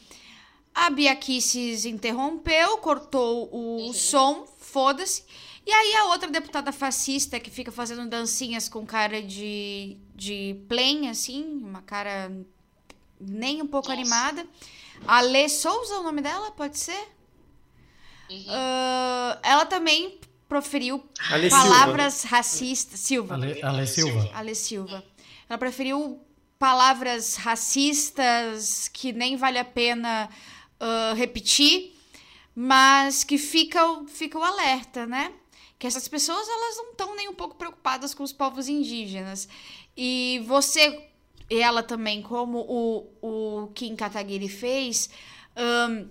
A 0.86 0.90
Bia 0.90 1.14
Kicis 1.16 1.84
interrompeu, 1.84 2.78
cortou 2.78 3.50
o 3.52 3.88
uhum. 3.88 3.94
som, 3.94 4.48
foda-se. 4.60 5.24
E 5.66 5.72
aí 5.72 5.96
a 5.96 6.06
outra 6.06 6.30
deputada 6.30 6.72
fascista 6.72 7.38
que 7.38 7.52
fica 7.52 7.70
fazendo 7.70 8.10
dancinhas 8.10 8.70
com 8.70 8.86
cara 8.86 9.22
de, 9.22 9.98
de 10.16 10.56
plen, 10.70 11.10
assim, 11.10 11.44
uma 11.62 11.82
cara 11.82 12.32
nem 13.20 13.62
um 13.62 13.68
pouco 13.68 13.90
Nossa. 13.90 14.00
animada. 14.00 14.48
A 15.06 15.20
Lê 15.20 15.50
Souza, 15.50 16.00
o 16.00 16.04
nome 16.04 16.22
dela, 16.22 16.52
pode 16.52 16.80
ser? 16.80 17.08
Uhum. 18.30 18.38
Uh, 18.38 19.40
ela 19.44 19.66
também 19.66 20.18
proferiu 20.48 21.04
Ale 21.30 21.50
palavras 21.50 22.14
Silva. 22.14 22.36
racistas. 22.38 23.00
Silva. 23.02 23.34
Ale, 23.34 23.62
Ale 23.62 23.86
Silva. 23.86 24.32
Ale 24.34 24.56
Silva. 24.56 25.04
Ela 25.50 25.58
preferiu 25.58 26.22
palavras 26.58 27.36
racistas 27.36 28.90
que 28.94 29.12
nem 29.12 29.36
vale 29.36 29.60
a 29.60 29.66
pena 29.66 30.30
uh, 30.80 31.16
repetir, 31.16 31.96
mas 32.56 33.24
que 33.24 33.38
fica, 33.38 33.80
fica 34.08 34.38
o 34.38 34.44
alerta, 34.44 35.06
né? 35.06 35.34
Que 35.78 35.88
essas 35.88 36.08
pessoas 36.08 36.48
elas 36.48 36.78
não 36.78 36.92
estão 36.92 37.16
nem 37.16 37.30
um 37.30 37.34
pouco 37.34 37.56
preocupadas 37.56 38.14
com 38.14 38.24
os 38.24 38.34
povos 38.34 38.68
indígenas. 38.68 39.48
E 39.96 40.42
você, 40.46 41.08
ela 41.50 41.82
também, 41.82 42.22
como 42.22 42.60
o, 42.60 43.08
o 43.22 43.68
Kim 43.74 43.96
Kataguiri 43.96 44.50
fez, 44.50 45.10
um, 45.56 46.10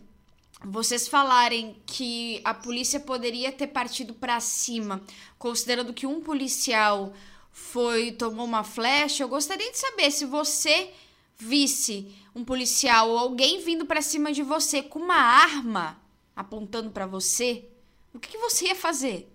vocês 0.65 1.07
falarem 1.07 1.77
que 1.87 2.41
a 2.45 2.53
polícia 2.53 2.99
poderia 2.99 3.53
ter 3.53 3.69
partido 3.69 4.15
para 4.15 4.41
cima, 4.41 5.03
considerando 5.39 5.95
que 5.95 6.07
um 6.07 6.21
policial 6.21 7.13
foi 7.53 8.13
tomou 8.13 8.45
uma 8.45 8.65
flecha, 8.65 9.23
eu 9.23 9.29
gostaria 9.29 9.71
de 9.71 9.79
saber 9.79 10.11
se 10.11 10.25
você 10.25 10.91
visse 11.39 12.13
um 12.35 12.45
policial 12.45 13.11
ou 13.11 13.19
alguém 13.19 13.61
vindo 13.61 13.87
para 13.87 14.03
cima 14.03 14.33
de 14.33 14.43
você 14.43 14.83
com 14.83 14.99
uma 14.99 15.17
arma 15.17 16.01
apontando 16.35 16.91
para 16.91 17.07
você, 17.07 17.65
o 18.13 18.19
que, 18.19 18.31
que, 18.31 18.39
você 18.39 18.67
ia 18.67 18.75
fazer? 18.75 19.33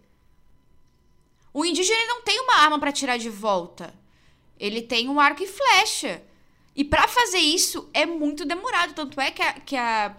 O 1.54 1.66
indígena 1.66 2.06
não 2.08 2.22
tem 2.22 2.40
uma 2.40 2.56
arma 2.56 2.80
para 2.80 2.92
tirar 2.92 3.18
de 3.18 3.30
volta. 3.30 3.94
Ele 4.58 4.82
tem 4.82 5.10
um 5.10 5.20
arco 5.20 5.44
e 5.44 5.48
flecha. 5.48 6.24
E 6.76 6.84
para 6.84 7.08
fazer 7.08 7.40
isso 7.40 7.90
é 7.94 8.06
muito 8.06 8.46
demorado. 8.46 8.94
Tanto 8.94 9.20
é 9.20 9.32
que 9.32 9.42
a, 9.42 9.54
que, 9.54 9.76
a, 9.76 10.16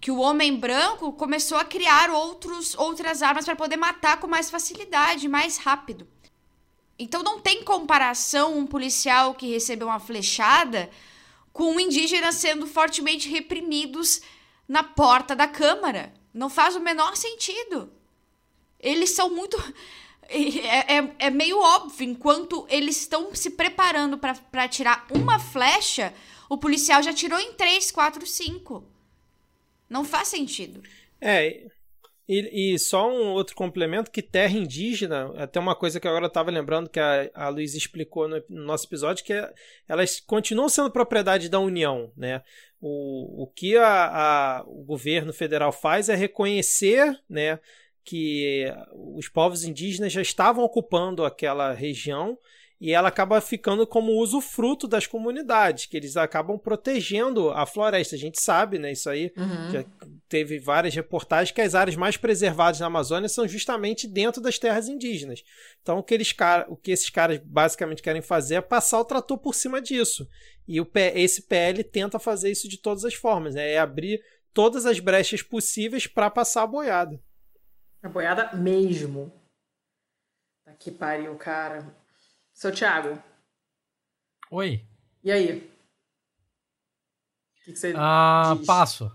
que 0.00 0.10
o 0.10 0.18
homem 0.18 0.56
branco 0.56 1.12
começou 1.12 1.58
a 1.58 1.64
criar 1.64 2.10
outros, 2.10 2.74
outras 2.76 3.22
armas 3.22 3.44
para 3.44 3.56
poder 3.56 3.76
matar 3.76 4.20
com 4.20 4.26
mais 4.26 4.50
facilidade, 4.50 5.26
mais 5.26 5.56
rápido. 5.56 6.06
Então 6.98 7.22
não 7.22 7.40
tem 7.40 7.64
comparação 7.64 8.58
um 8.58 8.66
policial 8.66 9.34
que 9.34 9.50
recebeu 9.50 9.88
uma 9.88 9.98
flechada 9.98 10.90
com 11.60 11.72
um 11.72 11.78
indígena 11.78 12.32
sendo 12.32 12.66
fortemente 12.66 13.28
reprimidos 13.28 14.22
na 14.66 14.82
porta 14.82 15.36
da 15.36 15.46
Câmara. 15.46 16.10
Não 16.32 16.48
faz 16.48 16.74
o 16.74 16.80
menor 16.80 17.14
sentido. 17.18 17.92
Eles 18.78 19.10
são 19.10 19.28
muito. 19.28 19.58
É, 20.32 20.98
é, 20.98 21.16
é 21.18 21.28
meio 21.28 21.58
óbvio, 21.58 22.08
enquanto 22.08 22.64
eles 22.70 22.98
estão 22.98 23.34
se 23.34 23.50
preparando 23.50 24.16
para 24.16 24.68
tirar 24.68 25.04
uma 25.10 25.40
flecha, 25.40 26.14
o 26.48 26.56
policial 26.56 27.02
já 27.02 27.12
tirou 27.12 27.36
em 27.40 27.54
3, 27.54 27.90
4, 27.90 28.24
5. 28.24 28.84
Não 29.88 30.04
faz 30.04 30.28
sentido. 30.28 30.84
É, 31.20 31.66
e, 32.32 32.74
e, 32.74 32.78
só 32.78 33.10
um 33.10 33.32
outro 33.32 33.56
complemento, 33.56 34.08
que 34.08 34.22
terra 34.22 34.56
indígena, 34.56 35.32
até 35.36 35.58
uma 35.58 35.74
coisa 35.74 35.98
que 35.98 36.06
agora 36.06 36.26
eu 36.26 36.28
estava 36.28 36.48
lembrando 36.48 36.88
que 36.88 37.00
a, 37.00 37.28
a 37.34 37.48
Luiz 37.48 37.74
explicou 37.74 38.28
no, 38.28 38.40
no, 38.48 38.62
nosso 38.66 38.86
episódio, 38.86 39.24
que 39.24 39.32
é, 39.32 39.52
elas 39.88 40.20
continuam 40.20 40.68
sendo 40.68 40.92
propriedade 40.92 41.48
da 41.48 41.58
União. 41.58 42.12
Né? 42.16 42.40
O, 42.80 43.42
o 43.42 43.46
que 43.48 43.76
a, 43.76 44.06
a, 44.06 44.64
o 44.64 44.84
governo 44.84 45.32
federal 45.32 45.72
faz 45.72 46.08
é 46.08 46.14
reconhecer 46.14 47.20
né, 47.28 47.58
que 48.04 48.64
os 48.94 49.28
povos 49.28 49.64
indígenas 49.64 50.12
já 50.12 50.22
estavam 50.22 50.62
ocupando 50.62 51.24
aquela 51.24 51.72
região 51.72 52.38
e 52.80 52.92
ela 52.92 53.08
acaba 53.08 53.38
ficando 53.42 53.86
como 53.86 54.18
usufruto 54.18 54.88
das 54.88 55.06
comunidades, 55.06 55.84
que 55.84 55.96
eles 55.96 56.16
acabam 56.16 56.58
protegendo 56.58 57.50
a 57.50 57.66
floresta. 57.66 58.16
A 58.16 58.18
gente 58.18 58.40
sabe, 58.42 58.78
né? 58.78 58.92
Isso 58.92 59.10
aí 59.10 59.30
uhum. 59.36 59.70
já 59.70 59.84
teve 60.26 60.58
várias 60.58 60.94
reportagens 60.94 61.50
que 61.50 61.60
as 61.60 61.74
áreas 61.74 61.94
mais 61.94 62.16
preservadas 62.16 62.80
na 62.80 62.86
Amazônia 62.86 63.28
são 63.28 63.46
justamente 63.46 64.08
dentro 64.08 64.40
das 64.40 64.58
terras 64.58 64.88
indígenas. 64.88 65.44
Então, 65.82 65.98
o 65.98 66.02
que, 66.02 66.14
eles, 66.14 66.34
o 66.68 66.76
que 66.76 66.90
esses 66.90 67.10
caras 67.10 67.38
basicamente 67.44 68.02
querem 68.02 68.22
fazer 68.22 68.54
é 68.54 68.60
passar 68.62 68.98
o 68.98 69.04
trator 69.04 69.36
por 69.36 69.54
cima 69.54 69.82
disso. 69.82 70.26
E 70.66 70.80
o, 70.80 70.90
esse 71.14 71.42
PL 71.42 71.84
tenta 71.84 72.18
fazer 72.18 72.50
isso 72.50 72.66
de 72.66 72.78
todas 72.78 73.04
as 73.04 73.12
formas, 73.12 73.56
né? 73.56 73.72
É 73.72 73.78
abrir 73.78 74.22
todas 74.54 74.86
as 74.86 74.98
brechas 74.98 75.42
possíveis 75.42 76.06
para 76.06 76.30
passar 76.30 76.62
a 76.62 76.66
boiada. 76.66 77.20
A 78.02 78.08
boiada 78.08 78.56
mesmo. 78.56 79.30
Tá 80.64 80.72
que 80.72 80.90
pariu, 80.90 81.36
cara. 81.36 81.99
Seu 82.60 82.70
Thiago. 82.70 83.18
Oi. 84.50 84.84
E 85.24 85.32
aí? 85.32 85.56
O 87.56 87.64
que, 87.64 87.72
que 87.72 87.78
você 87.78 87.94
ah, 87.96 88.54
diz? 88.54 88.66
passo. 88.66 89.10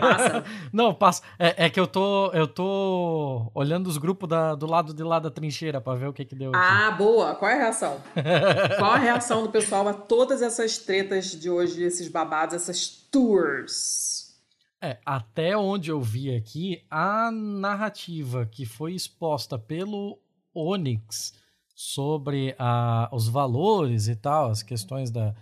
Passa? 0.00 0.44
Não, 0.72 0.94
passo. 0.94 1.20
É, 1.36 1.66
é, 1.66 1.68
que 1.68 1.80
eu 1.80 1.88
tô, 1.88 2.30
eu 2.30 2.46
tô 2.46 3.50
olhando 3.52 3.88
os 3.88 3.98
grupos 3.98 4.28
da, 4.28 4.54
do 4.54 4.66
lado 4.66 4.94
de 4.94 5.02
lá 5.02 5.18
da 5.18 5.32
trincheira 5.32 5.80
para 5.80 5.98
ver 5.98 6.06
o 6.06 6.12
que 6.12 6.24
que 6.24 6.36
deu. 6.36 6.52
Ah, 6.54 6.92
boa. 6.92 7.34
Qual 7.34 7.50
é 7.50 7.54
a 7.54 7.58
reação? 7.58 8.00
Qual 8.78 8.92
a 8.92 8.98
reação 8.98 9.42
do 9.42 9.50
pessoal 9.50 9.88
a 9.88 9.92
todas 9.92 10.40
essas 10.40 10.78
tretas 10.78 11.32
de 11.32 11.50
hoje, 11.50 11.82
esses 11.82 12.06
babados, 12.06 12.54
essas 12.54 12.86
tours? 12.86 14.38
É, 14.80 15.00
até 15.04 15.56
onde 15.56 15.90
eu 15.90 16.00
vi 16.00 16.32
aqui, 16.32 16.86
a 16.88 17.32
narrativa 17.32 18.46
que 18.46 18.64
foi 18.64 18.94
exposta 18.94 19.58
pelo 19.58 20.20
Onyx 20.54 21.34
sobre 21.76 22.56
a, 22.58 23.06
os 23.12 23.28
valores 23.28 24.08
e 24.08 24.16
tal, 24.16 24.48
as 24.50 24.62
questões 24.62 25.10
da, 25.10 25.34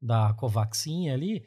da 0.00 0.32
Covaxin 0.34 1.10
ali, 1.10 1.44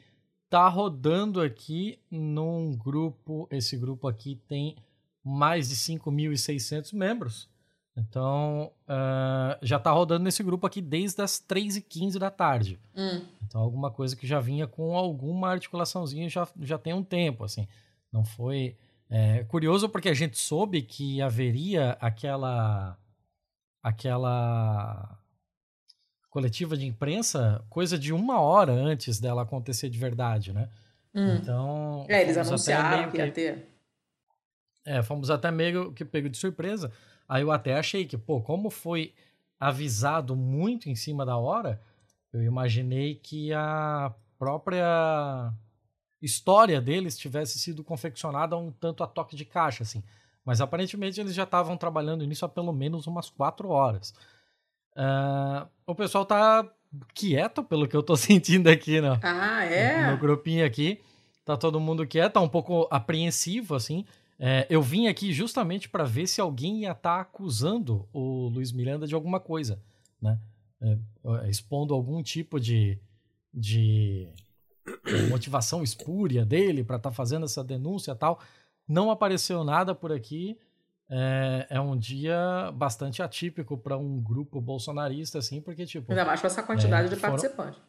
tá 0.50 0.68
rodando 0.68 1.40
aqui 1.40 1.98
num 2.10 2.76
grupo, 2.76 3.48
esse 3.50 3.74
grupo 3.74 4.06
aqui 4.06 4.36
tem 4.46 4.76
mais 5.24 5.70
de 5.70 5.76
5.600 5.76 6.92
membros. 6.92 7.48
Então, 7.96 8.70
uh, 8.86 9.56
já 9.62 9.78
tá 9.78 9.90
rodando 9.92 10.24
nesse 10.24 10.42
grupo 10.42 10.66
aqui 10.66 10.82
desde 10.82 11.22
as 11.22 11.40
3h15 11.40 12.18
da 12.18 12.30
tarde. 12.30 12.78
Hum. 12.94 13.22
Então, 13.46 13.62
alguma 13.62 13.90
coisa 13.90 14.14
que 14.14 14.26
já 14.26 14.40
vinha 14.40 14.66
com 14.66 14.94
alguma 14.94 15.48
articulaçãozinha 15.48 16.28
já, 16.28 16.46
já 16.60 16.76
tem 16.76 16.92
um 16.92 17.02
tempo, 17.02 17.44
assim. 17.44 17.66
Não 18.12 18.24
foi... 18.24 18.76
É, 19.08 19.44
curioso 19.44 19.88
porque 19.88 20.08
a 20.08 20.14
gente 20.14 20.36
soube 20.36 20.82
que 20.82 21.22
haveria 21.22 21.92
aquela 22.00 22.98
aquela 23.84 25.18
coletiva 26.30 26.76
de 26.76 26.86
imprensa 26.86 27.62
coisa 27.68 27.98
de 27.98 28.12
uma 28.12 28.40
hora 28.40 28.72
antes 28.72 29.20
dela 29.20 29.42
acontecer 29.42 29.90
de 29.90 29.98
verdade, 29.98 30.52
né? 30.52 30.70
Hum. 31.14 31.36
Então. 31.36 32.06
É, 32.08 32.22
eles 32.22 32.38
anunciaram 32.38 33.10
que 33.10 33.18
ia 33.18 33.30
ter. 33.30 33.68
É, 34.86 35.02
fomos 35.02 35.30
até 35.30 35.50
meio 35.50 35.92
que 35.92 36.04
pego 36.04 36.28
de 36.30 36.38
surpresa. 36.38 36.90
Aí 37.28 37.42
eu 37.42 37.52
até 37.52 37.74
achei 37.74 38.04
que, 38.04 38.16
pô, 38.18 38.40
como 38.40 38.70
foi 38.70 39.14
avisado 39.60 40.34
muito 40.34 40.88
em 40.88 40.94
cima 40.94 41.24
da 41.24 41.36
hora, 41.36 41.80
eu 42.32 42.42
imaginei 42.42 43.14
que 43.14 43.52
a 43.52 44.12
própria 44.38 45.52
história 46.20 46.80
deles 46.80 47.16
tivesse 47.16 47.58
sido 47.58 47.84
confeccionada 47.84 48.56
um 48.56 48.72
tanto 48.72 49.02
a 49.04 49.06
toque 49.06 49.36
de 49.36 49.44
caixa, 49.44 49.82
assim. 49.82 50.02
Mas 50.44 50.60
aparentemente 50.60 51.20
eles 51.20 51.34
já 51.34 51.44
estavam 51.44 51.76
trabalhando 51.76 52.26
nisso 52.26 52.44
há 52.44 52.48
pelo 52.48 52.72
menos 52.72 53.06
umas 53.06 53.30
quatro 53.30 53.68
horas. 53.70 54.14
Uh, 54.94 55.66
o 55.86 55.94
pessoal 55.94 56.24
tá 56.24 56.68
quieto, 57.14 57.64
pelo 57.64 57.88
que 57.88 57.96
eu 57.96 58.02
tô 58.02 58.14
sentindo 58.16 58.68
aqui 58.68 59.00
no, 59.00 59.18
ah, 59.22 59.64
é? 59.64 60.10
no 60.10 60.18
grupinho 60.18 60.64
aqui. 60.64 61.00
Tá 61.44 61.56
todo 61.56 61.80
mundo 61.80 62.06
quieto, 62.06 62.34
tá 62.34 62.40
um 62.40 62.48
pouco 62.48 62.88
apreensivo, 62.90 63.74
assim. 63.74 64.04
É, 64.38 64.66
eu 64.68 64.82
vim 64.82 65.06
aqui 65.06 65.32
justamente 65.32 65.88
para 65.88 66.04
ver 66.04 66.26
se 66.26 66.40
alguém 66.40 66.80
ia 66.80 66.92
estar 66.92 67.16
tá 67.16 67.20
acusando 67.20 68.08
o 68.12 68.48
Luiz 68.48 68.72
Miranda 68.72 69.06
de 69.06 69.14
alguma 69.14 69.38
coisa, 69.38 69.80
né? 70.20 70.38
É, 70.80 70.98
é 71.44 71.50
expondo 71.50 71.94
algum 71.94 72.22
tipo 72.22 72.58
de, 72.58 72.98
de 73.52 74.28
motivação 75.30 75.82
espúria 75.82 76.44
dele 76.44 76.82
para 76.82 76.96
estar 76.96 77.10
tá 77.10 77.14
fazendo 77.14 77.44
essa 77.44 77.62
denúncia 77.62 78.12
e 78.12 78.16
tal. 78.16 78.40
Não 78.86 79.10
apareceu 79.10 79.64
nada 79.64 79.94
por 79.94 80.12
aqui. 80.12 80.58
É, 81.08 81.66
é 81.70 81.80
um 81.80 81.96
dia 81.96 82.70
bastante 82.74 83.22
atípico 83.22 83.76
para 83.76 83.96
um 83.96 84.20
grupo 84.20 84.60
bolsonarista, 84.60 85.38
assim, 85.38 85.60
porque, 85.60 85.84
tipo. 85.84 86.10
Ainda 86.10 86.24
mais 86.24 86.40
com 86.40 86.46
essa 86.46 86.62
quantidade 86.62 87.06
é, 87.06 87.10
de 87.10 87.16
foram... 87.16 87.34
participantes. 87.34 87.80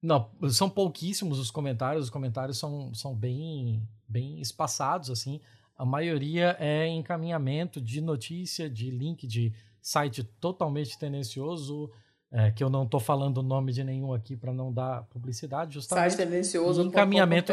Não, 0.00 0.30
são 0.50 0.70
pouquíssimos 0.70 1.38
os 1.38 1.50
comentários, 1.50 2.04
os 2.04 2.10
comentários 2.10 2.58
são, 2.58 2.94
são 2.94 3.14
bem, 3.14 3.82
bem 4.08 4.40
espaçados, 4.40 5.10
assim. 5.10 5.40
A 5.76 5.84
maioria 5.84 6.56
é 6.58 6.86
encaminhamento 6.86 7.80
de 7.80 8.00
notícia, 8.00 8.70
de 8.70 8.90
link 8.90 9.26
de 9.26 9.52
site 9.82 10.24
totalmente 10.24 10.98
tendencioso, 10.98 11.90
é, 12.32 12.50
que 12.50 12.64
eu 12.64 12.70
não 12.70 12.84
estou 12.84 12.98
falando 12.98 13.38
o 13.38 13.42
nome 13.42 13.72
de 13.72 13.84
nenhum 13.84 14.12
aqui 14.12 14.36
para 14.36 14.52
não 14.52 14.72
dar 14.72 15.02
publicidade, 15.04 15.74
justamente. 15.74 16.12
Site 16.12 16.24
tendencioso. 16.24 16.82
Encaminhamento, 16.82 17.52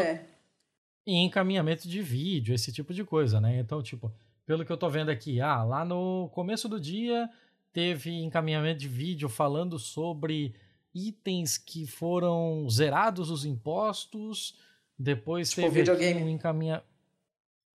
e 1.06 1.14
encaminhamento 1.16 1.88
de 1.88 2.00
vídeo, 2.00 2.54
esse 2.54 2.72
tipo 2.72 2.94
de 2.94 3.04
coisa, 3.04 3.40
né? 3.40 3.58
Então, 3.58 3.82
tipo, 3.82 4.12
pelo 4.46 4.64
que 4.64 4.72
eu 4.72 4.76
tô 4.76 4.88
vendo 4.88 5.10
aqui, 5.10 5.40
ah, 5.40 5.62
lá 5.62 5.84
no 5.84 6.28
começo 6.32 6.68
do 6.68 6.80
dia 6.80 7.28
teve 7.72 8.10
encaminhamento 8.22 8.80
de 8.80 8.88
vídeo 8.88 9.28
falando 9.28 9.78
sobre 9.78 10.54
itens 10.94 11.58
que 11.58 11.86
foram 11.86 12.68
zerados 12.70 13.30
os 13.30 13.44
impostos, 13.44 14.56
depois 14.98 15.50
tipo 15.50 15.62
teve 15.62 15.82
um 16.22 16.28
encaminhamento 16.28 16.94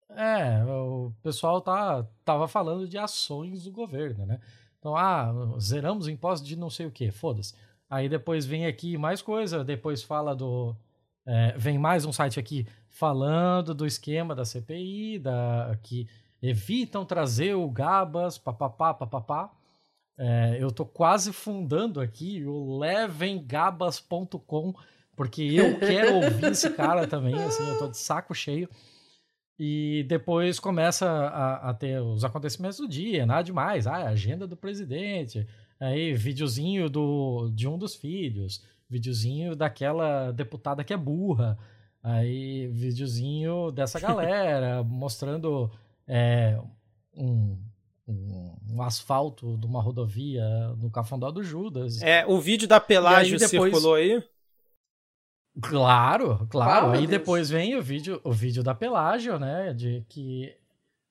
é, 0.08 0.64
o 0.64 1.12
pessoal 1.22 1.60
tá, 1.60 2.06
tava 2.24 2.46
falando 2.46 2.88
de 2.88 2.96
ações 2.96 3.64
do 3.64 3.72
governo, 3.72 4.24
né? 4.24 4.40
Então, 4.78 4.96
ah, 4.96 5.32
zeramos 5.58 6.06
o 6.06 6.10
imposto 6.10 6.46
de 6.46 6.56
não 6.56 6.70
sei 6.70 6.86
o 6.86 6.90
que, 6.90 7.10
foda-se. 7.10 7.54
Aí 7.90 8.08
depois 8.08 8.46
vem 8.46 8.66
aqui 8.66 8.96
mais 8.96 9.20
coisa, 9.20 9.64
depois 9.64 10.02
fala 10.02 10.34
do. 10.34 10.76
É, 11.24 11.56
vem 11.58 11.76
mais 11.76 12.04
um 12.04 12.12
site 12.12 12.38
aqui 12.38 12.66
falando 12.96 13.74
do 13.74 13.86
esquema 13.86 14.34
da 14.34 14.44
CPI, 14.44 15.18
da, 15.18 15.78
que 15.82 16.08
evitam 16.42 17.04
trazer 17.04 17.54
o 17.54 17.70
Gabas, 17.70 18.38
papapá, 18.38 18.94
papapá. 18.94 19.52
É, 20.18 20.56
eu 20.58 20.72
tô 20.72 20.86
quase 20.86 21.30
fundando 21.30 22.00
aqui 22.00 22.42
o 22.46 22.78
levengabas.com, 22.78 24.74
porque 25.14 25.42
eu 25.42 25.78
quero 25.80 26.14
ouvir 26.14 26.46
esse 26.46 26.70
cara 26.70 27.06
também, 27.06 27.34
assim, 27.34 27.68
eu 27.68 27.78
tô 27.78 27.88
de 27.88 27.98
saco 27.98 28.34
cheio. 28.34 28.68
E 29.58 30.04
depois 30.08 30.58
começa 30.58 31.06
a, 31.06 31.70
a, 31.70 31.74
ter 31.74 32.00
os 32.00 32.24
acontecimentos 32.24 32.78
do 32.78 32.88
dia, 32.88 33.26
nada 33.26 33.42
demais. 33.42 33.86
Ah, 33.86 34.08
agenda 34.08 34.46
do 34.46 34.56
presidente, 34.56 35.46
aí 35.78 36.14
videozinho 36.14 36.88
do, 36.88 37.50
de 37.54 37.68
um 37.68 37.76
dos 37.76 37.94
filhos, 37.94 38.64
videozinho 38.88 39.54
daquela 39.54 40.30
deputada 40.32 40.84
que 40.84 40.94
é 40.94 40.96
burra, 40.96 41.58
aí 42.06 42.68
videozinho 42.68 43.72
dessa 43.72 43.98
galera 44.00 44.82
mostrando 44.84 45.70
é, 46.06 46.58
um, 47.14 47.58
um, 48.06 48.56
um, 48.70 48.82
asfalto 48.82 49.58
de 49.58 49.66
uma 49.66 49.82
rodovia 49.82 50.44
no 50.78 50.90
Cafundó 50.90 51.30
do 51.30 51.42
Judas. 51.42 52.00
É, 52.00 52.24
o 52.26 52.40
vídeo 52.40 52.68
da 52.68 52.78
pelágio 52.78 53.38
depois... 53.38 53.72
circulou 53.72 53.94
aí? 53.94 54.22
Claro, 55.60 56.46
claro. 56.50 56.90
Aí 56.90 57.06
depois 57.06 57.48
vem 57.48 57.76
o 57.76 57.82
vídeo, 57.82 58.20
o 58.22 58.30
vídeo 58.30 58.62
da 58.62 58.74
Pelágio, 58.74 59.38
né? 59.38 59.72
De 59.72 60.04
que 60.06 60.54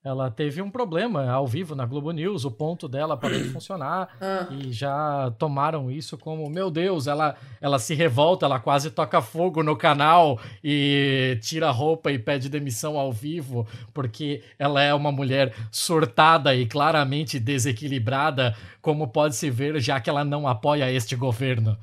ela 0.05 0.29
teve 0.29 0.61
um 0.61 0.69
problema 0.69 1.27
ao 1.31 1.47
vivo 1.47 1.73
na 1.73 1.83
Globo 1.83 2.11
News, 2.11 2.45
o 2.45 2.51
ponto 2.51 2.87
dela 2.87 3.17
parou 3.17 3.39
de 3.39 3.49
funcionar 3.51 4.07
ah. 4.21 4.47
e 4.51 4.71
já 4.71 5.33
tomaram 5.39 5.89
isso 5.89 6.15
como, 6.15 6.47
meu 6.47 6.69
Deus, 6.69 7.07
ela, 7.07 7.35
ela 7.59 7.79
se 7.79 7.95
revolta, 7.95 8.45
ela 8.45 8.59
quase 8.59 8.91
toca 8.91 9.19
fogo 9.19 9.63
no 9.63 9.75
canal 9.75 10.39
e 10.63 11.39
tira 11.41 11.71
roupa 11.71 12.11
e 12.11 12.19
pede 12.19 12.49
demissão 12.49 12.99
ao 12.99 13.11
vivo 13.11 13.67
porque 13.95 14.43
ela 14.59 14.79
é 14.79 14.93
uma 14.93 15.11
mulher 15.11 15.51
surtada 15.71 16.55
e 16.55 16.67
claramente 16.67 17.39
desequilibrada, 17.39 18.55
como 18.83 19.07
pode 19.07 19.35
se 19.35 19.49
ver, 19.49 19.81
já 19.81 19.99
que 19.99 20.07
ela 20.07 20.23
não 20.23 20.47
apoia 20.47 20.91
este 20.91 21.15
governo. 21.15 21.75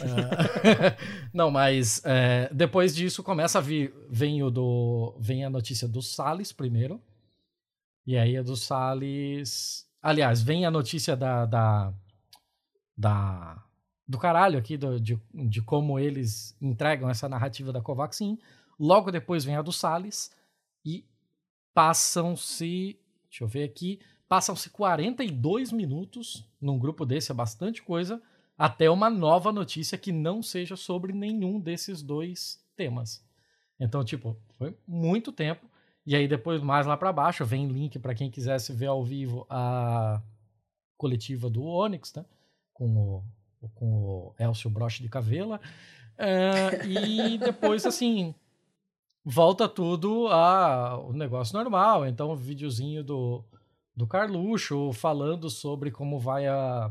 É. 0.00 0.96
não, 1.34 1.50
mas 1.50 2.00
é, 2.04 2.48
depois 2.52 2.94
disso 2.94 3.24
começa 3.24 3.58
a 3.58 3.60
vir, 3.60 3.92
vem 4.08 4.40
o 4.44 4.50
do, 4.50 5.16
vem 5.18 5.44
a 5.44 5.50
notícia 5.50 5.88
do 5.88 6.00
Salles 6.00 6.52
primeiro, 6.52 7.00
e 8.06 8.16
aí 8.16 8.36
a 8.36 8.42
do 8.42 8.56
Salles, 8.56 9.86
aliás, 10.00 10.42
vem 10.42 10.64
a 10.64 10.70
notícia 10.70 11.16
da, 11.16 11.44
da, 11.44 11.92
da 12.96 13.64
do 14.06 14.18
caralho 14.18 14.58
aqui 14.58 14.76
do, 14.76 15.00
de, 15.00 15.20
de 15.34 15.60
como 15.60 15.98
eles 15.98 16.56
entregam 16.60 17.10
essa 17.10 17.28
narrativa 17.28 17.72
da 17.72 17.80
Covaxin. 17.80 18.38
Logo 18.78 19.10
depois 19.10 19.44
vem 19.44 19.56
a 19.56 19.62
do 19.62 19.72
Salles 19.72 20.30
e 20.84 21.04
passam-se, 21.74 22.98
deixa 23.28 23.42
eu 23.42 23.48
ver 23.48 23.64
aqui, 23.64 23.98
passam-se 24.28 24.70
42 24.70 25.72
minutos 25.72 26.48
num 26.60 26.78
grupo 26.78 27.04
desse, 27.04 27.32
é 27.32 27.34
bastante 27.34 27.82
coisa 27.82 28.22
até 28.56 28.88
uma 28.88 29.10
nova 29.10 29.52
notícia 29.52 29.98
que 29.98 30.12
não 30.12 30.42
seja 30.42 30.76
sobre 30.76 31.12
nenhum 31.12 31.60
desses 31.60 32.02
dois 32.02 32.64
temas. 32.74 33.22
Então, 33.78 34.02
tipo, 34.04 34.36
foi 34.56 34.76
muito 34.86 35.30
tempo. 35.30 35.68
E 36.06 36.14
aí 36.14 36.28
depois 36.28 36.62
mais 36.62 36.86
lá 36.86 36.96
para 36.96 37.12
baixo 37.12 37.44
vem 37.44 37.66
link 37.66 37.98
para 37.98 38.14
quem 38.14 38.30
quisesse 38.30 38.72
ver 38.72 38.86
ao 38.86 39.02
vivo 39.02 39.44
a 39.50 40.22
coletiva 40.96 41.50
do 41.50 41.64
Onyx, 41.64 42.14
né? 42.14 42.24
Com 42.72 42.96
o, 42.96 43.24
com 43.74 43.86
o 43.86 44.34
Elcio 44.38 44.70
Broche 44.70 45.02
de 45.02 45.08
Cavela. 45.08 45.60
É, 46.16 46.86
e 46.86 47.36
depois, 47.38 47.84
assim, 47.84 48.34
volta 49.24 49.68
tudo 49.68 50.28
ao 50.28 51.12
negócio 51.12 51.58
normal. 51.58 52.06
Então, 52.06 52.30
o 52.30 52.36
videozinho 52.36 53.02
do, 53.02 53.44
do 53.94 54.06
Carluxo 54.06 54.92
falando 54.92 55.50
sobre 55.50 55.90
como 55.90 56.18
vai 56.18 56.46
a 56.46 56.90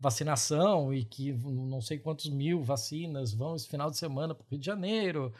vacinação 0.00 0.92
e 0.92 1.04
que 1.04 1.32
não 1.32 1.80
sei 1.80 1.98
quantos 1.98 2.28
mil 2.28 2.62
vacinas 2.62 3.32
vão 3.32 3.56
esse 3.56 3.68
final 3.68 3.90
de 3.90 3.96
semana 3.96 4.34
para 4.34 4.44
o 4.44 4.46
Rio 4.50 4.60
de 4.60 4.66
Janeiro. 4.66 5.32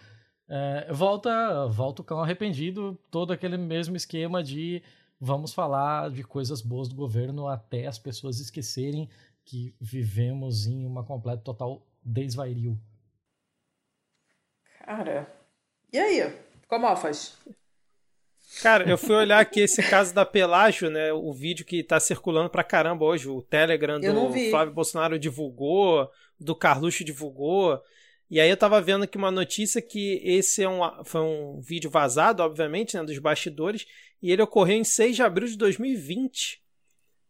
É, 0.49 0.92
volta, 0.92 1.66
volta 1.66 2.01
o 2.01 2.05
cão 2.05 2.20
arrependido, 2.20 2.99
todo 3.11 3.32
aquele 3.32 3.59
mesmo 3.59 3.96
esquema 3.96 4.42
de 4.42 4.82
vamos 5.20 5.53
falar 5.53 6.11
de 6.11 6.22
coisas 6.22 6.62
boas 6.62 6.88
do 6.88 6.94
governo 6.94 7.49
até 7.49 7.86
as 7.86 7.99
pessoas 7.99 8.40
esquecerem 8.40 9.09
que 9.44 9.74
vivemos 9.80 10.66
em 10.66 10.86
uma 10.86 11.05
completa 11.05 11.42
total 11.42 11.86
desvairil. 12.03 12.78
Cara, 14.84 15.30
e 15.92 15.99
aí? 15.99 16.32
Como 16.66 16.96
faz? 16.96 17.36
Cara, 18.62 18.88
eu 18.88 18.96
fui 18.96 19.14
olhar 19.14 19.40
aqui 19.40 19.61
esse 19.61 19.82
caso 19.82 20.14
da 20.14 20.24
Pelágio, 20.24 20.90
né? 20.90 21.12
O 21.12 21.32
vídeo 21.32 21.64
que 21.64 21.84
tá 21.84 22.01
circulando 22.01 22.49
pra 22.49 22.64
caramba 22.64 23.05
hoje. 23.05 23.28
O 23.28 23.42
Telegram 23.42 24.01
do 24.01 24.51
Flávio 24.51 24.72
Bolsonaro 24.72 25.18
divulgou, 25.18 26.11
do 26.40 26.57
Carluxo 26.57 27.05
divulgou. 27.05 27.80
E 28.31 28.41
aí 28.41 28.51
eu 28.51 28.57
tava 28.57 28.81
vendo 28.81 29.05
aqui 29.05 29.16
uma 29.16 29.31
notícia 29.31 29.81
que 29.81 30.20
esse 30.22 30.62
é 30.62 30.68
um, 30.68 30.81
foi 31.05 31.20
um 31.20 31.61
vídeo 31.61 31.91
vazado, 31.91 32.43
obviamente, 32.43 32.97
né? 32.97 33.03
Dos 33.03 33.18
bastidores. 33.18 33.87
E 34.22 34.31
ele 34.31 34.43
ocorreu 34.43 34.76
em 34.76 34.85
6 34.85 35.16
de 35.16 35.22
abril 35.22 35.49
de 35.49 35.57
2020. 35.57 36.62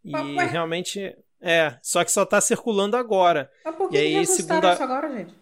E 0.05 0.13
Ué? 0.15 0.47
realmente. 0.47 1.17
É, 1.41 1.79
só 1.81 2.03
que 2.03 2.11
só 2.11 2.27
tá 2.27 2.41
circulando 2.41 2.97
agora. 2.97 3.49
Mas 3.65 3.77
por 3.77 3.89
que 3.89 3.97
e 3.97 4.17
aí, 4.17 4.27
segunda... 4.27 4.73
isso 4.73 4.83
agora, 4.83 5.09
gente? 5.17 5.33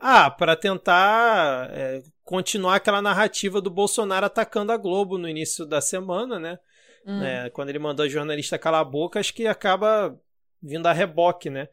Ah, 0.00 0.28
para 0.30 0.56
tentar 0.56 1.70
é, 1.72 2.02
continuar 2.24 2.76
aquela 2.76 3.00
narrativa 3.02 3.60
do 3.60 3.70
Bolsonaro 3.70 4.26
atacando 4.26 4.72
a 4.72 4.76
Globo 4.76 5.18
no 5.18 5.28
início 5.28 5.64
da 5.64 5.80
semana, 5.80 6.38
né? 6.38 6.58
Hum. 7.06 7.22
É, 7.22 7.50
quando 7.50 7.68
ele 7.68 7.78
mandou 7.78 8.04
a 8.04 8.08
jornalista 8.08 8.58
calar 8.58 8.80
a 8.80 8.84
boca, 8.84 9.20
acho 9.20 9.32
que 9.32 9.46
acaba 9.46 10.18
vindo 10.62 10.86
a 10.86 10.92
reboque, 10.92 11.48
né? 11.48 11.68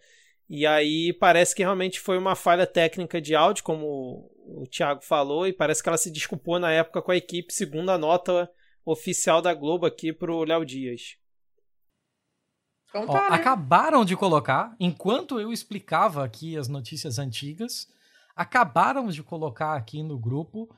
E 0.49 0.65
aí 0.65 1.11
parece 1.13 1.55
que 1.55 1.63
realmente 1.63 1.99
foi 1.99 2.17
uma 2.17 2.35
falha 2.35 2.67
técnica 2.67 3.19
de 3.19 3.35
áudio, 3.35 3.63
como 3.63 4.31
o 4.45 4.65
Thiago 4.69 5.03
falou, 5.03 5.47
e 5.47 5.53
parece 5.53 5.81
que 5.81 5.89
ela 5.89 5.97
se 5.97 6.11
desculpou 6.11 6.59
na 6.59 6.71
época 6.71 7.01
com 7.01 7.11
a 7.11 7.17
equipe, 7.17 7.53
segundo 7.53 7.89
a 7.89 7.97
nota 7.97 8.49
oficial 8.85 9.41
da 9.41 9.53
Globo 9.53 9.85
aqui 9.85 10.13
pro 10.13 10.43
Léo 10.43 10.63
Dias. 10.63 11.17
Então 12.89 13.07
tá, 13.07 13.27
Ó, 13.27 13.29
né? 13.31 13.35
Acabaram 13.35 14.05
de 14.05 14.15
colocar, 14.15 14.75
enquanto 14.79 15.39
eu 15.39 15.51
explicava 15.51 16.23
aqui 16.23 16.55
as 16.55 16.67
notícias 16.67 17.17
antigas, 17.17 17.87
acabaram 18.35 19.07
de 19.07 19.23
colocar 19.23 19.75
aqui 19.75 20.03
no 20.03 20.17
grupo 20.17 20.69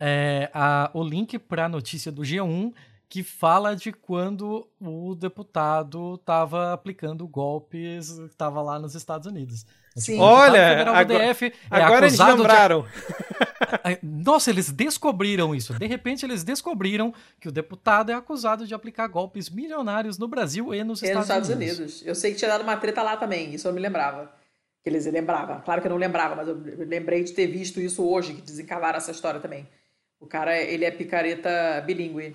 é, 0.00 0.50
a, 0.52 0.90
o 0.92 1.04
link 1.04 1.38
para 1.38 1.66
a 1.66 1.68
notícia 1.68 2.10
do 2.10 2.22
G1 2.22 2.74
que 3.12 3.22
fala 3.22 3.76
de 3.76 3.92
quando 3.92 4.66
o 4.80 5.14
deputado 5.14 6.14
estava 6.14 6.72
aplicando 6.72 7.28
golpes, 7.28 8.08
estava 8.08 8.62
lá 8.62 8.78
nos 8.78 8.94
Estados 8.94 9.26
Unidos. 9.26 9.66
Sim. 9.94 10.12
Tipo, 10.12 10.24
Olha, 10.24 10.80
agora, 10.90 11.04
DF 11.34 11.44
é 11.44 11.52
agora 11.70 12.06
eles 12.06 12.18
lembraram. 12.18 12.86
De... 13.84 13.98
Nossa, 14.02 14.48
eles 14.48 14.72
descobriram 14.72 15.54
isso. 15.54 15.74
De 15.74 15.86
repente, 15.86 16.24
eles 16.24 16.42
descobriram 16.42 17.12
que 17.38 17.48
o 17.48 17.52
deputado 17.52 18.10
é 18.10 18.14
acusado 18.14 18.66
de 18.66 18.72
aplicar 18.72 19.06
golpes 19.08 19.50
milionários 19.50 20.16
no 20.16 20.26
Brasil 20.26 20.74
e 20.74 20.82
nos, 20.82 21.02
e 21.02 21.04
Estados, 21.04 21.28
nos 21.28 21.36
Estados 21.36 21.48
Unidos. 21.50 21.78
Unidos. 21.78 22.06
Eu 22.06 22.14
sei 22.14 22.32
que 22.32 22.38
tinha 22.38 22.50
dado 22.50 22.62
uma 22.62 22.78
treta 22.78 23.02
lá 23.02 23.18
também, 23.18 23.54
isso 23.54 23.68
eu 23.68 23.74
me 23.74 23.80
lembrava 23.80 24.32
que 24.82 24.88
eles 24.88 25.04
lembravam. 25.04 25.60
Claro 25.60 25.82
que 25.82 25.86
eu 25.86 25.92
não 25.92 25.98
lembrava, 25.98 26.34
mas 26.34 26.48
eu 26.48 26.58
lembrei 26.78 27.22
de 27.22 27.32
ter 27.32 27.46
visto 27.46 27.78
isso 27.78 28.02
hoje, 28.08 28.32
que 28.32 28.40
desencavaram 28.40 28.96
essa 28.96 29.10
história 29.10 29.38
também. 29.38 29.68
O 30.18 30.26
cara, 30.26 30.56
ele 30.56 30.86
é 30.86 30.90
picareta 30.90 31.82
bilíngue. 31.84 32.34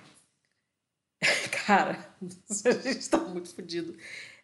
Cara, 1.65 2.13
a 2.21 2.71
gente 2.71 3.09
tá 3.09 3.17
muito 3.19 3.53
fodido. 3.53 3.95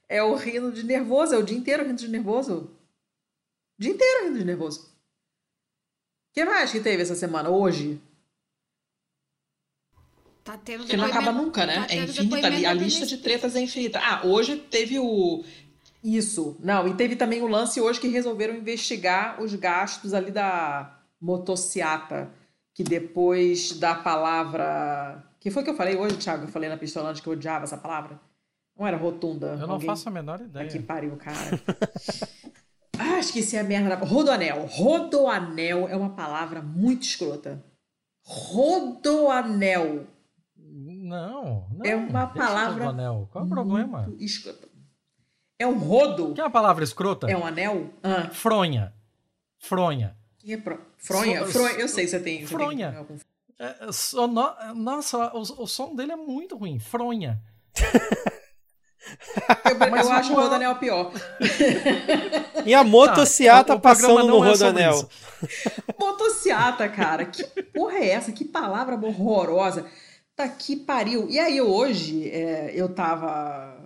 É 0.09 0.21
o 0.21 0.35
rindo 0.35 0.71
de 0.71 0.83
nervoso, 0.83 1.33
é 1.33 1.37
o 1.37 1.43
dia 1.43 1.57
inteiro 1.57 1.83
rindo 1.83 1.99
de 1.99 2.07
nervoso. 2.07 2.75
O 3.79 3.81
dia 3.81 3.91
inteiro 3.91 4.25
rindo 4.25 4.39
de 4.39 4.45
nervoso. 4.45 4.81
O 4.81 6.33
que 6.33 6.45
mais 6.45 6.71
que 6.71 6.79
teve 6.79 7.03
essa 7.03 7.15
semana? 7.15 7.49
Hoje? 7.49 8.01
Tá 10.43 10.57
tendo 10.57 10.85
que 10.85 10.97
não 10.97 11.05
acaba 11.05 11.31
nunca, 11.31 11.65
né? 11.65 11.85
Tá 11.87 11.93
é 11.93 12.03
infinita. 12.03 12.47
A 12.47 12.73
lista 12.73 13.05
de 13.05 13.17
tretas 13.17 13.55
é 13.55 13.61
infinita. 13.61 13.99
Ah, 13.99 14.25
hoje 14.25 14.57
teve 14.57 14.99
o 14.99 15.43
isso. 16.03 16.57
Não, 16.59 16.85
e 16.87 16.93
teve 16.95 17.15
também 17.15 17.41
o 17.41 17.47
lance 17.47 17.79
hoje 17.79 17.99
que 17.99 18.09
resolveram 18.09 18.55
investigar 18.55 19.41
os 19.41 19.55
gastos 19.55 20.13
ali 20.13 20.31
da 20.31 20.99
motociata, 21.19 22.29
que 22.73 22.83
depois 22.83 23.71
da 23.79 23.95
palavra. 23.95 25.23
Que 25.43 25.51
foi 25.51 25.61
que 25.61 25.69
eu 25.69 25.75
falei 25.75 25.97
hoje, 25.97 26.15
Thiago? 26.15 26.45
Eu 26.45 26.47
falei 26.47 26.69
na 26.69 26.77
pistolante 26.77 27.21
que 27.21 27.27
eu 27.27 27.33
odiava 27.33 27.65
essa 27.65 27.77
palavra. 27.77 28.17
Não 28.79 28.87
era 28.87 28.95
rotunda. 28.95 29.57
Eu 29.59 29.67
não 29.67 29.73
Alguém... 29.73 29.87
faço 29.87 30.07
a 30.07 30.11
menor 30.11 30.39
ideia. 30.39 30.65
Aqui 30.65 30.79
pariu, 30.79 31.17
cara. 31.17 31.35
ah, 32.97 33.19
esqueci 33.19 33.57
a 33.57 33.63
merda. 33.63 33.95
Rodoanel. 33.95 34.65
Rodoanel 34.67 35.89
é 35.89 35.97
uma 35.97 36.11
palavra 36.11 36.61
muito 36.61 37.03
escrota. 37.03 37.61
Rodoanel. 38.21 40.07
Não, 40.55 41.67
não. 41.71 41.85
É 41.85 41.93
uma 41.93 42.25
palavra. 42.27 42.85
Rodoanel. 42.85 43.27
Qual 43.29 43.43
é 43.43 43.45
o 43.45 43.49
problema? 43.49 44.13
Escrota. 44.17 44.69
É 45.59 45.67
um 45.67 45.77
rodo? 45.77 46.33
Que 46.33 46.39
é 46.39 46.43
uma 46.45 46.49
palavra 46.49 46.85
escrota? 46.85 47.29
É 47.29 47.35
um 47.35 47.45
anel? 47.45 47.89
Ah. 48.01 48.29
Fronha. 48.29 48.93
Fronha. 49.59 50.15
Que 50.39 50.53
é 50.53 50.57
pro... 50.57 50.79
Fronha? 50.97 51.45
Fronha? 51.45 51.73
Eu 51.73 51.89
sei 51.89 52.05
que 52.05 52.11
você 52.11 52.19
tem. 52.21 52.45
Você 52.45 52.47
Fronha. 52.47 53.05
Tem. 53.05 53.17
É, 53.59 53.91
so, 53.91 54.27
no... 54.27 54.53
Nossa, 54.75 55.31
o, 55.34 55.41
o, 55.41 55.67
som 55.67 55.95
dele 55.95 56.11
é 56.11 56.15
muito 56.15 56.57
ruim. 56.57 56.80
Fronha. 56.80 57.41
Eu, 59.65 59.77
eu 59.97 60.11
acho 60.11 60.31
o 60.31 60.35
Rodanel 60.35 60.75
pior. 60.77 61.11
E 62.65 62.73
a 62.73 62.81
motociata 62.81 63.73
tá, 63.73 63.80
passando 63.80 64.25
no 64.25 64.45
é 64.45 64.49
Rodanel. 64.49 65.09
motociata, 65.99 66.88
cara. 66.88 67.25
Que 67.25 67.43
porra 67.61 67.97
é 67.97 68.11
essa? 68.11 68.31
Que 68.31 68.45
palavra 68.45 68.95
horrorosa. 68.95 69.85
Tá 70.34 70.47
que 70.47 70.77
pariu. 70.77 71.30
E 71.30 71.38
aí, 71.38 71.59
hoje, 71.61 72.30
é, 72.30 72.71
eu 72.73 72.88
tava 72.88 73.77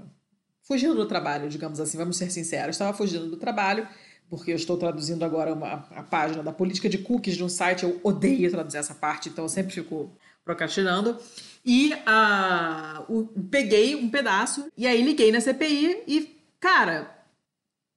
fugindo 0.61 0.93
do 0.93 1.07
trabalho, 1.07 1.49
digamos 1.49 1.79
assim, 1.79 1.97
vamos 1.97 2.17
ser 2.17 2.29
sinceros. 2.29 2.75
Estava 2.75 2.95
fugindo 2.95 3.27
do 3.27 3.37
trabalho, 3.37 3.87
porque 4.29 4.51
eu 4.51 4.55
estou 4.55 4.77
traduzindo 4.77 5.23
agora 5.23 5.53
uma, 5.53 5.87
a 5.91 6.03
página 6.03 6.43
da 6.43 6.51
política 6.51 6.89
de 6.89 6.97
cookies 6.97 7.35
de 7.35 7.43
um 7.43 7.49
site. 7.49 7.83
Eu 7.83 7.99
odeio 8.03 8.49
traduzir 8.51 8.77
essa 8.77 8.93
parte, 8.93 9.29
então 9.29 9.45
eu 9.45 9.49
sempre 9.49 9.73
fico 9.73 10.11
procrastinando. 10.43 11.17
E 11.65 11.93
uh, 11.93 13.27
peguei 13.49 13.95
um 13.95 14.09
pedaço 14.09 14.67
e 14.77 14.87
aí 14.87 15.01
liguei 15.01 15.31
na 15.31 15.41
CPI 15.41 16.03
e, 16.07 16.41
cara, 16.59 17.13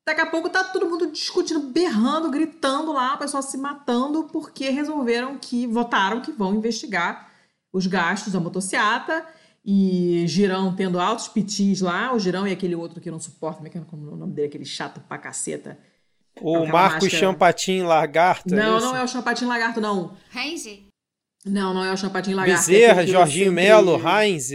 daqui 0.06 0.20
a 0.20 0.26
pouco 0.26 0.48
tá 0.48 0.64
todo 0.64 0.88
mundo 0.88 1.10
discutindo, 1.10 1.60
berrando, 1.60 2.30
gritando 2.30 2.92
lá, 2.92 3.14
o 3.14 3.18
pessoal 3.18 3.42
se 3.42 3.56
matando 3.56 4.24
porque 4.24 4.70
resolveram 4.70 5.38
que, 5.38 5.66
votaram 5.66 6.20
que 6.20 6.32
vão 6.32 6.54
investigar 6.54 7.30
os 7.72 7.86
gastos 7.86 8.32
da 8.32 8.40
motociata 8.40 9.24
e 9.64 10.24
Girão 10.26 10.74
tendo 10.74 10.98
altos 10.98 11.28
pitis 11.28 11.80
lá, 11.80 12.12
o 12.12 12.18
Girão 12.18 12.48
e 12.48 12.52
aquele 12.52 12.74
outro 12.74 13.00
que 13.00 13.10
não 13.10 13.20
suporto, 13.20 13.64
é 13.64 13.70
como 13.70 14.10
é 14.10 14.14
o 14.14 14.16
nome 14.16 14.32
dele, 14.32 14.48
aquele 14.48 14.64
chato 14.64 15.00
pra 15.00 15.18
caceta. 15.18 15.78
O 16.40 16.66
Marcos 16.66 17.04
máscara... 17.04 17.10
Champatin 17.10 17.82
Lagarto. 17.82 18.54
É 18.54 18.56
não, 18.56 18.78
é 18.78 18.80
não 18.80 18.96
é 18.96 19.04
o 19.04 19.08
Champatin 19.08 19.44
Lagarto, 19.46 19.80
não. 19.80 20.16
Heinz? 20.34 20.64
Não, 21.44 21.72
não 21.72 21.84
é 21.84 21.92
o 21.92 21.96
Champatinho 21.96 22.36
Lagarto. 22.36 22.66
Bezerra, 22.66 23.02
é 23.02 23.06
Jorginho 23.06 23.52
Melo, 23.52 23.98
Heinz. 23.98 24.50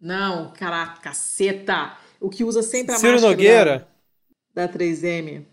Não, 0.00 0.52
caraca, 0.52 1.00
caceta. 1.00 1.96
O 2.20 2.28
que 2.28 2.44
usa 2.44 2.62
sempre 2.62 2.94
a 2.94 2.98
Ciro 2.98 3.12
máscara 3.12 3.32
Nogueira. 3.32 3.88
Da, 4.54 4.66
da 4.66 4.72
3M. 4.72 5.44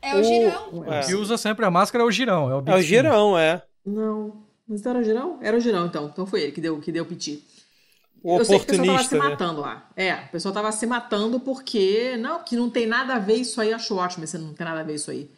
É 0.00 0.14
o, 0.14 0.20
o 0.20 0.24
Girão. 0.24 0.84
É. 0.86 1.00
O 1.00 1.06
que 1.06 1.14
usa 1.14 1.36
sempre 1.36 1.64
a 1.64 1.70
máscara 1.70 2.04
é 2.04 2.06
o 2.06 2.10
Girão. 2.10 2.50
É 2.50 2.54
o, 2.54 2.74
é 2.74 2.78
o 2.78 2.82
Girão, 2.82 3.38
é. 3.38 3.62
Não, 3.84 4.44
mas 4.66 4.86
era 4.86 4.98
o 4.98 5.02
Girão? 5.02 5.38
Era 5.42 5.56
o 5.56 5.60
Girão, 5.60 5.86
então. 5.86 6.06
Então 6.06 6.24
foi 6.24 6.42
ele 6.42 6.52
que 6.52 6.60
deu, 6.60 6.80
que 6.80 6.92
deu 6.92 7.04
piti. 7.04 7.44
O 8.22 8.38
eu 8.38 8.44
sei 8.44 8.58
que 8.58 8.64
o 8.64 8.66
pessoal 8.66 8.86
tava 8.86 9.08
se 9.08 9.14
né? 9.14 9.20
matando 9.20 9.60
lá. 9.60 9.90
É, 9.96 10.14
o 10.14 10.28
pessoal 10.28 10.54
tava 10.54 10.72
se 10.72 10.86
matando 10.86 11.40
porque... 11.40 12.16
Não, 12.18 12.42
que 12.42 12.56
não 12.56 12.68
tem 12.68 12.86
nada 12.86 13.14
a 13.14 13.18
ver 13.18 13.36
isso 13.36 13.60
aí. 13.60 13.72
Acho 13.72 13.96
ótimo 13.96 14.24
esse 14.24 14.36
não 14.38 14.52
tem 14.52 14.66
nada 14.66 14.80
a 14.80 14.84
ver 14.84 14.94
isso 14.94 15.10
aí. 15.10 15.30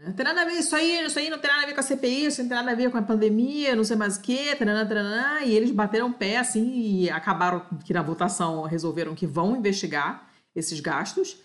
Não 0.00 0.12
tem 0.12 0.24
nada 0.24 0.42
a 0.42 0.44
ver 0.44 0.52
isso 0.52 0.76
aí, 0.76 1.04
isso 1.04 1.18
aí 1.18 1.28
não 1.28 1.38
tem 1.40 1.50
nada 1.50 1.64
a 1.64 1.66
ver 1.66 1.74
com 1.74 1.80
a 1.80 1.82
CPI, 1.82 2.26
isso 2.26 2.40
não 2.40 2.48
tem 2.48 2.56
nada 2.56 2.70
a 2.70 2.74
ver 2.74 2.88
com 2.88 2.98
a 2.98 3.02
pandemia, 3.02 3.74
não 3.74 3.82
sei 3.82 3.96
mais 3.96 4.16
o 4.16 4.20
quê, 4.20 4.54
taranã, 4.56 4.86
taranã, 4.86 5.40
e 5.40 5.52
eles 5.52 5.72
bateram 5.72 6.12
pé 6.12 6.36
assim 6.36 6.70
e 6.72 7.10
acabaram 7.10 7.66
que 7.84 7.92
na 7.92 8.00
votação 8.00 8.62
resolveram 8.62 9.16
que 9.16 9.26
vão 9.26 9.56
investigar 9.56 10.28
esses 10.54 10.78
gastos. 10.78 11.38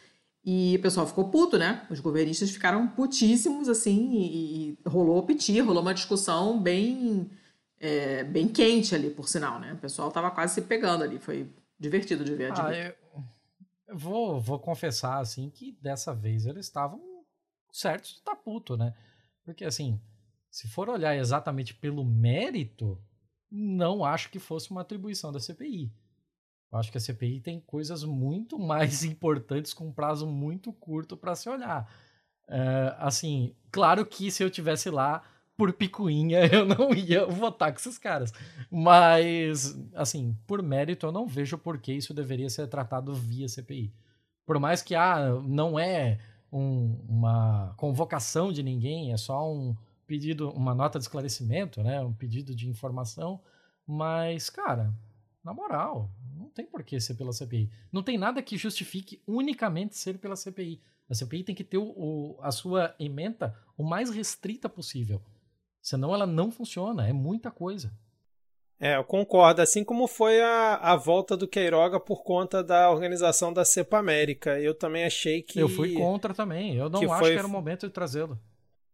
E 0.46 0.76
o 0.78 0.82
pessoal 0.82 1.08
ficou 1.08 1.30
puto, 1.30 1.58
né? 1.58 1.84
Os 1.90 2.00
governistas 2.00 2.52
ficaram 2.52 2.88
putíssimos, 2.88 3.70
assim, 3.70 4.12
e, 4.12 4.70
e 4.72 4.78
rolou 4.86 5.24
piti, 5.24 5.60
rolou 5.60 5.82
uma 5.82 5.94
discussão 5.94 6.60
bem, 6.60 7.30
é, 7.84 8.24
bem 8.24 8.48
quente 8.48 8.96
ali, 8.96 9.10
por 9.10 9.28
sinal, 9.28 9.60
né? 9.60 9.74
O 9.74 9.78
pessoal 9.78 10.10
tava 10.10 10.32
quase 10.32 10.54
se 10.54 10.62
pegando 10.62 11.04
ali, 11.04 11.20
foi 11.20 11.54
divertido 11.78 12.24
de 12.24 12.34
ver. 12.34 12.54
Ah, 12.58 12.74
eu, 12.74 12.96
eu 13.90 13.98
vou, 13.98 14.40
vou 14.40 14.58
confessar, 14.58 15.20
assim, 15.20 15.50
que 15.50 15.74
dessa 15.82 16.16
vez 16.16 16.46
eles 16.46 16.66
estavam 16.66 17.02
certo 17.74 18.08
de 18.08 18.22
tá 18.22 18.34
puto, 18.38 18.78
né? 18.78 18.96
Porque 19.44 19.66
assim, 19.66 20.00
se 20.50 20.66
for 20.70 20.88
olhar 20.88 21.14
exatamente 21.18 21.74
pelo 21.74 22.06
mérito, 22.06 22.98
não 23.52 24.06
acho 24.06 24.30
que 24.30 24.40
fosse 24.40 24.72
uma 24.72 24.80
atribuição 24.80 25.34
da 25.34 25.42
CPI. 25.42 25.92
Eu 26.72 26.80
acho 26.80 26.90
que 26.90 26.98
a 26.98 27.02
CPI 27.02 27.42
tem 27.42 27.60
coisas 27.60 28.06
muito 28.06 28.58
mais 28.64 29.04
importantes 29.04 29.74
com 29.74 29.88
um 29.88 29.94
prazo 29.94 30.26
muito 30.26 30.72
curto 30.72 31.18
para 31.18 31.36
se 31.36 31.50
olhar. 31.50 31.92
Uh, 32.48 32.96
assim, 33.00 33.54
claro 33.70 34.06
que 34.06 34.32
se 34.32 34.42
eu 34.42 34.50
tivesse 34.50 34.90
lá 34.90 35.22
por 35.58 35.74
picuinha, 35.74 36.46
eu 36.52 36.66
não 36.66 36.94
ia 36.94 37.26
votar 37.26 37.72
com 37.72 37.80
esses 37.80 37.98
caras. 37.98 38.32
Mas, 38.72 39.78
assim, 39.94 40.38
por 40.48 40.62
mérito, 40.62 41.06
eu 41.06 41.12
não 41.12 41.28
vejo 41.28 41.58
por 41.58 41.78
que 41.78 41.94
isso 41.94 42.14
deveria 42.14 42.50
ser 42.50 42.68
tratado 42.68 43.14
via 43.14 43.48
CPI. 43.48 43.94
Por 44.46 44.60
mais 44.60 44.82
que, 44.82 44.96
ah, 44.96 45.40
não 45.46 45.80
é 45.80 46.20
um, 46.52 47.00
uma 47.08 47.74
convocação 47.78 48.52
de 48.52 48.62
ninguém, 48.62 49.14
é 49.14 49.18
só 49.18 49.52
um 49.52 49.76
pedido, 50.06 50.52
uma 50.52 50.76
nota 50.76 51.00
de 51.00 51.06
esclarecimento, 51.06 51.82
né? 51.82 52.02
Um 52.02 52.14
pedido 52.14 52.56
de 52.56 52.68
informação. 52.68 53.42
Mas, 53.88 54.50
cara, 54.50 54.94
na 55.44 55.54
moral, 55.54 56.10
não 56.36 56.50
tem 56.50 56.66
por 56.66 56.84
que 56.84 57.00
ser 57.00 57.16
pela 57.16 57.32
CPI. 57.32 57.70
Não 57.92 58.04
tem 58.04 58.18
nada 58.18 58.42
que 58.42 58.58
justifique 58.58 59.22
unicamente 59.26 59.98
ser 59.98 60.18
pela 60.18 60.36
CPI. 60.36 60.82
A 61.10 61.14
CPI 61.14 61.44
tem 61.44 61.56
que 61.56 61.64
ter 61.64 61.78
o, 61.78 61.86
o, 61.86 62.38
a 62.42 62.52
sua 62.52 62.96
emenda 63.00 63.56
o 63.78 63.84
mais 63.84 64.10
restrita 64.10 64.70
possível. 64.70 65.22
Senão 65.84 66.16
ela 66.16 66.26
não 66.26 66.50
funciona, 66.50 67.06
é 67.06 67.12
muita 67.12 67.52
coisa. 67.52 67.92
É, 68.80 68.96
eu 68.96 69.04
concordo. 69.04 69.62
Assim 69.62 69.84
como 69.84 70.08
foi 70.08 70.42
a, 70.42 70.76
a 70.76 70.96
volta 70.96 71.36
do 71.36 71.48
Queiroga 71.48 72.00
por 72.00 72.24
conta 72.24 72.64
da 72.64 72.90
organização 72.90 73.52
da 73.52 73.66
Cepa 73.66 73.98
América. 73.98 74.58
Eu 74.60 74.74
também 74.74 75.04
achei 75.04 75.42
que. 75.42 75.60
Eu 75.60 75.68
fui 75.68 75.94
contra 75.94 76.34
também. 76.34 76.76
Eu 76.76 76.90
não 76.90 77.02
que 77.02 77.06
acho 77.06 77.20
foi... 77.20 77.32
que 77.34 77.38
era 77.38 77.48
o 77.48 77.50
momento 77.50 77.86
de 77.86 77.94
trazê-lo. 77.94 78.40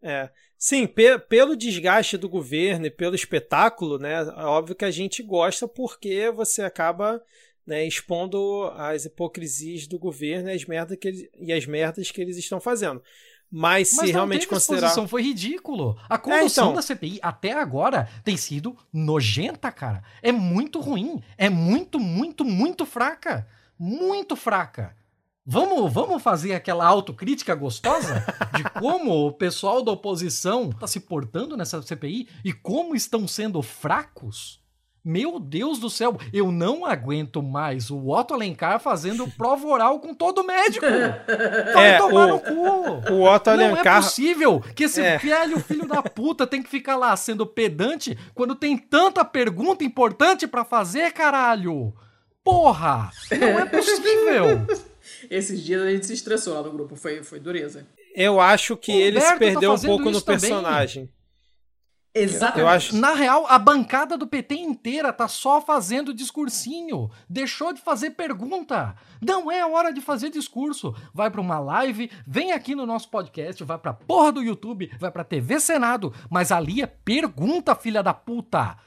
É. 0.02 0.30
Sim, 0.58 0.88
pe 0.88 1.20
pelo 1.20 1.56
desgaste 1.56 2.18
do 2.18 2.28
governo 2.28 2.88
e 2.88 2.92
pelo 2.92 3.16
espetáculo, 3.16 4.00
né? 4.00 4.14
É 4.14 4.46
óbvio 4.46 4.76
que 4.76 4.86
a 4.86 4.92
gente 4.92 5.22
gosta 5.22 5.68
porque 5.68 6.32
você 6.32 6.64
acaba 6.64 7.22
né, 7.66 7.86
expondo 7.86 8.64
as 8.76 9.06
hipocrisias 9.06 9.86
do 9.86 10.00
governo 10.00 10.50
e 10.50 10.54
as, 10.54 10.66
merda 10.66 10.98
que 10.98 11.08
eles, 11.08 11.30
e 11.40 11.54
as 11.54 11.68
merdas 11.68 12.10
que 12.10 12.20
eles 12.20 12.36
estão 12.36 12.60
fazendo. 12.60 13.02
Mas, 13.52 13.92
Mas 13.94 14.06
se 14.08 14.12
realmente 14.12 14.48
considerar. 14.48 15.08
foi 15.08 15.24
ridículo. 15.24 15.98
A 16.08 16.18
condução 16.18 16.66
é, 16.66 16.68
então... 16.68 16.74
da 16.74 16.82
CPI 16.82 17.20
até 17.22 17.54
agora 17.54 18.08
tem 18.24 18.38
sido 18.38 18.78
nojenta, 18.94 19.72
cara. 19.72 20.04
É 20.22 20.32
muito 20.32 20.80
ruim. 20.80 21.22
É 21.38 21.50
muito, 21.50 22.00
muito, 22.00 22.46
muito 22.46 22.86
fraca. 22.86 23.48
Muito 23.78 24.36
fraca. 24.36 24.96
Vamos, 25.52 25.92
vamos 25.92 26.22
fazer 26.22 26.54
aquela 26.54 26.86
autocrítica 26.86 27.56
gostosa 27.56 28.24
de 28.56 28.64
como 28.80 29.26
o 29.26 29.32
pessoal 29.32 29.82
da 29.82 29.92
oposição 29.92 30.70
está 30.70 30.86
se 30.86 31.00
portando 31.00 31.58
nessa 31.58 31.82
CPI 31.82 32.28
e 32.46 32.54
como 32.54 32.96
estão 32.96 33.28
sendo 33.28 33.60
fracos? 33.64 34.62
Meu 35.04 35.40
Deus 35.40 35.80
do 35.80 35.90
céu, 35.90 36.18
eu 36.34 36.52
não 36.52 36.86
aguento 36.86 37.42
mais 37.42 37.90
o 37.90 38.10
Otto 38.10 38.34
Alencar 38.34 38.80
fazendo 38.80 39.28
prova 39.38 39.66
oral 39.68 40.00
com 40.00 40.14
todo 40.14 40.44
médico. 40.44 40.86
Vai 41.74 41.92
é, 41.92 41.98
tomar 41.98 42.26
o, 42.26 42.28
no 42.28 42.40
cu. 42.40 43.14
O 43.14 43.24
Otto 43.24 43.50
Alencar. 43.50 43.84
Não 43.86 43.92
é 43.92 44.02
possível 44.02 44.62
que 44.76 44.84
esse 44.84 45.02
é. 45.02 45.18
velho 45.18 45.60
filho 45.60 45.88
da 45.88 46.04
puta 46.04 46.46
tem 46.46 46.62
que 46.62 46.70
ficar 46.70 46.98
lá 46.98 47.16
sendo 47.16 47.46
pedante 47.46 48.18
quando 48.34 48.56
tem 48.56 48.78
tanta 48.78 49.24
pergunta 49.24 49.84
importante 49.84 50.48
para 50.48 50.66
fazer, 50.66 51.12
caralho. 51.14 51.94
Porra! 52.44 53.12
Não 53.32 53.60
é 53.60 53.66
possível. 53.66 54.66
Esses 55.30 55.64
dias 55.64 55.82
a 55.82 55.90
gente 55.90 56.06
se 56.06 56.14
estressou 56.14 56.54
lá 56.54 56.64
no 56.64 56.72
grupo, 56.72 56.96
foi, 56.96 57.24
foi 57.24 57.40
dureza. 57.40 57.86
Eu 58.16 58.40
acho 58.40 58.76
que 58.76 58.92
ele 58.92 59.20
se 59.22 59.28
tá 59.28 59.38
perdeu 59.38 59.76
tá 59.76 59.82
um 59.82 59.82
pouco 59.82 60.10
no 60.10 60.22
personagem. 60.22 61.10
Exatamente. 62.22 62.60
Eu 62.60 62.68
acho... 62.68 62.96
Na 62.96 63.14
real, 63.14 63.46
a 63.48 63.58
bancada 63.58 64.18
do 64.18 64.28
PT 64.28 64.56
inteira 64.56 65.12
tá 65.12 65.28
só 65.28 65.62
fazendo 65.62 66.14
discursinho. 66.14 67.10
Deixou 67.30 67.74
de 67.74 67.82
fazer 67.82 68.12
pergunta. 68.12 68.96
Não 69.22 69.52
é 69.52 69.66
hora 69.66 69.92
de 69.92 70.02
fazer 70.02 70.30
discurso. 70.30 70.96
Vai 71.14 71.30
para 71.30 71.42
uma 71.42 71.60
live, 71.60 72.10
vem 72.26 72.52
aqui 72.52 72.76
no 72.76 72.86
nosso 72.86 73.10
podcast, 73.10 73.64
vai 73.64 73.78
pra 73.78 73.94
porra 73.94 74.32
do 74.32 74.44
YouTube, 74.44 74.92
vai 75.00 75.12
pra 75.12 75.24
TV 75.24 75.60
Senado, 75.60 76.14
mas 76.30 76.52
ali 76.52 76.82
é 76.82 76.88
pergunta, 76.88 77.76
filha 77.76 78.02
da 78.02 78.14
puta. 78.14 78.78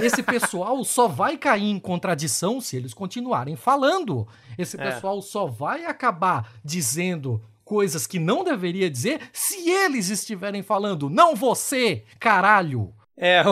Esse 0.00 0.22
pessoal 0.22 0.82
só 0.84 1.08
vai 1.08 1.36
cair 1.36 1.70
em 1.70 1.78
contradição 1.78 2.60
se 2.60 2.76
eles 2.76 2.94
continuarem 2.94 3.56
falando. 3.56 4.26
Esse 4.56 4.80
é. 4.80 4.92
pessoal 4.92 5.20
só 5.20 5.46
vai 5.46 5.84
acabar 5.84 6.52
dizendo 6.64 7.42
coisas 7.68 8.06
que 8.06 8.18
não 8.18 8.42
deveria 8.42 8.88
dizer 8.88 9.20
se 9.30 9.68
eles 9.68 10.08
estiverem 10.08 10.62
falando, 10.62 11.10
não 11.10 11.36
você, 11.36 12.02
caralho. 12.18 12.94
É, 13.14 13.42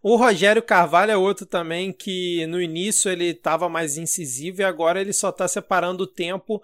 o 0.00 0.14
Rogério 0.14 0.62
Carvalho 0.62 1.10
é 1.10 1.16
outro 1.16 1.44
também 1.44 1.92
que 1.92 2.46
no 2.46 2.62
início 2.62 3.10
ele 3.10 3.30
estava 3.30 3.68
mais 3.68 3.98
incisivo 3.98 4.60
e 4.60 4.64
agora 4.64 5.00
ele 5.00 5.12
só 5.12 5.30
está 5.30 5.48
separando 5.48 6.04
o 6.04 6.06
tempo 6.06 6.62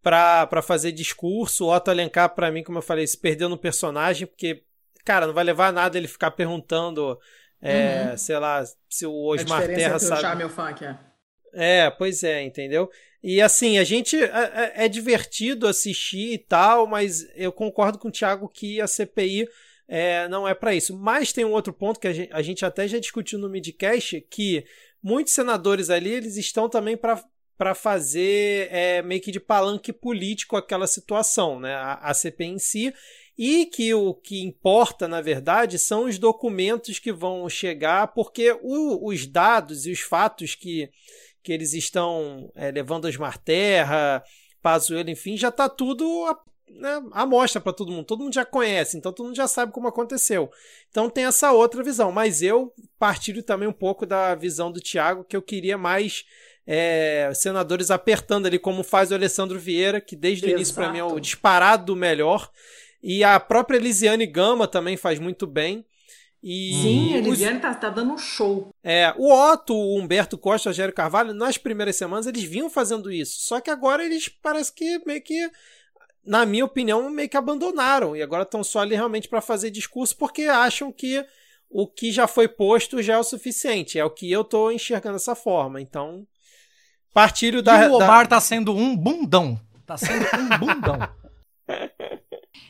para 0.00 0.62
fazer 0.62 0.92
discurso. 0.92 1.64
O 1.66 1.74
Otto 1.74 1.90
Alencar, 1.90 2.32
para 2.32 2.52
mim, 2.52 2.62
como 2.62 2.78
eu 2.78 2.82
falei, 2.82 3.04
se 3.04 3.18
perdeu 3.18 3.48
no 3.48 3.58
personagem, 3.58 4.24
porque, 4.24 4.62
cara, 5.04 5.26
não 5.26 5.34
vai 5.34 5.42
levar 5.42 5.68
a 5.68 5.72
nada 5.72 5.98
ele 5.98 6.06
ficar 6.06 6.30
perguntando, 6.30 7.18
é, 7.60 8.10
uhum. 8.10 8.16
sei 8.16 8.38
lá, 8.38 8.62
se 8.88 9.04
o 9.04 9.24
Osmar 9.24 9.66
Terra 9.66 9.98
sabe. 9.98 10.44
O 10.44 10.48
funk, 10.48 10.84
é. 10.84 10.96
é, 11.54 11.90
pois 11.90 12.22
é, 12.22 12.40
entendeu? 12.42 12.88
E 13.22 13.40
assim, 13.40 13.78
a 13.78 13.84
gente 13.84 14.16
é, 14.16 14.24
é, 14.24 14.84
é, 14.84 14.88
divertido 14.88 15.68
assistir 15.68 16.32
e 16.32 16.38
tal, 16.38 16.86
mas 16.86 17.26
eu 17.36 17.52
concordo 17.52 17.98
com 17.98 18.08
o 18.08 18.12
Thiago 18.12 18.48
que 18.48 18.80
a 18.80 18.86
CPI 18.86 19.46
é, 19.86 20.26
não 20.28 20.46
é 20.48 20.54
para 20.54 20.74
isso. 20.74 20.98
Mas 20.98 21.32
tem 21.32 21.44
um 21.44 21.52
outro 21.52 21.72
ponto 21.72 22.00
que 22.00 22.08
a 22.08 22.12
gente, 22.12 22.32
a 22.32 22.42
gente 22.42 22.64
até 22.64 22.88
já 22.88 22.98
discutiu 22.98 23.38
no 23.38 23.48
midcast, 23.48 24.20
que 24.22 24.64
muitos 25.02 25.32
senadores 25.32 25.88
ali 25.88 26.10
eles 26.10 26.36
estão 26.36 26.68
também 26.68 26.96
para 26.96 27.22
para 27.56 27.76
fazer 27.76 28.66
é, 28.72 29.02
meio 29.02 29.20
que 29.20 29.30
de 29.30 29.38
palanque 29.38 29.92
político 29.92 30.56
aquela 30.56 30.86
situação, 30.88 31.60
né? 31.60 31.74
A, 31.74 31.94
a 31.94 32.12
CPI 32.12 32.46
em 32.46 32.58
si. 32.58 32.92
E 33.38 33.66
que 33.66 33.94
o 33.94 34.14
que 34.14 34.42
importa, 34.42 35.06
na 35.06 35.20
verdade, 35.20 35.78
são 35.78 36.06
os 36.06 36.18
documentos 36.18 36.98
que 36.98 37.12
vão 37.12 37.48
chegar, 37.48 38.08
porque 38.08 38.50
o, 38.62 39.08
os 39.08 39.26
dados 39.26 39.86
e 39.86 39.92
os 39.92 40.00
fatos 40.00 40.56
que, 40.56 40.90
que 41.42 41.52
eles 41.52 41.72
estão 41.74 42.50
é, 42.54 42.70
levando 42.70 43.06
a 43.06 43.08
Osmar 43.08 43.38
Terra, 43.38 44.22
Pazuello, 44.62 45.10
enfim, 45.10 45.36
já 45.36 45.48
está 45.48 45.68
tudo 45.68 46.04
né, 46.68 47.02
amostra 47.12 47.60
para 47.60 47.72
todo 47.72 47.92
mundo. 47.92 48.04
Todo 48.04 48.22
mundo 48.22 48.34
já 48.34 48.44
conhece, 48.44 48.96
então 48.96 49.12
todo 49.12 49.26
mundo 49.26 49.36
já 49.36 49.46
sabe 49.46 49.72
como 49.72 49.88
aconteceu. 49.88 50.50
Então 50.90 51.10
tem 51.10 51.24
essa 51.24 51.52
outra 51.52 51.82
visão. 51.82 52.12
Mas 52.12 52.42
eu 52.42 52.72
partilho 52.98 53.42
também 53.42 53.68
um 53.68 53.72
pouco 53.72 54.06
da 54.06 54.34
visão 54.34 54.70
do 54.70 54.80
Tiago, 54.80 55.24
que 55.24 55.36
eu 55.36 55.42
queria 55.42 55.76
mais 55.76 56.24
é, 56.66 57.30
senadores 57.34 57.90
apertando 57.90 58.46
ali, 58.46 58.58
como 58.58 58.82
faz 58.82 59.10
o 59.10 59.14
Alessandro 59.14 59.58
Vieira, 59.58 60.00
que 60.00 60.16
desde 60.16 60.46
Exato. 60.46 60.54
o 60.54 60.58
início 60.58 60.74
para 60.74 60.92
mim 60.92 60.98
é 60.98 61.04
o 61.04 61.20
disparado 61.20 61.86
do 61.86 61.96
melhor. 61.96 62.50
E 63.02 63.24
a 63.24 63.38
própria 63.40 63.76
Elisiane 63.76 64.26
Gama 64.26 64.66
também 64.68 64.96
faz 64.96 65.18
muito 65.18 65.46
bem. 65.46 65.84
E 66.42 66.72
Sim, 66.82 67.14
a 67.14 67.18
Elisiane 67.18 67.56
os... 67.56 67.62
tá, 67.62 67.74
tá 67.74 67.88
dando 67.88 68.14
um 68.14 68.18
show. 68.18 68.74
É, 68.82 69.14
o 69.16 69.32
Otto, 69.32 69.74
o 69.74 69.98
Humberto 69.98 70.36
Costa, 70.36 70.68
o 70.68 70.70
Rogério 70.70 70.92
Carvalho, 70.92 71.32
nas 71.32 71.56
primeiras 71.56 71.94
semanas 71.94 72.26
eles 72.26 72.42
vinham 72.42 72.68
fazendo 72.68 73.12
isso. 73.12 73.42
Só 73.42 73.60
que 73.60 73.70
agora 73.70 74.04
eles 74.04 74.28
parece 74.28 74.72
que 74.72 75.00
meio 75.06 75.22
que 75.22 75.50
na 76.24 76.46
minha 76.46 76.64
opinião, 76.64 77.10
meio 77.10 77.28
que 77.28 77.36
abandonaram 77.36 78.16
e 78.16 78.22
agora 78.22 78.44
estão 78.44 78.62
só 78.62 78.80
ali 78.80 78.94
realmente 78.94 79.28
para 79.28 79.40
fazer 79.40 79.70
discurso 79.70 80.16
porque 80.16 80.44
acham 80.44 80.92
que 80.92 81.24
o 81.68 81.86
que 81.86 82.12
já 82.12 82.26
foi 82.26 82.46
posto 82.46 83.02
já 83.02 83.14
é 83.14 83.18
o 83.18 83.24
suficiente. 83.24 83.98
É 83.98 84.04
o 84.04 84.10
que 84.10 84.30
eu 84.30 84.42
estou 84.42 84.70
enxergando 84.70 85.16
dessa 85.16 85.34
forma. 85.34 85.80
Então, 85.80 86.26
partilho 87.12 87.62
da. 87.62 87.84
E 87.84 87.88
o 87.88 87.94
Omar 87.94 88.24
da... 88.24 88.36
tá 88.36 88.40
sendo 88.40 88.74
um 88.74 88.96
bundão. 88.96 89.58
Tá 89.86 89.96
sendo 89.96 90.26
um 90.38 90.58
bundão. 90.58 90.98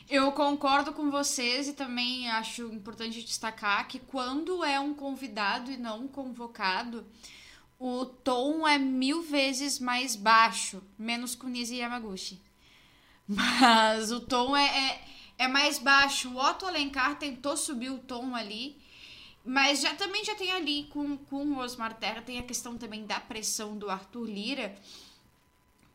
Eu 0.09 0.31
concordo 0.31 0.93
com 0.93 1.09
vocês 1.09 1.67
e 1.67 1.73
também 1.73 2.29
acho 2.29 2.63
importante 2.73 3.23
destacar 3.23 3.87
que 3.87 3.99
quando 3.99 4.63
é 4.63 4.79
um 4.79 4.93
convidado 4.93 5.71
e 5.71 5.77
não 5.77 6.01
um 6.01 6.07
convocado, 6.07 7.05
o 7.79 8.05
tom 8.05 8.67
é 8.67 8.77
mil 8.77 9.21
vezes 9.21 9.79
mais 9.79 10.15
baixo, 10.15 10.81
menos 10.97 11.35
Kunizi 11.35 11.77
Yamaguchi. 11.77 12.39
Mas 13.27 14.11
o 14.11 14.19
tom 14.19 14.55
é, 14.55 14.65
é, 14.65 15.05
é, 15.39 15.47
mais 15.47 15.79
baixo. 15.79 16.29
O 16.29 16.37
Otto 16.37 16.65
Alencar 16.65 17.17
tentou 17.17 17.57
subir 17.57 17.89
o 17.89 17.99
tom 17.99 18.35
ali. 18.35 18.77
Mas 19.45 19.81
já 19.81 19.93
também 19.95 20.23
já 20.23 20.35
tem 20.35 20.51
ali 20.51 20.85
com, 20.85 21.17
com 21.17 21.43
o 21.43 21.57
Osmar 21.57 21.93
Terra, 21.95 22.21
tem 22.21 22.39
a 22.39 22.43
questão 22.43 22.77
também 22.77 23.05
da 23.05 23.19
pressão 23.19 23.77
do 23.77 23.89
Arthur 23.89 24.25
Lira 24.25 24.73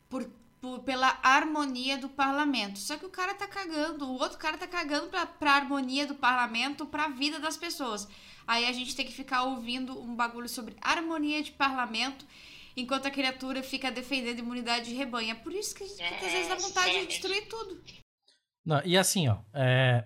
por, 0.07 0.29
por, 0.61 0.79
pela 0.79 1.19
harmonia 1.23 1.97
do 1.97 2.09
parlamento. 2.09 2.79
Só 2.79 2.97
que 2.97 3.05
o 3.05 3.09
cara 3.09 3.33
tá 3.33 3.47
cagando, 3.47 4.05
o 4.05 4.19
outro 4.19 4.37
cara 4.37 4.57
tá 4.57 4.67
cagando 4.67 5.07
pra, 5.07 5.25
pra 5.25 5.53
harmonia 5.53 6.05
do 6.05 6.15
parlamento, 6.15 6.85
pra 6.85 7.07
vida 7.07 7.39
das 7.39 7.57
pessoas. 7.57 8.07
Aí 8.47 8.65
a 8.65 8.71
gente 8.71 8.95
tem 8.95 9.05
que 9.05 9.13
ficar 9.13 9.43
ouvindo 9.43 9.99
um 9.99 10.15
bagulho 10.15 10.49
sobre 10.49 10.75
harmonia 10.81 11.41
de 11.43 11.51
parlamento 11.51 12.25
enquanto 12.75 13.07
a 13.07 13.11
criatura 13.11 13.61
fica 13.61 13.91
defendendo 13.91 14.39
imunidade 14.39 14.85
de 14.85 14.95
rebanho. 14.95 15.31
É 15.31 15.35
por 15.35 15.53
isso 15.53 15.75
que 15.75 15.83
a 15.83 15.87
gente 15.87 16.25
às 16.25 16.31
vezes 16.31 16.47
dá 16.47 16.55
vontade 16.55 16.99
de 16.99 17.07
destruir 17.07 17.47
tudo. 17.47 17.81
Não, 18.65 18.81
e 18.85 18.97
assim, 18.97 19.27
ó, 19.27 19.39
é, 19.53 20.05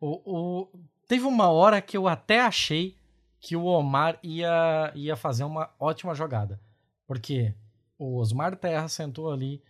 o, 0.00 0.20
o, 0.24 0.68
teve 1.06 1.24
uma 1.24 1.48
hora 1.48 1.80
que 1.80 1.96
eu 1.96 2.08
até 2.08 2.40
achei 2.40 2.96
que 3.40 3.56
o 3.56 3.64
Omar 3.64 4.18
ia, 4.22 4.92
ia 4.94 5.16
fazer 5.16 5.44
uma 5.44 5.74
ótima 5.78 6.14
jogada. 6.14 6.60
Porque 7.06 7.54
o 7.98 8.18
Osmar 8.18 8.56
Terra 8.56 8.88
sentou 8.88 9.30
ali, 9.30 9.62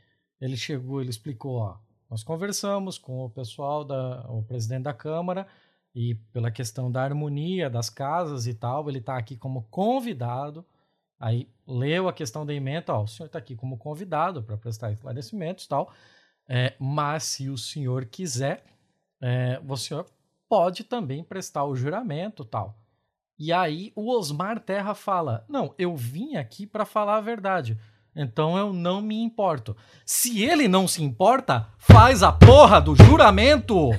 ele 0.43 0.57
chegou, 0.57 1.01
ele 1.01 1.11
explicou, 1.11 1.57
ó, 1.57 1.77
nós 2.11 2.23
conversamos 2.23 2.99
com 2.99 3.25
o 3.25 3.31
pessoal 3.31 3.85
da 3.85 4.27
o 4.29 4.43
presidente 4.43 4.83
da 4.83 4.93
Câmara 4.93 5.47
e 5.95 6.15
pela 6.33 6.51
questão 6.51 6.91
da 6.93 7.03
harmonia 7.03 7.71
das 7.71 7.89
casas 7.89 8.47
e 8.47 8.55
tal, 8.55 8.89
ele 8.89 8.99
está 8.99 9.17
aqui 9.17 9.37
como 9.37 9.63
convidado 9.71 10.65
Aí 11.23 11.49
leu 11.65 12.09
a 12.09 12.13
questão 12.13 12.45
da 12.45 12.53
emenda, 12.53 12.93
ó, 12.93 13.05
o 13.05 13.07
senhor 13.07 13.27
está 13.27 13.39
aqui 13.39 13.55
como 13.55 13.79
convidado 13.79 14.43
para 14.43 14.57
prestar 14.57 14.91
esclarecimentos 14.91 15.67
e 15.67 15.69
tal, 15.69 15.93
é, 16.49 16.75
mas 16.81 17.23
se 17.23 17.49
o 17.49 17.57
senhor 17.57 18.07
quiser, 18.07 18.65
é, 19.21 19.61
o 19.65 19.77
senhor 19.77 20.05
pode 20.49 20.83
também 20.83 21.23
prestar 21.23 21.63
o 21.63 21.77
juramento 21.77 22.45
tal. 22.45 22.77
E 23.39 23.53
aí 23.53 23.93
o 23.95 24.11
Osmar 24.11 24.59
Terra 24.59 24.97
fala: 24.97 25.45
Não, 25.49 25.73
eu 25.79 25.95
vim 25.95 26.35
aqui 26.35 26.67
para 26.67 26.85
falar 26.85 27.19
a 27.19 27.21
verdade. 27.21 27.79
Então 28.15 28.59
eu 28.59 28.73
não 28.73 29.01
me 29.01 29.23
importo. 29.23 29.77
Se 30.05 30.43
ele 30.43 30.69
não 30.69 30.87
se 30.87 31.03
importa, 31.03 31.69
faz 31.79 32.23
a 32.23 32.31
porra 32.31 32.81
do 32.81 32.95
juramento! 32.95 33.91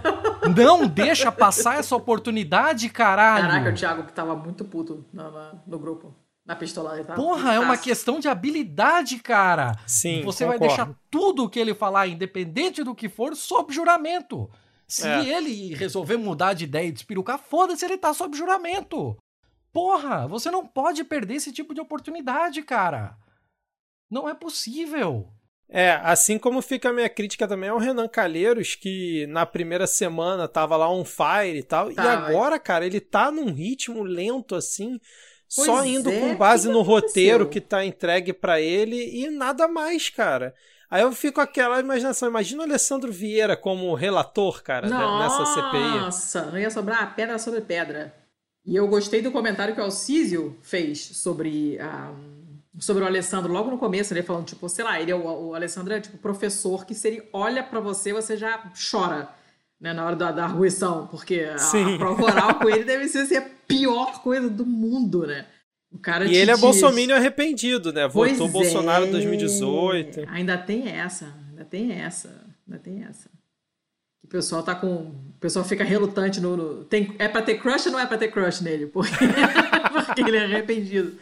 não 0.54 0.86
deixa 0.86 1.32
passar 1.32 1.78
essa 1.78 1.96
oportunidade, 1.96 2.88
caralho! 2.90 3.48
Caraca, 3.48 3.70
o 3.70 3.74
Thiago 3.74 4.02
que 4.04 4.12
tava 4.12 4.36
muito 4.36 4.64
puto 4.64 5.04
no, 5.12 5.24
no 5.66 5.78
grupo 5.78 6.14
na 6.44 6.56
pistolada. 6.56 7.04
Tá? 7.04 7.14
Porra, 7.14 7.54
é 7.54 7.60
uma 7.60 7.76
questão 7.76 8.18
de 8.20 8.28
habilidade, 8.28 9.18
cara. 9.18 9.76
Sim. 9.86 10.22
Você 10.22 10.44
concordo. 10.44 10.60
vai 10.60 10.68
deixar 10.68 10.94
tudo 11.10 11.44
o 11.44 11.48
que 11.48 11.58
ele 11.58 11.74
falar, 11.74 12.08
independente 12.08 12.82
do 12.82 12.94
que 12.94 13.08
for, 13.08 13.34
sob 13.34 13.72
juramento. 13.72 14.50
Se 14.86 15.08
é. 15.08 15.24
ele 15.24 15.74
resolver 15.74 16.16
mudar 16.16 16.52
de 16.52 16.64
ideia 16.64 16.88
e 16.88 16.92
despirucar, 16.92 17.38
foda-se, 17.38 17.84
ele 17.84 17.96
tá 17.96 18.12
sob 18.12 18.36
juramento. 18.36 19.16
Porra, 19.72 20.28
você 20.28 20.50
não 20.50 20.66
pode 20.66 21.02
perder 21.04 21.36
esse 21.36 21.50
tipo 21.50 21.72
de 21.72 21.80
oportunidade, 21.80 22.60
cara. 22.62 23.16
Não 24.12 24.28
é 24.28 24.34
possível. 24.34 25.26
É, 25.66 25.92
assim 26.02 26.38
como 26.38 26.60
fica 26.60 26.90
a 26.90 26.92
minha 26.92 27.08
crítica 27.08 27.48
também 27.48 27.70
ao 27.70 27.78
Renan 27.78 28.06
Calheiros, 28.06 28.74
que 28.74 29.26
na 29.28 29.46
primeira 29.46 29.86
semana 29.86 30.46
tava 30.46 30.76
lá 30.76 30.92
on 30.92 31.02
fire 31.02 31.56
e 31.56 31.62
tal, 31.62 31.90
tá, 31.94 32.04
e 32.04 32.08
agora, 32.08 32.56
mas... 32.56 32.62
cara, 32.62 32.84
ele 32.84 33.00
tá 33.00 33.30
num 33.30 33.50
ritmo 33.50 34.02
lento 34.02 34.54
assim, 34.54 35.00
Pois 35.56 35.66
só 35.66 35.82
indo 35.82 36.10
é, 36.10 36.20
com 36.20 36.36
base 36.36 36.68
no 36.68 36.82
roteiro 36.82 37.48
que 37.48 37.58
tá 37.58 37.86
entregue 37.86 38.34
para 38.34 38.60
ele 38.60 39.02
e 39.18 39.30
nada 39.30 39.66
mais, 39.66 40.10
cara. 40.10 40.54
Aí 40.90 41.00
eu 41.00 41.12
fico 41.12 41.36
com 41.36 41.40
aquela 41.40 41.80
imaginação. 41.80 42.28
Imagina 42.28 42.60
o 42.60 42.66
Alessandro 42.66 43.10
Vieira 43.10 43.56
como 43.56 43.94
relator, 43.94 44.62
cara, 44.62 44.90
Nossa, 44.90 45.40
nessa 45.40 45.54
CPI. 45.54 46.00
Nossa, 46.00 46.42
não 46.50 46.58
ia 46.58 46.70
sobrar 46.70 47.16
pedra 47.16 47.38
sobre 47.38 47.62
pedra. 47.62 48.14
E 48.66 48.76
eu 48.76 48.86
gostei 48.86 49.22
do 49.22 49.32
comentário 49.32 49.74
que 49.74 49.80
o 49.80 49.84
Alcísio 49.84 50.58
fez 50.60 51.00
sobre, 51.00 51.78
a, 51.80 52.12
sobre 52.78 53.02
o 53.02 53.06
Alessandro 53.06 53.52
logo 53.52 53.70
no 53.70 53.78
começo, 53.78 54.12
ele 54.12 54.22
falando, 54.22 54.46
tipo, 54.46 54.68
sei 54.68 54.84
lá, 54.84 55.00
ele 55.00 55.10
é 55.10 55.14
o, 55.14 55.48
o 55.48 55.54
Alessandro 55.54 55.92
é 55.92 56.00
tipo 56.00 56.16
professor 56.18 56.86
que 56.86 56.94
se 56.94 57.08
ele 57.08 57.28
olha 57.32 57.62
para 57.62 57.80
você, 57.80 58.12
você 58.12 58.36
já 58.36 58.70
chora 58.90 59.28
né, 59.80 59.92
na 59.92 60.06
hora 60.06 60.16
da, 60.16 60.30
da 60.30 60.44
arguição, 60.44 61.08
porque 61.08 61.40
a, 61.40 61.56
a, 61.56 61.98
prova 61.98 62.22
oral 62.22 62.54
com 62.60 62.68
ele 62.68 62.84
deve 62.84 63.08
ser 63.08 63.36
a 63.36 63.46
pior 63.66 64.22
coisa 64.22 64.48
do 64.48 64.64
mundo, 64.64 65.26
né? 65.26 65.46
O 65.90 65.98
cara 65.98 66.24
e 66.24 66.34
ele 66.34 66.50
é 66.50 66.56
bolsominion 66.56 67.16
arrependido, 67.16 67.92
né? 67.92 68.08
Votou 68.08 68.36
pois 68.36 68.52
Bolsonaro 68.52 69.04
em 69.04 69.08
é. 69.08 69.12
2018. 69.12 70.24
Ainda 70.28 70.56
tem 70.56 70.88
essa, 70.88 71.34
ainda 71.50 71.64
tem 71.64 71.92
essa, 71.92 72.46
ainda 72.66 72.78
tem 72.80 73.04
essa. 73.04 73.28
O 74.24 74.28
pessoal 74.28 74.62
tá 74.62 74.74
com. 74.74 74.86
O 74.86 75.34
pessoal 75.38 75.64
fica 75.64 75.84
relutante 75.84 76.40
no. 76.40 76.56
no... 76.56 76.84
Tem... 76.84 77.14
É 77.18 77.28
pra 77.28 77.42
ter 77.42 77.58
crush 77.60 77.86
ou 77.86 77.92
não 77.92 77.98
é 77.98 78.06
pra 78.06 78.16
ter 78.16 78.28
crush 78.28 78.62
nele? 78.62 78.86
Porque, 78.94 79.26
Porque 80.06 80.20
ele 80.22 80.36
é 80.36 80.44
arrependido. 80.44 81.18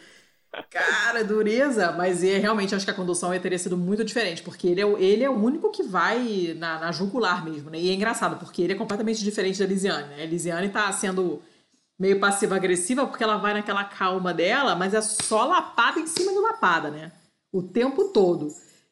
Cara, 0.69 1.23
dureza, 1.23 1.93
mas 1.93 2.23
é, 2.23 2.37
realmente 2.37 2.75
acho 2.75 2.83
que 2.83 2.91
a 2.91 2.95
condução 2.95 3.37
teria 3.39 3.57
sido 3.57 3.77
muito 3.77 4.03
diferente, 4.03 4.43
porque 4.43 4.67
ele 4.67 4.81
é, 4.81 4.85
o, 4.85 4.97
ele 4.97 5.23
é 5.23 5.29
o 5.29 5.33
único 5.33 5.71
que 5.71 5.81
vai 5.81 6.53
na, 6.57 6.77
na 6.77 6.91
jugular 6.91 7.43
mesmo, 7.43 7.69
né? 7.69 7.79
E 7.79 7.89
é 7.89 7.93
engraçado, 7.93 8.37
porque 8.37 8.61
ele 8.61 8.73
é 8.73 8.75
completamente 8.75 9.23
diferente 9.23 9.59
da 9.59 9.65
Lisiane, 9.65 10.09
né? 10.09 10.23
A 10.23 10.25
Lisiane 10.25 10.67
tá 10.67 10.91
sendo 10.91 11.41
meio 11.97 12.19
passiva-agressiva 12.19 13.05
porque 13.07 13.23
ela 13.23 13.37
vai 13.37 13.53
naquela 13.53 13.85
calma 13.85 14.33
dela, 14.33 14.75
mas 14.75 14.93
é 14.93 15.01
só 15.01 15.45
lapada 15.45 15.99
em 15.99 16.07
cima 16.07 16.33
de 16.33 16.39
lapada, 16.39 16.91
né? 16.91 17.11
O 17.53 17.61
tempo 17.63 18.09
todo. 18.09 18.49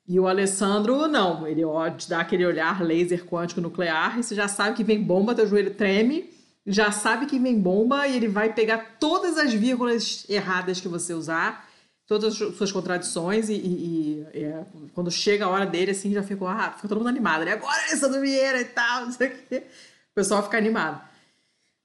E 0.07 0.17
o 0.19 0.27
Alessandro, 0.27 1.07
não, 1.07 1.45
ele 1.45 1.63
te 1.97 2.09
dá 2.09 2.21
aquele 2.21 2.45
olhar 2.45 2.81
laser 2.81 3.25
quântico 3.25 3.59
nuclear 3.59 4.17
e 4.17 4.23
você 4.23 4.33
já 4.33 4.47
sabe 4.47 4.77
que 4.77 4.83
vem 4.83 5.03
bomba, 5.03 5.35
teu 5.35 5.45
joelho 5.47 5.73
treme 5.75 6.29
já 6.69 6.91
sabe 6.91 7.25
que 7.25 7.39
vem 7.39 7.59
bomba 7.59 8.07
e 8.07 8.15
ele 8.15 8.27
vai 8.27 8.53
pegar 8.53 8.97
todas 8.99 9.39
as 9.39 9.51
vírgulas 9.51 10.23
erradas 10.29 10.79
que 10.79 10.87
você 10.87 11.15
usar, 11.15 11.67
todas 12.05 12.39
as 12.39 12.55
suas 12.55 12.71
contradições 12.71 13.49
e, 13.49 13.53
e, 13.53 14.27
e 14.35 14.43
é, 14.43 14.63
quando 14.93 15.09
chega 15.09 15.45
a 15.45 15.49
hora 15.49 15.65
dele, 15.65 15.91
assim, 15.91 16.13
já 16.13 16.21
ficou, 16.21 16.47
ah, 16.47 16.71
fica 16.75 16.87
todo 16.87 16.99
mundo 16.99 17.09
animado, 17.09 17.43
né? 17.43 17.53
Agora 17.53 17.75
Alessandro 17.87 18.21
Vieira 18.21 18.61
e 18.61 18.65
tal, 18.65 19.07
não 19.07 19.11
sei 19.11 19.29
o 19.29 19.31
quê. 19.47 19.63
O 20.11 20.13
pessoal 20.13 20.43
fica 20.43 20.59
animado. 20.59 21.01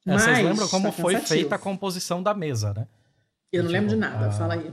É, 0.07 0.13
Mas, 0.13 0.23
vocês 0.23 0.39
lembram 0.45 0.69
como 0.69 0.87
tá 0.87 0.93
foi 0.93 1.17
feita 1.17 1.55
a 1.55 1.59
composição 1.59 2.23
da 2.23 2.35
mesa, 2.35 2.75
né? 2.75 2.87
Eu 3.51 3.65
não 3.65 3.71
lembro 3.71 3.89
de 3.89 3.97
nada, 3.97 4.27
a, 4.27 4.33
fala 4.33 4.55
aí. 4.55 4.71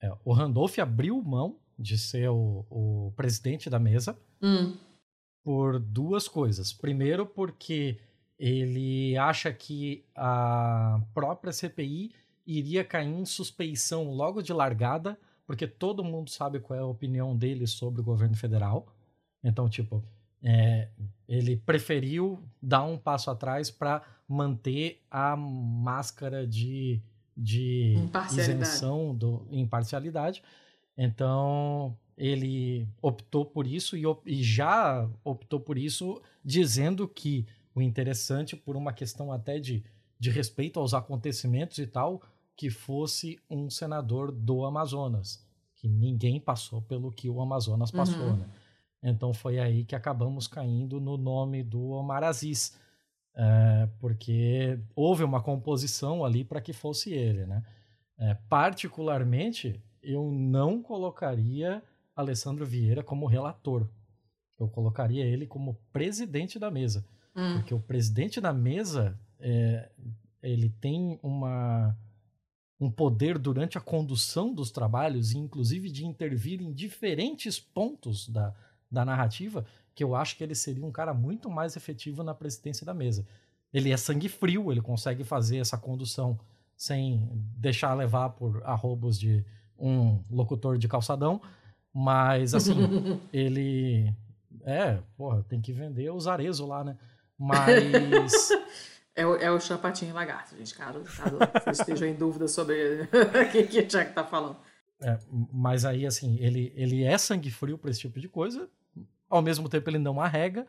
É, 0.00 0.12
o 0.24 0.32
Randolph 0.32 0.78
abriu 0.78 1.20
mão 1.20 1.56
de 1.76 1.98
ser 1.98 2.28
o, 2.28 2.64
o 2.70 3.12
presidente 3.16 3.68
da 3.68 3.80
mesa 3.80 4.16
hum. 4.40 4.76
por 5.42 5.80
duas 5.80 6.28
coisas. 6.28 6.72
Primeiro, 6.72 7.26
porque 7.26 7.98
ele 8.38 9.16
acha 9.16 9.52
que 9.52 10.04
a 10.14 11.00
própria 11.12 11.52
CPI 11.52 12.12
iria 12.46 12.84
cair 12.84 13.08
em 13.08 13.24
suspeição 13.24 14.10
logo 14.10 14.42
de 14.42 14.52
largada 14.52 15.18
porque 15.48 15.66
todo 15.66 16.04
mundo 16.04 16.28
sabe 16.28 16.60
qual 16.60 16.78
é 16.78 16.82
a 16.82 16.86
opinião 16.86 17.34
dele 17.34 17.66
sobre 17.66 18.02
o 18.02 18.04
governo 18.04 18.36
federal. 18.36 18.86
Então, 19.42 19.66
tipo, 19.66 20.04
é, 20.42 20.88
ele 21.26 21.56
preferiu 21.56 22.38
dar 22.60 22.84
um 22.84 22.98
passo 22.98 23.30
atrás 23.30 23.70
para 23.70 24.02
manter 24.28 25.00
a 25.10 25.34
máscara 25.34 26.46
de, 26.46 27.00
de 27.34 27.94
isenção, 28.30 29.14
do, 29.14 29.46
imparcialidade. 29.50 30.42
Então, 30.94 31.96
ele 32.14 32.86
optou 33.00 33.46
por 33.46 33.66
isso 33.66 33.96
e, 33.96 34.02
e 34.26 34.42
já 34.42 35.08
optou 35.24 35.58
por 35.58 35.78
isso 35.78 36.20
dizendo 36.44 37.08
que 37.08 37.46
o 37.78 37.82
interessante, 37.82 38.56
por 38.56 38.76
uma 38.76 38.92
questão 38.92 39.32
até 39.32 39.58
de, 39.58 39.84
de 40.18 40.30
respeito 40.30 40.78
aos 40.78 40.94
acontecimentos 40.94 41.78
e 41.78 41.86
tal, 41.86 42.22
que 42.56 42.70
fosse 42.70 43.38
um 43.48 43.70
senador 43.70 44.32
do 44.32 44.64
Amazonas, 44.64 45.46
que 45.76 45.88
ninguém 45.88 46.40
passou 46.40 46.82
pelo 46.82 47.10
que 47.10 47.30
o 47.30 47.40
Amazonas 47.40 47.90
passou, 47.90 48.30
uhum. 48.30 48.36
né? 48.36 48.48
Então 49.00 49.32
foi 49.32 49.60
aí 49.60 49.84
que 49.84 49.94
acabamos 49.94 50.48
caindo 50.48 51.00
no 51.00 51.16
nome 51.16 51.62
do 51.62 51.90
Omar 51.90 52.24
Aziz, 52.24 52.76
é, 53.32 53.88
porque 54.00 54.80
houve 54.96 55.22
uma 55.22 55.40
composição 55.40 56.24
ali 56.24 56.44
para 56.44 56.60
que 56.60 56.72
fosse 56.72 57.12
ele, 57.12 57.46
né? 57.46 57.64
É, 58.18 58.34
particularmente, 58.48 59.80
eu 60.02 60.32
não 60.32 60.82
colocaria 60.82 61.80
Alessandro 62.16 62.66
Vieira 62.66 63.04
como 63.04 63.26
relator. 63.26 63.86
Eu 64.58 64.66
colocaria 64.66 65.24
ele 65.24 65.46
como 65.46 65.78
presidente 65.92 66.58
da 66.58 66.68
mesa. 66.68 67.06
Hum. 67.38 67.58
Porque 67.58 67.72
o 67.72 67.78
presidente 67.78 68.40
da 68.40 68.52
mesa, 68.52 69.16
é, 69.38 69.88
ele 70.42 70.70
tem 70.80 71.20
uma, 71.22 71.96
um 72.80 72.90
poder 72.90 73.38
durante 73.38 73.78
a 73.78 73.80
condução 73.80 74.52
dos 74.52 74.72
trabalhos, 74.72 75.32
inclusive 75.32 75.88
de 75.88 76.04
intervir 76.04 76.60
em 76.60 76.72
diferentes 76.72 77.60
pontos 77.60 78.28
da, 78.28 78.52
da 78.90 79.04
narrativa, 79.04 79.64
que 79.94 80.02
eu 80.02 80.16
acho 80.16 80.36
que 80.36 80.42
ele 80.42 80.54
seria 80.56 80.84
um 80.84 80.90
cara 80.90 81.14
muito 81.14 81.48
mais 81.48 81.76
efetivo 81.76 82.24
na 82.24 82.34
presidência 82.34 82.84
da 82.84 82.92
mesa. 82.92 83.24
Ele 83.72 83.92
é 83.92 83.96
sangue 83.96 84.28
frio, 84.28 84.72
ele 84.72 84.80
consegue 84.80 85.22
fazer 85.22 85.58
essa 85.58 85.78
condução 85.78 86.40
sem 86.76 87.28
deixar 87.56 87.94
levar 87.94 88.30
por 88.30 88.62
arrobos 88.64 89.18
de 89.18 89.44
um 89.78 90.24
locutor 90.28 90.76
de 90.76 90.88
calçadão, 90.88 91.40
mas 91.92 92.52
assim, 92.52 92.74
ele 93.32 94.12
é, 94.64 95.00
porra, 95.16 95.44
tem 95.48 95.60
que 95.60 95.72
vender 95.72 96.10
os 96.10 96.26
arezo 96.26 96.66
lá, 96.66 96.82
né? 96.82 96.96
Mas. 97.38 98.50
É 99.18 99.26
o, 99.26 99.34
é 99.34 99.50
o 99.50 99.58
chapatinho 99.58 100.14
lagarto, 100.14 100.56
gente. 100.56 100.72
Caso, 100.72 101.00
caso 101.00 101.38
vocês 101.64 101.80
estejam 101.80 102.06
em 102.06 102.14
dúvida 102.14 102.46
sobre 102.46 103.02
o 103.10 103.50
que, 103.50 103.64
que 103.64 103.80
o 103.80 103.84
Jack 103.84 104.12
tá 104.12 104.22
falando. 104.22 104.56
É, 105.02 105.18
mas 105.52 105.84
aí, 105.84 106.06
assim, 106.06 106.38
ele, 106.38 106.72
ele 106.76 107.02
é 107.02 107.18
sangue 107.18 107.50
frio 107.50 107.76
para 107.76 107.90
esse 107.90 107.98
tipo 107.98 108.20
de 108.20 108.28
coisa, 108.28 108.68
ao 109.28 109.42
mesmo 109.42 109.68
tempo 109.68 109.90
ele 109.90 109.98
não 109.98 110.20
arrega 110.20 110.64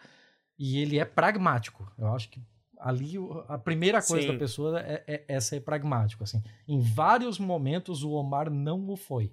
e 0.58 0.80
ele 0.80 0.98
é 0.98 1.06
pragmático. 1.06 1.92
Eu 1.96 2.08
acho 2.08 2.28
que 2.30 2.42
ali 2.80 3.14
a 3.48 3.58
primeira 3.58 4.02
coisa 4.02 4.28
Sim. 4.28 4.34
da 4.34 4.40
pessoa 4.40 4.80
é, 4.80 5.04
é, 5.06 5.26
é, 5.28 5.40
ser 5.40 5.62
pragmático. 5.62 6.24
Assim. 6.24 6.42
Em 6.68 6.80
vários 6.80 7.38
momentos 7.38 8.04
o 8.04 8.12
Omar 8.12 8.50
não 8.50 8.90
o 8.90 8.96
foi. 8.96 9.32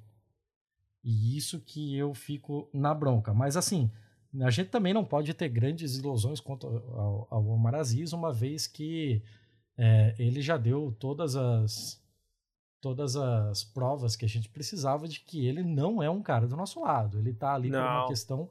E 1.02 1.36
isso 1.36 1.60
que 1.60 1.96
eu 1.96 2.12
fico 2.12 2.68
na 2.72 2.92
bronca. 2.92 3.32
Mas 3.32 3.56
assim, 3.56 3.90
a 4.40 4.50
gente 4.50 4.70
também 4.70 4.92
não 4.92 5.04
pode 5.04 5.32
ter 5.34 5.48
grandes 5.48 5.96
ilusões 5.96 6.40
quanto 6.40 6.66
ao, 6.66 7.26
ao 7.30 7.46
Omar 7.46 7.74
Aziz, 7.74 8.12
uma 8.12 8.32
vez 8.32 8.66
que 8.66 9.22
é, 9.76 10.14
ele 10.18 10.40
já 10.40 10.56
deu 10.56 10.94
todas 10.98 11.36
as 11.36 12.04
todas 12.80 13.16
as 13.16 13.64
provas 13.64 14.14
que 14.14 14.24
a 14.24 14.28
gente 14.28 14.48
precisava 14.48 15.08
de 15.08 15.20
que 15.20 15.44
ele 15.44 15.64
não 15.64 16.02
é 16.02 16.08
um 16.08 16.22
cara 16.22 16.46
do 16.46 16.56
nosso 16.56 16.80
lado. 16.82 17.18
Ele 17.18 17.30
está 17.30 17.54
ali 17.54 17.68
não. 17.68 17.80
por 17.80 17.88
uma 17.88 18.06
questão 18.06 18.48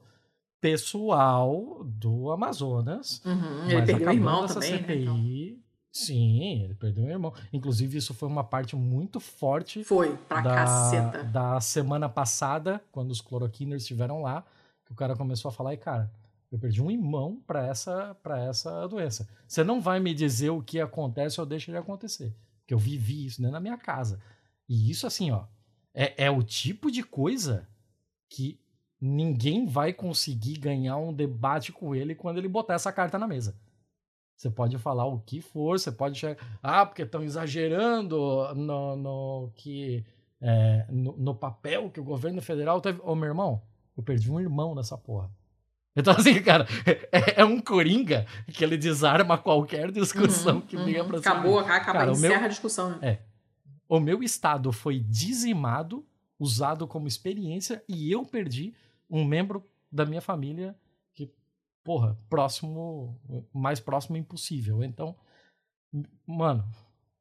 pessoal 0.60 1.82
do 1.84 2.30
Amazonas. 2.30 3.22
Uhum, 3.24 3.70
ele 3.70 3.86
perdeu 3.86 4.08
o 4.08 4.12
irmão 4.12 4.46
também, 4.46 4.78
CPI, 4.78 4.86
né, 4.86 5.02
então. 5.02 5.66
Sim, 5.90 6.64
ele 6.64 6.74
perdeu 6.74 7.04
o 7.04 7.08
irmão. 7.08 7.32
Inclusive, 7.50 7.96
isso 7.96 8.12
foi 8.12 8.28
uma 8.28 8.44
parte 8.44 8.76
muito 8.76 9.18
forte. 9.20 9.82
Foi, 9.82 10.14
pra 10.14 10.42
da, 10.42 10.54
caceta. 10.54 11.24
Da 11.24 11.60
semana 11.60 12.06
passada, 12.06 12.82
quando 12.92 13.12
os 13.12 13.22
cloroquiners 13.22 13.82
estiveram 13.82 14.20
lá 14.20 14.44
que 14.86 14.92
o 14.92 14.96
cara 14.96 15.16
começou 15.16 15.50
a 15.50 15.52
falar, 15.52 15.74
e 15.74 15.76
cara, 15.76 16.10
eu 16.50 16.58
perdi 16.58 16.80
um 16.80 16.90
irmão 16.90 17.42
para 17.46 17.66
essa, 17.66 18.14
pra 18.22 18.42
essa 18.44 18.86
doença. 18.86 19.28
Você 19.46 19.62
não 19.62 19.80
vai 19.80 20.00
me 20.00 20.14
dizer 20.14 20.50
o 20.50 20.62
que 20.62 20.80
acontece 20.80 21.40
ou 21.40 21.46
deixa 21.46 21.70
de 21.70 21.76
acontecer. 21.76 22.34
Porque 22.60 22.72
eu 22.72 22.78
vivi 22.78 23.26
isso 23.26 23.38
dentro 23.38 23.52
da 23.52 23.60
minha 23.60 23.76
casa. 23.76 24.22
E 24.68 24.90
isso, 24.90 25.06
assim, 25.06 25.30
ó, 25.30 25.44
é, 25.92 26.26
é 26.26 26.30
o 26.30 26.42
tipo 26.42 26.90
de 26.90 27.02
coisa 27.02 27.68
que 28.30 28.60
ninguém 29.00 29.66
vai 29.66 29.92
conseguir 29.92 30.58
ganhar 30.58 30.96
um 30.96 31.12
debate 31.12 31.72
com 31.72 31.94
ele 31.94 32.14
quando 32.14 32.38
ele 32.38 32.48
botar 32.48 32.74
essa 32.74 32.92
carta 32.92 33.18
na 33.18 33.26
mesa. 33.26 33.54
Você 34.36 34.50
pode 34.50 34.76
falar 34.78 35.06
o 35.06 35.20
que 35.20 35.40
for, 35.40 35.78
você 35.78 35.90
pode 35.90 36.18
chegar. 36.18 36.58
Ah, 36.62 36.84
porque 36.84 37.02
estão 37.02 37.22
exagerando 37.22 38.54
no, 38.54 38.96
no 38.96 39.52
que. 39.54 40.04
É, 40.38 40.86
no, 40.90 41.16
no, 41.16 41.34
papel 41.34 41.90
que 41.90 41.98
o 41.98 42.04
governo 42.04 42.42
federal 42.42 42.80
teve. 42.80 43.00
Ô, 43.02 43.14
meu 43.14 43.28
irmão, 43.28 43.62
eu 43.96 44.02
perdi 44.02 44.30
um 44.30 44.40
irmão 44.40 44.74
nessa 44.74 44.96
porra. 44.98 45.30
Então, 45.96 46.12
assim, 46.14 46.42
cara, 46.42 46.66
é, 47.10 47.40
é 47.40 47.44
um 47.44 47.58
coringa 47.58 48.26
que 48.52 48.62
ele 48.62 48.76
desarma 48.76 49.38
qualquer 49.38 49.90
discussão 49.90 50.56
uhum, 50.56 50.60
que 50.60 50.76
venha 50.76 51.02
uhum. 51.02 51.08
pra 51.08 51.18
cima. 51.18 51.32
Acabou, 51.32 51.58
acaba, 51.58 51.84
cara, 51.98 52.10
encerra 52.12 52.36
meu, 52.36 52.44
a 52.44 52.48
discussão, 52.48 52.90
né? 52.90 52.98
É. 53.02 53.22
O 53.88 53.98
meu 53.98 54.22
estado 54.22 54.72
foi 54.72 55.00
dizimado, 55.00 56.04
usado 56.38 56.86
como 56.86 57.08
experiência, 57.08 57.82
e 57.88 58.12
eu 58.12 58.24
perdi 58.24 58.74
um 59.08 59.24
membro 59.24 59.64
da 59.90 60.04
minha 60.04 60.20
família 60.20 60.76
que, 61.14 61.32
porra, 61.82 62.18
próximo, 62.28 63.18
mais 63.54 63.80
próximo 63.80 64.18
impossível. 64.18 64.82
Então, 64.82 65.16
mano, 66.26 66.68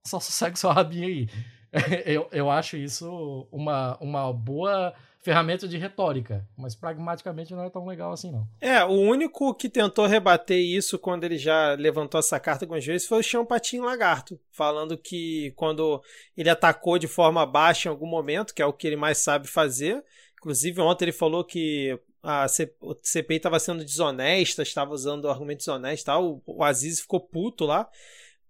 só 0.06 0.20
segue 0.20 0.60
seu 0.60 0.72
rabinho 0.72 1.08
aí. 1.08 1.30
Eu, 2.06 2.28
eu 2.32 2.50
acho 2.50 2.78
isso 2.78 3.48
uma, 3.52 3.98
uma 4.00 4.32
boa 4.32 4.94
ferramenta 5.26 5.68
de 5.68 5.76
retórica, 5.76 6.48
mas 6.56 6.76
pragmaticamente 6.76 7.52
não 7.56 7.64
é 7.64 7.70
tão 7.72 7.86
legal 7.88 8.12
assim, 8.12 8.32
não. 8.32 8.48
É, 8.62 8.84
o 8.86 8.92
único 8.92 9.56
que 9.56 9.68
tentou 9.68 10.06
rebater 10.06 10.60
isso 10.60 11.00
quando 11.00 11.24
ele 11.24 11.36
já 11.36 11.74
levantou 11.74 12.20
essa 12.20 12.40
carta 12.40 12.64
algumas 12.64 12.86
vezes 12.86 13.08
foi 13.08 13.20
o 13.20 13.24
Chão 13.24 13.44
Patinho 13.44 13.86
Lagarto, 13.86 14.40
falando 14.52 14.96
que 14.96 15.52
quando 15.56 16.00
ele 16.38 16.48
atacou 16.48 17.00
de 17.00 17.08
forma 17.08 17.44
baixa 17.44 17.90
em 17.90 17.92
algum 17.92 18.06
momento, 18.06 18.54
que 18.54 18.62
é 18.62 18.66
o 18.68 18.74
que 18.74 18.86
ele 18.86 18.96
mais 18.96 19.18
sabe 19.18 19.48
fazer, 19.48 20.04
inclusive 20.38 20.80
ontem 20.80 21.06
ele 21.06 21.12
falou 21.12 21.44
que 21.44 22.00
a 22.22 22.48
CPI 22.48 23.38
estava 23.38 23.60
sendo 23.60 23.84
desonesta, 23.84 24.62
estava 24.62 24.94
usando 24.94 25.28
argumentos 25.28 25.66
desonestos 25.66 26.02
e 26.02 26.06
tal, 26.06 26.42
o 26.46 26.64
Aziz 26.64 27.00
ficou 27.00 27.20
puto 27.20 27.66
lá, 27.66 27.90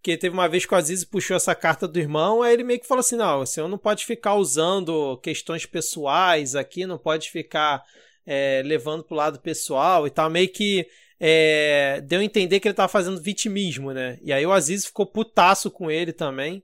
porque 0.05 0.17
teve 0.17 0.35
uma 0.35 0.47
vez 0.47 0.67
que 0.67 0.73
o 0.75 0.77
Aziz 0.77 1.03
puxou 1.03 1.35
essa 1.35 1.55
carta 1.55 1.87
do 1.87 1.97
irmão, 1.97 2.43
aí 2.43 2.53
ele 2.53 2.63
meio 2.63 2.79
que 2.79 2.85
falou 2.85 2.99
assim: 2.99 3.15
não, 3.15 3.39
o 3.39 3.45
senhor 3.47 3.67
não 3.67 3.77
pode 3.79 4.05
ficar 4.05 4.35
usando 4.35 5.17
questões 5.17 5.65
pessoais 5.65 6.53
aqui, 6.53 6.85
não 6.85 6.99
pode 6.99 7.31
ficar 7.31 7.83
é, 8.23 8.61
levando 8.63 9.03
pro 9.03 9.15
lado 9.15 9.39
pessoal 9.39 10.05
e 10.05 10.11
tal. 10.11 10.29
Meio 10.29 10.47
que 10.47 10.85
é, 11.19 12.03
deu 12.05 12.19
a 12.19 12.23
entender 12.23 12.59
que 12.59 12.67
ele 12.67 12.75
tava 12.75 12.87
fazendo 12.87 13.19
vitimismo, 13.19 13.93
né? 13.93 14.19
E 14.21 14.31
aí 14.31 14.45
o 14.45 14.51
Aziz 14.51 14.85
ficou 14.85 15.07
putaço 15.07 15.71
com 15.71 15.89
ele 15.89 16.13
também. 16.13 16.63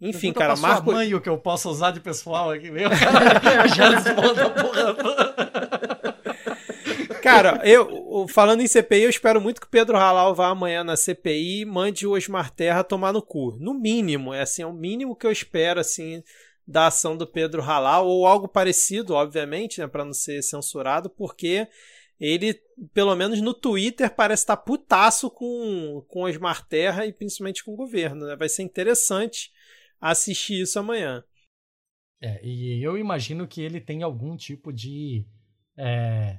Enfim, 0.00 0.32
Pergunta 0.32 0.40
cara, 0.40 0.56
Marco. 0.56 0.90
mãe 0.90 1.14
o 1.14 1.20
que 1.20 1.28
eu 1.28 1.38
posso 1.38 1.70
usar 1.70 1.92
de 1.92 2.00
pessoal 2.00 2.50
aqui, 2.50 2.72
meu. 2.72 2.90
Já 3.76 3.90
responda, 3.90 4.50
porra. 4.50 5.43
Cara, 7.24 7.58
eu 7.64 8.28
falando 8.28 8.60
em 8.60 8.66
CPI, 8.66 9.04
eu 9.04 9.08
espero 9.08 9.40
muito 9.40 9.58
que 9.58 9.66
o 9.66 9.70
Pedro 9.70 9.96
Halal 9.96 10.34
vá 10.34 10.48
amanhã 10.48 10.84
na 10.84 10.94
CPI 10.94 11.62
e 11.62 11.64
mande 11.64 12.06
o 12.06 12.10
Osmar 12.10 12.50
Terra 12.50 12.84
tomar 12.84 13.14
no 13.14 13.22
cu. 13.22 13.56
No 13.58 13.72
mínimo, 13.72 14.34
é 14.34 14.42
assim, 14.42 14.60
é 14.60 14.66
o 14.66 14.74
mínimo 14.74 15.16
que 15.16 15.26
eu 15.26 15.32
espero 15.32 15.80
assim 15.80 16.22
da 16.68 16.88
ação 16.88 17.16
do 17.16 17.26
Pedro 17.26 17.62
Halal 17.62 18.06
ou 18.06 18.26
algo 18.26 18.46
parecido, 18.46 19.14
obviamente, 19.14 19.80
né, 19.80 19.86
para 19.86 20.04
não 20.04 20.12
ser 20.12 20.42
censurado, 20.42 21.08
porque 21.08 21.66
ele, 22.20 22.60
pelo 22.92 23.16
menos 23.16 23.40
no 23.40 23.54
Twitter, 23.54 24.14
parece 24.14 24.42
estar 24.42 24.58
putaço 24.58 25.30
com, 25.30 26.04
com 26.06 26.24
Osmar 26.24 26.68
Terra 26.68 27.06
e 27.06 27.12
principalmente 27.14 27.64
com 27.64 27.72
o 27.72 27.76
governo. 27.76 28.26
Né? 28.26 28.36
Vai 28.36 28.50
ser 28.50 28.64
interessante 28.64 29.50
assistir 29.98 30.60
isso 30.60 30.78
amanhã. 30.78 31.24
É, 32.20 32.38
e 32.44 32.84
eu 32.84 32.98
imagino 32.98 33.48
que 33.48 33.62
ele 33.62 33.80
tem 33.80 34.02
algum 34.02 34.36
tipo 34.36 34.70
de 34.70 35.26
é, 35.74 36.38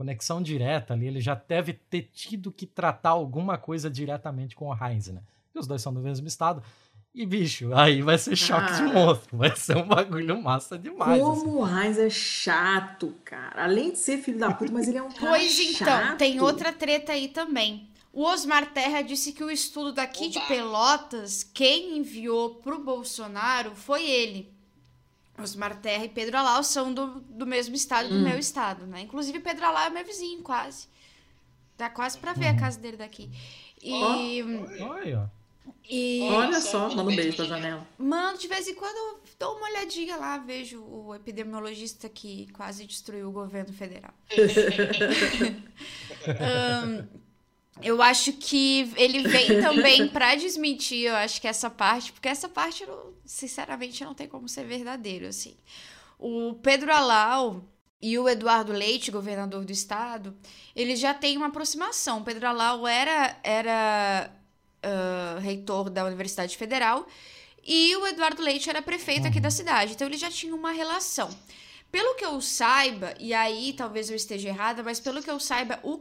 conexão 0.00 0.40
direta 0.40 0.94
ali, 0.94 1.06
ele 1.06 1.20
já 1.20 1.34
deve 1.34 1.74
ter 1.74 2.08
tido 2.10 2.50
que 2.50 2.64
tratar 2.64 3.10
alguma 3.10 3.58
coisa 3.58 3.90
diretamente 3.90 4.56
com 4.56 4.70
o 4.70 4.74
Heinz, 4.74 5.08
né? 5.08 5.20
E 5.54 5.58
os 5.58 5.66
dois 5.66 5.82
são 5.82 5.92
do 5.92 6.00
mesmo 6.00 6.26
estado. 6.26 6.62
E, 7.14 7.26
bicho, 7.26 7.74
aí 7.74 8.00
vai 8.00 8.16
ser 8.16 8.34
choque 8.34 8.72
ah. 8.72 8.76
de 8.76 8.82
monstro. 8.84 9.36
Vai 9.36 9.54
ser 9.54 9.76
um 9.76 9.86
bagulho 9.86 10.42
massa 10.42 10.78
demais. 10.78 11.20
Como 11.20 11.32
assim. 11.32 11.50
o 11.50 11.82
Heinz 11.82 11.98
é 11.98 12.08
chato, 12.08 13.14
cara. 13.26 13.64
Além 13.64 13.92
de 13.92 13.98
ser 13.98 14.16
filho 14.18 14.38
da 14.38 14.50
puta, 14.50 14.72
mas 14.72 14.88
ele 14.88 14.96
é 14.96 15.02
um 15.02 15.10
cara 15.10 15.32
Pois 15.32 15.60
então, 15.60 16.16
tem 16.16 16.40
outra 16.40 16.72
treta 16.72 17.12
aí 17.12 17.28
também. 17.28 17.90
O 18.10 18.24
Osmar 18.24 18.72
Terra 18.72 19.02
disse 19.02 19.34
que 19.34 19.44
o 19.44 19.50
estudo 19.50 19.92
daqui 19.92 20.24
Oba. 20.24 20.32
de 20.32 20.40
Pelotas, 20.46 21.44
quem 21.44 21.98
enviou 21.98 22.54
pro 22.54 22.82
Bolsonaro 22.82 23.72
foi 23.74 24.08
ele. 24.08 24.50
Osmar 25.44 25.80
Terra 25.80 26.04
e 26.04 26.08
Pedro 26.08 26.36
Alau 26.36 26.62
são 26.62 26.92
do, 26.92 27.20
do 27.20 27.46
mesmo 27.46 27.74
estado, 27.74 28.08
do 28.08 28.16
hum. 28.16 28.22
meu 28.22 28.38
estado, 28.38 28.86
né? 28.86 29.02
Inclusive, 29.02 29.40
Pedro 29.40 29.66
Alau 29.66 29.86
é 29.86 29.90
meu 29.90 30.04
vizinho, 30.04 30.42
quase. 30.42 30.88
Dá 31.76 31.88
quase 31.88 32.18
pra 32.18 32.32
ver 32.32 32.46
uhum. 32.46 32.56
a 32.56 32.60
casa 32.60 32.78
dele 32.78 32.96
daqui. 32.96 33.30
E. 33.82 34.42
Oh, 34.42 34.84
olha. 34.84 35.30
E... 35.88 36.28
Olha 36.30 36.60
só, 36.60 36.88
manda 36.88 37.10
um 37.10 37.16
beijo 37.16 37.36
pra 37.36 37.44
janela. 37.46 37.86
Mano, 37.98 38.38
de 38.38 38.46
vez 38.46 38.68
em 38.68 38.74
quando 38.74 38.96
eu 38.96 39.20
dou 39.38 39.56
uma 39.56 39.68
olhadinha 39.68 40.16
lá, 40.16 40.38
vejo 40.38 40.82
o 40.82 41.14
epidemiologista 41.14 42.08
que 42.08 42.48
quase 42.52 42.86
destruiu 42.86 43.28
o 43.28 43.32
governo 43.32 43.72
federal. 43.72 44.14
um, 46.28 47.19
eu 47.82 48.00
acho 48.02 48.32
que 48.34 48.92
ele 48.96 49.26
vem 49.26 49.60
também 49.62 50.08
para 50.08 50.34
desmentir, 50.34 51.06
eu 51.06 51.16
acho 51.16 51.40
que 51.40 51.48
essa 51.48 51.70
parte, 51.70 52.12
porque 52.12 52.28
essa 52.28 52.48
parte, 52.48 52.86
sinceramente, 53.24 54.04
não 54.04 54.14
tem 54.14 54.28
como 54.28 54.48
ser 54.48 54.64
verdadeiro, 54.64 55.26
assim. 55.26 55.56
O 56.18 56.54
Pedro 56.62 56.92
Alau 56.92 57.64
e 58.00 58.18
o 58.18 58.28
Eduardo 58.28 58.72
Leite, 58.72 59.10
governador 59.10 59.64
do 59.64 59.72
estado, 59.72 60.36
eles 60.74 60.98
já 60.98 61.14
têm 61.14 61.36
uma 61.36 61.46
aproximação. 61.46 62.20
O 62.20 62.24
Pedro 62.24 62.46
Alau 62.46 62.86
era, 62.86 63.38
era 63.42 64.30
uh, 64.84 65.40
reitor 65.40 65.90
da 65.90 66.04
Universidade 66.04 66.56
Federal 66.56 67.06
e 67.64 67.94
o 67.96 68.06
Eduardo 68.06 68.42
Leite 68.42 68.70
era 68.70 68.80
prefeito 68.80 69.26
aqui 69.26 69.38
da 69.40 69.50
cidade, 69.50 69.92
então 69.92 70.06
eles 70.06 70.20
já 70.20 70.30
tinham 70.30 70.56
uma 70.56 70.72
relação. 70.72 71.30
Pelo 71.92 72.14
que 72.14 72.24
eu 72.24 72.40
saiba, 72.40 73.14
e 73.18 73.34
aí 73.34 73.72
talvez 73.72 74.08
eu 74.08 74.16
esteja 74.16 74.48
errada, 74.48 74.82
mas 74.82 75.00
pelo 75.00 75.22
que 75.22 75.30
eu 75.30 75.40
saiba, 75.40 75.80
o 75.82 75.98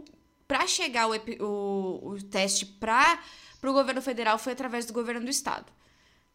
para 0.50 0.66
chegar 0.66 1.08
o, 1.08 1.14
o, 1.46 2.10
o 2.10 2.24
teste 2.24 2.66
para 2.66 3.20
o 3.62 3.72
governo 3.72 4.02
federal 4.02 4.40
foi 4.40 4.54
através 4.54 4.84
do 4.84 4.92
governo 4.92 5.22
do 5.22 5.30
estado. 5.30 5.72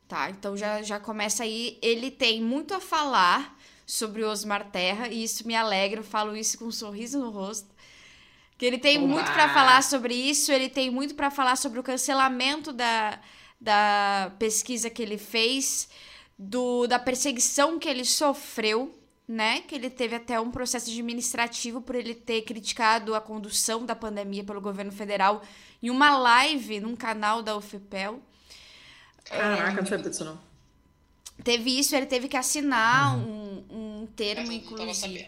Tá? 0.07 0.31
Então 0.31 0.57
já, 0.57 0.82
já 0.82 1.01
começa 1.01 1.43
aí. 1.43 1.77
Ele 1.82 2.12
tem 2.12 2.41
muito 2.41 2.73
a 2.74 2.81
falar 2.81 3.59
sobre 3.85 4.23
o 4.23 4.31
Osmar 4.31 4.70
Terra, 4.70 5.09
e 5.09 5.24
isso 5.24 5.45
me 5.45 5.57
alegra, 5.57 5.99
eu 5.99 6.05
falo 6.05 6.36
isso 6.36 6.57
com 6.57 6.66
um 6.66 6.70
sorriso 6.70 7.19
no 7.19 7.31
rosto. 7.31 7.69
Que 8.57 8.65
ele 8.65 8.78
tem 8.78 8.99
Oba. 8.99 9.09
muito 9.09 9.32
para 9.32 9.53
falar 9.53 9.82
sobre 9.82 10.15
isso, 10.15 10.53
ele 10.53 10.69
tem 10.69 10.93
muito 10.93 11.16
para 11.16 11.28
falar 11.28 11.57
sobre 11.57 11.81
o 11.81 11.82
cancelamento 11.82 12.73
da, 12.73 13.19
da 13.61 14.32
pesquisa 14.39 14.89
que 14.89 15.03
ele 15.03 15.19
fez, 15.19 15.89
do, 16.39 16.86
da 16.86 17.01
perseguição 17.01 17.81
que 17.81 17.89
ele 17.89 18.05
sofreu 18.05 18.95
né? 19.27 19.61
Que 19.63 19.75
ele 19.75 19.91
teve 19.91 20.17
até 20.17 20.39
um 20.41 20.51
processo 20.51 20.91
administrativo 20.91 21.81
por 21.81 21.95
ele 21.95 22.15
ter 22.15 22.43
criticado 22.43 23.15
a 23.15 23.21
condução 23.21 23.85
da 23.85 23.95
pandemia 23.95 24.45
pelo 24.45 24.61
governo 24.61 24.93
federal 24.93 25.43
em 25.83 25.91
uma 25.91 26.17
live 26.17 26.81
num 26.81 26.95
canal 26.95 27.43
da 27.43 27.57
UFPEL. 27.57 28.21
Caraca, 29.25 29.71
é, 29.71 29.75
não 29.77 29.87
sabia 29.87 30.11
disso 30.11 30.25
não. 30.25 30.39
Teve 31.43 31.79
isso, 31.79 31.97
ele 31.97 32.07
teve 32.07 32.29
que 32.29 32.37
assinar 32.37 33.17
uhum. 33.17 33.65
um, 33.71 34.03
um 34.03 34.07
termo, 34.07 34.53
inclusive. 34.53 35.27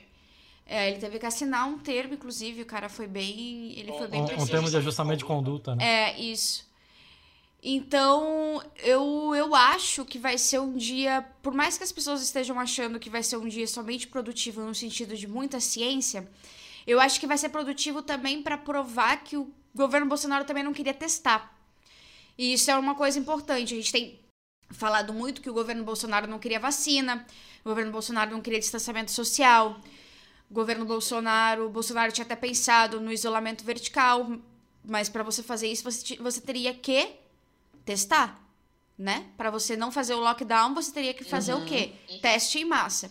É, 0.68 0.90
ele 0.90 0.98
teve 0.98 1.18
que 1.18 1.26
assinar 1.26 1.66
um 1.66 1.78
termo, 1.78 2.14
inclusive, 2.14 2.62
o 2.62 2.66
cara 2.66 2.88
foi 2.88 3.06
bem. 3.06 3.72
Ele 3.78 3.92
foi 3.92 4.08
bem 4.08 4.20
um, 4.20 4.24
um 4.24 4.46
termo 4.46 4.68
de 4.68 4.76
ajustamento 4.76 5.18
de 5.18 5.24
conduta, 5.24 5.74
né? 5.74 5.84
É, 5.84 6.20
isso. 6.20 6.65
Então, 7.68 8.62
eu, 8.76 9.34
eu 9.34 9.52
acho 9.52 10.04
que 10.04 10.20
vai 10.20 10.38
ser 10.38 10.60
um 10.60 10.76
dia, 10.76 11.26
por 11.42 11.52
mais 11.52 11.76
que 11.76 11.82
as 11.82 11.90
pessoas 11.90 12.22
estejam 12.22 12.60
achando 12.60 13.00
que 13.00 13.10
vai 13.10 13.24
ser 13.24 13.38
um 13.38 13.48
dia 13.48 13.66
somente 13.66 14.06
produtivo 14.06 14.60
no 14.60 14.72
sentido 14.72 15.16
de 15.16 15.26
muita 15.26 15.58
ciência, 15.58 16.30
eu 16.86 17.00
acho 17.00 17.18
que 17.18 17.26
vai 17.26 17.36
ser 17.36 17.48
produtivo 17.48 18.02
também 18.02 18.40
para 18.40 18.56
provar 18.56 19.16
que 19.24 19.36
o 19.36 19.50
governo 19.74 20.06
Bolsonaro 20.06 20.44
também 20.44 20.62
não 20.62 20.72
queria 20.72 20.94
testar. 20.94 21.60
E 22.38 22.52
isso 22.52 22.70
é 22.70 22.78
uma 22.78 22.94
coisa 22.94 23.18
importante. 23.18 23.74
A 23.74 23.76
gente 23.76 23.90
tem 23.90 24.20
falado 24.70 25.12
muito 25.12 25.42
que 25.42 25.50
o 25.50 25.52
governo 25.52 25.82
Bolsonaro 25.82 26.28
não 26.28 26.38
queria 26.38 26.60
vacina, 26.60 27.26
o 27.64 27.68
governo 27.68 27.90
Bolsonaro 27.90 28.30
não 28.30 28.40
queria 28.40 28.60
distanciamento 28.60 29.10
social, 29.10 29.80
o 30.48 30.54
governo 30.54 30.84
Bolsonaro, 30.84 31.68
Bolsonaro 31.68 32.12
tinha 32.12 32.24
até 32.24 32.36
pensado 32.36 33.00
no 33.00 33.12
isolamento 33.12 33.64
vertical, 33.64 34.38
mas 34.84 35.08
para 35.08 35.24
você 35.24 35.42
fazer 35.42 35.66
isso 35.66 35.82
você, 35.82 36.14
você 36.14 36.40
teria 36.40 36.72
que 36.72 37.25
testar, 37.86 38.44
né? 38.98 39.26
Para 39.38 39.50
você 39.50 39.76
não 39.76 39.90
fazer 39.90 40.12
o 40.12 40.20
lockdown, 40.20 40.74
você 40.74 40.92
teria 40.92 41.14
que 41.14 41.24
fazer 41.24 41.54
uhum. 41.54 41.62
o 41.62 41.66
quê? 41.66 41.92
Teste 42.20 42.58
em 42.58 42.64
massa. 42.64 43.10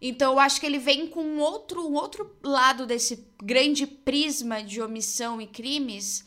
Então 0.00 0.32
eu 0.32 0.38
acho 0.38 0.60
que 0.60 0.66
ele 0.66 0.78
vem 0.78 1.08
com 1.08 1.22
um 1.22 1.40
outro, 1.40 1.86
um 1.86 1.94
outro 1.94 2.34
lado 2.42 2.86
desse 2.86 3.26
grande 3.42 3.86
prisma 3.86 4.62
de 4.62 4.80
omissão 4.80 5.40
e 5.40 5.46
crimes 5.46 6.24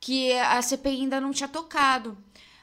que 0.00 0.32
a 0.32 0.62
CPI 0.62 1.02
ainda 1.02 1.20
não 1.20 1.32
tinha 1.32 1.48
tocado. 1.48 2.16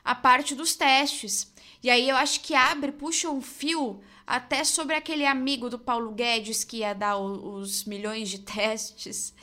A 0.03 0.15
parte 0.15 0.55
dos 0.55 0.75
testes. 0.75 1.53
E 1.83 1.89
aí 1.89 2.07
eu 2.07 2.15
acho 2.15 2.39
que 2.39 2.55
abre, 2.55 2.91
puxa 2.91 3.29
um 3.29 3.41
fio 3.41 4.01
até 4.25 4.63
sobre 4.63 4.95
aquele 4.95 5.25
amigo 5.25 5.69
do 5.69 5.77
Paulo 5.77 6.11
Guedes 6.11 6.63
que 6.63 6.77
ia 6.77 6.93
dar 6.93 7.17
os 7.17 7.83
milhões 7.83 8.29
de 8.29 8.39
testes, 8.45 9.33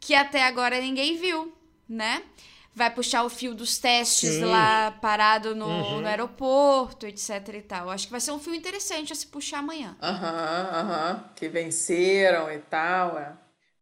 que 0.00 0.14
até 0.14 0.42
agora 0.42 0.80
ninguém 0.80 1.16
viu, 1.16 1.52
né? 1.88 2.22
Vai 2.78 2.94
puxar 2.94 3.24
o 3.24 3.28
fio 3.28 3.54
dos 3.54 3.76
testes 3.76 4.34
Sim. 4.34 4.44
lá 4.44 4.92
parado 4.92 5.54
no, 5.54 5.66
uhum. 5.66 6.00
no, 6.00 6.06
aeroporto, 6.06 7.06
etc 7.06 7.48
e 7.54 7.62
tal. 7.62 7.90
Acho 7.90 8.06
que 8.06 8.12
vai 8.12 8.20
ser 8.20 8.30
um 8.30 8.38
fio 8.38 8.54
interessante 8.54 9.12
a 9.12 9.16
se 9.16 9.26
puxar 9.26 9.58
amanhã. 9.58 9.96
Aham, 10.00 10.30
uhum, 10.30 10.78
aham. 10.78 11.12
Uhum. 11.12 11.20
Que 11.34 11.48
venceram 11.48 12.50
e 12.52 12.58
tal, 12.58 13.18
é. 13.18 13.32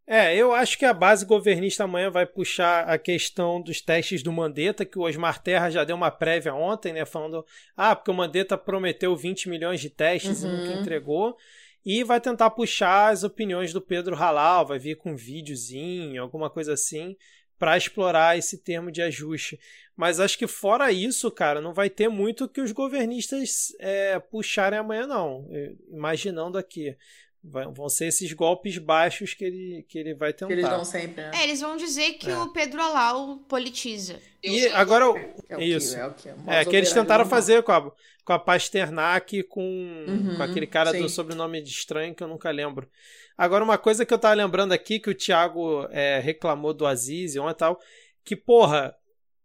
É, 0.08 0.36
eu 0.36 0.52
acho 0.52 0.78
que 0.78 0.84
a 0.84 0.94
base 0.94 1.26
governista 1.26 1.82
amanhã 1.82 2.10
vai 2.10 2.24
puxar 2.24 2.88
a 2.88 2.96
questão 2.96 3.60
dos 3.60 3.80
testes 3.80 4.22
do 4.22 4.32
Mandetta, 4.32 4.84
que 4.84 4.98
o 4.98 5.02
Osmar 5.02 5.42
Terra 5.42 5.68
já 5.68 5.82
deu 5.82 5.96
uma 5.96 6.12
prévia 6.12 6.54
ontem, 6.54 6.92
né? 6.92 7.04
Falando, 7.04 7.44
ah, 7.76 7.94
porque 7.94 8.12
o 8.12 8.14
Mandetta 8.14 8.56
prometeu 8.56 9.16
20 9.16 9.48
milhões 9.48 9.80
de 9.80 9.90
testes 9.90 10.44
e 10.44 10.46
nunca 10.46 10.74
uhum. 10.74 10.80
entregou. 10.80 11.36
E 11.84 12.04
vai 12.04 12.20
tentar 12.20 12.50
puxar 12.50 13.12
as 13.12 13.24
opiniões 13.24 13.72
do 13.72 13.80
Pedro 13.80 14.16
Halal, 14.16 14.66
vai 14.66 14.78
vir 14.78 14.96
com 14.96 15.12
um 15.12 15.16
videozinho, 15.16 16.22
alguma 16.22 16.48
coisa 16.48 16.72
assim, 16.72 17.16
para 17.58 17.76
explorar 17.76 18.38
esse 18.38 18.58
termo 18.58 18.90
de 18.90 19.02
ajuste. 19.02 19.58
Mas 19.96 20.20
acho 20.20 20.38
que 20.38 20.46
fora 20.46 20.92
isso, 20.92 21.30
cara, 21.30 21.60
não 21.60 21.72
vai 21.72 21.88
ter 21.88 22.08
muito 22.08 22.48
que 22.48 22.60
os 22.60 22.70
governistas 22.70 23.74
é, 23.80 24.18
puxarem 24.18 24.78
amanhã, 24.78 25.06
não. 25.06 25.48
Imaginando 25.90 26.58
aqui. 26.58 26.94
vão 27.42 27.88
ser 27.88 28.06
esses 28.06 28.30
golpes 28.34 28.76
baixos 28.76 29.32
que 29.32 29.44
ele, 29.44 29.86
que 29.88 29.98
ele 29.98 30.12
vai 30.12 30.34
tentar. 30.34 30.48
Que 30.48 30.52
eles 30.52 30.68
dão 30.68 30.84
sempre, 30.84 31.22
né? 31.22 31.30
É, 31.34 31.44
eles 31.44 31.60
vão 31.62 31.78
dizer 31.78 32.12
que 32.14 32.30
é. 32.30 32.36
o 32.36 32.52
Pedro 32.52 32.82
Alau 32.82 33.38
politiza. 33.48 34.20
E 34.44 34.66
agora. 34.68 35.06
É 35.48 35.64
isso. 35.64 35.94
Que, 35.94 36.00
é, 36.00 36.06
o 36.06 36.14
que, 36.14 36.28
é, 36.46 36.64
que 36.66 36.76
eles 36.76 36.92
tentaram 36.92 37.24
fazer 37.24 37.62
com 37.62 37.72
a, 37.72 37.90
com 38.22 38.32
a 38.34 38.38
Pasternak 38.38 39.44
com, 39.44 39.62
uhum, 39.62 40.36
com 40.36 40.42
aquele 40.42 40.66
cara 40.66 40.90
sim. 40.90 41.00
do 41.00 41.08
sobrenome 41.08 41.62
de 41.62 41.70
estranho 41.70 42.14
que 42.14 42.22
eu 42.22 42.28
nunca 42.28 42.50
lembro. 42.50 42.86
Agora, 43.36 43.64
uma 43.64 43.78
coisa 43.78 44.06
que 44.06 44.14
eu 44.14 44.18
tava 44.18 44.34
lembrando 44.34 44.72
aqui, 44.72 44.98
que 44.98 45.10
o 45.10 45.14
Thiago 45.14 45.86
é, 45.90 46.18
reclamou 46.18 46.72
do 46.72 46.86
Aziz 46.86 47.34
e 47.34 47.54
tal, 47.54 47.78
que, 48.24 48.34
porra, 48.34 48.94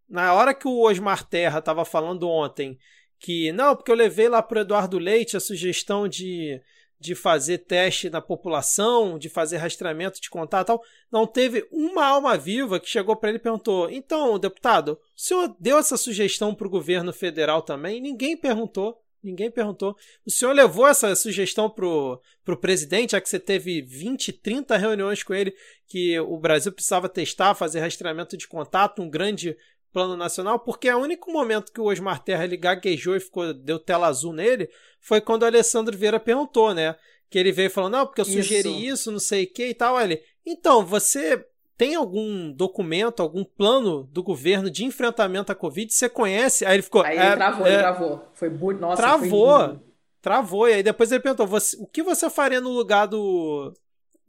na 0.10 0.34
hora 0.34 0.54
que 0.54 0.68
o 0.68 0.82
Osmar 0.82 1.28
Terra 1.28 1.62
tava 1.62 1.86
falando 1.86 2.28
ontem 2.28 2.78
que, 3.20 3.52
não, 3.52 3.76
porque 3.76 3.92
eu 3.92 3.96
levei 3.96 4.28
lá 4.28 4.42
pro 4.42 4.60
Eduardo 4.60 4.98
Leite 4.98 5.38
a 5.38 5.40
sugestão 5.40 6.08
de, 6.08 6.60
de 7.00 7.16
fazer 7.16 7.60
teste 7.60 8.10
na 8.10 8.22
população, 8.22 9.18
de 9.18 9.30
fazer 9.30 9.58
rastreamento 9.58 10.22
de 10.22 10.30
contato 10.30 10.68
tal, 10.68 10.84
não 11.12 11.26
teve 11.28 11.68
uma 11.72 12.06
alma 12.06 12.38
viva 12.38 12.80
que 12.80 12.90
chegou 12.90 13.16
para 13.16 13.30
ele 13.30 13.38
e 13.38 13.42
perguntou: 13.42 13.90
então, 13.90 14.38
deputado, 14.38 14.94
o 14.94 15.20
senhor 15.20 15.56
deu 15.60 15.78
essa 15.80 15.98
sugestão 15.98 16.54
para 16.54 16.68
o 16.68 16.70
governo 16.70 17.12
federal 17.12 17.62
também? 17.62 18.00
Ninguém 18.00 18.38
perguntou. 18.38 19.01
Ninguém 19.24 19.52
perguntou. 19.52 19.96
O 20.26 20.32
senhor 20.32 20.54
levou 20.54 20.88
essa 20.88 21.16
sugestão 21.16 21.70
pro, 21.70 22.20
pro 22.44 22.58
presidente, 22.58 23.12
já 23.12 23.22
que 23.22 23.30
você 23.30 23.40
teve 23.40 23.82
20, 23.82 24.34
30 24.34 24.78
reuniões 24.78 25.22
com 25.22 25.34
ele, 25.34 25.54
que 25.88 26.20
o 26.20 26.38
Brasil 26.38 26.72
precisava 26.72 27.08
testar, 27.08 27.54
fazer 27.54 27.82
rastreamento 27.82 28.36
de 28.36 28.48
contato, 28.48 29.02
um 29.02 29.10
grande 29.10 29.56
plano 29.92 30.16
nacional, 30.16 30.58
porque 30.60 30.90
o 30.90 30.98
único 30.98 31.32
momento 31.32 31.72
que 31.72 31.82
o 31.82 31.86
Osmar 31.86 32.24
Terra 32.24 32.46
ele 32.46 32.58
gaguejou 32.58 33.16
e 33.16 33.20
ficou, 33.20 33.54
deu 33.54 33.78
tela 33.78 34.08
azul 34.08 34.34
nele 34.34 34.70
foi 35.00 35.20
quando 35.20 35.44
o 35.44 35.46
Alessandro 35.46 35.98
Vieira 35.98 36.20
perguntou, 36.20 36.74
né? 36.74 36.96
Que 37.30 37.38
ele 37.38 37.52
veio 37.52 37.70
falando, 37.70 37.94
não, 37.94 38.06
porque 38.06 38.22
eu 38.22 38.26
sugeri 38.26 38.70
isso, 38.70 38.94
isso 38.94 39.12
não 39.12 39.20
sei 39.20 39.44
o 39.44 39.52
que 39.52 39.68
e 39.68 39.74
tal. 39.74 40.00
Ele, 40.00 40.22
então, 40.46 40.86
você 40.86 41.46
tem 41.82 41.96
algum 41.96 42.52
documento, 42.52 43.24
algum 43.24 43.44
plano 43.44 44.04
do 44.12 44.22
governo 44.22 44.70
de 44.70 44.86
enfrentamento 44.86 45.52
à 45.52 45.56
Covid? 45.56 45.92
Você 45.92 46.08
conhece? 46.08 46.64
Aí 46.64 46.76
ele 46.76 46.84
ficou. 46.84 47.02
Aí 47.02 47.18
ele 47.18 47.26
é, 47.26 47.36
travou, 47.36 47.66
é, 47.66 47.70
ele 47.72 47.80
travou. 47.80 48.28
Foi 48.36 48.50
bu... 48.52 48.72
Nossa, 48.74 49.02
Travou. 49.02 49.60
Foi 49.60 49.80
travou. 50.22 50.70
E 50.70 50.74
aí 50.74 50.84
depois 50.84 51.12
ele 51.12 51.22
perguntou: 51.22 51.48
você, 51.48 51.76
o 51.78 51.88
que 51.88 52.04
você 52.04 52.30
faria 52.30 52.62
no 52.62 52.70
lugar 52.70 53.08
do, 53.08 53.74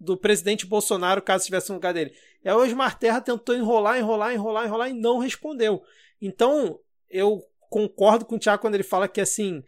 do 0.01 0.17
presidente 0.17 0.65
Bolsonaro 0.65 1.21
caso 1.21 1.43
estivesse 1.43 1.69
no 1.69 1.75
lugar 1.75 1.93
dele? 1.93 2.15
E 2.43 2.49
aí 2.49 2.55
o 2.55 2.61
Osmar 2.61 2.99
Terra 2.99 3.21
tentou 3.21 3.55
enrolar, 3.55 3.99
enrolar, 3.99 4.33
enrolar, 4.33 4.65
enrolar 4.65 4.89
e 4.89 4.95
não 4.95 5.19
respondeu. 5.19 5.83
Então, 6.23 6.79
eu 7.11 7.45
concordo 7.69 8.25
com 8.25 8.37
o 8.37 8.39
Tiago 8.39 8.63
quando 8.63 8.77
ele 8.77 8.83
fala 8.83 9.07
que 9.07 9.21
assim 9.21 9.63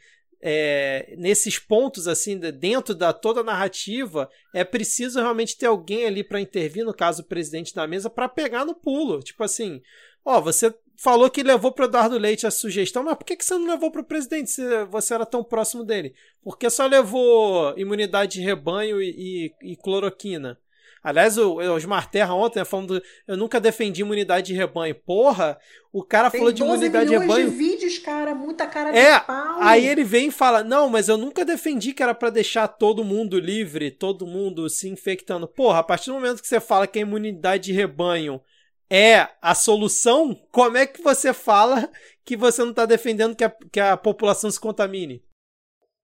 é, 0.47 1.15
nesses 1.17 1.59
pontos, 1.59 2.07
assim, 2.07 2.39
dentro 2.39 2.95
da 2.95 3.15
toda 3.15 3.41
a 3.41 3.45
narrativa, 3.45 4.29
é 4.53 4.63
preciso 4.63 5.19
realmente 5.19 5.57
ter 5.57 5.65
alguém 5.65 6.05
ali 6.05 6.23
para 6.23 6.39
intervir, 6.39 6.85
no 6.85 6.93
caso 6.93 7.23
o 7.23 7.27
presidente 7.27 7.75
da 7.75 7.87
mesa, 7.87 8.11
para 8.11 8.29
pegar 8.29 8.67
no 8.67 8.75
pulo. 8.75 9.23
Tipo 9.23 9.43
assim, 9.43 9.81
ó, 10.23 10.43
você 10.43 10.75
falou 10.99 11.31
que 11.31 11.43
levou 11.43 11.73
para 11.73 11.87
Eduardo 11.87 12.19
Leite 12.19 12.47
a 12.47 12.51
sugestão, 12.51 13.03
mas 13.03 13.17
por 13.17 13.25
que, 13.25 13.37
que 13.37 13.45
você 13.45 13.55
não 13.55 13.67
levou 13.67 13.91
para 13.91 14.03
o 14.03 14.07
presidente 14.07 14.51
se 14.51 14.85
você 14.85 15.15
era 15.15 15.25
tão 15.25 15.43
próximo 15.43 15.83
dele? 15.83 16.15
Porque 16.43 16.69
só 16.69 16.87
levou 16.87 17.73
imunidade 17.79 18.33
de 18.33 18.43
rebanho 18.43 19.01
e, 19.01 19.55
e, 19.63 19.73
e 19.73 19.77
cloroquina. 19.77 20.61
Aliás, 21.05 21.37
o 21.37 21.57
Osmar 21.75 22.11
Terra 22.11 22.33
ontem 22.33 22.61
né, 22.61 22.65
falando, 22.65 23.03
eu 23.29 23.37
nunca 23.37 23.61
defendi 23.61 24.01
imunidade 24.01 24.47
de 24.47 24.55
rebanho. 24.55 24.95
Porra, 24.95 25.59
o 25.93 26.03
cara 26.03 26.31
Tem 26.31 26.41
falou 26.41 26.51
de 26.51 26.63
imunidade 26.63 27.11
de 27.11 27.19
rebanho. 27.19 27.51
de 27.51 27.55
vídeos, 27.55 27.99
cara, 27.99 28.35
muita 28.35 28.67
cara 28.67 28.97
é, 28.97 29.21
de 29.21 29.27
pau. 29.27 29.59
Aí 29.61 29.87
ele 29.87 30.03
vem 30.03 30.29
e 30.29 30.33
fala: 30.33 30.65
"Não, 30.65 30.89
mas 30.89 31.11
eu 31.11 31.19
nunca 31.19 31.45
defendi 31.45 31.93
que 31.93 32.03
era 32.03 32.15
para 32.15 32.31
deixar 32.31 32.67
todo 32.69 33.05
mundo 33.05 33.39
livre, 33.39 33.91
todo 33.91 34.27
mundo 34.27 34.71
se 34.71 34.89
infectando". 34.89 35.47
Porra, 35.47 35.81
a 35.81 35.83
partir 35.83 36.07
do 36.07 36.15
momento 36.15 36.41
que 36.41 36.49
você 36.49 36.59
fala 36.59 36.87
que 36.87 36.99
a 36.99 37.03
imunidade 37.03 37.65
de 37.65 37.73
rebanho 37.75 38.41
é 38.89 39.29
a 39.43 39.55
solução, 39.55 40.35
como 40.51 40.79
é 40.79 40.87
que 40.87 41.03
você 41.03 41.35
fala 41.35 41.91
que 42.25 42.35
você 42.35 42.63
não 42.63 42.71
está 42.71 42.87
defendendo 42.87 43.37
que 43.37 43.45
a, 43.45 43.51
que 43.71 43.79
a 43.79 43.95
população 43.95 44.51
se 44.51 44.59
contamine? 44.59 45.23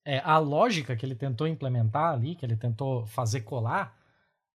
É, 0.04 0.18
a 0.18 0.36
lógica 0.36 0.94
que 0.94 1.06
ele 1.06 1.14
tentou 1.14 1.46
implementar 1.46 2.12
ali, 2.12 2.34
que 2.34 2.44
ele 2.44 2.56
tentou 2.56 3.06
fazer 3.06 3.42
colar, 3.42 3.99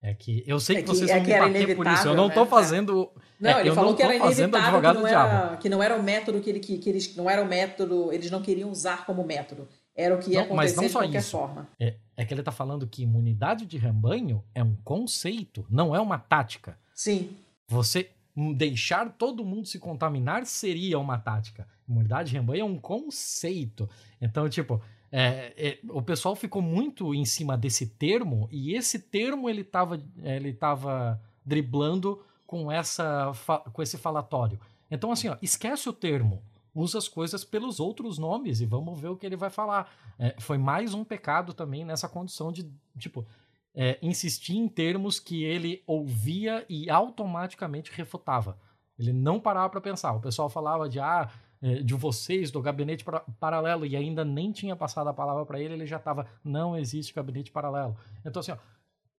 é 0.05 0.13
que 0.13 0.43
eu 0.45 0.59
sei 0.59 0.75
é 0.75 0.79
que, 0.79 0.85
que 0.85 0.95
vocês 0.95 1.09
é 1.09 1.15
vão 1.15 1.25
me 1.25 1.39
bater 1.39 1.75
por 1.75 1.87
isso. 1.87 2.07
Eu 2.07 2.15
não 2.15 2.27
estou 2.27 2.43
né? 2.43 2.49
fazendo. 2.49 3.11
Não, 3.39 3.49
é, 3.49 3.61
ele 3.61 3.71
falou 3.71 3.89
não 3.89 3.97
que 3.97 4.03
era 4.03 4.19
fazendo 4.19 4.55
advogado 4.55 4.97
que 4.97 5.01
não, 5.01 5.07
era, 5.07 5.57
que 5.57 5.69
não 5.69 5.83
era 5.83 5.95
o 5.95 6.03
método 6.03 6.41
que, 6.41 6.49
ele, 6.51 6.59
que, 6.59 6.77
que, 6.77 6.89
eles 6.89 7.15
não 7.15 7.27
era 7.27 7.41
o 7.41 7.47
método, 7.47 8.13
eles 8.13 8.29
não 8.29 8.39
queriam 8.39 8.69
usar 8.69 9.03
como 9.07 9.23
método. 9.23 9.67
Era 9.95 10.13
o 10.13 10.19
que 10.19 10.29
ia 10.29 10.41
não, 10.41 10.45
acontecer 10.45 10.75
mas 10.75 10.75
não 10.75 10.83
só 10.83 10.99
de 10.99 11.05
qualquer 11.07 11.19
isso. 11.19 11.31
forma. 11.31 11.67
É, 11.79 11.95
é 12.15 12.23
que 12.23 12.31
ele 12.35 12.41
está 12.41 12.51
falando 12.51 12.85
que 12.85 13.01
imunidade 13.01 13.65
de 13.65 13.79
rebanho 13.79 14.43
é 14.53 14.61
um 14.63 14.75
conceito, 14.83 15.65
não 15.71 15.95
é 15.95 15.99
uma 15.99 16.19
tática. 16.19 16.77
Sim. 16.93 17.31
Você 17.67 18.11
deixar 18.55 19.09
todo 19.09 19.43
mundo 19.43 19.67
se 19.67 19.79
contaminar 19.79 20.45
seria 20.45 20.99
uma 20.99 21.17
tática. 21.17 21.67
Imunidade 21.89 22.29
de 22.29 22.35
rebanho 22.35 22.61
é 22.61 22.65
um 22.65 22.77
conceito. 22.77 23.89
Então, 24.21 24.47
tipo, 24.47 24.79
é, 25.17 25.53
é, 25.55 25.79
o 25.89 26.01
pessoal 26.01 26.35
ficou 26.35 26.61
muito 26.61 27.15
em 27.15 27.23
cima 27.23 27.57
desse 27.57 27.87
termo 27.87 28.49
e 28.51 28.73
esse 28.75 28.99
termo 28.99 29.49
ele 29.49 29.61
estava 29.61 30.03
ele 30.21 30.51
tava 30.51 31.21
driblando 31.45 32.21
com, 32.45 32.69
essa, 32.69 33.31
com 33.71 33.81
esse 33.81 33.97
falatório. 33.97 34.59
Então, 34.91 35.13
assim, 35.13 35.29
ó, 35.29 35.37
esquece 35.41 35.87
o 35.87 35.93
termo, 35.93 36.43
usa 36.73 36.97
as 36.97 37.07
coisas 37.07 37.45
pelos 37.45 37.79
outros 37.79 38.17
nomes 38.17 38.59
e 38.59 38.65
vamos 38.65 38.99
ver 38.99 39.07
o 39.07 39.15
que 39.15 39.25
ele 39.25 39.37
vai 39.37 39.49
falar. 39.49 39.89
É, 40.19 40.35
foi 40.37 40.57
mais 40.57 40.93
um 40.93 41.05
pecado 41.05 41.53
também 41.53 41.85
nessa 41.85 42.09
condição 42.09 42.51
de, 42.51 42.69
tipo, 42.97 43.25
é, 43.73 43.97
insistir 44.01 44.57
em 44.57 44.67
termos 44.67 45.17
que 45.17 45.45
ele 45.45 45.81
ouvia 45.87 46.65
e 46.67 46.89
automaticamente 46.89 47.89
refutava. 47.93 48.57
Ele 48.99 49.13
não 49.13 49.39
parava 49.39 49.69
para 49.69 49.79
pensar. 49.79 50.13
O 50.13 50.21
pessoal 50.21 50.49
falava 50.49 50.89
de, 50.89 50.99
ah, 50.99 51.29
de 51.61 51.93
vocês 51.93 52.51
do 52.51 52.61
gabinete 52.61 53.03
paralelo 53.39 53.85
e 53.85 53.95
ainda 53.95 54.23
nem 54.23 54.51
tinha 54.51 54.75
passado 54.75 55.07
a 55.07 55.13
palavra 55.13 55.45
para 55.45 55.59
ele, 55.59 55.73
ele 55.73 55.85
já 55.85 55.97
estava 55.97 56.27
não 56.43 56.77
existe 56.77 57.13
gabinete 57.13 57.51
paralelo. 57.51 57.97
Então 58.23 58.39
assim, 58.39 58.51
ó, 58.51 58.57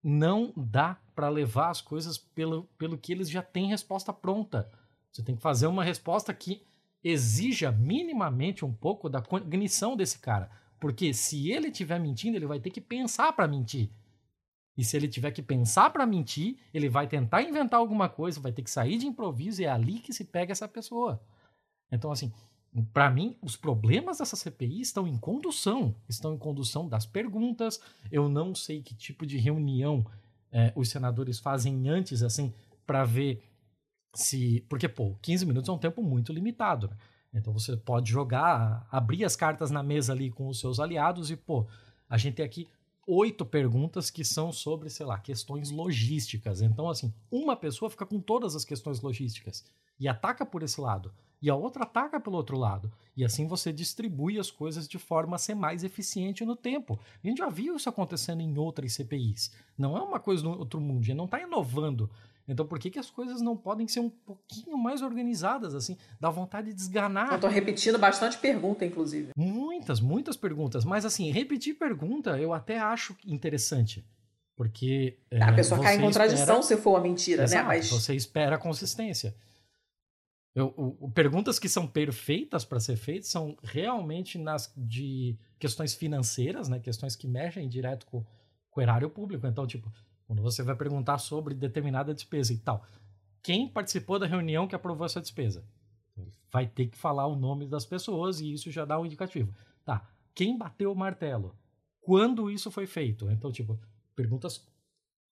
não 0.03 0.53
dá 0.57 0.97
para 1.15 1.29
levar 1.29 1.71
as 1.71 1.81
coisas 1.81 2.17
pelo, 2.17 2.65
pelo 2.79 2.97
que 2.97 3.13
eles 3.13 3.29
já 3.29 3.43
têm 3.43 3.69
resposta 3.69 4.13
pronta. 4.13 4.71
Você 5.11 5.23
tem 5.23 5.35
que 5.35 5.43
fazer 5.43 5.67
uma 5.67 5.83
resposta 5.83 6.33
que 6.33 6.63
exija 7.03 7.73
minimamente 7.73 8.65
um 8.65 8.73
pouco 8.73 9.09
da 9.09 9.21
cognição 9.21 9.97
desse 9.97 10.19
cara, 10.19 10.51
porque 10.79 11.15
se 11.15 11.51
ele 11.51 11.69
estiver 11.69 11.99
mentindo, 11.99 12.37
ele 12.37 12.47
vai 12.47 12.61
ter 12.61 12.71
que 12.71 12.81
pensar 12.81 13.33
para 13.33 13.49
mentir. 13.49 13.91
E 14.77 14.85
se 14.85 14.97
ele 14.97 15.09
tiver 15.09 15.31
que 15.31 15.43
pensar 15.43 15.91
para 15.91 16.05
mentir, 16.05 16.59
ele 16.73 16.89
vai 16.89 17.07
tentar 17.07 17.43
inventar 17.43 17.81
alguma 17.81 18.09
coisa, 18.09 18.41
vai 18.41 18.53
ter 18.53 18.63
que 18.63 18.71
sair 18.71 18.99
de 18.99 19.07
improviso 19.07 19.63
e 19.63 19.65
é 19.65 19.71
ali 19.71 20.01
que 20.01 20.13
se 20.13 20.25
pega 20.25 20.53
essa 20.53 20.69
pessoa. 20.69 21.21
Então, 21.91 22.11
assim, 22.11 22.33
para 22.93 23.11
mim, 23.11 23.37
os 23.41 23.57
problemas 23.57 24.19
dessa 24.19 24.37
CPI 24.37 24.81
estão 24.81 25.07
em 25.07 25.17
condução. 25.17 25.95
Estão 26.09 26.35
em 26.35 26.39
condução 26.39 26.89
das 26.89 27.07
perguntas. 27.07 27.81
Eu 28.11 28.29
não 28.29 28.55
sei 28.55 28.83
que 28.83 28.95
tipo 28.95 29.25
de 29.25 29.39
reunião 29.39 30.05
é, 30.53 30.73
os 30.77 30.89
senadores 30.91 31.39
fazem 31.39 31.89
antes, 31.89 32.23
assim, 32.23 32.53
para 32.87 33.05
ver 33.05 33.43
se. 34.15 34.65
Porque, 34.69 34.89
pô, 34.89 35.17
15 35.23 35.47
minutos 35.47 35.69
é 35.69 35.73
um 35.73 35.79
tempo 35.79 36.03
muito 36.03 36.33
limitado. 36.33 36.89
Né? 36.89 36.97
Então 37.35 37.53
você 37.53 37.77
pode 37.77 38.11
jogar, 38.11 38.87
abrir 38.91 39.25
as 39.25 39.37
cartas 39.37 39.71
na 39.71 39.83
mesa 39.83 40.13
ali 40.13 40.31
com 40.31 40.49
os 40.49 40.61
seus 40.61 40.79
aliados 40.79 41.31
e, 41.31 41.37
pô, 41.37 41.67
a 42.09 42.19
gente 42.19 42.35
tem 42.35 42.45
aqui 42.45 42.69
oito 43.07 43.45
perguntas 43.47 44.11
que 44.11 44.25
são 44.25 44.53
sobre, 44.53 44.91
sei 44.91 45.07
lá, 45.07 45.19
questões 45.19 45.71
logísticas. 45.71 46.61
Então, 46.61 46.89
assim, 46.89 47.13
uma 47.31 47.57
pessoa 47.57 47.91
fica 47.91 48.05
com 48.05 48.21
todas 48.21 48.55
as 48.57 48.65
questões 48.65 49.01
logísticas 49.01 49.65
e 49.99 50.09
ataca 50.09 50.45
por 50.45 50.63
esse 50.63 50.81
lado 50.81 51.13
e 51.41 51.51
a 51.51 51.55
outra 51.55 51.85
ataca 51.85 52.19
pelo 52.19 52.37
outro 52.37 52.57
lado. 52.57 52.91
E 53.17 53.25
assim 53.25 53.47
você 53.47 53.73
distribui 53.73 54.39
as 54.39 54.51
coisas 54.51 54.89
de 54.89 54.99
forma 54.99 55.37
a 55.37 55.39
ser 55.39 55.55
mais 55.55 55.85
eficiente 55.85 56.45
no 56.45 56.57
tempo. 56.57 56.99
A 57.23 57.27
gente 57.27 57.39
já 57.39 57.49
viu 57.49 57.77
isso 57.77 57.89
acontecendo 57.89 58.41
em 58.41 58.59
outras 58.59 58.93
CPIs. 58.95 59.53
Não 59.77 59.97
é 59.97 60.03
uma 60.03 60.21
coisa 60.21 60.43
no 60.43 60.59
outro 60.59 60.81
mundo, 60.81 61.01
a 61.01 61.05
gente 61.05 61.17
não 61.17 61.25
está 61.25 61.41
inovando. 61.41 62.11
Então 62.49 62.65
por 62.65 62.79
que, 62.79 62.91
que 62.91 62.99
as 62.99 63.11
coisas 63.11 63.41
não 63.41 63.57
podem 63.57 63.89
ser 63.89 64.01
um 64.01 64.09
pouquinho 64.09 64.77
mais 64.79 65.03
organizadas, 65.03 65.75
assim? 65.75 65.97
Dá 66.21 66.31
vontade 66.31 66.69
de 66.69 66.75
desganar. 66.75 67.33
Eu 67.33 67.41
tô 67.41 67.49
repetindo 67.49 67.99
bastante 67.99 68.39
pergunta, 68.39 68.85
inclusive. 68.85 69.33
Muitas, 69.37 70.01
muitas 70.01 70.37
perguntas. 70.37 70.85
Mas 70.85 71.05
assim, 71.05 71.31
repetir 71.31 71.75
pergunta 71.75 72.39
eu 72.39 72.53
até 72.53 72.79
acho 72.79 73.17
interessante. 73.27 74.05
Porque. 74.57 75.19
A 75.31 75.51
é, 75.51 75.53
pessoa 75.53 75.81
cai 75.81 75.97
em 75.97 76.01
contradição 76.01 76.61
espera... 76.61 76.63
se 76.63 76.77
for 76.79 76.91
uma 76.91 77.01
mentira, 77.01 77.39
né? 77.39 77.45
Exato, 77.45 77.63
né? 77.63 77.69
Mas... 77.69 77.91
Você 77.91 78.15
espera 78.15 78.57
consistência. 78.57 79.35
Eu, 80.57 80.73
o, 80.75 81.11
perguntas 81.11 81.59
que 81.59 81.69
são 81.69 81.87
perfeitas 81.87 82.65
para 82.65 82.81
ser 82.81 82.97
feitas 82.97 83.29
são 83.29 83.59
realmente 83.63 84.39
nas 84.39 84.73
de 84.75 85.39
questões 85.59 85.95
financeiras, 85.95 86.67
né? 86.67 86.81
Questões 86.81 87.15
que 87.15 87.29
mexem 87.29 87.69
direto 87.69 88.07
com, 88.07 88.25
com 88.71 88.81
o 88.81 88.83
erário 88.83 89.11
público. 89.11 89.47
Então, 89.47 89.67
tipo, 89.67 89.93
quando 90.27 90.41
você 90.41 90.63
vai 90.63 90.75
perguntar 90.75 91.19
sobre 91.19 91.55
determinada 91.55 92.15
despesa 92.15 92.55
e 92.55 92.57
tal, 92.57 92.83
quem 93.43 93.69
participou 93.69 94.19
da 94.19 94.27
reunião 94.27 94.67
que 94.67 94.75
aprovou 94.75 95.05
essa 95.05 95.21
despesa? 95.21 95.63
Vai 96.51 96.67
ter 96.67 96.87
que 96.87 96.97
falar 96.97 97.27
o 97.27 97.37
nome 97.37 97.67
das 97.67 97.85
pessoas 97.85 98.41
e 98.41 98.51
isso 98.51 98.71
já 98.71 98.87
dá 98.87 98.99
um 98.99 99.05
indicativo. 99.05 99.55
Tá, 99.85 100.09
quem 100.35 100.57
bateu 100.57 100.91
o 100.91 100.97
martelo? 100.97 101.55
Quando 102.01 102.51
isso 102.51 102.71
foi 102.71 102.87
feito? 102.87 103.31
Então, 103.31 103.53
tipo, 103.53 103.79
perguntas 104.15 104.67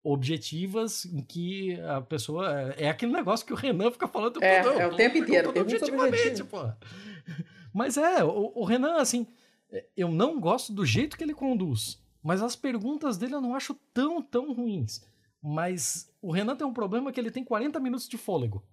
objetivas 0.03 1.05
em 1.05 1.21
que 1.21 1.79
a 1.81 2.01
pessoa. 2.01 2.73
É 2.77 2.89
aquele 2.89 3.11
negócio 3.11 3.45
que 3.45 3.53
o 3.53 3.55
Renan 3.55 3.91
fica 3.91 4.07
falando 4.07 4.41
é, 4.41 4.61
todo, 4.61 4.79
é 4.79 4.87
o 4.87 4.95
tempo 4.95 5.17
inteiro. 5.17 5.49
Objetivamente, 5.49 6.43
pô. 6.43 6.69
Mas 7.73 7.97
é, 7.97 8.23
o, 8.23 8.51
o, 8.55 8.63
Renan, 8.63 8.95
assim, 8.97 9.27
eu 9.95 10.09
não 10.09 10.39
gosto 10.39 10.73
do 10.73 10.85
jeito 10.85 11.17
que 11.17 11.23
ele 11.23 11.33
conduz. 11.33 12.01
Mas 12.23 12.41
as 12.41 12.55
perguntas 12.55 13.17
dele 13.17 13.35
eu 13.35 13.41
não 13.41 13.53
acho 13.53 13.73
tão, 13.93 14.21
tão 14.21 14.53
ruins. 14.53 15.01
Mas 15.41 16.11
o 16.21 16.31
Renan 16.31 16.55
tem 16.55 16.65
um 16.65 16.73
problema 16.73 17.11
que 17.11 17.19
ele 17.19 17.31
tem 17.31 17.43
40 17.43 17.79
minutos 17.79 18.07
de 18.07 18.17
fôlego. 18.17 18.63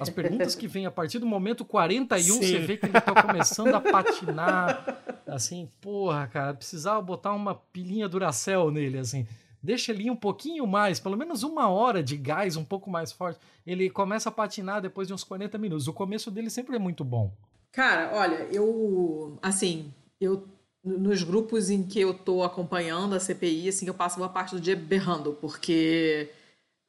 As 0.00 0.10
perguntas 0.10 0.56
que 0.56 0.66
vêm 0.66 0.86
a 0.86 0.90
partir 0.90 1.18
do 1.18 1.26
momento 1.26 1.64
41, 1.64 2.34
Sim. 2.34 2.40
você 2.40 2.58
vê 2.58 2.76
que 2.76 2.86
ele 2.86 3.00
tá 3.00 3.22
começando 3.22 3.74
a 3.74 3.80
patinar. 3.80 5.22
Assim, 5.26 5.70
porra, 5.80 6.26
cara, 6.26 6.54
precisava 6.54 7.00
botar 7.00 7.32
uma 7.32 7.54
pilinha 7.54 8.08
Duracell 8.08 8.70
nele, 8.70 8.98
assim 8.98 9.26
deixa 9.64 9.90
ele 9.90 10.04
ir 10.04 10.10
um 10.10 10.16
pouquinho 10.16 10.66
mais, 10.66 11.00
pelo 11.00 11.16
menos 11.16 11.42
uma 11.42 11.68
hora 11.68 12.02
de 12.02 12.16
gás 12.16 12.56
um 12.56 12.64
pouco 12.64 12.90
mais 12.90 13.10
forte. 13.10 13.40
Ele 13.66 13.88
começa 13.88 14.28
a 14.28 14.32
patinar 14.32 14.82
depois 14.82 15.08
de 15.08 15.14
uns 15.14 15.24
40 15.24 15.56
minutos. 15.56 15.88
O 15.88 15.92
começo 15.92 16.30
dele 16.30 16.50
sempre 16.50 16.76
é 16.76 16.78
muito 16.78 17.02
bom. 17.02 17.32
Cara, 17.72 18.10
olha, 18.14 18.46
eu. 18.52 19.38
Assim, 19.42 19.92
eu. 20.20 20.46
Nos 20.84 21.22
grupos 21.22 21.70
em 21.70 21.82
que 21.82 21.98
eu 21.98 22.12
tô 22.12 22.42
acompanhando 22.42 23.14
a 23.14 23.20
CPI, 23.20 23.70
assim, 23.70 23.86
eu 23.86 23.94
passo 23.94 24.18
boa 24.18 24.28
parte 24.28 24.54
do 24.54 24.60
dia 24.60 24.76
berrando, 24.76 25.32
porque 25.40 26.28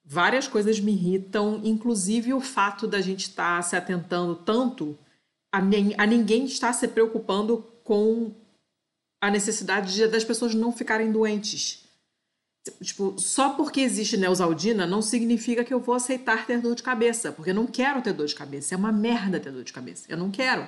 várias 0.04 0.50
coisas 0.50 0.82
me 0.82 0.92
irritam, 0.92 1.62
inclusive 1.64 2.34
o 2.34 2.42
fato 2.42 2.88
da 2.88 3.00
gente 3.00 3.22
estar 3.22 3.56
tá 3.56 3.62
se 3.62 3.74
atentando 3.74 4.36
tanto 4.36 4.98
a, 5.50 5.60
a 5.60 6.06
ninguém 6.06 6.44
estar 6.44 6.74
se 6.74 6.90
preocupando 6.90 7.66
com 7.86 8.34
a 9.22 9.32
necessidade 9.32 9.94
de, 9.94 10.08
das 10.08 10.26
pessoas 10.26 10.54
não 10.54 10.74
ficarem 10.74 11.10
doentes. 11.10 11.85
Tipo, 12.82 13.16
só 13.20 13.52
porque 13.52 13.82
existe 13.82 14.18
Neusaldina 14.18 14.88
não 14.88 15.02
significa 15.02 15.64
que 15.64 15.74
eu 15.74 15.80
vou 15.80 15.94
aceitar 15.94 16.48
ter 16.48 16.60
dor 16.60 16.76
de 16.76 16.82
cabeça, 16.82 17.32
porque 17.32 17.52
eu 17.52 17.56
não 17.56 17.68
quero 17.68 18.02
ter 18.02 18.14
dor 18.14 18.26
de 18.26 18.36
cabeça. 18.36 18.74
É 18.74 18.78
uma 18.78 18.92
merda 18.92 19.40
ter 19.40 19.52
dor 19.52 19.64
de 19.64 19.72
cabeça. 19.72 20.06
Eu 20.10 20.18
não 20.18 20.32
quero. 20.32 20.68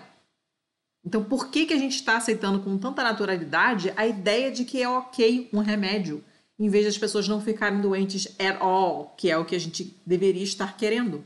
Então, 1.04 1.24
por 1.24 1.50
que, 1.50 1.66
que 1.66 1.74
a 1.74 1.78
gente 1.78 1.96
está 1.96 2.18
aceitando 2.18 2.60
com 2.60 2.78
tanta 2.78 3.04
naturalidade 3.04 3.94
a 3.96 4.06
ideia 4.06 4.52
de 4.52 4.66
que 4.66 4.82
é 4.82 4.90
ok 4.90 5.50
um 5.54 5.60
remédio, 5.60 6.24
em 6.60 6.70
vez 6.70 6.86
das 6.86 6.98
pessoas 6.98 7.28
não 7.28 7.42
ficarem 7.42 7.82
doentes 7.82 8.28
at 8.40 8.58
all, 8.60 9.14
que 9.18 9.30
é 9.30 9.38
o 9.38 9.46
que 9.46 9.56
a 9.56 9.60
gente 9.60 9.96
deveria 10.06 10.44
estar 10.44 10.76
querendo? 10.76 11.24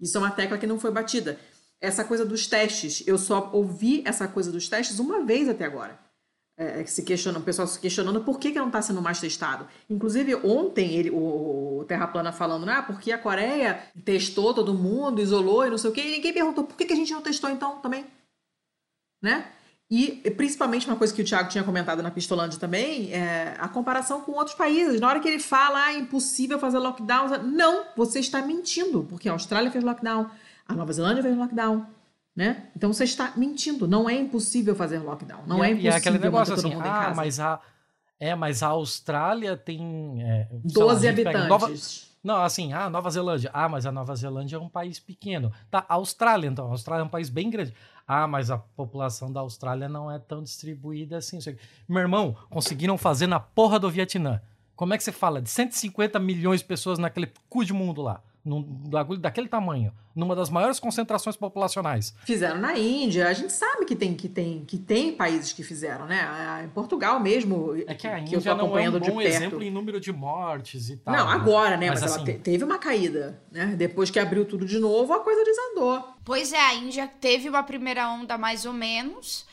Isso 0.00 0.16
é 0.16 0.20
uma 0.20 0.30
tecla 0.30 0.58
que 0.58 0.66
não 0.66 0.78
foi 0.78 0.90
batida. 0.90 1.38
Essa 1.80 2.04
coisa 2.04 2.24
dos 2.24 2.46
testes, 2.46 3.02
eu 3.06 3.16
só 3.16 3.50
ouvi 3.52 4.02
essa 4.04 4.28
coisa 4.28 4.52
dos 4.52 4.68
testes 4.68 4.98
uma 4.98 5.24
vez 5.24 5.48
até 5.48 5.64
agora. 5.64 5.98
É, 6.62 6.84
se 6.84 7.02
questionando, 7.02 7.42
o 7.42 7.44
pessoal 7.44 7.66
se 7.66 7.78
questionando 7.78 8.20
por 8.20 8.38
que, 8.38 8.52
que 8.52 8.58
não 8.58 8.68
está 8.68 8.80
sendo 8.80 9.02
mais 9.02 9.20
testado. 9.20 9.66
Inclusive, 9.88 10.34
ontem 10.36 10.94
ele, 10.94 11.10
o, 11.10 11.80
o 11.80 11.84
Terra 11.86 12.06
Plana 12.06 12.32
falando, 12.32 12.68
ah, 12.68 12.82
porque 12.82 13.12
a 13.12 13.18
Coreia 13.18 13.82
testou 14.04 14.54
todo 14.54 14.74
mundo, 14.74 15.20
isolou 15.20 15.66
e 15.66 15.70
não 15.70 15.78
sei 15.78 15.90
o 15.90 15.92
quê, 15.92 16.02
e 16.02 16.10
ninguém 16.12 16.32
perguntou 16.32 16.64
por 16.64 16.76
que, 16.76 16.84
que 16.84 16.92
a 16.92 16.96
gente 16.96 17.12
não 17.12 17.20
testou 17.20 17.50
então 17.50 17.78
também. 17.78 18.06
Né? 19.20 19.46
E 19.90 20.30
principalmente 20.30 20.86
uma 20.86 20.96
coisa 20.96 21.12
que 21.12 21.20
o 21.20 21.24
Thiago 21.24 21.50
tinha 21.50 21.62
comentado 21.62 22.02
na 22.02 22.10
Pistolândia 22.10 22.58
também, 22.58 23.12
é 23.12 23.54
a 23.58 23.68
comparação 23.68 24.22
com 24.22 24.32
outros 24.32 24.56
países. 24.56 24.98
Na 24.98 25.06
hora 25.06 25.20
que 25.20 25.28
ele 25.28 25.38
fala, 25.38 25.84
ah, 25.84 25.92
é 25.92 25.98
impossível 25.98 26.58
fazer 26.58 26.78
lockdown, 26.78 27.28
não, 27.44 27.84
você 27.94 28.18
está 28.18 28.40
mentindo, 28.40 29.04
porque 29.04 29.28
a 29.28 29.32
Austrália 29.32 29.70
fez 29.70 29.84
lockdown, 29.84 30.30
a 30.66 30.74
Nova 30.74 30.92
Zelândia 30.94 31.22
fez 31.22 31.36
lockdown, 31.36 31.86
né? 32.34 32.68
Então 32.76 32.92
você 32.92 33.04
está 33.04 33.32
mentindo. 33.36 33.86
Não 33.86 34.08
é 34.08 34.14
impossível 34.14 34.74
fazer 34.74 34.98
lockdown. 34.98 35.42
Não 35.46 35.64
e, 35.64 35.68
é 35.68 35.70
impossível 35.70 35.90
e 35.90 35.94
é 35.94 35.96
aquele 35.96 36.18
negócio 36.18 36.54
assim, 36.54 36.74
ah, 36.74 37.12
mas 37.14 37.38
a 37.38 37.60
é, 38.18 38.36
mas 38.36 38.62
a 38.62 38.68
Austrália 38.68 39.56
tem 39.56 40.22
é, 40.22 40.46
12 40.52 41.06
lá, 41.06 41.12
habitantes. 41.12 41.48
Nova, 41.48 41.72
não, 42.22 42.42
assim, 42.42 42.72
ah, 42.72 42.88
Nova 42.88 43.10
Zelândia. 43.10 43.50
Ah, 43.52 43.68
mas 43.68 43.84
a 43.84 43.90
Nova 43.90 44.14
Zelândia 44.14 44.56
é 44.56 44.60
um 44.60 44.68
país 44.68 45.00
pequeno. 45.00 45.52
Tá, 45.68 45.84
Austrália, 45.88 46.46
então. 46.46 46.68
A 46.68 46.70
Austrália 46.70 47.02
é 47.02 47.04
um 47.04 47.08
país 47.08 47.28
bem 47.28 47.50
grande. 47.50 47.74
Ah, 48.06 48.28
mas 48.28 48.48
a 48.48 48.58
população 48.58 49.32
da 49.32 49.40
Austrália 49.40 49.88
não 49.88 50.08
é 50.08 50.20
tão 50.20 50.40
distribuída 50.40 51.16
assim. 51.16 51.40
Meu 51.88 52.00
irmão, 52.00 52.36
conseguiram 52.48 52.96
fazer 52.96 53.26
na 53.26 53.40
porra 53.40 53.80
do 53.80 53.90
Vietnã. 53.90 54.40
Como 54.76 54.94
é 54.94 54.98
que 54.98 55.02
você 55.02 55.10
fala 55.10 55.42
de 55.42 55.50
150 55.50 56.20
milhões 56.20 56.60
de 56.60 56.66
pessoas 56.66 57.00
naquele 57.00 57.28
cu 57.48 57.64
de 57.64 57.72
mundo 57.72 58.02
lá? 58.02 58.22
Num 58.44 58.60
bagulho 58.62 59.20
daquele 59.20 59.48
tamanho, 59.48 59.92
numa 60.14 60.34
das 60.34 60.50
maiores 60.50 60.80
concentrações 60.80 61.36
populacionais. 61.36 62.14
Fizeram 62.24 62.58
na 62.58 62.76
Índia, 62.76 63.28
a 63.28 63.32
gente 63.32 63.52
sabe 63.52 63.84
que 63.84 63.94
tem 63.94 64.14
que 64.14 64.28
tem 64.28 64.64
que 64.64 64.78
tem 64.78 65.12
países 65.12 65.52
que 65.52 65.62
fizeram, 65.62 66.06
né? 66.06 66.62
Em 66.64 66.68
Portugal 66.68 67.20
mesmo, 67.20 67.74
é 67.86 67.94
que 67.94 68.06
a 68.06 68.18
Índia 68.18 68.40
que 68.40 68.48
eu 68.48 68.56
tô 68.56 68.62
acompanhando 68.62 68.98
não 68.98 69.06
é 69.06 69.10
um 69.10 69.14
bom 69.14 69.18
de 69.20 69.24
perto. 69.24 69.36
exemplo 69.36 69.62
em 69.62 69.70
número 69.70 70.00
de 70.00 70.12
mortes 70.12 70.90
e 70.90 70.96
tal. 70.96 71.14
Não, 71.14 71.26
né? 71.26 71.32
agora, 71.32 71.76
né? 71.76 71.88
Mas, 71.90 72.00
mas 72.00 72.12
assim... 72.12 72.22
ela 72.22 72.32
te, 72.32 72.38
teve 72.38 72.64
uma 72.64 72.78
caída, 72.78 73.40
né? 73.50 73.74
Depois 73.76 74.10
que 74.10 74.18
abriu 74.18 74.44
tudo 74.44 74.66
de 74.66 74.78
novo, 74.78 75.12
a 75.12 75.20
coisa 75.20 75.44
desandou. 75.44 76.04
Pois 76.24 76.52
é, 76.52 76.60
a 76.60 76.74
Índia 76.74 77.08
teve 77.20 77.48
uma 77.48 77.62
primeira 77.62 78.08
onda 78.10 78.36
mais 78.36 78.66
ou 78.66 78.72
menos, 78.72 79.46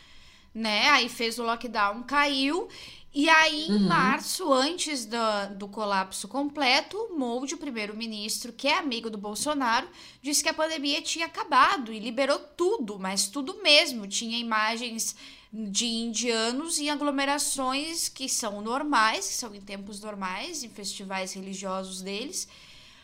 né? 0.54 0.90
Aí 0.90 1.10
fez 1.10 1.38
o 1.38 1.44
lockdown, 1.44 2.04
caiu 2.04 2.68
e 3.14 3.28
aí, 3.28 3.68
em 3.68 3.74
uhum. 3.74 3.88
março, 3.88 4.54
antes 4.54 5.04
do, 5.06 5.18
do 5.58 5.68
colapso 5.68 6.28
completo, 6.28 7.10
Mold, 7.18 7.56
o 7.56 7.58
primeiro-ministro, 7.58 8.54
que 8.54 8.68
é 8.68 8.78
amigo 8.78 9.10
do 9.10 9.18
Bolsonaro, 9.18 9.88
disse 10.22 10.44
que 10.44 10.50
a 10.50 10.54
pandemia 10.54 11.02
tinha 11.02 11.26
acabado 11.26 11.92
e 11.92 11.98
liberou 11.98 12.38
tudo, 12.38 13.00
mas 13.00 13.28
tudo 13.28 13.64
mesmo. 13.64 14.08
Tinha 14.08 14.38
imagens 14.38 15.16
de 15.52 15.88
indianos 15.88 16.78
em 16.78 16.92
aglomerações 16.92 18.08
que 18.08 18.30
são 18.30 18.62
normais, 18.62 19.28
que 19.28 19.34
são 19.34 19.56
em 19.56 19.62
tempos 19.62 20.00
normais, 20.02 20.64
em 20.64 20.70
festivais 20.70 21.34
religiosos 21.34 22.02
deles, 22.02 22.48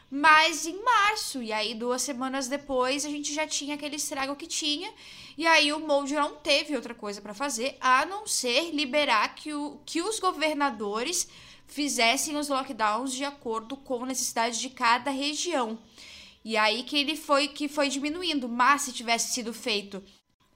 mas 0.10 0.66
em 0.66 0.82
março. 0.84 1.42
E 1.42 1.52
aí, 1.52 1.74
duas 1.74 2.02
semanas 2.02 2.48
depois, 2.48 3.06
a 3.06 3.10
gente 3.10 3.34
já 3.34 3.48
tinha 3.48 3.76
aquele 3.76 3.96
estrago 3.96 4.36
que 4.36 4.48
tinha. 4.48 4.92
E 5.38 5.46
aí 5.46 5.74
o 5.74 5.80
Mold 5.80 6.14
não 6.14 6.36
teve 6.36 6.76
outra 6.76 6.94
coisa 6.94 7.22
para 7.22 7.34
fazer 7.34 7.78
a 7.82 8.06
não 8.06 8.26
ser 8.26 8.72
liberar 8.72 9.36
que, 9.36 9.54
o, 9.54 9.80
que 9.86 10.02
os 10.02 10.20
governadores 10.20 11.28
fizessem 11.68 12.38
os 12.38 12.48
lockdowns 12.48 13.14
de 13.14 13.26
acordo 13.26 13.76
com 13.76 14.04
a 14.04 14.08
necessidade 14.08 14.60
de 14.60 14.70
cada 14.70 15.12
região. 15.12 15.78
E 16.44 16.56
aí 16.56 16.84
que 16.84 16.98
ele 16.98 17.16
foi 17.16 17.48
que 17.48 17.68
foi 17.68 17.90
diminuindo. 17.90 18.48
Mas 18.48 18.84
se 18.84 18.94
tivesse 18.94 19.34
sido 19.34 19.54
feito 19.54 20.02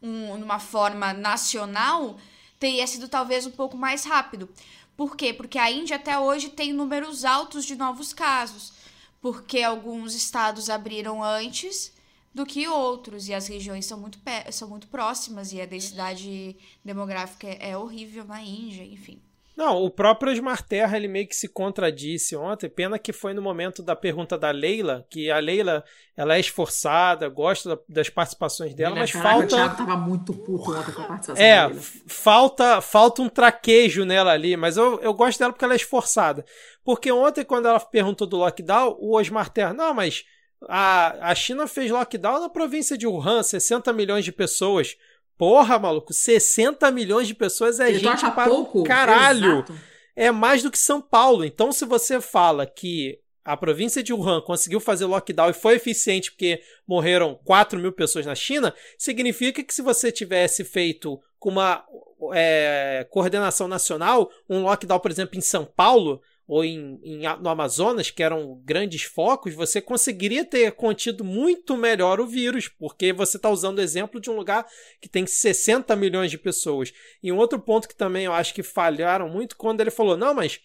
um, 0.01 0.37
numa 0.37 0.59
forma 0.59 1.13
nacional, 1.13 2.17
teria 2.59 2.85
sido 2.87 3.09
talvez 3.09 3.45
um 3.45 3.51
pouco 3.51 3.75
mais 3.75 4.05
rápido. 4.05 4.47
Por 4.95 5.15
quê? 5.15 5.33
Porque 5.33 5.57
a 5.57 5.71
Índia 5.71 5.95
até 5.95 6.17
hoje 6.19 6.49
tem 6.49 6.73
números 6.73 7.25
altos 7.25 7.65
de 7.65 7.75
novos 7.75 8.13
casos. 8.13 8.73
Porque 9.21 9.61
alguns 9.61 10.15
estados 10.15 10.69
abriram 10.69 11.23
antes 11.23 11.93
do 12.33 12.45
que 12.45 12.67
outros. 12.67 13.27
E 13.27 13.33
as 13.33 13.47
regiões 13.47 13.85
são 13.85 13.99
muito, 13.99 14.19
são 14.51 14.69
muito 14.69 14.87
próximas 14.87 15.51
e 15.51 15.61
a 15.61 15.65
densidade 15.65 16.55
demográfica 16.83 17.47
é, 17.47 17.71
é 17.71 17.77
horrível 17.77 18.25
na 18.25 18.41
Índia, 18.41 18.83
enfim. 18.83 19.21
Não, 19.59 19.83
o 19.83 19.89
próprio 19.91 20.31
Osmar 20.31 20.65
Terra 20.65 20.95
ele 20.95 21.09
meio 21.09 21.27
que 21.27 21.35
se 21.35 21.49
contradisse 21.49 22.33
ontem. 22.33 22.69
Pena 22.69 22.97
que 22.97 23.11
foi 23.11 23.33
no 23.33 23.41
momento 23.41 23.83
da 23.83 23.93
pergunta 23.93 24.37
da 24.37 24.51
Leila, 24.51 25.05
que 25.09 25.29
a 25.29 25.37
Leila 25.37 25.83
ela 26.15 26.37
é 26.37 26.39
esforçada, 26.39 27.27
gosta 27.27 27.77
das 27.89 28.09
participações 28.09 28.73
dela, 28.73 28.95
mas 28.95 29.11
caraca, 29.11 29.29
falta. 29.29 29.45
O 29.45 29.57
Thiago 29.57 29.75
tava 29.77 29.97
muito 29.97 30.33
puto 30.33 30.71
ontem 30.71 30.93
com 30.93 31.01
a 31.01 31.05
participação 31.07 31.43
É, 31.45 31.67
dele. 31.67 31.79
falta, 32.07 32.79
falta 32.79 33.21
um 33.21 33.27
traquejo 33.27 34.05
nela 34.05 34.31
ali, 34.31 34.55
mas 34.55 34.77
eu, 34.77 34.97
eu 35.01 35.13
gosto 35.13 35.37
dela 35.39 35.51
porque 35.51 35.65
ela 35.65 35.73
é 35.73 35.75
esforçada. 35.75 36.45
Porque 36.81 37.11
ontem, 37.11 37.43
quando 37.43 37.67
ela 37.67 37.81
perguntou 37.81 38.25
do 38.25 38.37
lockdown, 38.37 38.95
o 38.97 39.17
Osmar 39.17 39.49
Terra, 39.49 39.73
não, 39.73 39.93
mas 39.93 40.23
a, 40.69 41.31
a 41.31 41.35
China 41.35 41.67
fez 41.67 41.91
lockdown 41.91 42.39
na 42.39 42.49
província 42.49 42.97
de 42.97 43.05
Wuhan, 43.05 43.43
60 43.43 43.91
milhões 43.91 44.23
de 44.23 44.31
pessoas. 44.31 44.95
Porra, 45.39 45.79
maluco, 45.79 46.11
60 46.11 46.91
milhões 46.91 47.25
de 47.25 47.33
pessoas 47.33 47.79
é 47.79 47.87
Ele 47.87 47.99
gente 47.99 48.29
para 48.31 48.49
pouco. 48.49 48.83
caralho. 48.83 49.59
Exato. 49.59 49.73
É 50.13 50.31
mais 50.31 50.61
do 50.61 50.69
que 50.69 50.77
São 50.77 51.01
Paulo. 51.01 51.45
Então, 51.45 51.71
se 51.71 51.85
você 51.85 52.19
fala 52.19 52.65
que 52.65 53.17
a 53.45 53.55
província 53.55 54.03
de 54.03 54.11
Wuhan 54.11 54.41
conseguiu 54.41 54.81
fazer 54.81 55.05
lockdown 55.05 55.49
e 55.49 55.53
foi 55.53 55.75
eficiente 55.75 56.29
porque 56.29 56.61
morreram 56.85 57.39
4 57.45 57.79
mil 57.79 57.93
pessoas 57.93 58.25
na 58.25 58.35
China, 58.35 58.75
significa 58.97 59.63
que 59.63 59.73
se 59.73 59.81
você 59.81 60.11
tivesse 60.11 60.65
feito 60.65 61.17
com 61.39 61.51
uma 61.51 61.85
é, 62.33 63.07
coordenação 63.09 63.65
nacional, 63.65 64.29
um 64.49 64.63
lockdown, 64.63 64.99
por 64.99 65.09
exemplo, 65.09 65.37
em 65.37 65.41
São 65.41 65.63
Paulo, 65.63 66.21
ou 66.49 66.65
em, 66.65 66.99
em, 67.03 67.21
no 67.39 67.47
Amazonas, 67.47 68.09
que 68.09 68.23
eram 68.23 68.59
grandes 68.65 69.03
focos, 69.03 69.53
você 69.53 69.79
conseguiria 69.79 70.43
ter 70.43 70.71
contido 70.71 71.23
muito 71.23 71.77
melhor 71.77 72.19
o 72.19 72.25
vírus, 72.25 72.67
porque 72.67 73.13
você 73.13 73.37
está 73.37 73.51
usando 73.51 73.77
o 73.77 73.81
exemplo 73.81 74.19
de 74.19 74.31
um 74.31 74.35
lugar 74.35 74.65
que 74.99 75.07
tem 75.07 75.27
60 75.27 75.95
milhões 75.95 76.31
de 76.31 76.39
pessoas. 76.39 76.91
E 77.21 77.31
um 77.31 77.37
outro 77.37 77.59
ponto 77.59 77.87
que 77.87 77.95
também 77.95 78.25
eu 78.25 78.33
acho 78.33 78.51
que 78.55 78.63
falharam 78.63 79.29
muito, 79.29 79.55
quando 79.55 79.79
ele 79.79 79.91
falou: 79.91 80.17
não, 80.17 80.33
mas 80.33 80.59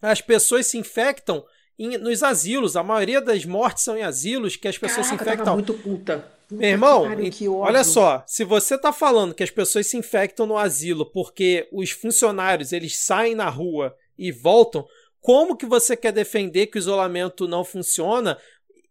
as 0.00 0.20
pessoas 0.20 0.66
se 0.66 0.78
infectam 0.78 1.44
em, 1.76 1.98
nos 1.98 2.22
asilos, 2.22 2.76
a 2.76 2.84
maioria 2.84 3.20
das 3.20 3.44
mortes 3.44 3.82
são 3.82 3.98
em 3.98 4.04
asilos 4.04 4.54
que 4.54 4.68
as 4.68 4.78
pessoas 4.78 5.08
Caraca, 5.08 5.24
se 5.24 5.30
infectam. 5.32 5.54
muito 5.54 5.74
puta. 5.74 6.18
puta 6.48 6.54
Meu 6.54 6.70
irmão, 6.70 7.04
olha 7.48 7.82
só, 7.82 8.22
se 8.28 8.44
você 8.44 8.76
está 8.76 8.92
falando 8.92 9.34
que 9.34 9.42
as 9.42 9.50
pessoas 9.50 9.88
se 9.88 9.96
infectam 9.96 10.46
no 10.46 10.56
asilo 10.56 11.04
porque 11.04 11.68
os 11.72 11.90
funcionários 11.90 12.72
eles 12.72 12.96
saem 12.96 13.34
na 13.34 13.48
rua 13.48 13.92
e 14.16 14.30
voltam, 14.32 14.86
como 15.26 15.56
que 15.56 15.66
você 15.66 15.96
quer 15.96 16.12
defender 16.12 16.68
que 16.68 16.78
o 16.78 16.78
isolamento 16.78 17.48
não 17.48 17.64
funciona? 17.64 18.38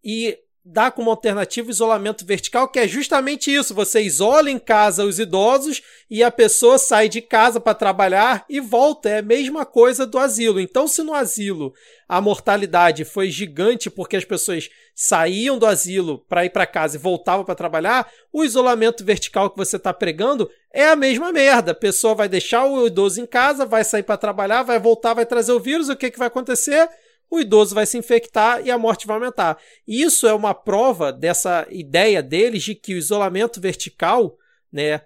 E 0.04 0.38
dá 0.66 0.90
como 0.90 1.12
alternativa 1.12 1.68
o 1.68 1.72
isolamento 1.72 2.26
vertical, 2.26 2.68
que 2.68 2.80
é 2.80 2.88
justamente 2.88 3.54
isso: 3.54 3.76
você 3.76 4.02
isola 4.02 4.50
em 4.50 4.58
casa 4.58 5.06
os 5.06 5.20
idosos 5.20 5.84
e 6.10 6.24
a 6.24 6.32
pessoa 6.32 6.80
sai 6.80 7.08
de 7.08 7.22
casa 7.22 7.60
para 7.60 7.76
trabalhar 7.76 8.44
e 8.50 8.60
volta. 8.60 9.10
É 9.10 9.20
a 9.20 9.22
mesma 9.22 9.66
coisa 9.66 10.08
do 10.08 10.18
asilo. 10.18 10.60
Então, 10.60 10.88
se 10.88 11.04
no 11.04 11.14
asilo 11.14 11.74
a 12.10 12.20
mortalidade 12.20 13.06
foi 13.06 13.30
gigante 13.30 13.90
porque 13.90 14.16
as 14.16 14.26
pessoas 14.26 14.70
saíam 14.94 15.58
do 15.58 15.66
asilo 15.66 16.20
para 16.30 16.46
ir 16.46 16.50
para 16.50 16.66
casa 16.66 16.96
e 16.96 17.00
voltavam 17.00 17.44
para 17.44 17.56
trabalhar, 17.56 18.10
o 18.32 18.44
isolamento 18.44 19.04
vertical 19.04 19.50
que 19.50 19.58
você 19.58 19.76
está 19.76 19.94
pregando 19.94 20.50
é 20.74 20.88
a 20.88 20.96
mesma 20.96 21.32
merda. 21.32 21.72
A 21.72 21.76
pessoa 21.76 22.16
vai 22.16 22.28
deixar 22.28 22.66
o 22.66 22.88
idoso 22.88 23.22
em 23.22 23.26
casa, 23.26 23.66
vai 23.66 23.84
sair 23.84 24.04
para 24.04 24.18
trabalhar, 24.18 24.64
vai 24.64 24.80
voltar, 24.80 25.14
vai 25.14 25.26
trazer 25.26 25.52
o 25.52 25.60
vírus. 25.60 25.90
O 25.90 25.96
que, 25.96 26.10
que 26.10 26.20
vai 26.20 26.28
acontecer? 26.28 26.90
O 27.36 27.40
idoso 27.40 27.76
vai 27.76 27.86
se 27.86 27.98
infectar 27.98 28.66
e 28.66 28.72
a 28.72 28.78
morte 28.78 29.08
vai 29.08 29.16
aumentar. 29.16 29.58
Isso 29.88 30.28
é 30.28 30.34
uma 30.34 30.54
prova 30.54 31.12
dessa 31.12 31.68
ideia 31.70 32.22
deles 32.22 32.64
de 32.64 32.76
que 32.76 32.94
o 32.94 32.98
isolamento 32.98 33.62
vertical, 33.62 34.38
né, 34.72 35.02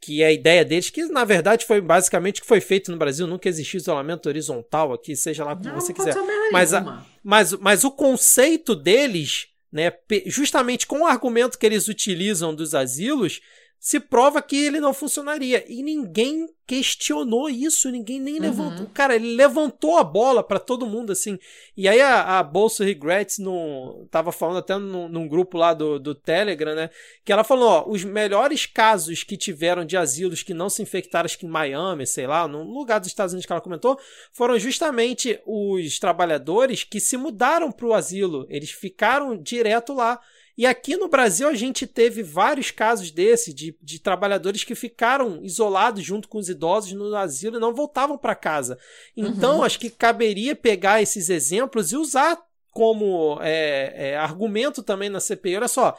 que 0.00 0.22
é 0.22 0.26
a 0.26 0.32
ideia 0.32 0.64
deles, 0.64 0.90
que 0.90 1.04
na 1.06 1.24
verdade 1.24 1.64
foi 1.64 1.80
basicamente 1.80 2.38
o 2.38 2.42
que 2.42 2.48
foi 2.48 2.60
feito 2.60 2.90
no 2.90 2.98
Brasil, 2.98 3.26
nunca 3.26 3.48
existiu 3.48 3.78
isolamento 3.78 4.26
horizontal 4.26 4.92
aqui, 4.92 5.14
seja 5.14 5.44
lá 5.44 5.54
como 5.54 5.68
não, 5.68 5.80
você 5.80 5.94
quiser. 5.94 6.14
Mas, 6.50 6.74
a, 6.74 7.06
mas, 7.22 7.52
mas 7.52 7.84
o 7.84 7.90
conceito 7.90 8.74
deles, 8.74 9.46
né, 9.70 9.92
justamente 10.26 10.86
com 10.86 11.02
o 11.02 11.06
argumento 11.06 11.56
que 11.56 11.64
eles 11.64 11.86
utilizam 11.86 12.54
dos 12.54 12.74
asilos, 12.74 13.40
se 13.82 13.98
prova 13.98 14.40
que 14.40 14.56
ele 14.64 14.78
não 14.78 14.94
funcionaria. 14.94 15.64
E 15.66 15.82
ninguém 15.82 16.48
questionou 16.64 17.50
isso, 17.50 17.90
ninguém 17.90 18.20
nem 18.20 18.34
uhum. 18.34 18.40
levantou. 18.40 18.86
Cara, 18.94 19.16
ele 19.16 19.34
levantou 19.34 19.98
a 19.98 20.04
bola 20.04 20.40
para 20.40 20.60
todo 20.60 20.86
mundo, 20.86 21.10
assim. 21.10 21.36
E 21.76 21.88
aí 21.88 22.00
a, 22.00 22.38
a 22.38 22.42
Bolsa 22.44 22.84
Regrets 22.84 23.38
no, 23.38 24.06
tava 24.08 24.30
falando 24.30 24.58
até 24.58 24.78
num, 24.78 25.08
num, 25.08 25.26
grupo 25.26 25.58
lá 25.58 25.74
do, 25.74 25.98
do 25.98 26.14
Telegram, 26.14 26.76
né? 26.76 26.90
Que 27.24 27.32
ela 27.32 27.42
falou: 27.42 27.68
ó, 27.68 27.84
os 27.88 28.04
melhores 28.04 28.66
casos 28.66 29.24
que 29.24 29.36
tiveram 29.36 29.84
de 29.84 29.96
asilos 29.96 30.44
que 30.44 30.54
não 30.54 30.70
se 30.70 30.80
infectaram, 30.80 31.24
acho 31.24 31.36
que 31.36 31.44
em 31.44 31.50
Miami, 31.50 32.06
sei 32.06 32.28
lá, 32.28 32.46
no 32.46 32.62
lugar 32.62 33.00
dos 33.00 33.08
Estados 33.08 33.32
Unidos 33.32 33.46
que 33.46 33.52
ela 33.52 33.60
comentou, 33.60 33.98
foram 34.32 34.56
justamente 34.60 35.40
os 35.44 35.98
trabalhadores 35.98 36.84
que 36.84 37.00
se 37.00 37.16
mudaram 37.16 37.72
para 37.72 37.86
o 37.86 37.94
asilo. 37.94 38.46
Eles 38.48 38.70
ficaram 38.70 39.36
direto 39.36 39.92
lá. 39.92 40.20
E 40.56 40.66
aqui 40.66 40.96
no 40.96 41.08
Brasil 41.08 41.48
a 41.48 41.54
gente 41.54 41.86
teve 41.86 42.22
vários 42.22 42.70
casos 42.70 43.10
desse, 43.10 43.52
de, 43.52 43.76
de 43.80 43.98
trabalhadores 43.98 44.64
que 44.64 44.74
ficaram 44.74 45.42
isolados 45.42 46.04
junto 46.04 46.28
com 46.28 46.38
os 46.38 46.48
idosos 46.48 46.92
no 46.92 47.14
asilo 47.16 47.56
e 47.56 47.60
não 47.60 47.74
voltavam 47.74 48.18
para 48.18 48.34
casa. 48.34 48.78
Então, 49.16 49.58
uhum. 49.58 49.62
acho 49.62 49.78
que 49.78 49.88
caberia 49.88 50.54
pegar 50.54 51.00
esses 51.00 51.30
exemplos 51.30 51.92
e 51.92 51.96
usar 51.96 52.38
como 52.72 53.38
é, 53.42 53.92
é, 53.94 54.16
argumento 54.16 54.82
também 54.82 55.10
na 55.10 55.20
CPI. 55.20 55.56
Olha 55.56 55.68
só, 55.68 55.96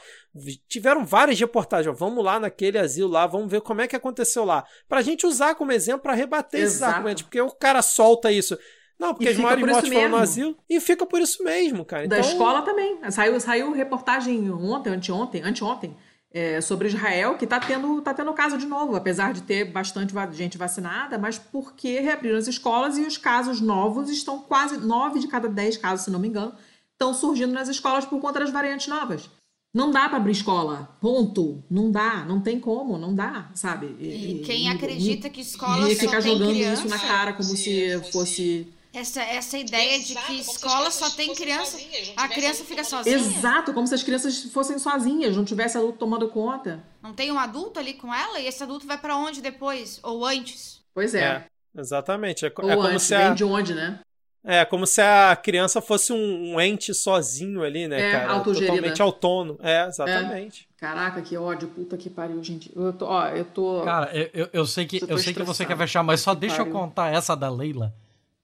tiveram 0.67 1.05
várias 1.05 1.39
reportagens. 1.39 1.93
Ó, 1.93 1.97
vamos 1.97 2.23
lá 2.23 2.39
naquele 2.39 2.80
asilo 2.80 3.09
lá, 3.09 3.27
vamos 3.27 3.49
ver 3.49 3.61
como 3.61 3.81
é 3.81 3.88
que 3.88 3.95
aconteceu 3.95 4.43
lá. 4.43 4.65
Para 4.89 4.99
a 4.99 5.03
gente 5.03 5.25
usar 5.25 5.55
como 5.55 5.71
exemplo 5.71 6.01
para 6.01 6.13
rebater 6.13 6.61
Exato. 6.61 6.71
esses 6.71 6.81
argumentos. 6.84 7.23
Porque 7.23 7.39
o 7.39 7.51
cara 7.51 7.81
solta 7.81 8.31
isso. 8.31 8.57
Não, 9.03 9.13
porque 9.13 9.25
e 9.25 9.30
as 9.30 9.38
maiores 9.38 9.65
mortes 9.65 9.93
foram 9.93 10.09
no 10.09 10.17
asilo 10.17 10.57
e 10.69 10.80
fica 10.80 11.05
por 11.05 11.21
isso 11.21 11.43
mesmo, 11.43 11.84
cara. 11.84 12.07
Da 12.07 12.19
então... 12.19 12.31
escola 12.31 12.61
também. 12.61 12.99
Saiu, 13.11 13.39
saiu 13.39 13.71
reportagem 13.73 14.49
ontem, 14.49 14.89
anteontem, 14.91 15.41
anteontem, 15.43 15.95
é, 16.34 16.61
sobre 16.61 16.88
Israel, 16.88 17.38
que 17.38 17.43
está 17.43 17.59
tendo, 17.59 18.01
tá 18.01 18.13
tendo 18.13 18.34
caso 18.34 18.57
de 18.57 18.65
novo, 18.65 18.95
apesar 18.95 19.34
de 19.34 19.43
ter 19.43 19.65
bastante 19.65 20.13
gente 20.31 20.57
vacinada, 20.57 21.17
mas 21.17 21.38
porque 21.38 21.99
reabriram 21.99 22.38
as 22.38 22.47
escolas 22.47 22.97
e 22.97 23.01
os 23.01 23.17
casos 23.17 23.61
novos 23.61 24.09
estão 24.09 24.39
quase 24.39 24.77
nove 24.77 25.19
de 25.19 25.27
cada 25.27 25.47
dez 25.47 25.77
casos, 25.77 26.05
se 26.05 26.11
não 26.11 26.19
me 26.19 26.30
engano, 26.30 26.53
estão 26.93 27.13
surgindo 27.13 27.53
nas 27.53 27.67
escolas 27.67 28.05
por 28.05 28.19
conta 28.19 28.39
das 28.39 28.49
variantes 28.49 28.88
novas. 28.88 29.30
Não 29.73 29.89
dá 29.89 30.07
para 30.07 30.17
abrir 30.17 30.34
escola, 30.34 30.95
ponto. 31.01 31.63
Não 31.69 31.91
dá, 31.91 32.23
não 32.25 32.39
tem 32.39 32.59
como, 32.59 32.97
não 32.97 33.13
dá, 33.13 33.49
sabe? 33.55 33.95
E, 33.99 34.35
e 34.35 34.39
quem 34.39 34.67
e, 34.67 34.69
acredita 34.69 35.27
e, 35.27 35.30
que 35.31 35.41
escola 35.41 35.91
e 35.91 35.95
ficar 35.95 36.21
jogando 36.21 36.49
criança, 36.49 36.85
isso 36.85 36.89
na 36.89 36.99
cara 36.99 37.34
como 37.34 37.49
se 37.57 37.99
fosse 38.11 38.71
essa, 38.94 39.24
essa 39.24 39.57
ideia 39.57 39.95
Exato, 39.95 40.28
de 40.28 40.28
que 40.28 40.40
escola 40.40 40.91
só 40.91 41.10
tem 41.10 41.34
criança, 41.34 41.78
a 42.15 42.28
criança 42.28 42.64
fica 42.64 42.84
sozinha. 42.84 43.15
Exato, 43.15 43.74
como 43.74 43.88
se 43.88 43.95
as 43.95 44.03
crianças 44.03 44.44
fossem 44.44 44.78
sozinhas, 44.78 45.36
não 45.36 45.44
tivesse 45.44 45.78
adulto 45.78 45.98
tomando 45.98 46.30
conta. 46.30 46.84
Não 47.02 47.11
tem 47.11 47.32
um 47.32 47.40
adulto 47.40 47.80
ali 47.80 47.95
com 47.95 48.14
ela 48.14 48.40
e 48.40 48.45
esse 48.45 48.61
adulto 48.61 48.86
vai 48.86 48.98
para 48.98 49.18
onde 49.18 49.41
depois 49.41 49.99
ou 50.03 50.24
antes? 50.24 50.82
Pois 50.94 51.15
é. 51.15 51.24
é 51.24 51.45
exatamente. 51.76 52.45
É, 52.45 52.53
ou 52.56 52.70
é 52.70 52.76
como 52.76 52.88
antes, 52.88 53.03
se 53.03 53.15
a... 53.15 53.28
vem 53.28 53.36
de 53.36 53.44
onde, 53.44 53.74
né? 53.74 53.99
É, 54.45 54.65
como 54.65 54.86
se 54.86 55.02
a 55.02 55.36
criança 55.38 55.82
fosse 55.82 56.11
um, 56.11 56.53
um 56.53 56.61
ente 56.61 56.94
sozinho 56.94 57.64
ali, 57.64 57.88
né, 57.88 58.10
é, 58.10 58.11
cara? 58.11 58.41
Totalmente 58.41 59.02
autônomo. 59.02 59.57
É, 59.64 59.88
exatamente. 59.88 60.68
É. 60.78 60.80
Caraca, 60.82 61.22
que 61.22 61.38
ódio, 61.38 61.70
puta 61.70 61.95
que 61.95 62.10
pariu, 62.10 62.44
gente. 62.44 62.70
Eu 62.76 62.91
tô, 62.91 63.06
ó, 63.06 63.30
eu 63.30 63.45
tô. 63.45 63.82
Cara, 63.86 64.11
eu, 64.34 64.49
eu 64.52 64.65
sei 64.65 64.86
que 64.86 65.02
eu 65.07 65.18
sei 65.18 65.34
que 65.34 65.44
você 65.44 65.65
quer 65.65 65.78
fechar, 65.78 66.03
mas 66.03 66.20
só 66.20 66.36
deixa 66.36 66.61
eu 66.61 66.65
contar 66.65 67.11
essa 67.14 67.36
da 67.36 67.49
Leila. 67.49 67.94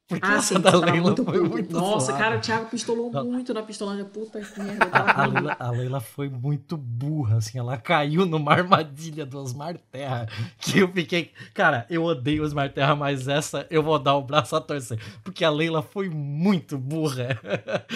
Porque 0.10 0.26
ah, 0.26 0.42
sim, 0.42 0.60
da 0.60 0.72
Leila 0.76 1.02
muito 1.02 1.24
foi 1.24 1.40
muito 1.48 1.72
Nossa, 1.72 2.08
zoada. 2.08 2.24
cara, 2.24 2.38
o 2.38 2.42
Thiago 2.42 2.66
pistolou 2.66 3.12
Não. 3.12 3.26
muito 3.26 3.54
na 3.54 3.62
pistolândia. 3.62 4.06
Puta 4.06 4.42
que 4.42 4.60
merda. 4.60 4.86
A, 4.92 5.22
a, 5.22 5.26
Leila, 5.28 5.58
a, 5.60 5.70
Leila, 5.70 6.00
foi 6.02 6.28
muito 6.28 6.76
burra, 6.76 7.38
assim. 7.38 7.60
Ela 7.60 7.78
caiu 7.78 8.26
numa 8.26 8.52
armadilha 8.52 9.24
do 9.24 9.38
Osmar 9.38 9.78
Terra. 9.92 10.28
Que 10.58 10.80
eu 10.80 10.92
fiquei. 10.92 11.32
Cara, 11.54 11.86
eu 11.92 12.04
odeio 12.04 12.44
Osmar 12.44 12.74
Terra, 12.74 12.96
mas 12.96 13.28
essa 13.28 13.68
eu 13.70 13.84
vou 13.84 14.00
dar 14.00 14.16
o 14.16 14.24
braço 14.24 14.56
a 14.56 14.62
torcer. 14.62 15.00
Porque 15.24 15.46
a 15.46 15.52
Leila 15.52 15.84
foi 15.84 16.10
muito 16.10 16.76
burra. 16.76 17.40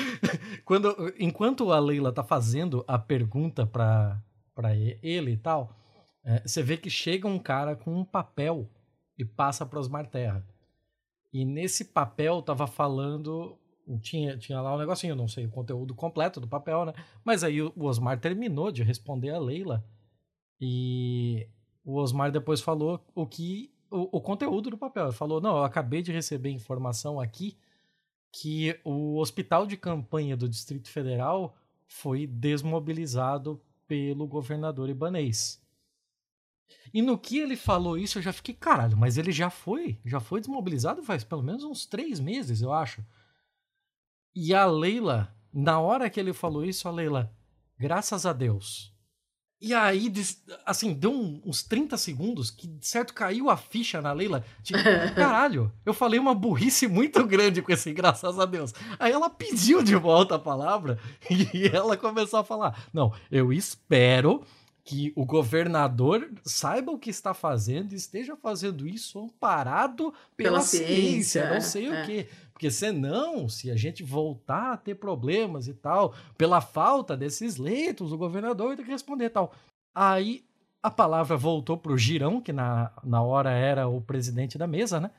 Quando, 0.63 1.11
enquanto 1.17 1.71
a 1.71 1.79
Leila 1.79 2.11
tá 2.11 2.23
fazendo 2.23 2.85
a 2.87 2.99
pergunta 2.99 3.65
pra, 3.65 4.21
pra 4.53 4.75
ele 4.75 5.31
e 5.31 5.37
tal, 5.37 5.75
é, 6.23 6.43
você 6.45 6.61
vê 6.61 6.77
que 6.77 6.91
chega 6.91 7.27
um 7.27 7.39
cara 7.39 7.75
com 7.75 7.91
um 7.91 8.05
papel 8.05 8.69
e 9.17 9.25
passa 9.25 9.65
pro 9.65 9.79
Osmar 9.79 10.05
Terra. 10.05 10.45
E 11.33 11.43
nesse 11.43 11.85
papel 11.85 12.41
tava 12.41 12.67
falando. 12.67 13.57
Tinha, 14.01 14.37
tinha 14.37 14.61
lá 14.61 14.75
um 14.75 14.77
negocinho, 14.77 15.15
não 15.15 15.27
sei 15.27 15.45
o 15.45 15.51
conteúdo 15.51 15.93
completo 15.93 16.39
do 16.39 16.47
papel, 16.47 16.85
né? 16.85 16.93
Mas 17.25 17.43
aí 17.43 17.61
o 17.61 17.73
Osmar 17.77 18.19
terminou 18.19 18.71
de 18.71 18.83
responder 18.83 19.31
a 19.31 19.39
Leila. 19.39 19.83
E 20.61 21.49
o 21.83 21.95
Osmar 21.95 22.31
depois 22.31 22.61
falou 22.61 23.03
o 23.13 23.25
que. 23.25 23.73
O, 23.89 24.17
o 24.17 24.21
conteúdo 24.21 24.69
do 24.69 24.77
papel. 24.77 25.05
Ele 25.05 25.13
falou: 25.13 25.41
não, 25.41 25.57
eu 25.57 25.63
acabei 25.63 26.01
de 26.01 26.11
receber 26.11 26.51
informação 26.51 27.19
aqui 27.19 27.57
que 28.31 28.79
o 28.83 29.17
hospital 29.17 29.65
de 29.67 29.77
campanha 29.77 30.35
do 30.35 30.49
Distrito 30.49 30.89
Federal 30.89 31.55
foi 31.85 32.25
desmobilizado 32.25 33.61
pelo 33.87 34.27
governador 34.27 34.89
ibanês. 34.89 35.62
E 36.93 37.01
no 37.01 37.17
que 37.17 37.39
ele 37.39 37.55
falou 37.55 37.97
isso, 37.97 38.19
eu 38.19 38.21
já 38.21 38.31
fiquei, 38.31 38.53
caralho, 38.53 38.95
mas 38.95 39.17
ele 39.17 39.31
já 39.31 39.49
foi, 39.49 39.99
já 40.05 40.19
foi 40.19 40.39
desmobilizado 40.39 41.03
faz 41.03 41.23
pelo 41.23 41.41
menos 41.41 41.63
uns 41.63 41.85
três 41.85 42.19
meses, 42.19 42.61
eu 42.61 42.71
acho. 42.71 43.03
E 44.35 44.53
a 44.53 44.65
Leila, 44.65 45.35
na 45.51 45.79
hora 45.79 46.09
que 46.09 46.19
ele 46.19 46.33
falou 46.33 46.63
isso, 46.63 46.87
a 46.87 46.91
Leila, 46.91 47.31
graças 47.77 48.25
a 48.25 48.33
Deus. 48.33 48.93
E 49.65 49.73
aí, 49.73 50.11
assim, 50.65 50.93
deu 50.93 51.13
uns 51.45 51.63
30 51.63 51.95
segundos 51.97 52.51
que, 52.51 52.69
certo, 52.81 53.13
caiu 53.13 53.49
a 53.49 53.55
ficha 53.55 54.01
na 54.01 54.11
Leila. 54.11 54.43
Tipo, 54.61 54.77
caralho, 55.15 55.71
eu 55.85 55.93
falei 55.93 56.19
uma 56.19 56.35
burrice 56.35 56.85
muito 56.85 57.25
grande 57.25 57.61
com 57.61 57.71
esse 57.71 57.93
graças 57.93 58.37
a 58.37 58.45
Deus. 58.45 58.73
Aí 58.99 59.13
ela 59.13 59.29
pediu 59.29 59.81
de 59.81 59.95
volta 59.95 60.35
a 60.35 60.39
palavra 60.39 60.99
e 61.31 61.67
ela 61.67 61.95
começou 61.95 62.39
a 62.39 62.43
falar: 62.43 62.87
Não, 62.91 63.13
eu 63.31 63.53
espero 63.53 64.43
que 64.83 65.13
o 65.15 65.25
governador 65.25 66.29
saiba 66.43 66.91
o 66.91 66.99
que 66.99 67.09
está 67.09 67.33
fazendo 67.33 67.93
e 67.93 67.95
esteja 67.95 68.35
fazendo 68.35 68.85
isso 68.85 69.17
amparado 69.19 70.13
pela, 70.35 70.51
pela 70.51 70.61
ciência, 70.61 70.89
ciência, 70.89 71.53
não 71.53 71.61
sei 71.61 71.87
é. 71.87 72.01
o 72.01 72.05
quê. 72.05 72.27
Porque 72.51 72.69
senão, 72.69 73.47
se 73.47 73.71
a 73.71 73.75
gente 73.77 74.03
voltar 74.03 74.73
a 74.73 74.77
ter 74.77 74.95
problemas 74.95 75.67
e 75.67 75.73
tal, 75.73 76.13
pela 76.37 76.59
falta 76.59 77.15
desses 77.15 77.55
leitos, 77.57 78.11
o 78.11 78.17
governador 78.17 78.67
vai 78.67 78.77
ter 78.77 78.83
que 78.83 78.91
responder 78.91 79.25
e 79.25 79.29
tal. 79.29 79.53
Aí 79.95 80.45
a 80.81 80.91
palavra 80.91 81.37
voltou 81.37 81.77
para 81.77 81.93
o 81.93 81.97
Girão, 81.97 82.41
que 82.41 82.51
na, 82.51 82.91
na 83.03 83.21
hora 83.21 83.51
era 83.51 83.87
o 83.87 84.01
presidente 84.01 84.57
da 84.57 84.67
mesa, 84.67 84.99
né? 84.99 85.11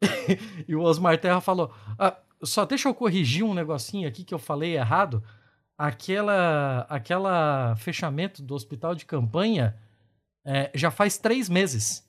e 0.66 0.74
o 0.74 0.80
Osmar 0.80 1.18
Terra 1.20 1.42
falou: 1.42 1.72
ah, 1.98 2.16
só 2.42 2.64
deixa 2.64 2.88
eu 2.88 2.94
corrigir 2.94 3.44
um 3.44 3.54
negocinho 3.54 4.08
aqui 4.08 4.24
que 4.24 4.32
eu 4.32 4.38
falei 4.38 4.76
errado 4.76 5.22
aquela, 5.78 6.86
aquela 6.88 7.74
fechamento 7.76 8.42
do 8.42 8.54
hospital 8.54 8.94
de 8.94 9.04
campanha 9.04 9.76
é, 10.44 10.70
já 10.74 10.90
faz 10.90 11.18
três 11.18 11.48
meses. 11.48 12.06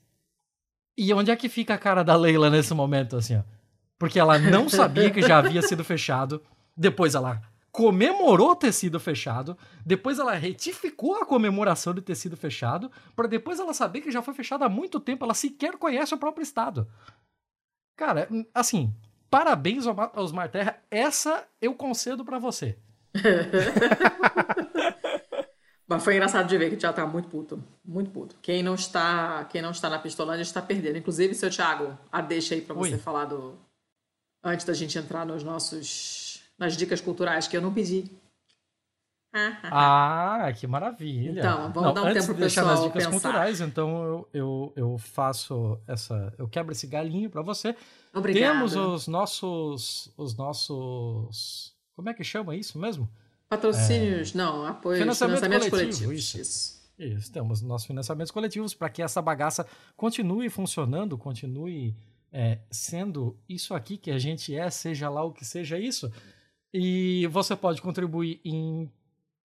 E 0.96 1.12
onde 1.12 1.30
é 1.30 1.36
que 1.36 1.48
fica 1.48 1.74
a 1.74 1.78
cara 1.78 2.04
da 2.04 2.14
Leila 2.14 2.50
nesse 2.50 2.72
momento, 2.72 3.16
assim, 3.16 3.36
ó? 3.36 3.42
Porque 3.98 4.18
ela 4.18 4.38
não 4.38 4.68
sabia 4.68 5.10
que 5.10 5.22
já 5.22 5.38
havia 5.38 5.62
sido 5.62 5.84
fechado. 5.84 6.42
Depois 6.76 7.14
ela 7.14 7.42
comemorou 7.72 8.54
ter 8.54 8.72
sido 8.72 9.00
fechado. 9.00 9.56
Depois 9.84 10.18
ela 10.18 10.34
retificou 10.34 11.16
a 11.16 11.26
comemoração 11.26 11.94
de 11.94 12.02
ter 12.02 12.14
sido 12.14 12.36
fechado. 12.36 12.90
para 13.16 13.26
depois 13.26 13.58
ela 13.58 13.74
saber 13.74 14.00
que 14.00 14.12
já 14.12 14.22
foi 14.22 14.34
fechado 14.34 14.64
há 14.64 14.68
muito 14.68 15.00
tempo. 15.00 15.24
Ela 15.24 15.34
sequer 15.34 15.76
conhece 15.76 16.14
o 16.14 16.18
próprio 16.18 16.42
estado. 16.42 16.88
Cara, 17.96 18.28
assim, 18.52 18.94
parabéns 19.30 19.86
aos 19.86 20.32
Marterra. 20.32 20.80
Essa 20.90 21.46
eu 21.60 21.74
concedo 21.74 22.24
para 22.24 22.38
você. 22.38 22.78
Mas 25.86 26.02
foi 26.02 26.14
engraçado 26.14 26.48
de 26.48 26.56
ver 26.56 26.70
que 26.70 26.76
o 26.76 26.78
Thiago 26.78 26.96
tá 26.96 27.06
muito 27.06 27.28
puto. 27.28 27.62
Muito 27.84 28.10
puto. 28.10 28.36
Quem 28.40 28.62
não 28.62 28.74
está, 28.74 29.44
quem 29.44 29.60
não 29.60 29.70
está 29.70 29.90
na 29.90 29.98
Pistolândia 29.98 30.42
está 30.42 30.62
perdendo. 30.62 30.96
Inclusive, 30.96 31.34
seu 31.34 31.50
Thiago, 31.50 31.98
a 32.10 32.22
deixa 32.22 32.54
aí 32.54 32.62
para 32.62 32.74
você 32.74 32.96
falar 32.96 33.26
do. 33.26 33.54
Antes 34.42 34.64
da 34.66 34.72
gente 34.72 34.98
entrar 34.98 35.26
nos 35.26 35.44
nossos. 35.44 36.42
nas 36.58 36.76
dicas 36.76 37.00
culturais 37.00 37.46
que 37.46 37.56
eu 37.56 37.62
não 37.62 37.72
pedi. 37.72 38.10
ah, 39.34 40.50
que 40.56 40.66
maravilha. 40.66 41.38
Então, 41.38 41.72
vamos 41.72 41.82
não, 41.82 41.94
dar 41.94 42.02
um 42.02 42.06
antes 42.06 42.22
tempo 42.22 42.34
de 42.34 42.40
deixar 42.40 42.64
nas 42.64 42.82
dicas 42.82 43.04
pensar. 43.04 43.10
culturais, 43.10 43.60
então 43.60 44.04
eu, 44.04 44.28
eu, 44.32 44.72
eu 44.74 44.98
faço 44.98 45.78
essa. 45.86 46.32
Eu 46.38 46.48
quebro 46.48 46.72
esse 46.72 46.86
galinho 46.86 47.28
para 47.28 47.42
você. 47.42 47.76
Obrigada. 48.14 48.54
Temos 48.54 48.74
os 48.74 49.06
nossos. 49.06 50.10
Os 50.16 50.34
nossos 50.34 51.73
como 51.94 52.08
é 52.08 52.14
que 52.14 52.24
chama 52.24 52.54
isso 52.56 52.78
mesmo? 52.78 53.08
Patrocínios, 53.48 54.34
é... 54.34 54.38
não, 54.38 54.66
apoio, 54.66 54.98
financiamento 54.98 55.38
financiamentos 55.38 55.70
coletivo, 55.70 56.04
coletivos. 56.04 56.34
Isso. 56.34 56.84
Isso, 56.96 57.32
temos 57.32 57.60
nossos 57.60 57.86
financiamentos 57.86 58.30
coletivos 58.30 58.72
para 58.72 58.88
que 58.88 59.02
essa 59.02 59.20
bagaça 59.20 59.66
continue 59.96 60.48
funcionando, 60.48 61.18
continue 61.18 61.96
é, 62.32 62.58
sendo 62.70 63.36
isso 63.48 63.74
aqui 63.74 63.96
que 63.96 64.10
a 64.10 64.18
gente 64.18 64.54
é, 64.54 64.70
seja 64.70 65.08
lá 65.08 65.22
o 65.24 65.32
que 65.32 65.44
seja 65.44 65.78
isso. 65.78 66.10
E 66.72 67.26
você 67.28 67.54
pode 67.54 67.82
contribuir 67.82 68.40
em 68.44 68.90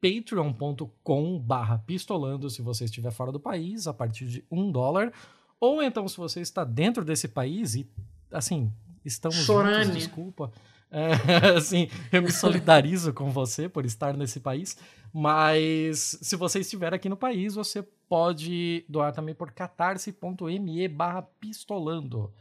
patreon.com 0.01 1.39
barra 1.39 1.77
pistolando 1.79 2.49
se 2.49 2.61
você 2.61 2.85
estiver 2.85 3.11
fora 3.11 3.31
do 3.31 3.39
país, 3.39 3.85
a 3.85 3.93
partir 3.93 4.27
de 4.27 4.43
um 4.49 4.71
dólar. 4.71 5.11
Ou 5.59 5.83
então, 5.83 6.07
se 6.07 6.17
você 6.17 6.41
está 6.41 6.63
dentro 6.63 7.03
desse 7.03 7.27
país 7.27 7.75
e, 7.75 7.87
assim, 8.31 8.71
estamos 9.03 9.37
Chorane. 9.37 9.85
juntos, 9.85 9.97
desculpa. 9.97 10.51
É, 10.91 11.11
assim, 11.57 11.87
eu 12.11 12.21
me 12.21 12.31
solidarizo 12.31 13.13
com 13.13 13.29
você 13.29 13.69
por 13.69 13.85
estar 13.85 14.15
nesse 14.17 14.39
país, 14.39 14.77
mas 15.13 16.17
se 16.21 16.35
você 16.35 16.59
estiver 16.59 16.93
aqui 16.93 17.07
no 17.07 17.17
país, 17.17 17.55
você 17.55 17.83
pode 18.07 18.83
doar 18.89 19.13
também 19.13 19.35
por 19.35 19.51
catarse.me 19.51 20.87
barra 20.87 21.21
pistolando. 21.21 22.33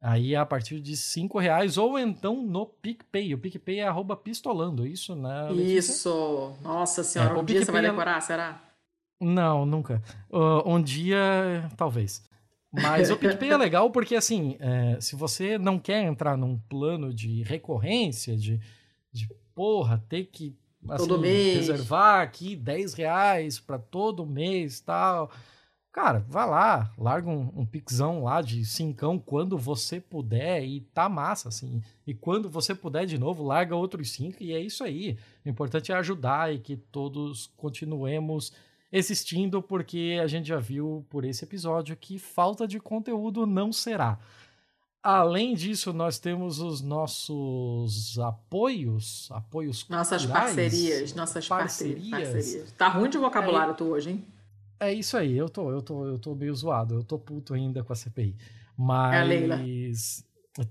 Aí 0.00 0.34
é 0.34 0.36
a 0.36 0.44
partir 0.44 0.80
de 0.80 0.96
cinco 0.98 1.38
reais 1.38 1.78
ou 1.78 1.98
então 1.98 2.42
no 2.42 2.66
PicPay. 2.66 3.32
O 3.32 3.38
PicPay 3.38 3.78
é 3.78 3.88
arroba 3.88 4.14
pistolando, 4.14 4.86
isso, 4.86 5.16
né? 5.16 5.50
Isso! 5.52 6.52
Nossa 6.60 7.02
senhora, 7.02 7.38
é, 7.38 7.40
um 7.40 7.44
dia 7.44 7.64
você 7.64 7.72
vai 7.72 7.80
decorar, 7.80 8.18
é... 8.18 8.20
será? 8.20 8.60
Não, 9.18 9.64
nunca. 9.64 10.02
Uh, 10.30 10.68
um 10.68 10.82
dia, 10.82 11.70
talvez. 11.76 12.22
Mas 12.82 13.10
o 13.10 13.16
PicPay 13.16 13.50
é 13.50 13.56
legal 13.58 13.90
porque, 13.90 14.16
assim, 14.16 14.56
é, 14.58 15.00
se 15.00 15.14
você 15.14 15.56
não 15.58 15.78
quer 15.78 16.02
entrar 16.02 16.36
num 16.36 16.58
plano 16.58 17.14
de 17.14 17.42
recorrência, 17.42 18.36
de, 18.36 18.60
de 19.12 19.28
porra, 19.54 20.02
ter 20.08 20.24
que 20.24 20.56
assim, 20.88 21.06
todo 21.06 21.20
mês. 21.20 21.56
reservar 21.56 22.22
aqui 22.22 22.56
10 22.56 22.94
reais 22.94 23.60
para 23.60 23.78
todo 23.78 24.26
mês 24.26 24.80
tal 24.80 25.30
Cara, 25.94 26.26
vai 26.28 26.44
lá, 26.44 26.92
larga 26.98 27.30
um, 27.30 27.52
um 27.54 27.64
pixão 27.64 28.24
lá 28.24 28.42
de 28.42 28.64
cincão 28.64 29.16
quando 29.16 29.56
você 29.56 30.00
puder 30.00 30.64
e 30.64 30.80
tá 30.80 31.08
massa, 31.08 31.48
assim. 31.48 31.80
E 32.04 32.12
quando 32.12 32.50
você 32.50 32.74
puder 32.74 33.06
de 33.06 33.16
novo, 33.16 33.44
larga 33.44 33.76
outros 33.76 34.10
cinco 34.10 34.42
e 34.42 34.52
é 34.52 34.58
isso 34.58 34.82
aí. 34.82 35.16
O 35.46 35.48
importante 35.48 35.92
é 35.92 35.94
ajudar 35.94 36.52
e 36.52 36.58
que 36.58 36.76
todos 36.76 37.46
continuemos 37.56 38.52
existindo, 38.96 39.60
porque 39.60 40.20
a 40.22 40.26
gente 40.28 40.46
já 40.46 40.58
viu 40.60 41.04
por 41.10 41.24
esse 41.24 41.44
episódio 41.44 41.96
que 41.96 42.16
falta 42.16 42.64
de 42.66 42.78
conteúdo 42.78 43.44
não 43.44 43.72
será. 43.72 44.20
Além 45.02 45.52
disso, 45.54 45.92
nós 45.92 46.20
temos 46.20 46.60
os 46.60 46.80
nossos 46.80 48.16
apoios, 48.20 49.28
apoios 49.32 49.86
Nossas 49.88 50.24
culturais, 50.24 50.54
parcerias, 50.54 51.14
nossas 51.14 51.48
parcerias. 51.48 52.08
parcerias. 52.08 52.72
Tá 52.72 52.88
ruim 52.88 53.10
de 53.10 53.18
vocabulário 53.18 53.72
é, 53.72 53.74
tu 53.74 53.84
hoje, 53.84 54.10
hein? 54.10 54.24
É 54.78 54.92
isso 54.92 55.16
aí, 55.16 55.36
eu 55.36 55.48
tô, 55.48 55.70
eu 55.72 55.82
tô, 55.82 56.06
eu 56.06 56.18
tô 56.18 56.34
meio 56.34 56.54
zoado, 56.54 56.94
eu 56.94 57.02
tô 57.02 57.18
puto 57.18 57.52
ainda 57.52 57.82
com 57.82 57.92
a 57.92 57.96
CPI. 57.96 58.36
Mas. 58.78 59.14
É 59.14 59.20
a 59.20 59.24
Leila. 59.24 59.60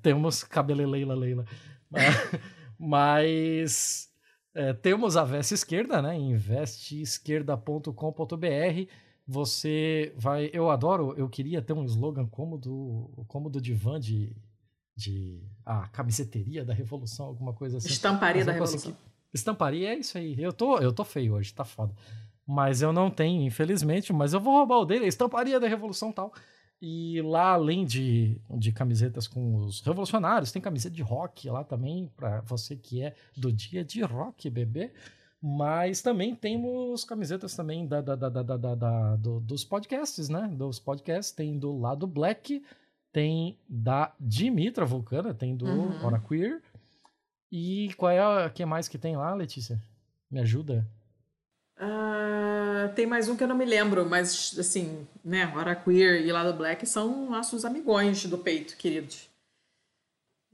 Temos 0.02 0.44
cabelo 0.46 0.90
Leila 0.90 1.14
Leila. 1.14 1.46
Mas. 2.80 4.10
É, 4.54 4.72
temos 4.72 5.18
a 5.18 5.24
Veste 5.24 5.56
Esquerda, 5.56 6.00
né? 6.02 6.16
investeesquerda.com.br. 6.16 8.92
Você 9.26 10.14
vai. 10.18 10.50
Eu 10.54 10.70
adoro, 10.70 11.14
eu 11.18 11.30
queria 11.30 11.62
ter 11.62 11.72
um 11.74 11.86
slogan 11.86 12.28
como 12.28 12.58
do, 12.58 13.26
como 13.28 13.50
do 13.50 13.62
Divan 13.62 14.00
de. 14.00 14.36
de 14.96 15.42
a 15.66 15.88
camiseteria 15.88 16.66
da 16.66 16.74
Revolução, 16.74 17.28
alguma 17.28 17.54
coisa 17.54 17.78
assim. 17.78 17.88
Estamparia 17.88 18.46
da 18.46 18.52
Revolução. 18.52 18.96
Estamparia, 19.34 19.94
é 19.94 19.98
isso 19.98 20.18
aí. 20.18 20.36
Eu 20.38 20.54
tô, 20.54 20.78
eu 20.78 20.94
tô 20.94 21.04
feio 21.04 21.34
hoje, 21.34 21.54
tá 21.54 21.64
foda. 21.64 21.94
Mas 22.46 22.82
eu 22.82 22.94
não 22.94 23.10
tenho, 23.10 23.42
infelizmente, 23.42 24.12
mas 24.12 24.34
eu 24.34 24.40
vou 24.40 24.54
roubar 24.54 24.80
o 24.80 24.86
dele, 24.86 25.08
estamparia 25.08 25.60
da 25.60 25.68
Revolução 25.68 26.12
tal. 26.12 26.34
E 26.86 27.22
lá, 27.22 27.54
além 27.54 27.86
de, 27.86 28.42
de 28.50 28.74
camisetas 28.74 29.26
com 29.26 29.56
os 29.56 29.80
revolucionários, 29.80 30.52
tem 30.52 30.62
camiseta 30.62 30.94
de 30.94 31.02
rock 31.02 31.50
lá 31.50 31.64
também, 31.64 32.12
para 32.14 32.42
você 32.42 32.76
que 32.76 33.02
é 33.02 33.16
do 33.38 33.54
dia 33.54 33.86
de 33.86 34.02
rock, 34.02 34.50
bebê. 34.50 34.92
Mas 35.42 36.02
também 36.02 36.36
temos 36.36 37.06
camisetas 37.06 37.56
também 37.56 37.88
da, 37.88 38.02
da, 38.02 38.18
da, 38.18 38.28
da, 38.28 38.58
da, 38.58 38.76
da 38.76 39.16
do, 39.16 39.40
dos 39.40 39.64
podcasts, 39.64 40.28
né? 40.28 40.46
Dos 40.58 40.78
podcasts, 40.78 41.32
tem 41.32 41.58
do 41.58 41.72
lado 41.80 42.06
Black, 42.06 42.62
tem 43.14 43.58
da 43.66 44.14
Dimitra 44.20 44.84
Vulcana, 44.84 45.34
tem 45.34 45.56
do 45.56 45.66
uhum. 45.66 46.06
Hora 46.06 46.20
Queer. 46.20 46.62
E 47.50 47.94
qual 47.96 48.12
é 48.12 48.20
a 48.20 48.50
que 48.50 48.66
mais 48.66 48.90
que 48.90 48.98
tem 48.98 49.16
lá, 49.16 49.34
Letícia? 49.34 49.82
Me 50.30 50.42
ajuda? 50.42 50.86
Uh, 51.78 52.94
tem 52.96 53.08
mais 53.08 53.28
um 53.28 53.36
que 53.36 53.44
eu 53.44 53.48
não 53.48 53.58
me 53.58 53.66
lembro, 53.66 54.06
mas 54.06 54.56
assim, 54.60 55.08
né? 55.24 55.52
Hora 55.56 55.76
Queer 55.76 56.26
e 56.26 56.32
Lado 56.32 56.56
Black 56.56 56.86
são 56.86 57.30
nossos 57.30 57.66
amigões 57.66 58.26
do 58.26 58.38
peito, 58.38 58.78
queridos. 58.78 59.30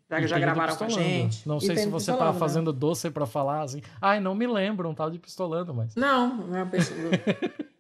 Já, 0.10 0.26
já 0.26 0.40
gravaram 0.40 0.76
com 0.76 0.86
a 0.86 0.90
gente. 0.90 1.48
Não 1.48 1.60
sei 1.60 1.78
se 1.78 1.88
você 1.88 2.12
tá 2.12 2.34
fazendo 2.34 2.74
doce 2.74 3.12
para 3.12 3.28
falar 3.28 3.62
assim. 3.62 3.84
Ai, 4.02 4.20
não 4.20 4.34
me 4.34 4.48
lembro, 4.48 4.90
um 4.90 4.96
tal 4.96 5.12
de 5.12 5.20
pistolando, 5.20 5.74
mas. 5.74 5.94
Não, 5.96 6.36
não 6.36 6.58
é 6.58 6.68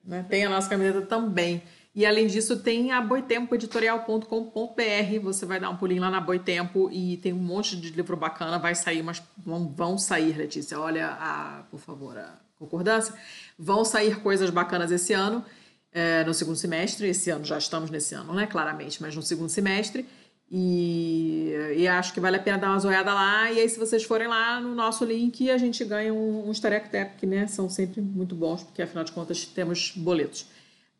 né? 0.04 0.26
Tem 0.30 0.46
a 0.46 0.50
nossa 0.50 0.70
camiseta 0.70 1.02
também. 1.02 1.64
E 1.96 2.06
além 2.06 2.28
disso, 2.28 2.60
tem 2.60 2.92
a 2.92 3.02
boitempoeditorial.com.br. 3.02 5.24
Você 5.24 5.46
vai 5.46 5.60
dar 5.60 5.72
um 5.72 5.76
pulinho 5.76 6.02
lá 6.02 6.12
na 6.12 6.22
Boitempo 6.22 6.88
e 6.92 7.18
tem 7.18 7.34
um 7.34 7.40
monte 7.40 7.76
de 7.76 7.90
livro 7.90 8.16
bacana. 8.16 8.60
Vai 8.60 8.76
sair, 8.76 9.02
mas 9.02 9.24
vão, 9.36 9.68
vão 9.68 9.98
sair, 9.98 10.38
Letícia. 10.38 10.80
Olha, 10.80 11.18
a, 11.20 11.64
por 11.72 11.80
favor, 11.80 12.16
a 12.16 12.38
concordância. 12.60 13.14
Vão 13.58 13.84
sair 13.86 14.20
coisas 14.20 14.50
bacanas 14.50 14.92
esse 14.92 15.14
ano, 15.14 15.44
é, 15.92 16.24
no 16.26 16.34
segundo 16.34 16.58
semestre. 16.58 17.08
Esse 17.08 17.30
ano 17.30 17.46
já 17.46 17.58
estamos 17.58 17.90
nesse 17.90 18.14
ano, 18.14 18.34
né? 18.34 18.46
Claramente, 18.46 19.02
mas 19.02 19.16
no 19.16 19.24
segundo 19.24 19.50
semestre. 19.50 20.06
E, 20.52 21.54
e, 21.78 21.88
acho 21.88 22.12
que 22.12 22.20
vale 22.20 22.38
a 22.38 22.40
pena 22.40 22.58
dar 22.58 22.72
uma 22.72 22.88
olhada 22.88 23.14
lá. 23.14 23.52
E 23.52 23.60
aí, 23.60 23.70
se 23.70 23.78
vocês 23.78 24.04
forem 24.04 24.28
lá 24.28 24.60
no 24.60 24.74
nosso 24.74 25.06
link, 25.06 25.50
a 25.50 25.58
gente 25.58 25.86
ganha 25.86 26.12
um, 26.12 26.50
um 26.50 26.52
Starec 26.52 26.90
que 27.18 27.28
né, 27.28 27.46
são 27.46 27.70
sempre 27.70 28.02
muito 28.02 28.34
bons, 28.34 28.64
porque 28.64 28.82
afinal 28.82 29.04
de 29.04 29.12
contas 29.12 29.46
temos 29.46 29.94
boletos 29.96 30.48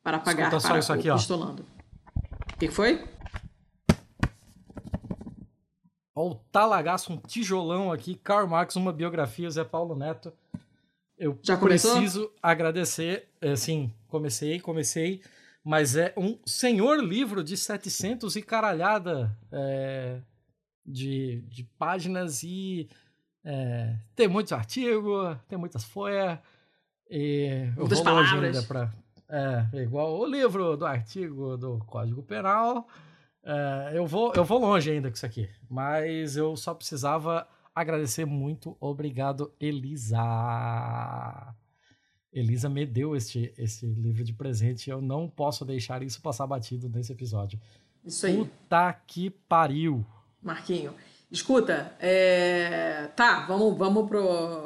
para 0.04 0.20
pagar 0.20 0.50
Escuta 0.50 0.68
para 0.68 0.80
isso 0.80 0.94
aqui, 0.94 1.10
o 1.10 1.16
Pistolando. 1.16 1.66
O 2.54 2.58
que 2.60 2.70
foi? 2.70 3.04
Olha 6.16 6.32
o 6.32 6.36
talagaço, 6.52 7.14
um 7.14 7.18
tijolão 7.18 7.92
aqui. 7.92 8.14
Karl 8.16 8.48
Marx, 8.48 8.76
uma 8.76 8.94
biografia, 8.94 9.50
Zé 9.50 9.64
Paulo 9.64 9.96
Neto. 9.96 10.32
Eu 11.20 11.38
Já 11.44 11.58
preciso 11.58 12.32
agradecer. 12.42 13.28
É, 13.42 13.56
sim, 13.56 13.94
comecei, 14.08 14.60
comecei. 14.60 15.22
Mas 15.64 15.98
é 15.98 16.14
um 16.16 16.40
senhor 16.46 17.04
livro 17.04 17.44
de 17.44 17.58
700 17.58 18.38
e 18.38 18.42
caralhada 18.42 19.38
é, 19.52 20.22
de, 20.86 21.42
de 21.50 21.64
páginas 21.78 22.42
e 22.42 22.90
é, 23.44 23.96
tem 24.16 24.28
muitos 24.28 24.54
artigos, 24.54 25.38
tem 25.48 25.60
muitas 25.60 25.84
folhas. 25.84 26.40
E 27.10 27.68
eu 27.76 27.82
Muitas 27.82 28.00
vou 28.00 28.14
longe 28.14 28.30
palavras. 28.30 28.56
ainda 28.56 28.68
para 28.68 28.94
é, 29.30 29.84
igual 29.84 30.18
o 30.20 30.26
livro 30.26 30.76
do 30.76 30.86
artigo 30.86 31.58
do 31.58 31.80
Código 31.86 32.24
Penal. 32.24 32.88
É, 33.44 33.92
eu, 33.94 34.06
vou, 34.06 34.34
eu 34.36 34.44
vou 34.44 34.60
longe 34.60 34.90
ainda 34.92 35.10
com 35.10 35.16
isso 35.16 35.26
aqui, 35.26 35.50
mas 35.70 36.36
eu 36.38 36.56
só 36.56 36.74
precisava 36.74 37.48
agradecer 37.82 38.26
muito. 38.26 38.76
Obrigado, 38.80 39.52
Elisa. 39.60 40.18
Elisa 42.32 42.70
me 42.70 42.86
deu 42.86 43.16
este, 43.16 43.54
este 43.58 43.86
livro 43.86 44.24
de 44.24 44.34
presente. 44.34 44.90
Eu 44.90 45.02
não 45.02 45.28
posso 45.28 45.66
deixar 45.66 46.04
isso 46.04 46.22
passar 46.22 46.46
batido 46.46 46.90
nesse 46.90 47.12
episódio. 47.12 47.60
Isso 48.06 48.26
aí. 48.26 48.38
Puta 48.38 48.94
que 49.08 49.30
pariu. 49.30 50.06
Marquinho. 50.42 50.94
Escuta, 51.32 51.96
é... 52.00 53.08
tá, 53.16 53.46
vamos, 53.46 53.78
vamos 53.78 54.10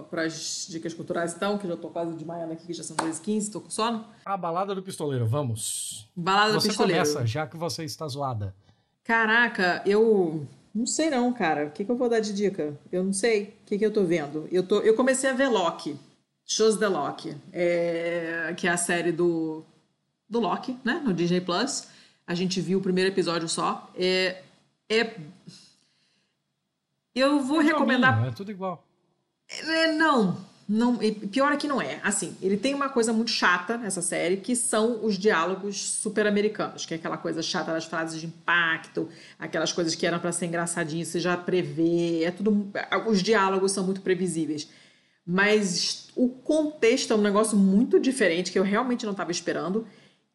para 0.10 0.24
as 0.24 0.66
dicas 0.70 0.94
culturais 0.94 1.34
então, 1.34 1.58
que 1.58 1.68
já 1.68 1.76
tô 1.76 1.90
quase 1.90 2.16
de 2.16 2.24
manhã 2.24 2.50
aqui, 2.50 2.68
que 2.68 2.74
já 2.74 2.84
são 2.84 2.96
2h15, 2.96 3.52
tô 3.52 3.60
com 3.60 3.70
sono. 3.70 4.06
A 4.24 4.38
balada 4.38 4.74
do 4.74 4.82
pistoleiro, 4.82 5.28
vamos. 5.28 6.10
Balada 6.16 6.54
você 6.54 6.68
do 6.68 6.72
pistoleiro. 6.72 7.04
Começa, 7.04 7.28
já 7.28 7.46
que 7.46 7.58
você 7.58 7.84
está 7.84 8.08
zoada. 8.08 8.56
Caraca, 9.04 9.84
eu 9.86 10.48
não 10.74 10.86
sei 10.86 11.10
não, 11.10 11.32
cara. 11.32 11.68
O 11.68 11.72
que, 11.72 11.86
que 11.86 11.92
eu 11.92 11.96
vou 11.96 12.10
dar 12.10 12.20
de 12.20 12.34
dica? 12.34 12.78
Eu 12.92 13.04
não 13.04 13.14
sei. 13.14 13.56
O 13.62 13.66
que, 13.66 13.78
que 13.78 13.86
eu 13.86 13.94
tô 13.94 14.04
vendo? 14.04 14.48
Eu, 14.52 14.66
tô, 14.66 14.80
eu 14.82 14.96
comecei 14.96 15.30
a 15.30 15.34
ver 15.34 15.48
Loki. 15.48 15.98
Shows 16.46 16.78
the 16.78 16.88
Loki. 16.88 17.36
É, 17.52 18.54
que 18.58 18.68
é 18.68 18.72
a 18.72 18.78
série 18.78 19.12
do, 19.12 19.64
do 20.28 20.40
Loki, 20.40 20.78
né? 20.84 21.02
No 21.06 21.14
Disney 21.14 21.42
Plus. 21.42 21.88
A 22.26 22.34
gente 22.34 22.60
viu 22.60 22.80
o 22.80 22.82
primeiro 22.82 23.12
episódio 23.12 23.48
só. 23.48 23.90
É, 23.96 24.42
é... 24.90 25.16
Eu 27.14 27.42
vou 27.42 27.62
é 27.62 27.66
recomendar... 27.66 28.26
É 28.26 28.32
tudo 28.32 28.50
igual. 28.50 28.84
É, 29.48 29.92
não, 29.92 30.38
não, 30.68 30.98
pior 30.98 31.52
é 31.52 31.58
que 31.58 31.68
não 31.68 31.82
é. 31.82 32.00
Assim, 32.04 32.36
ele 32.42 32.56
tem 32.58 32.74
uma 32.74 32.90
coisa 32.90 33.12
muito 33.12 33.32
chata 33.32 33.78
nessa 33.78 34.02
série, 34.02 34.38
que 34.38 34.56
são 34.56 35.04
os 35.04 35.18
diálogos 35.18 35.82
super 35.82 36.26
americanos, 36.26 36.86
que 36.86 36.94
é 36.94 36.98
aquela 36.98 37.18
coisa 37.18 37.42
chata 37.42 37.74
das 37.74 37.86
frases 37.86 38.20
de 38.20 38.28
impacto, 38.28 39.10
aquelas 39.38 39.74
coisas 39.74 39.94
que 39.94 40.06
eram 40.06 40.20
para 40.20 40.32
ser 40.32 40.46
engraçadinho, 40.46 41.06
você 41.06 41.20
já 41.20 41.36
prevê, 41.36 42.24
é 42.24 42.32
tudo. 42.32 42.72
Os 43.08 43.22
diálogos 43.22 43.72
são 43.74 43.84
muito 43.84 44.02
previsíveis. 44.02 44.70
Mas 45.26 46.10
o 46.16 46.30
contexto 46.30 47.14
é 47.14 47.16
um 47.16 47.22
negócio 47.22 47.58
muito 47.58 48.00
diferente 48.00 48.52
que 48.52 48.60
eu 48.60 48.64
realmente 48.64 49.06
não 49.06 49.12
estava 49.14 49.32
esperando. 49.32 49.86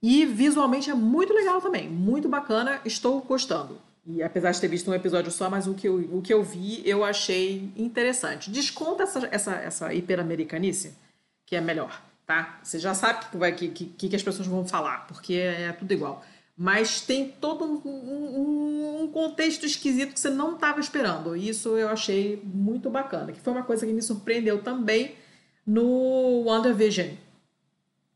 E 0.02 0.24
visualmente 0.24 0.90
é 0.90 0.94
muito 0.94 1.32
legal 1.32 1.60
também, 1.60 1.88
muito 1.88 2.28
bacana, 2.28 2.80
estou 2.84 3.20
gostando. 3.20 3.80
E 4.10 4.22
apesar 4.22 4.52
de 4.52 4.60
ter 4.60 4.68
visto 4.68 4.90
um 4.90 4.94
episódio 4.94 5.30
só, 5.30 5.50
mas 5.50 5.66
o 5.66 5.74
que 5.74 5.86
eu, 5.86 5.96
o 6.10 6.22
que 6.22 6.32
eu 6.32 6.42
vi 6.42 6.82
eu 6.88 7.04
achei 7.04 7.70
interessante. 7.76 8.50
Desconta 8.50 9.02
essa, 9.02 9.28
essa, 9.30 9.54
essa 9.56 9.94
hiperamericanice, 9.94 10.94
que 11.44 11.54
é 11.54 11.60
melhor, 11.60 12.02
tá? 12.26 12.58
Você 12.62 12.78
já 12.78 12.94
sabe 12.94 13.26
o 13.34 13.54
que, 13.54 13.68
que, 13.68 14.08
que 14.08 14.16
as 14.16 14.22
pessoas 14.22 14.48
vão 14.48 14.66
falar, 14.66 15.06
porque 15.06 15.34
é, 15.34 15.64
é 15.64 15.72
tudo 15.72 15.92
igual. 15.92 16.24
Mas 16.56 17.02
tem 17.02 17.28
todo 17.28 17.64
um, 17.64 17.88
um, 17.88 19.02
um 19.02 19.08
contexto 19.08 19.66
esquisito 19.66 20.14
que 20.14 20.18
você 20.18 20.30
não 20.30 20.54
estava 20.54 20.80
esperando. 20.80 21.36
E 21.36 21.48
isso 21.48 21.76
eu 21.78 21.88
achei 21.88 22.42
muito 22.42 22.90
bacana. 22.90 23.30
Que 23.30 23.38
foi 23.38 23.52
uma 23.52 23.62
coisa 23.62 23.86
que 23.86 23.92
me 23.92 24.02
surpreendeu 24.02 24.60
também 24.60 25.14
no 25.64 26.42
WandaVision. 26.46 27.10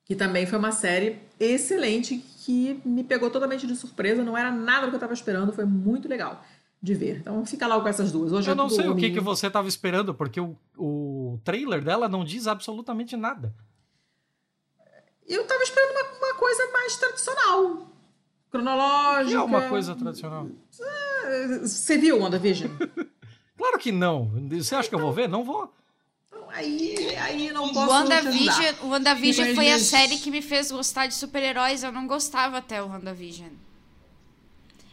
Que 0.04 0.16
também 0.16 0.44
foi 0.44 0.58
uma 0.58 0.72
série 0.72 1.20
excelente 1.38 2.24
que 2.44 2.80
me 2.84 3.04
pegou 3.04 3.30
totalmente 3.30 3.66
de 3.66 3.76
surpresa, 3.76 4.24
não 4.24 4.36
era 4.36 4.50
nada 4.50 4.86
do 4.86 4.88
que 4.88 4.94
eu 4.94 4.98
estava 4.98 5.14
esperando, 5.14 5.52
foi 5.52 5.64
muito 5.64 6.08
legal. 6.08 6.44
de 6.82 6.94
ver. 6.94 7.18
Então 7.18 7.46
fica 7.46 7.64
lá 7.68 7.80
com 7.80 7.86
essas 7.86 8.10
duas. 8.10 8.32
Hoje 8.32 8.50
eu 8.50 8.56
não 8.56 8.68
sei 8.68 8.88
o 8.88 8.96
que, 8.96 9.12
que 9.12 9.20
você 9.20 9.46
estava 9.46 9.68
esperando, 9.68 10.12
porque 10.12 10.40
o, 10.40 10.56
o 10.76 11.38
trailer 11.44 11.82
dela 11.84 12.08
não 12.08 12.24
diz 12.24 12.48
absolutamente 12.48 13.16
nada. 13.16 13.54
Eu 15.28 15.42
estava 15.42 15.62
esperando 15.62 15.92
uma, 15.92 16.26
uma, 16.26 16.34
coisa 16.34 16.72
mais 16.72 16.96
tradicional. 16.96 17.86
Cronológica. 18.50 19.38
É 19.38 19.40
uma 19.40 19.68
coisa 19.68 19.94
tradicional. 19.94 20.48
É, 21.24 21.58
você 21.60 21.96
viu 21.96 22.18
WandaVision? 22.18 22.72
claro 23.56 23.78
que 23.78 23.92
não. 23.92 24.32
Você 24.50 24.74
acha 24.74 24.88
que 24.88 24.94
eu 24.96 24.98
vou 24.98 25.12
ver? 25.12 25.28
Não 25.28 25.44
vou. 25.44 25.72
Aí, 26.52 27.16
aí 27.16 27.50
não 27.50 27.72
posso 27.72 27.90
WandaVision, 27.90 28.74
WandaVision 28.82 29.54
foi 29.54 29.70
a 29.70 29.78
série 29.78 30.18
que 30.18 30.30
me 30.30 30.42
fez 30.42 30.70
gostar 30.70 31.06
de 31.06 31.14
super-heróis. 31.14 31.82
Eu 31.82 31.90
não 31.90 32.06
gostava 32.06 32.58
até 32.58 32.82
o 32.82 32.88
WandaVision. 32.88 33.48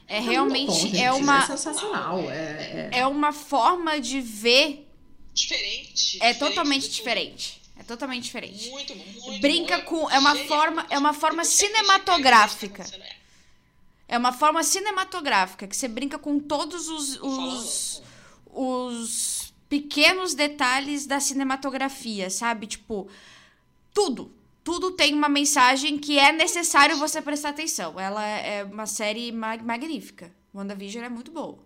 É, 0.07 0.18
é 0.18 0.19
realmente 0.22 0.88
bom, 0.88 0.98
é 0.98 1.11
uma 1.11 1.44
é 1.44 1.48
sensacional. 1.48 2.19
É, 2.31 2.90
é, 2.94 2.99
é 2.99 3.07
uma 3.07 3.34
forma 3.34 3.99
de 3.99 4.22
ver 4.22 4.88
diferente. 5.34 6.18
É 6.22 6.31
diferente 6.34 6.40
totalmente 6.40 6.90
diferente. 6.90 7.61
É 7.77 7.84
totalmente 7.84 8.23
diferente. 8.23 8.69
Muito, 8.69 8.95
muito, 8.95 9.40
Brinca 9.41 9.77
muito, 9.77 9.90
com 9.90 10.10
é 10.10 10.18
uma 10.18 10.36
forma 10.36 10.86
é 10.90 10.98
uma 10.98 11.14
forma 11.14 11.44
cinematográfica. 11.44 12.86
É 14.07 14.18
uma 14.18 14.31
forma 14.31 14.64
cinematográfica 14.64 15.68
que 15.68 15.76
você 15.76 15.90
brinca 15.90 16.18
com 16.18 16.40
todos 16.40 16.88
os 16.88 17.19
os, 17.22 18.02
os 18.45 19.38
pequenos 19.69 20.33
detalhes 20.33 21.05
da 21.05 21.19
cinematografia, 21.19 22.29
sabe? 22.29 22.67
Tipo, 22.67 23.07
tudo 23.93 24.31
tudo 24.69 24.91
tem 24.91 25.15
uma 25.15 25.27
mensagem 25.27 25.97
que 25.97 26.19
é 26.19 26.31
necessário 26.31 26.97
você 26.97 27.21
prestar 27.23 27.49
atenção. 27.49 27.99
Ela 27.99 28.23
é 28.23 28.63
uma 28.63 28.85
série 28.85 29.31
mag 29.31 29.63
magnífica. 29.63 30.31
WandaVision 30.53 31.03
é 31.03 31.09
muito 31.09 31.31
boa. 31.31 31.57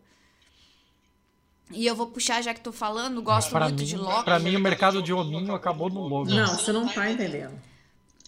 E 1.72 1.86
eu 1.86 1.94
vou 1.96 2.08
puxar, 2.08 2.42
já 2.42 2.54
que 2.54 2.62
tô 2.62 2.72
falando, 2.72 3.22
gosto 3.22 3.50
pra 3.50 3.66
muito 3.66 3.80
mim, 3.80 3.86
de 3.86 3.98
Loki. 3.98 4.24
Pra 4.24 4.40
mim, 4.40 4.56
o 4.56 4.60
mercado 4.60 5.02
de 5.02 5.12
hominho 5.12 5.54
acabou 5.54 5.90
no 5.90 6.08
logo. 6.08 6.30
Não, 6.30 6.48
você 6.48 6.72
não 6.72 6.88
tá 6.88 7.12
entendendo. 7.12 7.60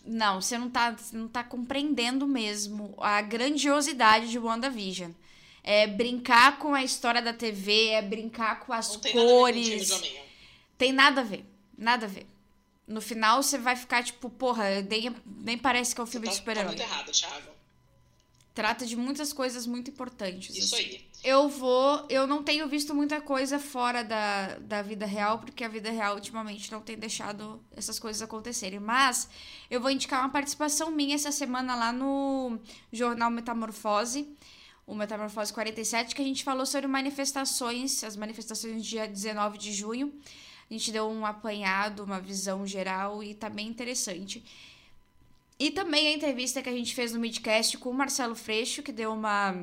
Não, 0.05 0.41
você 0.41 0.57
não 0.57 0.69
tá, 0.69 0.91
você 0.91 1.15
não 1.15 1.27
tá 1.29 1.43
compreendendo 1.43 2.27
mesmo 2.27 2.95
a 2.99 3.21
grandiosidade 3.21 4.29
de 4.29 4.37
WandaVision. 4.37 5.11
É 5.67 5.87
brincar 5.87 6.59
com 6.59 6.75
a 6.75 6.83
história 6.83 7.23
da 7.23 7.33
TV, 7.33 7.87
é 7.87 8.01
brincar 8.01 8.59
com 8.59 8.71
as 8.71 8.93
não 8.93 9.11
cores. 9.11 9.89
Tem 9.89 9.97
nada, 9.97 10.25
tem 10.77 10.93
nada 10.93 11.21
a 11.21 11.23
ver. 11.23 11.45
Nada 11.75 12.05
a 12.05 12.09
ver. 12.09 12.27
No 12.87 13.01
final 13.01 13.41
você 13.41 13.57
vai 13.57 13.75
ficar 13.75 14.03
tipo, 14.03 14.29
porra, 14.29 14.81
nem, 14.83 15.15
nem 15.25 15.57
parece 15.57 15.95
que 15.95 15.99
é 15.99 16.03
um 16.03 16.07
filme 16.07 16.27
tá, 16.27 16.31
de 16.31 16.37
super-herói. 16.37 16.75
Tá 16.75 16.83
muito 16.83 16.93
errado, 16.93 17.11
Thiago. 17.11 17.55
Trata 18.53 18.85
de 18.85 18.95
muitas 18.95 19.33
coisas 19.33 19.65
muito 19.67 19.89
importantes. 19.89 20.55
Isso 20.55 20.75
assim. 20.75 20.85
aí. 20.85 21.05
Eu 21.25 21.49
vou. 21.49 22.05
Eu 22.07 22.25
não 22.27 22.43
tenho 22.43 22.69
visto 22.69 22.93
muita 22.93 23.19
coisa 23.19 23.59
fora 23.59 24.03
da, 24.03 24.59
da 24.59 24.81
vida 24.81 25.05
real, 25.05 25.39
porque 25.39 25.63
a 25.63 25.67
vida 25.67 25.89
real 25.89 26.15
ultimamente 26.15 26.71
não 26.71 26.79
tem 26.79 26.95
deixado 26.95 27.59
essas 27.75 27.99
coisas 27.99 28.21
acontecerem. 28.21 28.79
Mas 28.79 29.27
eu 29.69 29.81
vou 29.81 29.89
indicar 29.89 30.21
uma 30.21 30.29
participação 30.29 30.89
minha 30.91 31.15
essa 31.15 31.31
semana 31.31 31.75
lá 31.75 31.91
no 31.91 32.57
jornal 32.93 33.29
Metamorfose, 33.29 34.25
o 34.87 34.93
Metamorfose 34.93 35.51
47, 35.51 36.15
que 36.15 36.21
a 36.21 36.25
gente 36.25 36.43
falou 36.43 36.65
sobre 36.65 36.87
manifestações, 36.87 38.03
as 38.03 38.15
manifestações 38.15 38.75
do 38.75 38.81
dia 38.81 39.07
19 39.07 39.57
de 39.57 39.73
junho. 39.73 40.13
A 40.69 40.73
gente 40.73 40.91
deu 40.91 41.07
um 41.09 41.25
apanhado, 41.25 42.03
uma 42.03 42.19
visão 42.19 42.65
geral 42.65 43.23
e 43.23 43.33
tá 43.33 43.49
bem 43.49 43.67
interessante. 43.67 44.43
E 45.57 45.71
também 45.71 46.07
a 46.07 46.13
entrevista 46.13 46.61
que 46.61 46.69
a 46.69 46.73
gente 46.73 46.93
fez 46.93 47.13
no 47.13 47.19
Midcast 47.19 47.77
com 47.77 47.89
o 47.89 47.93
Marcelo 47.93 48.35
Freixo, 48.35 48.83
que 48.83 48.91
deu 48.91 49.13
uma, 49.13 49.55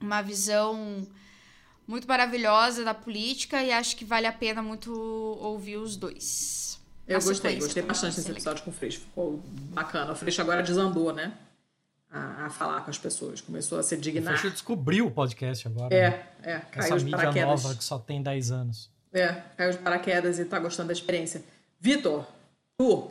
uma 0.00 0.22
visão 0.22 1.06
muito 1.86 2.06
maravilhosa 2.06 2.84
da 2.84 2.94
política 2.94 3.62
e 3.62 3.72
acho 3.72 3.96
que 3.96 4.04
vale 4.04 4.26
a 4.26 4.32
pena 4.32 4.62
muito 4.62 4.92
ouvir 4.92 5.76
os 5.76 5.96
dois. 5.96 6.78
Eu 7.08 7.20
gostei, 7.20 7.56
gostei 7.56 7.82
bastante 7.82 8.16
desse 8.16 8.30
episódio 8.30 8.62
com 8.62 8.70
o 8.70 8.72
Freixo. 8.72 9.00
Ficou 9.00 9.42
bacana. 9.72 10.12
O 10.12 10.14
Freixo 10.14 10.40
agora 10.40 10.62
desandou, 10.62 11.12
né? 11.12 11.36
A, 12.10 12.46
a, 12.46 12.50
falar 12.50 12.80
com 12.80 12.90
as 12.90 12.98
pessoas. 12.98 13.40
Começou 13.40 13.78
a 13.78 13.82
se 13.82 13.96
dignar. 13.96 14.44
O 14.44 14.50
descobriu 14.50 15.06
o 15.06 15.10
podcast 15.10 15.68
agora. 15.68 15.94
É, 15.94 16.10
né? 16.10 16.26
é. 16.42 16.58
Caiu 16.58 16.96
Essa 16.96 17.04
mídia 17.04 17.46
nova 17.46 17.74
que 17.74 17.84
só 17.84 17.98
tem 17.98 18.20
10 18.20 18.50
anos. 18.50 18.90
É, 19.12 19.28
caiu 19.56 19.72
de 19.72 19.78
paraquedas 19.78 20.38
e 20.38 20.44
tá 20.44 20.58
gostando 20.58 20.88
da 20.88 20.92
experiência. 20.92 21.42
Vitor, 21.80 22.26
tu. 22.76 23.10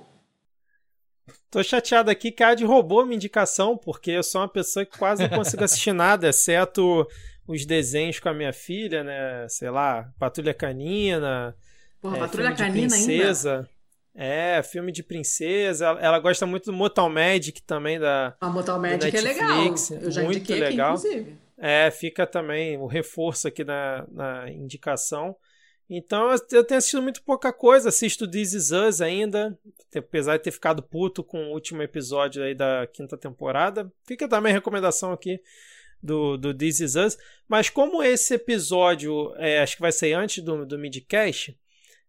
Tô 1.50 1.64
chateado 1.64 2.12
aqui 2.12 2.32
que 2.32 2.44
a 2.44 2.50
Ad 2.50 2.64
roubou 2.66 3.06
minha 3.06 3.16
indicação, 3.16 3.78
porque 3.78 4.12
eu 4.12 4.24
sou 4.24 4.42
uma 4.42 4.48
pessoa 4.48 4.86
que 4.86 4.98
quase 4.98 5.24
não 5.24 5.38
consigo 5.38 5.64
assistir 5.64 5.94
nada, 5.94 6.30
exceto 6.30 7.08
os 7.48 7.66
desenhos 7.66 8.20
com 8.20 8.30
a 8.30 8.34
minha 8.34 8.54
filha, 8.54 9.04
né? 9.04 9.48
Sei 9.50 9.70
lá, 9.70 10.12
Patrulha 10.20 10.54
Canina. 10.54 11.56
Porra, 12.00 12.18
é, 12.18 12.20
Patrulha 12.20 12.56
Canina 12.56 12.90
princesa. 12.90 13.56
ainda? 13.58 13.70
É, 14.16 14.62
filme 14.64 14.92
de 14.92 15.04
princesa. 15.04 15.86
Ela, 16.00 16.20
gosta 16.20 16.46
muito 16.46 16.66
do 16.66 16.74
Motal 16.74 17.10
Magic 17.10 17.62
também 17.64 18.00
da. 18.00 18.36
A 18.42 18.50
Motal 18.50 18.80
Magic 18.80 19.16
é 19.16 19.22
legal. 19.22 19.76
Eu 20.02 20.12
já 20.12 20.24
muito 20.24 20.54
legal. 20.54 20.96
Aqui, 20.96 21.08
inclusive. 21.08 21.38
É, 21.58 21.92
fica 21.92 22.26
também 22.26 22.78
o 22.78 22.86
reforço 22.86 23.48
aqui 23.48 23.64
na, 23.64 24.06
na 24.12 24.50
indicação. 24.50 25.36
Então 25.90 26.30
eu 26.52 26.64
tenho 26.64 26.78
assistido 26.78 27.02
muito 27.02 27.24
pouca 27.24 27.52
coisa, 27.52 27.90
assisto 27.90 28.30
This 28.30 28.54
Is 28.54 28.72
Us 28.72 29.02
ainda, 29.02 29.58
apesar 29.96 30.38
de 30.38 30.44
ter 30.44 30.52
ficado 30.52 30.84
puto 30.84 31.24
com 31.24 31.46
o 31.46 31.54
último 31.54 31.82
episódio 31.82 32.44
aí 32.44 32.54
da 32.54 32.88
quinta 32.88 33.18
temporada. 33.18 33.92
Fica 34.06 34.28
também 34.28 34.52
a 34.52 34.56
recomendação 34.56 35.12
aqui 35.12 35.42
do, 36.02 36.38
do 36.38 36.54
This 36.54 36.80
Is 36.80 36.96
Us. 36.96 37.18
Mas 37.48 37.70
como 37.70 38.04
esse 38.04 38.36
episódio, 38.36 39.34
é, 39.38 39.62
acho 39.62 39.76
que 39.76 39.82
vai 39.82 39.92
ser 39.92 40.14
antes 40.14 40.44
do, 40.44 40.64
do 40.64 40.78
midcast, 40.78 41.58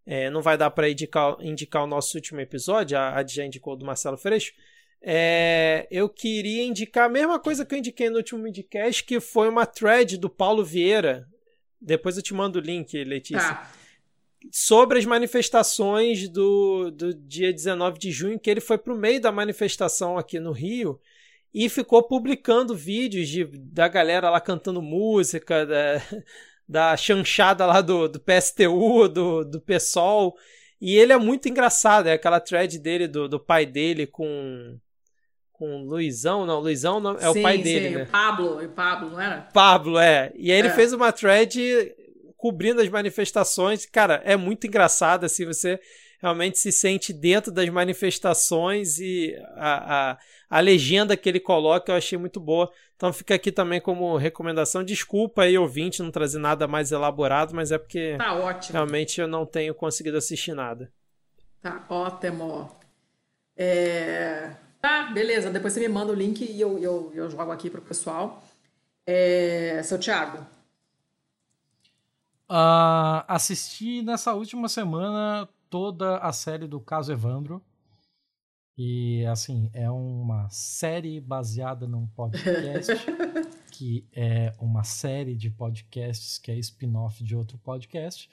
é, 0.07 0.31
não 0.31 0.43
vai 0.43 0.57
dar 0.57 0.71
para 0.71 0.89
indicar, 0.89 1.37
indicar 1.41 1.85
o 1.85 1.87
nosso 1.87 2.17
último 2.17 2.41
episódio, 2.41 2.99
a, 2.99 3.17
a 3.17 3.27
já 3.27 3.45
indicou 3.45 3.77
do 3.77 3.85
Marcelo 3.85 4.17
Freixo, 4.17 4.53
é, 5.03 5.87
eu 5.91 6.09
queria 6.09 6.63
indicar 6.65 7.07
a 7.07 7.09
mesma 7.09 7.39
coisa 7.39 7.65
que 7.65 7.75
eu 7.75 7.79
indiquei 7.79 8.11
no 8.11 8.17
último 8.17 8.43
midcast, 8.43 9.05
que 9.05 9.19
foi 9.19 9.49
uma 9.49 9.65
thread 9.65 10.19
do 10.19 10.29
Paulo 10.29 10.65
Vieira, 10.65 11.27
depois 11.81 12.17
eu 12.17 12.23
te 12.23 12.35
mando 12.35 12.59
o 12.59 12.63
link, 12.63 13.03
Letícia. 13.05 13.55
Tá. 13.55 13.73
Sobre 14.51 14.99
as 14.99 15.05
manifestações 15.05 16.29
do, 16.29 16.91
do 16.91 17.15
dia 17.15 17.53
19 17.53 17.99
de 17.99 18.11
junho, 18.11 18.39
que 18.39 18.51
ele 18.51 18.61
foi 18.61 18.79
para 18.79 18.93
o 18.93 18.97
meio 18.97 19.21
da 19.21 19.33
manifestação 19.33 20.19
aqui 20.19 20.39
no 20.39 20.53
Rio 20.53 21.01
e 21.53 21.69
ficou 21.69 22.03
publicando 22.03 22.75
vídeos 22.75 23.29
de, 23.29 23.45
da 23.45 23.89
galera 23.89 24.31
lá 24.31 24.41
cantando 24.41 24.81
música, 24.81 25.67
da, 25.67 26.03
da 26.71 26.97
chanchada 26.97 27.67
lá 27.67 27.81
do, 27.81 28.09
do 28.09 28.21
PSTU, 28.21 29.09
do, 29.09 29.45
do 29.45 29.61
PSOL. 29.61 30.37
E 30.81 30.97
ele 30.97 31.13
é 31.13 31.17
muito 31.17 31.49
engraçado, 31.49 32.07
é 32.07 32.13
aquela 32.13 32.39
thread 32.39 32.79
dele, 32.79 33.09
do, 33.09 33.29
do 33.29 33.41
pai 33.41 33.67
dele 33.67 34.07
com 34.07 34.79
com 35.53 35.83
Luizão, 35.83 36.47
não, 36.47 36.59
Luizão 36.59 37.01
não, 37.01 37.17
é 37.17 37.31
sim, 37.33 37.39
o 37.39 37.43
pai 37.43 37.59
dele, 37.59 37.89
sim, 37.89 37.95
né? 37.97 38.03
O 38.05 38.07
Pablo, 38.07 38.65
o 38.65 38.69
Pablo, 38.71 39.11
não 39.11 39.21
era? 39.21 39.43
Pablo, 39.53 39.99
é. 39.99 40.33
E 40.35 40.51
aí 40.51 40.59
ele 40.59 40.69
é. 40.69 40.75
fez 40.75 40.95
uma 40.95 41.13
thread 41.13 41.61
cobrindo 42.35 42.81
as 42.81 42.89
manifestações. 42.89 43.85
Cara, 43.85 44.23
é 44.25 44.37
muito 44.37 44.67
engraçado, 44.67 45.25
assim, 45.25 45.45
você 45.45 45.79
realmente 46.23 46.59
se 46.59 46.73
sente 46.73 47.13
dentro 47.13 47.53
das 47.53 47.69
manifestações 47.69 48.99
e 48.99 49.37
a, 49.57 50.13
a, 50.13 50.19
a 50.51 50.59
legenda 50.59 51.17
que 51.17 51.29
ele 51.29 51.39
coloca 51.39 51.93
eu 51.93 51.97
achei 51.97 52.19
muito 52.19 52.41
boa. 52.41 52.71
Então 52.97 53.13
fica 53.13 53.37
aqui 53.37 53.53
também 53.53 53.81
como 53.81 54.17
recomendação. 54.17 54.83
Desculpa 54.83 55.43
aí, 55.43 55.57
ouvinte, 55.57 56.03
não 56.03 56.11
trazer 56.11 56.41
nada 56.41 56.67
mais 56.67 56.91
elaborado, 56.91 57.55
mas 57.55 57.71
é 57.71 57.79
porque 57.79 58.17
tá 58.19 58.35
ótimo. 58.35 58.73
realmente 58.73 59.21
eu 59.21 59.29
não 59.29 59.47
tenho 59.47 59.73
conseguido 59.73 60.19
assistir 60.19 60.53
nada. 60.53 60.93
Tá 61.63 61.87
ótimo. 61.89 62.69
É... 63.57 64.51
Tá, 64.83 65.05
beleza. 65.05 65.51
Depois 65.51 65.73
você 65.73 65.81
me 65.81 65.89
manda 65.89 66.13
o 66.13 66.17
link 66.17 66.43
e 66.43 66.61
eu, 66.61 66.79
eu, 66.79 67.13
eu 67.15 67.31
jogo 67.31 67.53
aqui 67.53 67.71
pro 67.71 67.81
pessoal. 67.81 68.43
É... 69.07 69.81
Seu 69.85 69.99
Thiago. 69.99 70.45
Uh, 72.51 73.23
assisti 73.29 74.03
nessa 74.03 74.35
última 74.35 74.69
semana 74.69 75.49
toda 75.69 76.19
a 76.19 76.33
série 76.33 76.67
do 76.67 76.81
Caso 76.81 77.13
Evandro. 77.13 77.63
E, 78.83 79.27
assim, 79.27 79.69
é 79.75 79.91
uma 79.91 80.49
série 80.49 81.21
baseada 81.21 81.87
num 81.87 82.07
podcast, 82.07 82.91
que 83.71 84.09
é 84.11 84.55
uma 84.59 84.85
série 84.85 85.37
de 85.37 85.51
podcasts 85.51 86.39
que 86.39 86.51
é 86.51 86.59
spin-off 86.59 87.23
de 87.23 87.37
outro 87.37 87.59
podcast. 87.59 88.31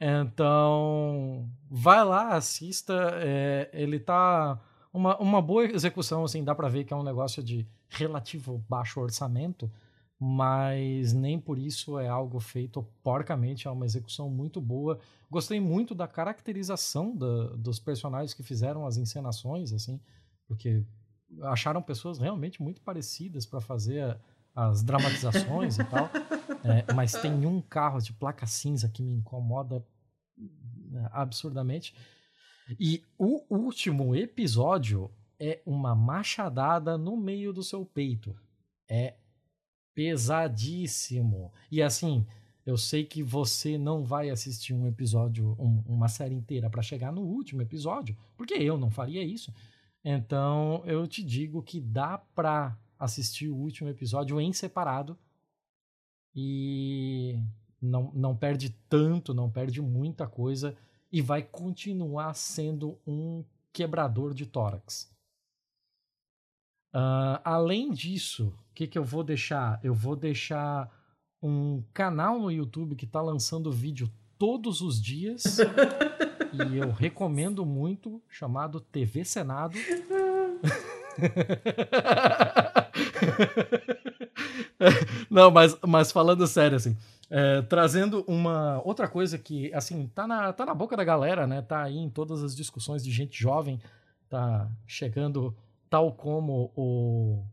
Então, 0.00 1.46
vai 1.70 2.02
lá, 2.02 2.34
assista. 2.34 2.94
É, 3.16 3.68
ele 3.74 4.00
tá 4.00 4.58
uma, 4.90 5.18
uma 5.18 5.42
boa 5.42 5.66
execução, 5.66 6.24
assim, 6.24 6.42
dá 6.42 6.54
para 6.54 6.70
ver 6.70 6.84
que 6.84 6.94
é 6.94 6.96
um 6.96 7.04
negócio 7.04 7.42
de 7.42 7.68
relativo 7.90 8.64
baixo 8.66 8.98
orçamento, 8.98 9.70
mas 10.18 11.12
nem 11.12 11.38
por 11.38 11.58
isso 11.58 11.98
é 11.98 12.08
algo 12.08 12.40
feito 12.40 12.82
porcamente, 13.02 13.66
é 13.66 13.70
uma 13.70 13.84
execução 13.84 14.30
muito 14.30 14.60
boa. 14.60 14.98
Gostei 15.30 15.60
muito 15.60 15.94
da 15.94 16.06
caracterização 16.06 17.14
da, 17.16 17.48
dos 17.56 17.78
personagens 17.78 18.32
que 18.32 18.42
fizeram 18.42 18.86
as 18.86 18.96
encenações, 18.96 19.72
assim, 19.72 20.00
porque 20.46 20.84
acharam 21.42 21.82
pessoas 21.82 22.18
realmente 22.18 22.62
muito 22.62 22.80
parecidas 22.80 23.44
para 23.44 23.60
fazer 23.60 24.18
as 24.54 24.82
dramatizações 24.82 25.78
e 25.78 25.84
tal. 25.84 26.08
É, 26.66 26.94
mas 26.94 27.12
tem 27.12 27.44
um 27.44 27.60
carro 27.60 28.00
de 28.00 28.10
placa 28.14 28.46
cinza 28.46 28.88
que 28.88 29.02
me 29.02 29.12
incomoda 29.12 29.84
né, 30.90 31.06
absurdamente. 31.12 31.94
E 32.80 33.02
o 33.18 33.42
último 33.54 34.16
episódio 34.16 35.10
é 35.38 35.60
uma 35.66 35.94
machadada 35.94 36.96
no 36.96 37.18
meio 37.18 37.52
do 37.52 37.62
seu 37.62 37.84
peito. 37.84 38.34
É 38.88 39.14
pesadíssimo. 39.94 41.52
E 41.70 41.82
assim, 41.82 42.26
eu 42.66 42.76
sei 42.76 43.04
que 43.04 43.22
você 43.22 43.76
não 43.76 44.02
vai 44.02 44.30
assistir 44.30 44.74
um 44.74 44.86
episódio, 44.86 45.54
um, 45.58 45.82
uma 45.86 46.08
série 46.08 46.34
inteira 46.34 46.70
para 46.70 46.82
chegar 46.82 47.12
no 47.12 47.22
último 47.22 47.62
episódio, 47.62 48.16
porque 48.36 48.54
eu 48.54 48.78
não 48.78 48.90
faria 48.90 49.22
isso. 49.22 49.52
Então, 50.04 50.82
eu 50.84 51.06
te 51.06 51.22
digo 51.22 51.62
que 51.62 51.80
dá 51.80 52.18
pra 52.18 52.76
assistir 52.98 53.48
o 53.48 53.56
último 53.56 53.88
episódio 53.88 54.40
em 54.40 54.52
separado 54.52 55.18
e 56.34 57.38
não, 57.80 58.10
não 58.14 58.36
perde 58.36 58.70
tanto, 58.88 59.34
não 59.34 59.50
perde 59.50 59.80
muita 59.80 60.26
coisa 60.26 60.76
e 61.12 61.20
vai 61.22 61.42
continuar 61.42 62.34
sendo 62.34 62.98
um 63.06 63.44
quebrador 63.72 64.34
de 64.34 64.46
tórax. 64.46 65.13
Uh, 66.94 67.42
além 67.42 67.90
disso, 67.90 68.52
o 68.70 68.74
que, 68.74 68.86
que 68.86 68.96
eu 68.96 69.02
vou 69.02 69.24
deixar? 69.24 69.80
Eu 69.82 69.92
vou 69.92 70.14
deixar 70.14 70.88
um 71.42 71.82
canal 71.92 72.38
no 72.38 72.52
YouTube 72.52 72.94
que 72.94 73.04
está 73.04 73.20
lançando 73.20 73.72
vídeo 73.72 74.08
todos 74.38 74.80
os 74.80 75.02
dias. 75.02 75.58
e 76.54 76.76
eu 76.76 76.92
recomendo 76.92 77.66
muito, 77.66 78.22
chamado 78.28 78.78
TV 78.78 79.24
Senado. 79.24 79.76
Não, 85.28 85.50
mas, 85.50 85.76
mas 85.86 86.12
falando 86.12 86.46
sério, 86.46 86.76
assim, 86.76 86.96
é, 87.28 87.62
trazendo 87.62 88.24
uma 88.28 88.80
outra 88.84 89.08
coisa 89.08 89.36
que, 89.36 89.74
assim, 89.74 90.06
tá 90.14 90.28
na, 90.28 90.52
tá 90.52 90.64
na 90.64 90.74
boca 90.74 90.96
da 90.96 91.02
galera, 91.02 91.44
né? 91.46 91.60
Tá 91.60 91.82
aí 91.82 91.96
em 91.98 92.08
todas 92.08 92.44
as 92.44 92.54
discussões 92.54 93.02
de 93.02 93.10
gente 93.10 93.36
jovem, 93.40 93.80
tá 94.28 94.68
chegando 94.86 95.56
tal 95.94 96.10
como 96.10 96.72
o 96.74 97.46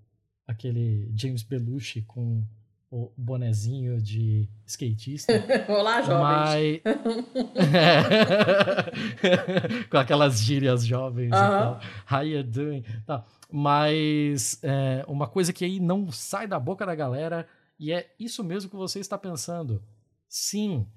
aquele 0.48 1.12
James 1.16 1.44
Belushi 1.44 2.02
com 2.02 2.44
o 2.90 3.12
bonezinho 3.16 4.02
de 4.02 4.50
skatista. 4.66 5.32
Olá, 5.70 6.02
jovens. 6.02 6.24
Mas... 6.24 6.82
Com 9.92 9.98
aquelas 9.98 10.42
gírias 10.42 10.84
jovens 10.84 11.30
uh 11.30 11.36
-huh. 11.36 11.46
e 11.46 11.50
tal. 11.50 11.80
How 12.12 12.24
you 12.26 12.44
doing? 12.44 12.84
Tá. 13.06 13.24
Mas 13.52 14.60
é, 14.64 15.06
uma 15.08 15.28
coisa 15.28 15.54
que 15.54 15.64
aí 15.64 15.80
não 15.80 16.12
sai 16.12 16.48
da 16.48 16.60
boca 16.60 16.84
da 16.84 16.96
galera 16.96 17.46
e 17.80 17.94
é 17.94 18.12
isso 18.20 18.44
mesmo 18.44 18.72
que 18.72 18.76
você 18.76 19.00
está 19.00 19.20
pensando. 19.20 19.84
Sim, 20.28 20.88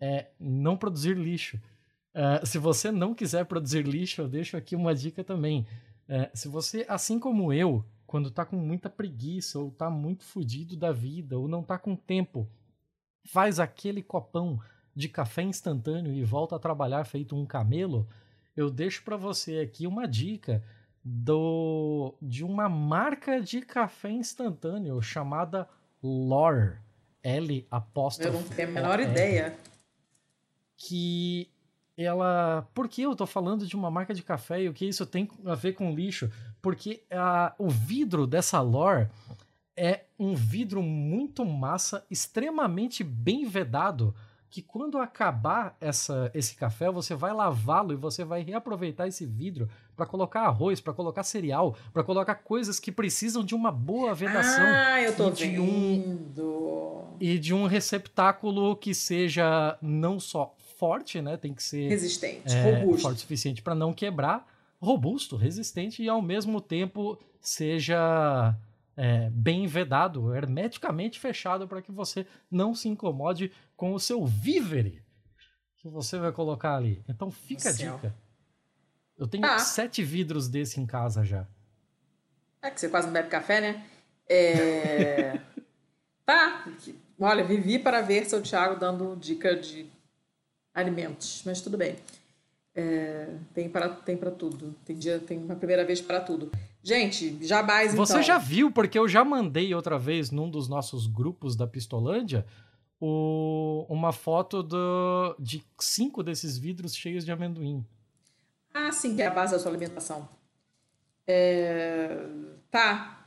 é 0.00 0.28
não 0.40 0.78
produzir 0.78 1.14
lixo. 1.14 1.60
É, 2.14 2.40
se 2.46 2.56
você 2.56 2.90
não 2.90 3.14
quiser 3.14 3.44
produzir 3.44 3.86
lixo, 3.86 4.22
eu 4.22 4.28
deixo 4.28 4.56
aqui 4.56 4.74
uma 4.74 4.94
dica 4.94 5.22
também. 5.22 5.66
É, 6.08 6.30
se 6.34 6.48
você, 6.48 6.84
assim 6.88 7.18
como 7.18 7.52
eu, 7.52 7.84
quando 8.06 8.30
tá 8.30 8.44
com 8.44 8.56
muita 8.56 8.88
preguiça, 8.88 9.58
ou 9.58 9.70
tá 9.70 9.90
muito 9.90 10.24
fudido 10.24 10.76
da 10.76 10.92
vida, 10.92 11.38
ou 11.38 11.48
não 11.48 11.62
tá 11.62 11.78
com 11.78 11.96
tempo, 11.96 12.48
faz 13.24 13.58
aquele 13.58 14.02
copão 14.02 14.60
de 14.94 15.08
café 15.08 15.42
instantâneo 15.42 16.12
e 16.12 16.24
volta 16.24 16.56
a 16.56 16.60
trabalhar 16.60 17.04
feito 17.04 17.36
um 17.36 17.44
camelo, 17.44 18.08
eu 18.56 18.70
deixo 18.70 19.02
para 19.02 19.16
você 19.16 19.58
aqui 19.58 19.86
uma 19.86 20.06
dica 20.06 20.64
do 21.04 22.14
de 22.20 22.42
uma 22.42 22.68
marca 22.68 23.40
de 23.40 23.60
café 23.60 24.10
instantâneo 24.10 25.00
chamada 25.02 25.68
Lore. 26.02 26.78
L 27.26 27.66
apóstolo. 27.68 28.28
Eu 28.28 28.32
não 28.34 28.42
tenho 28.44 28.68
a 28.68 28.70
menor 28.70 29.00
ideia. 29.00 29.56
Que 30.76 31.50
ela. 31.96 32.68
Por 32.74 32.88
que 32.88 33.02
eu 33.02 33.16
tô 33.16 33.26
falando 33.26 33.66
de 33.66 33.74
uma 33.74 33.90
marca 33.90 34.12
de 34.12 34.22
café 34.22 34.62
e 34.62 34.68
o 34.68 34.72
que 34.72 34.86
isso 34.86 35.06
tem 35.06 35.28
a 35.44 35.54
ver 35.54 35.72
com 35.72 35.94
lixo? 35.94 36.30
porque 36.66 37.04
a, 37.12 37.54
o 37.60 37.68
vidro 37.68 38.26
dessa 38.26 38.60
lore 38.60 39.06
é 39.76 40.00
um 40.18 40.34
vidro 40.34 40.82
muito 40.82 41.44
massa, 41.44 42.04
extremamente 42.10 43.04
bem 43.04 43.46
vedado, 43.46 44.12
que 44.50 44.60
quando 44.60 44.98
acabar 44.98 45.76
essa, 45.80 46.28
esse 46.34 46.56
café, 46.56 46.90
você 46.90 47.14
vai 47.14 47.32
lavá-lo 47.32 47.92
e 47.92 47.96
você 47.96 48.24
vai 48.24 48.42
reaproveitar 48.42 49.06
esse 49.06 49.24
vidro 49.24 49.68
para 49.94 50.06
colocar 50.06 50.40
arroz, 50.40 50.80
para 50.80 50.92
colocar 50.92 51.22
cereal, 51.22 51.76
para 51.92 52.02
colocar 52.02 52.34
coisas 52.34 52.80
que 52.80 52.90
precisam 52.90 53.44
de 53.44 53.54
uma 53.54 53.70
boa 53.70 54.12
vedação. 54.12 54.64
Ah, 54.66 55.00
eu 55.00 55.14
tô 55.14 55.28
e 55.28 55.32
de 55.32 55.60
um 55.60 56.18
E 57.20 57.38
de 57.38 57.54
um 57.54 57.66
receptáculo 57.66 58.74
que 58.74 58.92
seja 58.92 59.78
não 59.80 60.18
só 60.18 60.55
forte, 60.76 61.20
né? 61.20 61.36
Tem 61.36 61.52
que 61.52 61.62
ser 61.62 61.88
resistente, 61.88 62.54
é, 62.54 62.80
robusto, 62.80 63.02
forte 63.02 63.16
o 63.16 63.20
suficiente 63.20 63.62
para 63.62 63.74
não 63.74 63.92
quebrar, 63.92 64.46
robusto, 64.80 65.36
resistente 65.36 66.02
e 66.02 66.08
ao 66.08 66.22
mesmo 66.22 66.60
tempo 66.60 67.18
seja 67.40 68.54
é, 68.96 69.30
bem 69.30 69.66
vedado, 69.66 70.34
hermeticamente 70.34 71.18
fechado 71.18 71.66
para 71.66 71.82
que 71.82 71.92
você 71.92 72.26
não 72.50 72.74
se 72.74 72.88
incomode 72.88 73.52
com 73.76 73.92
o 73.92 74.00
seu 74.00 74.24
vívere 74.24 75.02
que 75.76 75.88
você 75.88 76.18
vai 76.18 76.32
colocar 76.32 76.74
ali. 76.74 77.02
Então 77.08 77.30
fica 77.30 77.70
a 77.70 77.72
dica. 77.72 78.14
Eu 79.16 79.26
tenho 79.26 79.44
ah. 79.46 79.58
sete 79.58 80.02
vidros 80.02 80.48
desse 80.48 80.80
em 80.80 80.86
casa 80.86 81.24
já. 81.24 81.46
É 82.60 82.70
que 82.70 82.80
você 82.80 82.88
quase 82.88 83.06
não 83.06 83.14
bebe 83.14 83.28
café, 83.28 83.60
né? 83.60 83.86
É... 84.28 85.40
tá. 86.26 86.66
Olha, 87.18 87.44
vivi 87.44 87.78
para 87.78 88.02
ver 88.02 88.26
seu 88.26 88.42
Thiago 88.42 88.78
dando 88.78 89.16
dica 89.16 89.54
de 89.54 89.88
alimentos, 90.76 91.42
mas 91.46 91.60
tudo 91.60 91.78
bem. 91.78 91.96
É, 92.74 93.28
tem 93.54 93.68
para 93.70 93.88
tem 93.88 94.16
para 94.16 94.30
tudo. 94.30 94.74
Tem 94.84 94.96
dia, 94.96 95.18
tem 95.18 95.38
uma 95.38 95.56
primeira 95.56 95.84
vez 95.84 96.00
para 96.00 96.20
tudo. 96.20 96.52
Gente, 96.82 97.38
jamais 97.44 97.94
então. 97.94 98.04
Você 98.04 98.22
já 98.22 98.36
viu 98.36 98.70
porque 98.70 98.98
eu 98.98 99.08
já 99.08 99.24
mandei 99.24 99.74
outra 99.74 99.98
vez 99.98 100.30
num 100.30 100.50
dos 100.50 100.68
nossos 100.68 101.06
grupos 101.06 101.56
da 101.56 101.66
Pistolândia 101.66 102.46
o, 103.00 103.86
uma 103.88 104.12
foto 104.12 104.62
do, 104.62 105.34
de 105.38 105.64
cinco 105.78 106.22
desses 106.22 106.58
vidros 106.58 106.94
cheios 106.94 107.24
de 107.24 107.32
amendoim. 107.32 107.84
Ah, 108.72 108.92
sim, 108.92 109.16
que 109.16 109.22
é 109.22 109.26
a 109.26 109.30
base 109.30 109.52
da 109.52 109.58
sua 109.58 109.70
alimentação. 109.70 110.28
É... 111.26 112.26
Tá. 112.70 113.24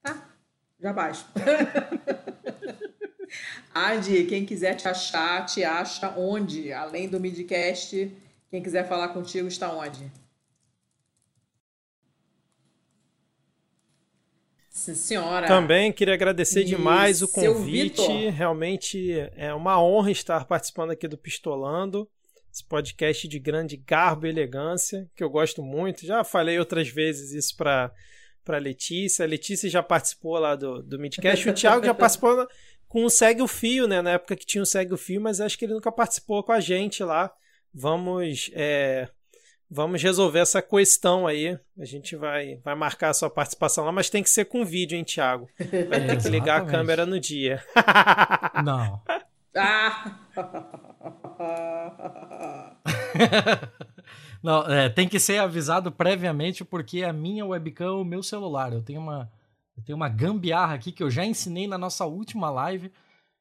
Tá. 0.00 0.28
Já 0.80 0.92
baixo. 0.92 1.26
Andy, 3.74 4.24
quem 4.24 4.44
quiser 4.44 4.74
te 4.74 4.88
achar, 4.88 5.44
te 5.46 5.64
acha 5.64 6.14
onde? 6.16 6.72
Além 6.72 7.08
do 7.08 7.20
Midcast 7.20 8.10
quem 8.50 8.62
quiser 8.62 8.88
falar 8.88 9.08
contigo 9.08 9.46
está 9.46 9.70
onde? 9.70 10.10
Sim, 14.70 14.94
senhora. 14.94 15.46
Também 15.46 15.92
queria 15.92 16.14
agradecer 16.14 16.62
e 16.62 16.64
demais 16.64 17.20
o 17.20 17.28
convite. 17.28 18.30
Realmente 18.30 19.12
é 19.36 19.52
uma 19.52 19.82
honra 19.82 20.10
estar 20.10 20.46
participando 20.46 20.92
aqui 20.92 21.06
do 21.06 21.18
Pistolando. 21.18 22.08
Esse 22.50 22.64
podcast 22.64 23.28
de 23.28 23.38
grande 23.38 23.76
garbo 23.76 24.26
e 24.26 24.30
elegância, 24.30 25.06
que 25.14 25.22
eu 25.22 25.28
gosto 25.28 25.62
muito. 25.62 26.06
Já 26.06 26.24
falei 26.24 26.58
outras 26.58 26.88
vezes 26.88 27.32
isso 27.32 27.54
para 27.56 27.92
para 28.42 28.56
Letícia. 28.56 29.26
A 29.26 29.28
Letícia 29.28 29.68
já 29.68 29.82
participou 29.82 30.38
lá 30.38 30.56
do, 30.56 30.82
do 30.82 30.98
Midcast. 30.98 31.50
O 31.50 31.52
Thiago 31.52 31.84
já 31.84 31.92
participou 31.94 32.48
com 32.88 33.04
o 33.04 33.10
Segue 33.10 33.42
o 33.42 33.48
Fio, 33.48 33.86
né? 33.86 34.02
Na 34.02 34.12
época 34.12 34.36
que 34.36 34.46
tinha 34.46 34.62
o 34.62 34.66
Segue 34.66 34.94
o 34.94 34.98
Fio, 34.98 35.20
mas 35.20 35.40
acho 35.40 35.58
que 35.58 35.64
ele 35.64 35.74
nunca 35.74 35.92
participou 35.92 36.42
com 36.42 36.52
a 36.52 36.60
gente 36.60 37.04
lá 37.04 37.32
vamos 37.78 38.50
é, 38.54 39.08
vamos 39.70 40.02
resolver 40.02 40.40
essa 40.40 40.60
questão 40.60 41.26
aí. 41.26 41.58
A 41.78 41.84
gente 41.84 42.16
vai, 42.16 42.56
vai 42.64 42.74
marcar 42.74 43.10
a 43.10 43.14
sua 43.14 43.30
participação 43.30 43.84
lá, 43.84 43.92
mas 43.92 44.10
tem 44.10 44.22
que 44.22 44.30
ser 44.30 44.46
com 44.46 44.64
vídeo, 44.64 44.96
hein, 44.96 45.04
Thiago? 45.04 45.48
Vai 45.88 46.06
ter 46.06 46.22
que 46.22 46.28
ligar 46.28 46.62
a 46.62 46.64
câmera 46.64 47.06
no 47.06 47.20
dia. 47.20 47.62
Não. 48.64 49.00
Ah! 49.56 50.18
Não, 54.40 54.72
é, 54.72 54.88
tem 54.88 55.08
que 55.08 55.18
ser 55.18 55.38
avisado 55.38 55.90
previamente 55.90 56.64
porque 56.64 57.02
a 57.02 57.12
minha 57.12 57.44
webcam 57.44 57.86
é 57.86 57.90
o 57.90 58.04
meu 58.04 58.22
celular. 58.22 58.72
Eu 58.72 58.82
tenho 58.82 59.00
uma, 59.00 59.28
eu 59.78 59.84
tenho 59.84 59.96
uma 59.96 60.08
gambiarra 60.08 60.74
aqui 60.74 60.90
que 60.90 61.02
eu 61.02 61.10
já 61.10 61.24
ensinei 61.24 61.68
na 61.68 61.78
nossa 61.78 62.04
última 62.04 62.50
live 62.50 62.90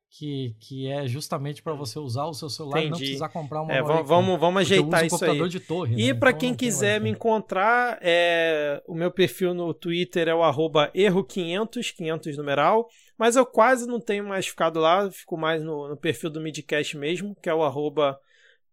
que, 0.10 0.56
que 0.60 0.88
é 0.88 1.06
justamente 1.08 1.62
para 1.62 1.74
você 1.74 2.00
usar 2.00 2.26
o 2.26 2.34
seu 2.34 2.50
celular 2.50 2.80
Entendi. 2.80 2.88
e 2.88 2.92
não 2.92 2.98
precisar 2.98 3.30
comprar 3.30 3.62
uma 3.62 3.74
é, 3.74 3.82
vamos, 3.82 4.40
vamos 4.40 4.62
ajeitar 4.62 5.06
isso 5.06 5.24
aí. 5.26 5.50
De 5.50 5.60
torre, 5.60 5.96
e 5.96 6.14
né? 6.14 6.14
para 6.14 6.30
então, 6.30 6.40
quem 6.40 6.56
quiser 6.56 7.02
me 7.02 7.10
encontrar, 7.10 8.00
é, 8.02 8.82
o 8.88 8.96
meu 8.96 9.12
perfil 9.12 9.54
no 9.54 9.74
Twitter 9.74 10.28
é 10.28 10.34
o 10.34 10.40
erro500, 10.40 11.94
500 11.94 12.38
numeral, 12.38 12.88
mas 13.18 13.36
eu 13.36 13.46
quase 13.46 13.86
não 13.86 14.00
tenho 14.00 14.26
mais 14.26 14.48
ficado 14.48 14.80
lá, 14.80 15.10
fico 15.12 15.36
mais 15.38 15.62
no, 15.62 15.90
no 15.90 15.98
perfil 15.98 16.30
do 16.30 16.40
Midcast 16.40 16.96
mesmo, 16.96 17.36
que 17.42 17.50
é 17.50 17.54
o 17.54 17.64
arroba 17.64 18.18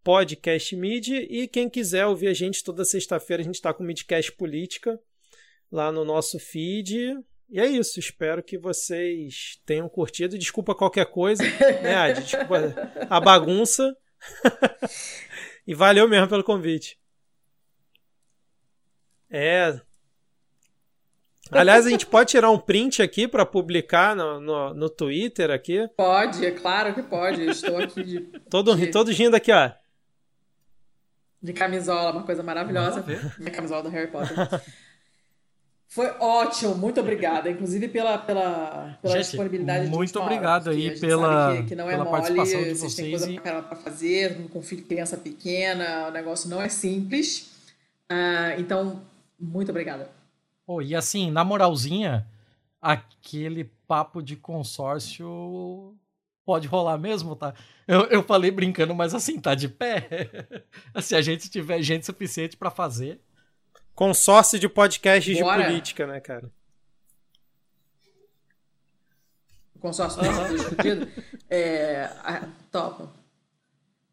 podcastmid, 0.04 1.14
e 1.14 1.48
quem 1.48 1.68
quiser 1.68 2.06
ouvir 2.06 2.28
a 2.28 2.34
gente 2.34 2.62
toda 2.62 2.84
sexta-feira, 2.84 3.42
a 3.42 3.44
gente 3.44 3.56
está 3.56 3.72
com 3.72 3.82
Midcast 3.82 4.30
Política 4.32 5.00
lá 5.72 5.90
no 5.90 6.04
nosso 6.04 6.38
feed, 6.38 7.18
E 7.48 7.60
é 7.60 7.66
isso, 7.66 8.00
espero 8.00 8.42
que 8.42 8.58
vocês 8.58 9.60
tenham 9.64 9.88
curtido. 9.88 10.38
Desculpa 10.38 10.74
qualquer 10.74 11.06
coisa, 11.06 11.42
né? 11.82 12.12
Desculpa 12.20 12.74
a 13.08 13.20
bagunça. 13.20 13.96
e 15.66 15.74
valeu 15.74 16.08
mesmo 16.08 16.28
pelo 16.28 16.42
convite. 16.44 16.98
É. 19.30 19.80
Aliás, 21.50 21.86
a 21.86 21.90
gente 21.90 22.06
pode 22.06 22.30
tirar 22.30 22.50
um 22.50 22.58
print 22.58 23.02
aqui 23.02 23.28
para 23.28 23.44
publicar 23.44 24.16
no, 24.16 24.40
no, 24.40 24.74
no, 24.74 24.88
Twitter 24.88 25.50
aqui? 25.50 25.88
Pode, 25.96 26.44
é 26.44 26.50
claro 26.50 26.94
que 26.94 27.02
pode. 27.02 27.42
estou 27.42 27.76
aqui 27.78 28.02
de. 28.02 28.20
todo, 28.48 28.74
de... 28.74 28.86
todo 28.90 29.10
rindo 29.10 29.36
aqui, 29.36 29.52
ó. 29.52 29.70
De 31.42 31.52
camisola, 31.52 32.12
uma 32.12 32.22
coisa 32.22 32.42
maravilhosa. 32.42 33.04
Minha 33.38 33.50
camisola 33.50 33.82
do 33.82 33.90
Harry 33.90 34.10
Potter. 34.10 34.34
Foi 35.94 36.08
ótimo, 36.18 36.74
muito 36.74 36.98
obrigada. 36.98 37.48
Inclusive 37.48 37.86
pela, 37.86 38.18
pela, 38.18 38.98
pela 39.00 39.14
Gente, 39.14 39.26
disponibilidade 39.26 39.84
de 39.84 39.92
Muito 39.92 40.18
obrigado 40.20 40.70
aí 40.70 40.98
pela, 40.98 41.56
que, 41.56 41.62
que 41.68 41.76
não 41.76 41.88
é 41.88 41.92
pela 41.92 42.04
mole, 42.04 42.16
participação 42.16 42.62
de 42.64 42.74
vocês. 42.74 42.94
Tem 42.96 43.10
coisa 43.10 43.30
e... 43.30 43.38
para 43.38 43.76
fazer, 43.76 44.48
com 44.48 44.60
filho, 44.60 44.84
criança 44.84 45.16
pequena, 45.16 46.08
o 46.08 46.10
negócio 46.10 46.50
não 46.50 46.60
é 46.60 46.68
simples. 46.68 47.52
Uh, 48.10 48.58
então, 48.58 49.02
muito 49.38 49.70
obrigada. 49.70 50.10
Oh, 50.66 50.82
e 50.82 50.96
assim, 50.96 51.30
na 51.30 51.44
moralzinha, 51.44 52.26
aquele 52.82 53.70
papo 53.86 54.20
de 54.20 54.34
consórcio 54.34 55.94
pode 56.44 56.66
rolar 56.66 56.98
mesmo, 56.98 57.36
tá? 57.36 57.54
Eu, 57.86 58.00
eu 58.06 58.24
falei 58.24 58.50
brincando, 58.50 58.96
mas 58.96 59.14
assim, 59.14 59.38
tá 59.38 59.54
de 59.54 59.68
pé. 59.68 60.28
Se 61.00 61.14
a 61.14 61.22
gente 61.22 61.48
tiver 61.48 61.80
gente 61.82 62.04
suficiente 62.04 62.56
para 62.56 62.68
fazer. 62.68 63.20
Consórcio 63.94 64.58
de 64.58 64.68
podcasts 64.68 65.38
Bora. 65.38 65.62
de 65.62 65.68
política, 65.68 66.06
né, 66.06 66.20
cara? 66.20 66.50
Consórcio 69.78 70.22
uhum. 70.22 70.56
discutido. 70.56 71.08
É, 71.48 72.08
topo. 72.72 73.08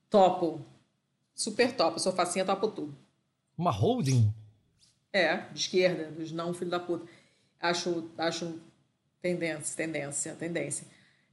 Topo. 0.10 0.66
Super 1.34 1.74
top. 1.76 1.94
Eu 1.94 2.00
sou 2.00 2.14
facinha, 2.14 2.46
topo 2.46 2.68
tudo. 2.68 2.96
Uma 3.58 3.72
holding? 3.72 4.34
É, 5.14 5.38
de 5.38 5.60
esquerda, 5.60 6.12
dos 6.12 6.32
não 6.32 6.54
filho 6.54 6.70
da 6.70 6.80
puta. 6.80 7.06
Acho, 7.60 8.10
acho 8.18 8.60
tendência, 9.22 9.76
tendência, 9.76 10.36
tendência. 10.36 10.88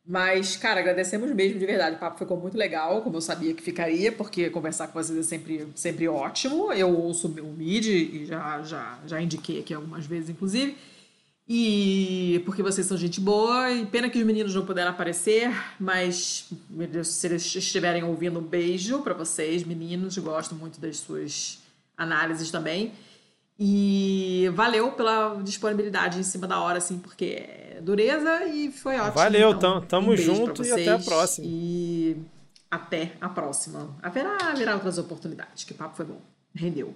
Mas, 0.08 0.56
cara, 0.56 0.80
agradecemos 0.80 1.30
mesmo 1.32 1.58
de 1.58 1.66
verdade. 1.66 1.96
O 1.96 1.98
papo 1.98 2.18
ficou 2.18 2.40
muito 2.40 2.56
legal, 2.56 3.02
como 3.02 3.18
eu 3.18 3.20
sabia 3.20 3.52
que 3.52 3.62
ficaria, 3.62 4.10
porque 4.10 4.48
conversar 4.48 4.86
com 4.88 4.94
vocês 4.94 5.18
é 5.18 5.22
sempre, 5.22 5.68
sempre 5.74 6.08
ótimo. 6.08 6.72
Eu 6.72 6.98
ouço 6.98 7.28
o 7.28 7.52
MID 7.52 7.90
e 7.90 8.24
já, 8.24 8.62
já, 8.62 8.98
já 9.04 9.20
indiquei 9.20 9.60
aqui 9.60 9.74
algumas 9.74 10.06
vezes, 10.06 10.30
inclusive. 10.30 10.78
E 11.46 12.40
porque 12.46 12.62
vocês 12.62 12.86
são 12.86 12.96
gente 12.96 13.20
boa, 13.20 13.70
e 13.70 13.84
pena 13.84 14.08
que 14.08 14.18
os 14.18 14.24
meninos 14.24 14.54
não 14.54 14.64
puderam 14.64 14.92
aparecer, 14.92 15.50
mas 15.78 16.48
meu 16.70 16.88
Deus, 16.88 17.08
se 17.08 17.26
eles 17.26 17.54
estiverem 17.54 18.02
ouvindo, 18.02 18.38
um 18.38 18.42
beijo 18.42 19.00
para 19.00 19.12
vocês, 19.12 19.62
meninos. 19.62 20.16
Gosto 20.16 20.54
muito 20.54 20.80
das 20.80 20.96
suas 20.96 21.58
análises 21.98 22.50
também. 22.50 22.92
E 23.58 24.50
valeu 24.54 24.90
pela 24.92 25.34
disponibilidade 25.42 26.18
em 26.18 26.22
cima 26.22 26.46
da 26.46 26.60
hora, 26.60 26.78
assim, 26.78 26.98
porque 26.98 27.24
é 27.46 27.67
dureza 27.80 28.44
e 28.44 28.70
foi 28.70 28.98
ótimo. 28.98 29.14
Valeu, 29.14 29.50
então, 29.50 29.80
tamo 29.80 30.12
um 30.12 30.16
junto 30.16 30.64
e 30.64 30.72
até 30.72 30.90
a 30.90 30.98
próxima. 30.98 31.46
E 31.48 32.16
até 32.70 33.12
a 33.20 33.28
próxima. 33.28 33.96
Haverá, 34.02 34.50
haverá 34.50 34.74
outras 34.74 34.98
oportunidades, 34.98 35.64
que 35.64 35.74
papo 35.74 35.96
foi 35.96 36.06
bom. 36.06 36.20
Rendeu. 36.54 36.94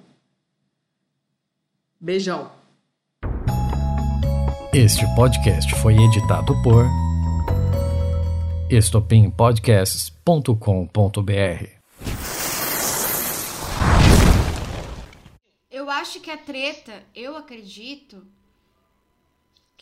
Beijão. 2.00 2.50
Este 4.74 5.04
podcast 5.14 5.74
foi 5.76 5.96
editado 5.96 6.54
por 6.62 6.86
estopimpodcasts.com.br 8.70 11.66
Eu 15.70 15.90
acho 15.90 16.20
que 16.20 16.30
a 16.30 16.38
treta, 16.38 17.02
eu 17.14 17.36
acredito 17.36 18.24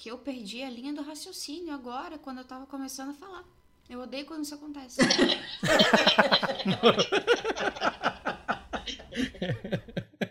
que 0.00 0.10
eu 0.10 0.16
perdi 0.16 0.62
a 0.62 0.70
linha 0.70 0.94
do 0.94 1.02
raciocínio 1.02 1.74
agora, 1.74 2.16
quando 2.16 2.38
eu 2.38 2.44
tava 2.44 2.64
começando 2.64 3.10
a 3.10 3.12
falar. 3.12 3.44
Eu 3.86 4.00
odeio 4.00 4.24
quando 4.24 4.44
isso 4.44 4.54
acontece. 4.54 5.02